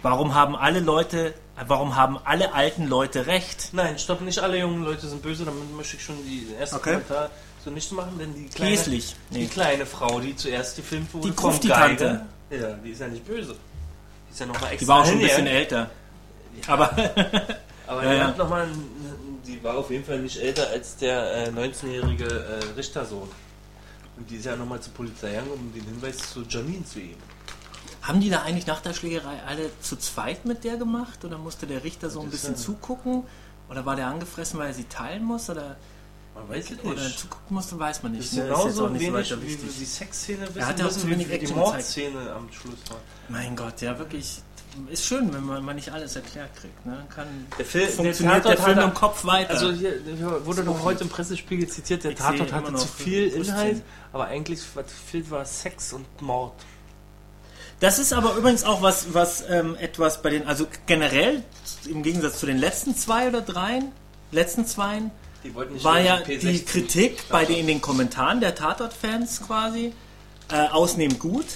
Warum 0.03 0.35
haben 0.35 0.55
alle 0.55 0.81
Leute, 0.81 1.35
warum 1.67 1.97
haben 1.97 2.19
alle 2.25 2.53
alten 2.55 2.87
Leute 2.87 3.27
recht? 3.27 3.71
Nein, 3.73 3.99
stopp, 3.99 4.21
nicht 4.21 4.39
alle 4.39 4.59
jungen 4.59 4.85
Leute 4.85 5.09
sind 5.09 5.23
böse, 5.23 5.45
damit 5.45 5.75
möchte 5.77 5.97
ich 5.97 6.05
schon 6.05 6.17
die 6.27 6.47
erste 6.59 6.77
Okay. 6.77 6.93
Kommentar 6.93 7.31
so 7.65 7.71
nicht 7.71 7.91
machen, 7.93 8.19
denn 8.19 8.35
die 8.35 8.47
kleine, 8.49 8.71
Käslich. 8.73 9.17
die 9.31 9.39
Nee. 9.41 9.47
kleine 9.47 9.87
Frau, 9.87 10.21
die 10.21 10.37
zuerst 10.37 10.77
gefilmt 10.77 11.13
wurde, 11.15 11.31
Die. 11.31 11.69
Geiger, 11.69 12.27
Ja, 12.51 12.73
die 12.85 12.91
ist 12.91 13.01
ja 13.01 13.09
nicht 13.09 13.27
böse. 13.27 13.57
Die 14.35 14.39
ist 14.39 14.41
ja 14.41 14.47
nochmal 14.47 14.73
extra 14.73 14.79
Die 14.85 14.89
war 14.89 15.01
auch 15.01 15.07
schon 15.07 15.15
ein 15.15 15.21
bisschen 15.21 15.47
älter. 15.47 15.91
Aber 16.67 16.91
Aber 17.87 18.03
Ja, 18.05 18.11
die 18.13 18.17
ja. 18.19 18.27
hat 18.29 18.39
noch 18.39 18.49
mal, 18.49 18.67
die 19.47 19.63
war 19.63 19.77
auf 19.77 19.91
jeden 19.91 20.05
Fall 20.05 20.19
nicht 20.21 20.39
älter 20.39 20.69
als 20.71 20.97
der 20.97 21.49
äh, 21.49 21.51
19-jährige 21.51 22.25
äh, 22.25 22.65
Richtersohn. 22.77 23.29
Und 24.17 24.31
die 24.31 24.37
ist 24.37 24.47
ja 24.47 24.57
nochmal 24.57 24.81
zur 24.81 24.93
Polizei 24.95 25.31
gegangen, 25.31 25.51
um 25.53 25.73
den 25.73 25.85
Hinweis 25.85 26.17
zu 26.33 26.43
Janine 26.49 26.85
zu 26.85 26.99
geben. 27.01 27.21
Haben 28.03 28.21
die 28.21 28.31
da 28.31 28.43
eigentlich 28.43 28.67
nach 28.67 28.81
der 28.81 28.95
Schlägerei 28.95 29.39
alle 29.47 29.71
zu 29.81 29.97
zweit 29.97 30.45
mit 30.47 30.65
der 30.65 30.77
gemacht? 30.79 31.25
Oder 31.25 31.39
musste 31.39 31.67
der 31.67 31.85
Richter 31.85 32.11
so 32.11 32.21
ein 32.23 32.31
bisschen 32.31 32.55
ja- 32.55 32.61
zugucken? 32.61 33.25
Oder 33.71 33.85
war 33.87 33.97
der 33.97 34.07
angefressen, 34.09 34.59
weil 34.59 34.69
er 34.69 34.75
sie 34.75 34.85
teilen 34.85 35.25
muss? 35.25 35.49
Oder, 35.51 35.77
Man 36.35 36.49
weiß 36.49 36.71
es 36.73 36.85
oder 36.85 37.03
nicht. 37.03 37.19
zugucken 37.19 37.55
musste, 37.55 37.79
weiß 37.79 38.03
man 38.03 38.13
Das 38.13 38.21
nicht. 38.21 38.33
ist 38.33 38.39
ne? 38.39 38.45
genauso 38.45 38.87
auch 38.87 38.91
nicht 38.91 39.07
so 39.07 39.13
wenig, 39.15 39.31
weiter 39.31 39.43
wie 39.43 39.57
die 39.57 39.85
Sexszene 39.85 40.47
wissen 40.49 40.59
Er 40.59 40.67
hat 40.67 40.79
ja 40.81 40.87
auch 40.87 40.97
wie 40.97 41.11
wenig 41.11 41.29
wir 41.29 41.39
die. 41.39 41.53
Mordszene 41.53 42.33
am 42.33 42.53
Schluss 42.53 42.79
war. 42.91 42.99
Mein 43.29 43.55
Gott, 43.57 43.81
ja 43.81 43.99
wirklich. 43.99 44.43
Ist 44.91 45.05
schön, 45.07 45.33
wenn 45.33 45.45
man, 45.45 45.65
man 45.65 45.77
nicht 45.77 45.93
alles 45.93 46.17
erklärt 46.17 46.51
kriegt. 46.57 46.85
Ne? 46.85 46.97
Dann 46.97 47.09
kann, 47.09 47.29
Der 47.57 47.65
Film, 47.65 47.89
funktioniert 47.89 48.45
der, 48.45 48.57
Tatort 48.57 48.65
Film 48.65 48.77
hat- 48.79 48.85
im 48.85 48.95
Kopf 48.95 49.25
weiter. 49.25 49.51
Also 49.51 49.71
hier 49.71 50.01
hier 50.05 50.45
wurde 50.45 50.65
noch 50.65 50.83
heute 50.83 51.05
im 51.05 51.09
Pressespiegel 51.11 51.69
zitiert, 51.69 52.03
der 52.03 52.11
Ich 52.11 52.19
Tatort 52.19 52.53
hatte 52.53 52.67
zu 52.67 52.73
noch 52.73 52.89
viel. 52.89 53.29
Inhalt, 53.29 53.83
aber 54.13 54.25
eigentlich 54.27 54.61
was 54.75 54.87
fehlt 54.93 55.31
war 55.31 55.45
Sex 55.45 55.93
und 55.93 56.05
Mord. 56.21 56.55
Das 57.79 58.01
ist 58.01 58.13
aber 58.13 58.35
übrigens 58.35 58.65
auch 58.65 58.83
was, 58.83 59.15
was 59.15 59.45
ähm, 59.49 59.77
etwas 59.77 60.23
bei 60.23 60.31
den, 60.31 60.47
also 60.49 60.67
generell 60.87 61.45
im 61.89 62.03
Gegensatz 62.03 62.41
zu 62.41 62.47
den 62.47 62.59
letzten 62.59 62.97
zwei 62.97 63.29
oder 63.29 63.43
dreien, 63.43 63.93
letzten 64.33 64.67
zweien, 64.67 65.13
war 65.53 65.95
mehr 65.95 66.05
ja 66.05 66.17
P60 66.19 66.41
die 66.41 66.65
Kritik 66.65 67.29
bei 67.29 67.45
den, 67.45 67.57
in 67.57 67.67
den 67.67 67.81
Kommentaren 67.81 68.41
der 68.41 68.55
Tatort-Fans 68.55 69.43
quasi 69.47 69.93
äh, 70.51 70.69
ausnehmend 70.69 71.19
gut. 71.19 71.47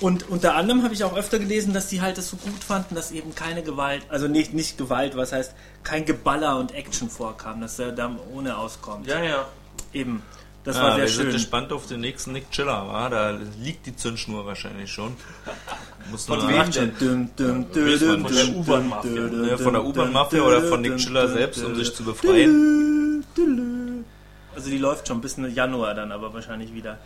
Und 0.00 0.28
unter 0.28 0.56
anderem 0.56 0.82
habe 0.82 0.94
ich 0.94 1.04
auch 1.04 1.16
öfter 1.16 1.38
gelesen, 1.38 1.72
dass 1.72 1.86
die 1.86 2.00
halt 2.00 2.18
das 2.18 2.28
so 2.28 2.36
gut 2.36 2.64
fanden, 2.64 2.96
dass 2.96 3.12
eben 3.12 3.36
keine 3.36 3.62
Gewalt, 3.62 4.04
also 4.08 4.26
nicht, 4.26 4.52
nicht 4.52 4.76
Gewalt, 4.76 5.16
was 5.16 5.32
heißt, 5.32 5.54
kein 5.84 6.04
Geballer 6.04 6.58
und 6.58 6.72
Action 6.72 7.08
vorkam, 7.08 7.60
dass 7.60 7.78
er 7.78 7.92
da 7.92 8.10
ohne 8.34 8.56
auskommt. 8.56 9.06
Ja, 9.06 9.22
ja. 9.22 9.48
Eben. 9.92 10.22
Das 10.64 10.76
Ja, 10.76 10.82
war 10.82 10.94
sehr 10.94 11.02
wir 11.04 11.08
sind 11.08 11.22
schön. 11.24 11.32
gespannt 11.32 11.72
auf 11.72 11.86
den 11.86 12.00
nächsten 12.00 12.32
Nick 12.32 12.50
Chiller, 12.52 12.86
wa? 12.86 13.08
Da 13.08 13.30
liegt 13.60 13.84
die 13.86 13.96
Zündschnur 13.96 14.46
wahrscheinlich 14.46 14.92
schon. 14.92 15.16
Muss 16.10 16.26
Von 16.26 16.46
wem 16.46 16.56
Macht 16.56 16.74
schon 16.74 16.96
düm, 16.98 17.34
düm, 17.36 17.72
düm, 17.72 17.98
von 18.22 18.32
der 18.32 18.48
U-Bahn-Mafia. 18.56 19.58
von 19.58 19.72
der 19.72 19.84
U-Bahn-Mafia 19.84 20.42
oder 20.42 20.62
von 20.62 20.80
Nick 20.80 20.98
Chiller 20.98 21.28
selbst, 21.28 21.64
um 21.64 21.74
sich 21.74 21.92
zu 21.94 22.04
befreien. 22.04 23.24
Also 24.54 24.70
die 24.70 24.78
läuft 24.78 25.08
schon 25.08 25.20
bis 25.20 25.36
Januar 25.36 25.94
dann 25.94 26.12
aber 26.12 26.32
wahrscheinlich 26.32 26.72
wieder. 26.72 26.98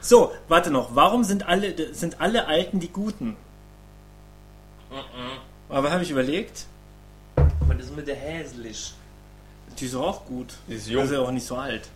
So, 0.00 0.32
warte 0.48 0.70
noch. 0.70 0.94
Warum 0.94 1.24
sind 1.24 1.46
alle, 1.46 1.94
sind 1.94 2.20
alle 2.20 2.46
Alten 2.46 2.80
die 2.80 2.88
Guten? 2.88 3.36
Aber 5.68 5.90
habe 5.90 6.02
ich 6.04 6.10
überlegt? 6.10 6.66
Was 7.36 7.78
ist 7.80 7.96
mit 7.96 8.06
der 8.06 8.16
hässlich? 8.16 8.94
Die 9.78 9.86
ist 9.86 9.94
auch 9.94 10.24
gut. 10.26 10.54
Die 10.68 10.74
ist 10.74 10.86
Die 10.88 10.92
jung. 10.92 11.04
ist 11.04 11.10
ja 11.12 11.20
auch 11.20 11.30
nicht 11.32 11.46
so 11.46 11.56
alt. 11.56 11.88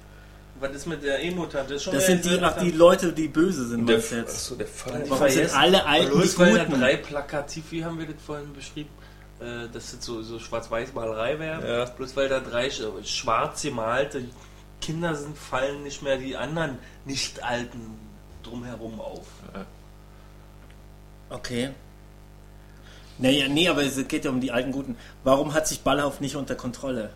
Was 0.61 0.73
ist 0.75 0.87
mit 0.87 1.03
der 1.03 1.21
E-Mutter? 1.23 1.65
Das, 1.69 1.85
Das 1.85 2.07
sind 2.07 2.25
die, 2.25 2.39
ach, 2.41 2.59
die. 2.59 2.71
Leute, 2.73 3.13
die 3.13 3.29
böse 3.29 3.67
sind, 3.69 3.87
Der, 3.89 3.97
meinst 3.97 4.13
du 4.13 4.17
jetzt? 4.17 4.35
achso, 4.35 4.55
der 4.57 4.67
Vater. 4.67 4.99
Die 5.01 5.11
Warum 5.11 5.29
sind 5.29 5.55
alle 5.55 5.87
Alten 5.87 6.11
Bloß 6.11 6.33
die 6.35 6.39
weil 6.41 6.55
da 6.55 6.65
Guten? 6.65 6.81
drei 6.81 6.97
plakativ, 6.97 7.65
wie 7.71 7.85
haben 7.85 7.99
wir 7.99 8.07
das 8.07 8.17
vorhin 8.25 8.53
beschrieben? 8.53 8.91
Äh, 9.41 9.69
dass 9.73 9.93
das 9.93 10.05
so, 10.05 10.21
so 10.23 10.39
Schwarz-Weiß-Malerei 10.39 11.39
wäre. 11.39 11.79
Ja. 11.79 11.85
Bloß 11.85 12.17
weil 12.17 12.29
da 12.29 12.41
drei 12.41 12.69
sch- 12.69 13.05
schwarz 13.07 13.63
gemalte 13.63 14.25
Kinder 14.81 15.15
sind, 15.15 15.37
fallen 15.39 15.83
nicht 15.85 16.03
mehr 16.03 16.17
die 16.19 16.37
anderen 16.37 16.79
Nicht-Alten 17.05 17.81
drumherum 18.43 19.01
auf. 19.01 19.27
Okay. 21.31 21.71
Naja, 23.19 23.49
nee, 23.49 23.69
aber 23.69 23.83
es 23.83 23.97
geht 24.09 24.25
ja 24.25 24.31
um 24.31 24.41
die 24.41 24.53
alten 24.53 24.73
Guten. 24.73 24.97
Warum 25.25 25.53
hat 25.55 25.67
sich 25.69 25.81
Ballhauf 25.81 26.21
nicht 26.21 26.37
unter 26.37 26.55
Kontrolle? 26.55 27.11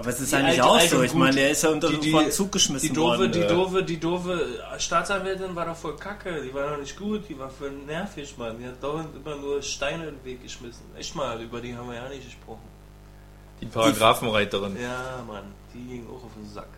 Aber 0.00 0.08
es 0.08 0.18
ist 0.20 0.32
Die 0.32 0.36
eigentlich 0.36 0.62
alte- 0.62 0.64
auch 0.64 0.80
so. 0.88 1.02
Ich 1.02 1.12
meine, 1.12 1.36
der 1.36 1.50
ist 1.50 1.62
ja 1.62 1.68
unter 1.68 1.90
Die- 1.90 2.00
die- 2.00 2.10
vor 2.10 2.22
den 2.22 2.32
Zug 2.32 2.50
geschmissen 2.52 2.88
Die 2.88 2.94
doofe, 2.94 3.18
worden. 3.18 3.32
die 3.32 3.46
doofe, 3.46 3.82
die 3.82 4.00
doofe 4.00 4.46
Staatsanwältin 4.78 5.54
war 5.54 5.66
doch 5.66 5.76
voll 5.76 5.96
kacke. 5.96 6.40
Die 6.42 6.54
war 6.54 6.70
doch 6.70 6.78
nicht 6.78 6.96
gut. 6.98 7.28
Die 7.28 7.38
war 7.38 7.50
voll 7.50 7.70
nervig, 7.86 8.34
Mann. 8.38 8.56
Die 8.58 8.64
hat 8.66 8.82
dauernd 8.82 9.08
immer 9.14 9.36
nur 9.36 9.60
Steine 9.62 10.04
in 10.08 10.14
den 10.16 10.24
Weg 10.24 10.42
geschmissen. 10.42 10.82
Echt 10.98 11.14
mal, 11.14 11.40
über 11.42 11.60
die 11.60 11.76
haben 11.76 11.88
wir 11.90 11.96
ja 11.96 12.08
nicht 12.08 12.24
gesprochen. 12.24 12.62
Die 13.60 13.66
Paragraphenreiterin. 13.66 14.74
Ja, 14.80 15.22
Mann, 15.26 15.44
die 15.74 15.86
ging 15.86 16.06
auch 16.08 16.24
auf 16.24 16.32
den 16.34 16.48
Sack. 16.48 16.68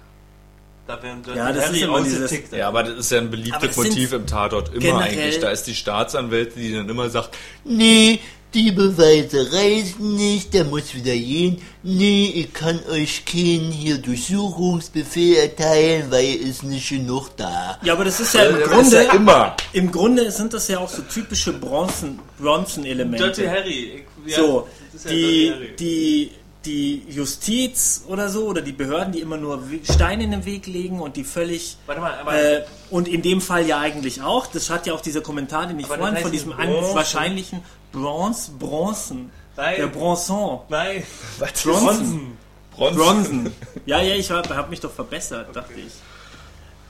Da 0.89 1.01
werden 1.01 1.23
Ja, 1.33 1.53
das 1.53 1.71
ist 1.71 1.81
immer 1.81 2.03
dieses-. 2.03 2.51
Ja, 2.51 2.67
aber 2.67 2.83
das 2.83 2.95
ist 2.99 3.13
ja 3.13 3.19
ein 3.19 3.31
beliebtes 3.31 3.77
Motiv 3.77 4.13
im 4.15 4.27
Tatort. 4.27 4.75
Immer 4.75 4.99
eigentlich. 5.03 5.39
Da 5.39 5.51
ist 5.51 5.63
die 5.69 5.77
Staatsanwältin, 5.77 6.61
die 6.61 6.75
dann 6.75 6.89
immer 6.89 7.09
sagt, 7.09 7.37
Nee, 7.63 8.19
die 8.55 8.71
Beweise 8.73 9.53
reichen 9.53 10.15
nicht, 10.15 10.53
der 10.55 10.65
muss 10.65 10.95
wieder 10.95 11.15
gehen. 11.15 11.61
Nee, 11.83 12.33
ich 12.35 12.53
kann 12.53 12.81
euch 12.91 13.25
keinen 13.25 13.73
hier 13.73 13.99
Durchsuchungsbefehl 13.99 15.37
erteilen, 15.37 16.11
weil 16.11 16.39
es 16.49 16.63
nicht 16.63 16.89
genug 16.89 17.31
da. 17.37 17.79
ja, 17.83 17.93
aber 17.95 18.05
das 18.05 18.21
ist 18.21 18.35
ja 18.35 18.45
im 18.45 18.61
das 18.61 18.69
Grunde, 18.69 18.97
ist 18.97 19.07
ja 19.07 19.13
immer. 19.15 19.57
im 19.73 19.91
Grunde 19.91 20.31
sind 20.31 20.53
das 20.53 20.69
ja 20.69 20.79
auch 20.79 20.89
so 20.89 21.03
typische 21.03 21.53
Bronzen, 21.53 22.19
Bronzen-Elemente. 22.39 23.25
Dirty 23.33 23.47
Harry. 23.47 24.05
Ich, 24.27 24.33
ja, 24.33 24.39
so, 24.39 24.69
das 24.93 25.05
ist 25.05 25.11
ja 25.11 25.17
die, 25.17 25.23
Dirty 25.23 25.51
Harry. 25.53 25.77
die, 25.79 26.31
die 26.65 27.03
Justiz 27.09 28.05
oder 28.07 28.29
so, 28.29 28.47
oder 28.47 28.61
die 28.63 28.73
Behörden, 28.73 29.13
die 29.13 29.21
immer 29.21 29.37
nur 29.37 29.63
Steine 29.91 30.25
in 30.25 30.31
den 30.31 30.45
Weg 30.45 30.67
legen 30.67 31.01
und 31.01 31.17
die 31.17 31.25
völlig 31.25 31.77
Warte 31.87 32.01
mal, 32.01 32.15
aber 32.21 32.35
Äh, 32.41 32.65
und 32.91 33.09
in 33.09 33.23
dem 33.23 33.41
Fall 33.41 33.67
ja 33.67 33.79
eigentlich 33.81 34.23
auch. 34.23 34.47
Das 34.47 34.71
hat 34.71 34.87
ja 34.87 34.93
auch 34.93 35.01
dieser 35.01 35.23
Kommentar, 35.23 35.67
den 35.67 35.81
ich 35.81 35.87
vorhin 35.87 36.17
von 36.19 36.31
diesem 36.31 36.53
Bronzen. 36.53 36.85
an, 36.91 36.95
wahrscheinlichen 36.95 37.63
Bronze, 37.93 38.51
Bronzen, 38.53 39.31
Nein. 39.57 39.77
der 39.77 39.87
Bronson, 39.87 40.61
nein, 40.69 41.03
Bronzen, 41.39 42.37
Bronzen. 42.75 42.99
Bronzen. 42.99 43.53
Ja, 43.87 44.01
ja, 44.01 44.15
ich 44.15 44.31
habe 44.31 44.57
hab 44.57 44.71
mich 44.71 44.81
doch 44.81 44.93
verbessert, 44.93 45.55
dachte 45.55 45.75
ich. 45.75 45.93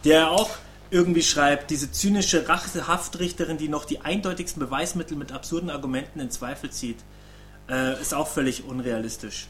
Der 0.05 0.31
auch 0.31 0.51
irgendwie 0.91 1.23
schreibt, 1.23 1.71
diese 1.71 1.91
zynische 1.91 2.49
Rachehaftrichterin, 2.49 3.59
die 3.59 3.69
noch 3.69 3.85
die 3.85 4.01
eindeutigsten 4.01 4.61
Beweismittel 4.61 5.17
mit 5.17 5.33
absurden 5.33 5.71
Argumenten 5.71 6.21
in 6.21 6.31
Zweifel 6.31 6.71
zieht, 6.71 6.99
äh, 7.69 8.01
ist 8.01 8.15
auch 8.15 8.29
völlig 8.29 8.65
unrealistisch. 8.65 9.49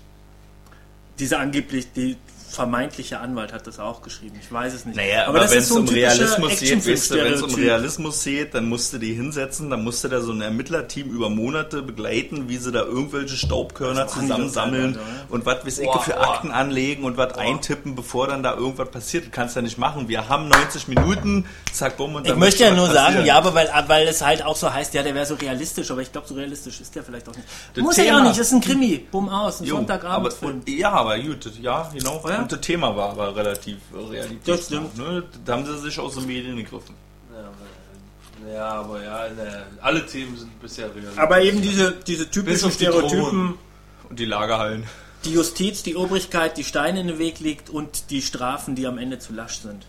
Dieser 1.18 1.40
angeblich, 1.40 1.92
die 1.92 2.16
vermeintliche 2.53 3.18
Anwalt 3.20 3.53
hat 3.53 3.66
das 3.66 3.78
auch 3.78 4.03
geschrieben. 4.03 4.38
Ich 4.40 4.53
weiß 4.53 4.74
es 4.74 4.84
nicht. 4.84 4.96
Naja, 4.96 5.26
aber, 5.26 5.40
das 5.40 5.50
wenn 5.50 5.59
es 5.59 5.68
so 5.68 5.76
um 5.80 5.88
Realismus 5.88 6.61
geht, 6.61 6.86
weißt 6.86 7.11
du, 7.11 7.14
wenn 7.16 7.32
es 7.32 7.42
um. 7.42 7.55
Realismus 7.55 8.22
geht, 8.24 8.55
dann 8.55 8.68
musst 8.68 8.92
du 8.92 8.98
die 8.98 9.14
hinsetzen, 9.14 9.70
dann 9.70 9.82
musst 9.84 10.05
du 10.05 10.09
da 10.09 10.20
so 10.20 10.32
ein 10.32 10.40
Ermittlerteam 10.40 11.09
über 11.11 11.30
Monate 11.30 11.82
begleiten, 11.82 12.48
wie 12.48 12.57
sie 12.59 12.70
da 12.72 12.82
irgendwelche 12.82 13.36
Staubkörner 13.36 14.07
zusammensammeln 14.07 14.98
und 15.28 15.46
was 15.46 15.64
weiß 15.66 15.78
ich 15.78 15.90
für 16.03 16.12
boah. 16.12 16.34
Akten 16.34 16.50
anlegen 16.50 17.05
und 17.05 17.16
was 17.16 17.34
eintippen, 17.34 17.94
bevor 17.94 18.26
dann 18.28 18.42
da 18.42 18.55
irgendwas 18.55 18.90
passiert. 18.90 19.24
Das 19.26 19.32
kannst 19.32 19.57
du 19.57 19.61
ja 19.61 19.62
nicht 19.64 19.78
machen. 19.78 20.09
Wir 20.09 20.28
haben 20.28 20.48
90 20.48 20.88
Minuten, 20.88 21.46
zack, 21.72 21.96
bumm, 21.96 22.14
und 22.16 22.24
Ich 22.26 22.30
dann 22.30 22.38
möchte 22.38 22.64
muss 22.64 22.70
ja 22.70 22.76
nur 22.76 22.86
sagen, 22.88 23.05
passieren. 23.07 23.26
ja, 23.26 23.36
aber 23.38 23.55
weil, 23.55 23.68
weil 23.86 24.07
es 24.09 24.22
halt 24.22 24.44
auch 24.44 24.57
so 24.57 24.72
heißt, 24.72 24.94
ja, 24.94 25.03
der 25.03 25.14
wäre 25.14 25.26
so 25.26 25.34
realistisch, 25.34 25.90
aber 25.90 26.03
ich 26.03 26.12
glaube, 26.12 26.26
so 26.28 26.34
realistisch 26.34 26.80
ist 26.80 26.94
der 26.94 27.03
vielleicht 27.03 27.28
auch 27.28 27.34
nicht. 27.34 27.46
Das 27.74 27.82
Muss 27.82 27.98
er 27.98 28.05
ja 28.05 28.11
Thema- 28.12 28.22
auch 28.24 28.28
nicht, 28.28 28.40
das 28.40 28.46
ist 28.48 28.53
ein 28.53 28.61
Krimi. 28.61 29.07
Bumm 29.11 29.28
aus, 29.28 29.61
ein 29.61 29.66
Jo, 29.66 29.76
Sonntagabend. 29.76 30.34
aber, 30.42 30.53
ja, 30.66 30.90
aber 30.90 31.18
gut, 31.18 31.50
ja, 31.61 31.90
genau. 31.94 32.22
Ja. 32.28 32.41
Das 32.49 32.61
Thema 32.61 32.97
war 32.97 33.11
aber 33.11 33.34
relativ 33.34 33.78
realitätsnah. 33.93 34.47
Das 34.47 34.66
stimmt. 34.66 34.99
Ne? 34.99 35.22
Da 35.45 35.53
haben 35.55 35.66
sie 35.66 35.78
sich 35.78 35.99
aus 35.99 36.14
den 36.14 36.26
Medien 36.26 36.57
gegriffen. 36.57 36.95
Ja, 38.53 38.68
aber 38.80 39.03
ja, 39.03 39.28
ne, 39.28 39.66
alle 39.80 40.05
Themen 40.05 40.36
sind 40.36 40.61
bisher 40.61 40.95
real. 40.95 41.12
aber 41.16 41.40
eben 41.43 41.62
diese, 41.62 41.93
diese 41.93 42.28
typischen 42.30 42.70
die 42.70 42.74
Stereotypen, 42.74 43.18
Drohnen. 43.20 43.55
Und 44.09 44.18
die 44.18 44.24
Lagerhallen. 44.24 44.84
die 45.24 45.32
Justiz, 45.32 45.82
die 45.82 45.97
Obrigkeit, 45.97 46.57
die 46.57 46.64
Steine 46.64 47.01
in 47.01 47.07
den 47.07 47.18
Weg 47.18 47.40
legt 47.40 47.70
und 47.70 48.11
die 48.11 48.20
Strafen, 48.20 48.74
die 48.74 48.86
am 48.86 48.99
Ende 48.99 49.18
zu 49.18 49.32
lasch 49.32 49.59
sind. 49.59 49.86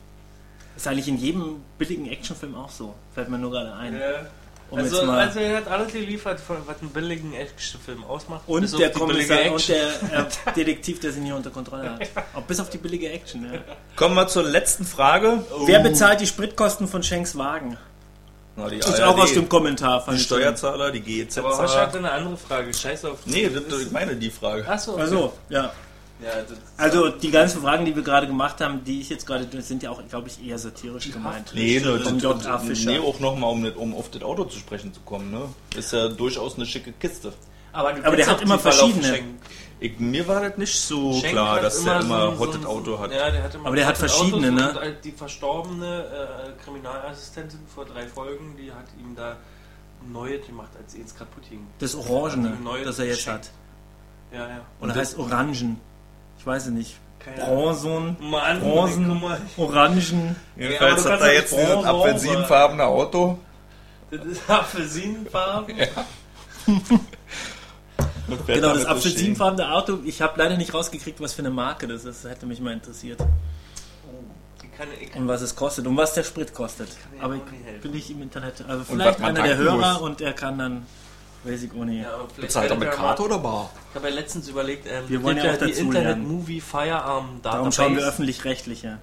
ist 0.75 0.87
eigentlich 0.87 1.07
in 1.07 1.17
jedem 1.17 1.61
billigen 1.77 2.07
Actionfilm 2.07 2.55
auch 2.55 2.69
so. 2.69 2.93
Fällt 3.15 3.29
mir 3.29 3.39
nur 3.39 3.51
gerade 3.51 3.73
ein. 3.73 3.95
Ja. 3.95 4.27
Um 4.73 4.79
also, 4.79 4.95
jetzt 4.95 5.05
mal 5.05 5.19
also 5.19 5.39
er 5.39 5.57
hat 5.57 5.67
alles 5.67 5.93
geliefert, 5.93 6.41
was 6.47 6.81
einen 6.81 6.89
billigen 6.89 7.33
Actionfilm 7.35 8.03
ausmacht. 8.05 8.41
und 8.47 8.79
der 8.79 8.89
die 8.89 8.99
Kommissar 8.99 9.37
billige 9.37 9.51
und 9.51 9.69
Action. 9.69 9.75
der 10.11 10.19
äh, 10.19 10.53
Detektiv, 10.55 10.99
der 10.99 11.11
sie 11.11 11.19
nicht 11.19 11.31
unter 11.31 11.51
Kontrolle 11.51 11.91
hat. 11.91 12.01
Auch 12.33 12.41
bis 12.41 12.59
auf 12.59 12.71
die 12.71 12.79
billige 12.79 13.07
Action. 13.11 13.53
Ja. 13.53 13.59
Kommen 13.95 14.15
wir 14.15 14.27
zur 14.27 14.41
letzten 14.43 14.83
Frage. 14.83 15.45
Wer 15.67 15.79
bezahlt 15.79 16.21
die 16.21 16.25
Spritkosten 16.25 16.87
von 16.87 17.03
Schenks 17.03 17.37
Wagen? 17.37 17.77
Na, 18.55 18.67
die 18.67 18.77
Ist 18.77 18.99
ARD, 18.99 19.03
auch 19.03 19.19
aus 19.19 19.33
dem 19.33 19.47
Kommentar. 19.47 19.99
die 19.99 20.05
fand 20.05 20.19
Steuerzahler, 20.21 20.91
die 20.91 21.01
GEZ. 21.01 21.37
Aber 21.37 21.55
Hosch 21.55 21.75
hatte 21.75 21.99
eine 21.99 22.11
andere 22.11 22.37
Frage. 22.37 22.73
Scheiß 22.73 23.05
auf. 23.05 23.19
Nee, 23.25 23.49
das, 23.49 23.79
ich 23.79 23.91
meine 23.91 24.15
die 24.15 24.31
Frage. 24.31 24.67
Achso, 24.67 24.93
schön. 24.93 25.01
Also, 25.01 25.33
ja. 25.49 25.71
Ja, 26.23 26.41
das, 26.41 26.57
Also 26.77 27.09
die 27.09 27.31
ganzen 27.31 27.61
Fragen, 27.61 27.85
die 27.85 27.95
wir 27.95 28.03
gerade 28.03 28.27
gemacht 28.27 28.61
haben, 28.61 28.83
die 28.83 29.01
ich 29.01 29.09
jetzt 29.09 29.25
gerade, 29.25 29.45
das 29.45 29.67
sind 29.67 29.83
ja 29.83 29.89
auch, 29.91 30.01
glaube 30.07 30.27
ich, 30.29 30.45
eher 30.45 30.57
satirisch 30.57 31.11
gemeint. 31.11 31.51
Nee, 31.53 31.79
Von 31.79 32.19
das- 32.19 32.23
J.A. 32.23 32.59
Fischer. 32.59 32.91
nee, 32.91 32.99
auch 32.99 33.19
nochmal, 33.19 33.51
um, 33.51 33.65
um 33.65 33.95
auf 33.95 34.09
das 34.09 34.21
Auto 34.23 34.45
zu 34.45 34.57
sprechen 34.59 34.93
zu 34.93 35.01
kommen. 35.01 35.31
Ne? 35.31 35.41
Ist 35.75 35.91
ja 35.91 36.07
durchaus 36.07 36.55
eine 36.55 36.65
schicke 36.65 36.93
Kiste. 36.93 37.33
aber, 37.73 37.93
du 37.93 38.05
Aber 38.05 38.15
der 38.15 38.27
hat 38.27 38.41
immer 38.41 38.57
verschiedene. 38.59 39.03
Schenk. 39.03 39.25
Ich, 39.79 39.99
mir 39.99 40.25
war 40.29 40.39
das 40.47 40.57
nicht 40.57 40.79
so 40.79 41.11
Schenk 41.13 41.33
klar, 41.33 41.59
dass 41.59 41.83
der 41.83 41.99
immer 41.99 42.31
so- 42.31 42.39
Hotted 42.39 42.61
so- 42.61 42.67
Auto 42.69 42.99
hat. 42.99 43.11
Ja, 43.11 43.29
der 43.29 43.43
hat 43.43 43.53
immer 43.55 43.65
Aber 43.67 43.75
der 43.75 43.85
hat 43.87 43.97
verschiedene, 43.97 44.47
Autos 44.47 44.61
ne? 44.61 44.69
Und 44.69 44.79
halt 44.79 45.03
die 45.05 45.11
verstorbene 45.11 46.05
äh, 46.05 46.63
Kriminalassistentin 46.63 47.59
vor 47.73 47.83
drei 47.83 48.07
Folgen, 48.07 48.55
die 48.57 48.71
hat 48.71 48.85
ihm 48.97 49.13
da 49.15 49.35
neue 50.11 50.39
gemacht, 50.39 50.69
als 50.81 50.95
ihn 50.95 51.05
kaputt 51.17 51.43
ging. 51.49 51.67
Das 51.79 51.95
Orangene, 51.95 52.57
das 52.85 52.99
er 52.99 53.05
jetzt 53.07 53.17
geschenkt. 53.17 53.45
hat. 54.31 54.37
Ja, 54.39 54.47
ja. 54.47 54.61
Oder 54.81 54.95
heißt 54.95 55.17
Orangen. 55.19 55.79
Ich 56.43 56.47
weiß 56.47 56.65
es 56.65 56.71
nicht. 56.71 56.95
Bronzen, 57.37 58.17
Mann, 58.19 58.59
Bronzen, 58.59 59.21
mal. 59.21 59.39
Orangen. 59.55 60.35
Jedenfalls 60.57 61.05
Ja, 61.05 61.11
hat 61.11 61.21
er 61.21 61.27
ja 61.27 61.33
jetzt 61.39 61.53
nicht 61.53 61.69
dieses 61.69 61.85
apfelsinfarbene 61.85 62.83
Auto. 62.83 63.39
Das 64.11 64.25
ist 64.25 64.49
Apfelsinenfarben. 64.49 65.73
und 66.67 66.85
fährt 68.27 68.45
Genau, 68.47 68.73
das 68.73 68.85
apfelsinfarbene 68.85 69.71
Auto. 69.71 69.99
Ich 70.03 70.21
habe 70.21 70.33
leider 70.35 70.57
nicht 70.57 70.73
rausgekriegt, 70.73 71.21
was 71.21 71.31
für 71.31 71.43
eine 71.43 71.49
Marke 71.49 71.87
das 71.87 72.03
ist. 72.03 72.25
Das 72.25 72.31
hätte 72.31 72.45
mich 72.45 72.59
mal 72.59 72.73
interessiert. 72.73 73.21
Ich 74.61 74.77
kann, 74.77 74.89
ich 74.99 75.11
kann, 75.13 75.21
Und 75.21 75.27
was 75.29 75.41
es 75.41 75.55
kostet 75.55 75.87
und 75.87 75.95
was 75.95 76.13
der 76.13 76.23
Sprit 76.23 76.53
kostet. 76.53 76.89
Aber 77.21 77.35
nicht 77.35 77.45
ich 77.77 77.83
will 77.85 77.95
ich 77.95 78.11
im 78.11 78.21
Internet. 78.21 78.65
Also 78.67 78.83
vielleicht 78.83 79.21
einer 79.21 79.43
der 79.43 79.55
Hörer 79.55 79.93
muss. 79.93 80.01
und 80.01 80.19
er 80.19 80.33
kann 80.33 80.57
dann 80.57 80.85
Basic 81.43 81.73
ohne. 81.75 82.01
ja, 82.01 82.13
aber 82.13 82.29
vielleicht 82.29 82.41
Bezahlt 82.41 82.71
er 82.71 82.77
mit 82.77 82.91
Karte 82.91 83.23
oder 83.23 83.37
bar? 83.39 83.69
Ich 83.89 83.95
habe 83.95 84.09
ja 84.09 84.15
letztens 84.15 84.47
überlegt, 84.47 84.87
ähm, 84.89 85.03
Wir 85.07 85.21
wollen 85.23 85.37
ja 85.37 85.51
auch 85.51 85.57
die 85.57 85.67
dazu 85.71 85.81
Internet 85.81 86.03
lernen. 86.03 86.27
Movie 86.27 86.61
Firearm 86.61 87.41
Database. 87.41 87.41
Darum 87.57 87.71
schauen 87.71 87.95
wir 87.97 88.07
öffentlich-rechtliche. 88.07 88.99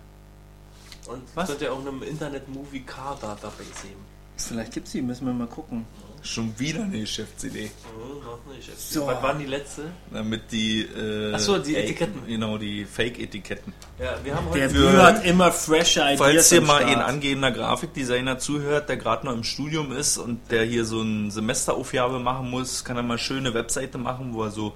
Und 1.06 1.22
Was? 1.34 1.48
wird 1.48 1.60
ja 1.62 1.72
auch 1.72 1.80
eine 1.80 2.04
Internet 2.04 2.48
Movie 2.48 2.82
Car 2.82 3.18
Database 3.20 3.64
geben. 3.82 4.04
Vielleicht 4.48 4.72
gibt's 4.72 4.92
die, 4.92 5.02
müssen 5.02 5.26
wir 5.26 5.32
mal 5.32 5.46
gucken. 5.46 5.84
Schon 6.22 6.52
wieder 6.58 6.82
eine 6.82 7.00
Geschäftsidee. 7.00 7.70
Hm, 7.70 8.24
noch 8.24 8.54
nicht. 8.54 8.78
So. 8.78 9.06
Was 9.06 9.22
waren 9.22 9.38
die 9.38 9.46
letzte? 9.46 9.84
Damit 10.12 10.52
die. 10.52 10.82
Äh, 10.82 11.32
Ach 11.34 11.38
so, 11.38 11.56
die 11.56 11.72
Fake- 11.72 11.84
Etiketten. 11.84 12.26
Genau, 12.26 12.58
die 12.58 12.84
Fake-Etiketten. 12.84 13.72
Ja, 13.98 14.16
wir 14.22 14.34
haben 14.36 14.52
Der 14.52 14.64
heute. 14.64 14.74
Für- 14.74 14.90
Bü 14.90 14.96
hat 14.98 15.24
immer 15.24 15.50
fresher 15.50 16.04
Ideas. 16.12 16.18
Falls 16.18 16.50
hier 16.50 16.60
mal 16.60 16.82
Start. 16.82 16.94
ein 16.94 17.00
angehender 17.02 17.50
Grafikdesigner 17.52 18.38
zuhört, 18.38 18.90
der 18.90 18.98
gerade 18.98 19.24
noch 19.24 19.32
im 19.32 19.44
Studium 19.44 19.92
ist 19.92 20.18
und 20.18 20.50
der 20.50 20.64
hier 20.64 20.84
so 20.84 21.00
eine 21.00 21.30
Semesteraufgabe 21.30 22.18
machen 22.18 22.50
muss, 22.50 22.84
kann 22.84 22.98
er 22.98 23.02
mal 23.02 23.16
schöne 23.16 23.54
Webseite 23.54 23.96
machen, 23.96 24.34
wo 24.34 24.42
er 24.44 24.50
so 24.50 24.74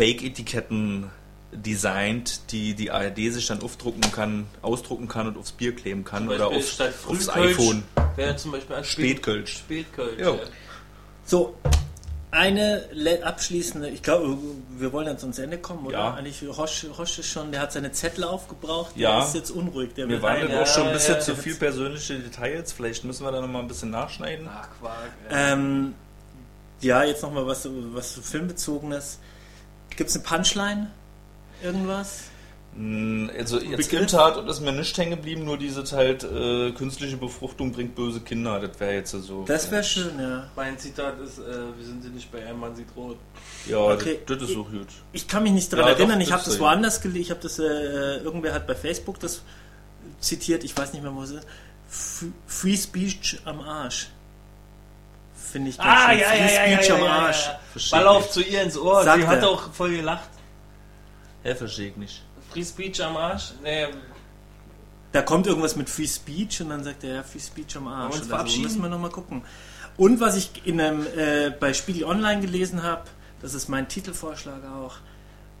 Fake-Etiketten 0.00 1.10
designt, 1.52 2.52
die 2.52 2.74
die 2.74 2.90
ARD 2.90 3.16
sich 3.32 3.46
dann 3.46 3.62
aufdrucken 3.62 4.00
kann, 4.12 4.46
ausdrucken 4.62 5.08
kann 5.08 5.26
und 5.28 5.36
aufs 5.38 5.52
Bier 5.52 5.74
kleben 5.74 6.04
kann 6.04 6.24
Zum 6.26 6.34
oder 6.34 6.48
auf, 6.48 6.66
statt 6.68 6.94
aufs 7.06 7.28
iPhone. 7.28 7.82
Wäre 8.16 8.36
zum 8.36 8.52
Beispiel 8.52 8.76
ein 8.76 8.84
Spätkölsch. 8.84 9.58
Spätkölsch. 9.58 10.20
Ja. 10.20 10.36
So, 11.24 11.56
eine 12.32 12.88
abschließende, 13.24 13.88
ich 13.88 14.02
glaube, 14.02 14.38
wir 14.78 14.92
wollen 14.92 15.08
jetzt 15.08 15.22
ans 15.22 15.38
Ende 15.38 15.58
kommen, 15.58 15.86
oder? 15.86 15.98
Ja. 15.98 16.14
Eigentlich, 16.14 16.42
Roche, 16.46 16.88
Roche 16.90 17.20
ist 17.20 17.26
schon, 17.26 17.50
der 17.50 17.60
hat 17.62 17.72
seine 17.72 17.90
Zettel 17.90 18.24
aufgebraucht, 18.24 18.96
Ja. 18.96 19.18
der 19.18 19.26
ist 19.28 19.34
jetzt 19.34 19.50
unruhig. 19.50 19.94
Der 19.94 20.08
Wir 20.08 20.22
waren 20.22 20.48
Ja, 20.48 20.62
auch 20.62 20.66
schon 20.66 20.86
ein 20.86 20.92
bisschen 20.92 21.14
ja, 21.14 21.20
zu 21.20 21.34
viel 21.34 21.56
persönliche 21.56 22.18
Details. 22.20 22.72
Vielleicht 22.72 23.04
müssen 23.04 23.24
wir 23.24 23.32
da 23.32 23.40
noch 23.40 23.48
mal 23.48 23.60
ein 23.60 23.68
bisschen 23.68 23.90
nachschneiden. 23.90 24.48
Ach, 24.48 24.68
Quark. 24.78 25.10
ey. 25.28 25.52
Ähm, 25.52 25.94
ja, 26.80 27.02
jetzt 27.02 27.22
nochmal 27.22 27.46
was, 27.46 27.68
was 27.92 28.20
Filmbezogenes. 28.22 29.18
Gibt 29.96 30.10
es 30.10 30.16
eine 30.16 30.24
Punchline? 30.24 30.90
Irgendwas? 31.62 32.24
Mm, 32.76 33.28
Also 33.36 33.58
jetzt 33.60 33.88
Begriff? 33.90 34.00
im 34.02 34.06
Tatort 34.06 34.48
ist 34.48 34.60
mir 34.60 34.70
nicht 34.72 34.96
hängen 34.96 35.10
geblieben, 35.10 35.44
nur 35.44 35.58
diese 35.58 35.84
halt 35.96 36.22
äh, 36.22 36.70
künstliche 36.70 37.16
Befruchtung 37.16 37.72
bringt 37.72 37.94
böse 37.96 38.20
Kinder. 38.20 38.60
Das 38.60 38.78
wäre 38.78 38.94
jetzt 38.94 39.10
so. 39.10 39.44
Das 39.44 39.70
wäre 39.72 39.82
schön, 39.82 40.18
ja. 40.20 40.48
Mein 40.54 40.78
Zitat 40.78 41.18
ist, 41.18 41.38
äh, 41.38 41.42
wir 41.76 41.84
sind 41.84 42.02
sie 42.02 42.10
nicht 42.10 42.30
bei 42.30 42.46
einem 42.46 42.60
Mann 42.60 42.76
sieht 42.76 42.86
rot. 42.96 43.16
Ja, 43.66 43.78
Okay. 43.78 44.20
das, 44.26 44.38
das 44.38 44.50
ist 44.50 44.56
auch 44.56 44.70
gut. 44.70 44.86
Ich 45.12 45.26
kann 45.26 45.42
mich 45.42 45.52
nicht 45.52 45.72
daran 45.72 45.86
Ja, 45.86 45.92
doch, 45.94 45.98
erinnern, 46.00 46.20
ich 46.20 46.28
das 46.28 46.38
habe 46.38 46.44
das 46.50 46.60
woanders 46.60 47.00
gelesen, 47.00 47.22
ich 47.22 47.30
habe 47.30 47.40
das, 47.40 47.58
äh, 47.58 48.18
irgendwer 48.18 48.54
hat 48.54 48.66
bei 48.68 48.74
Facebook 48.76 49.18
das 49.18 49.42
zitiert, 50.20 50.62
ich 50.62 50.76
weiß 50.76 50.92
nicht 50.92 51.02
mehr, 51.02 51.14
wo 51.14 51.22
es 51.24 51.30
ist. 51.32 51.46
F- 51.90 52.24
Free 52.46 52.76
Speech 52.76 53.40
am 53.46 53.60
Arsch. 53.62 54.06
Finde 55.34 55.70
ich 55.70 55.76
ganz 55.78 55.88
Ah, 55.90 56.10
schön. 56.10 56.20
ja, 56.20 56.28
Free 56.28 56.38
ja, 56.38 56.44
ja, 56.44 56.50
ja, 56.70 56.74
Speech 56.76 56.88
ja, 56.88 56.94
am 56.94 57.02
ja, 57.04 57.10
Arsch. 57.10 57.44
ja. 57.46 57.60
Verstehe 57.72 57.98
Ball 57.98 58.02
ich 58.04 58.08
auf 58.18 58.30
zu 58.30 58.42
ihr 58.42 58.62
ins 58.62 58.78
Ohr. 58.78 59.02
Sagt 59.02 59.22
Sie 59.22 59.26
hat 59.26 59.42
er. 59.42 59.48
auch 59.50 59.72
voll 59.72 59.90
gelacht. 59.96 60.28
Ja, 61.44 61.54
verstehe 61.54 61.88
ich 61.88 61.96
nicht. 61.96 62.22
Free 62.50 62.64
Speech 62.64 63.02
am 63.02 63.16
Arsch? 63.16 63.52
Nee, 63.62 63.86
Da 65.12 65.22
kommt 65.22 65.46
irgendwas 65.46 65.76
mit 65.76 65.88
Free 65.90 66.06
Speech 66.06 66.60
und 66.62 66.70
dann 66.70 66.84
sagt 66.84 67.04
er, 67.04 67.14
ja, 67.16 67.22
Free 67.22 67.40
Speech 67.40 67.76
am 67.76 67.88
Arsch. 67.88 68.14
Oder 68.14 68.24
so. 68.24 68.28
verabschieden? 68.30 68.62
Müssen 68.64 68.82
wir 68.82 68.88
nochmal 68.88 69.10
gucken. 69.10 69.42
Und 69.96 70.20
was 70.20 70.36
ich 70.36 70.50
in 70.64 70.80
einem, 70.80 71.06
äh, 71.16 71.50
bei 71.50 71.74
Spiegel 71.74 72.04
Online 72.04 72.40
gelesen 72.40 72.82
habe, 72.82 73.04
das 73.42 73.54
ist 73.54 73.68
mein 73.68 73.88
Titelvorschlag 73.88 74.62
auch. 74.64 74.96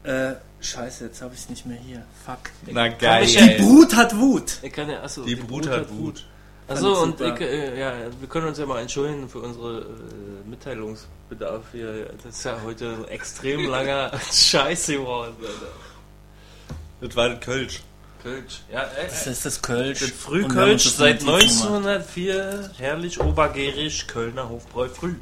Äh, 0.02 0.34
scheiße, 0.60 1.04
jetzt 1.04 1.20
habe 1.20 1.34
ich 1.34 1.40
es 1.40 1.50
nicht 1.50 1.66
mehr 1.66 1.76
hier. 1.76 2.04
Fuck. 2.24 2.50
Na 2.66 2.88
geil. 2.88 3.26
Die 3.26 3.62
Brut 3.62 3.94
hat 3.94 4.16
Wut. 4.16 4.58
ja, 4.62 5.02
achso. 5.02 5.24
Die 5.24 5.34
Brut 5.36 5.68
hat 5.68 5.90
Wut. 5.90 6.16
Achso, 6.18 6.24
Ich 6.72 6.80
und 6.80 7.20
ich, 7.20 7.40
äh, 7.40 7.80
ja, 7.80 7.92
wir 8.18 8.28
können 8.28 8.46
uns 8.46 8.58
ja 8.58 8.66
mal 8.66 8.80
entschuldigen 8.80 9.28
für 9.28 9.40
unsere 9.40 9.80
äh, 9.80 10.48
Mitteilungsbedarf 10.48 11.64
hier. 11.72 12.10
Das 12.22 12.36
ist 12.36 12.44
ja 12.44 12.60
heute 12.64 12.94
ein 12.94 13.08
extrem 13.08 13.68
langer 13.68 14.12
Scheiße 14.32 14.94
geworden. 14.94 15.34
Alter. 15.40 15.72
Das 17.00 17.16
war 17.16 17.28
das 17.30 17.40
Kölsch. 17.40 17.80
Kölsch. 18.22 18.60
Ja, 18.72 18.82
äh, 18.82 19.08
Das 19.08 19.26
ist 19.26 19.44
das 19.46 19.62
Kölsch. 19.62 20.00
Das 20.00 20.10
Frühkölsch 20.10 20.90
seit 20.90 21.22
Notiz 21.22 21.62
gemacht. 21.62 21.86
1904, 21.86 22.70
herrlich 22.78 23.20
obergärisch, 23.20 24.06
Kölner 24.06 24.48
Hofbräu 24.48 24.88
früh. 24.88 25.14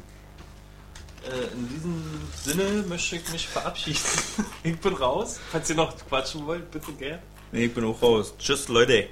Äh, 1.23 1.53
in 1.53 1.69
diesem 1.69 2.03
Sinne 2.43 2.83
möchte 2.87 3.15
ich 3.15 3.31
mich 3.31 3.47
verabschieden. 3.47 3.99
ich 4.63 4.79
bin 4.79 4.93
raus. 4.93 5.39
Falls 5.51 5.69
ihr 5.69 5.75
noch 5.75 5.95
quatschen 6.07 6.45
wollt, 6.45 6.69
bitte 6.69 6.91
gern. 6.93 7.19
Nee, 7.51 7.65
ich 7.65 7.73
bin 7.73 7.85
auch 7.85 8.01
raus. 8.01 8.33
Tschüss, 8.37 8.67
Leute. 8.67 9.07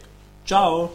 Ciao. 0.45 0.91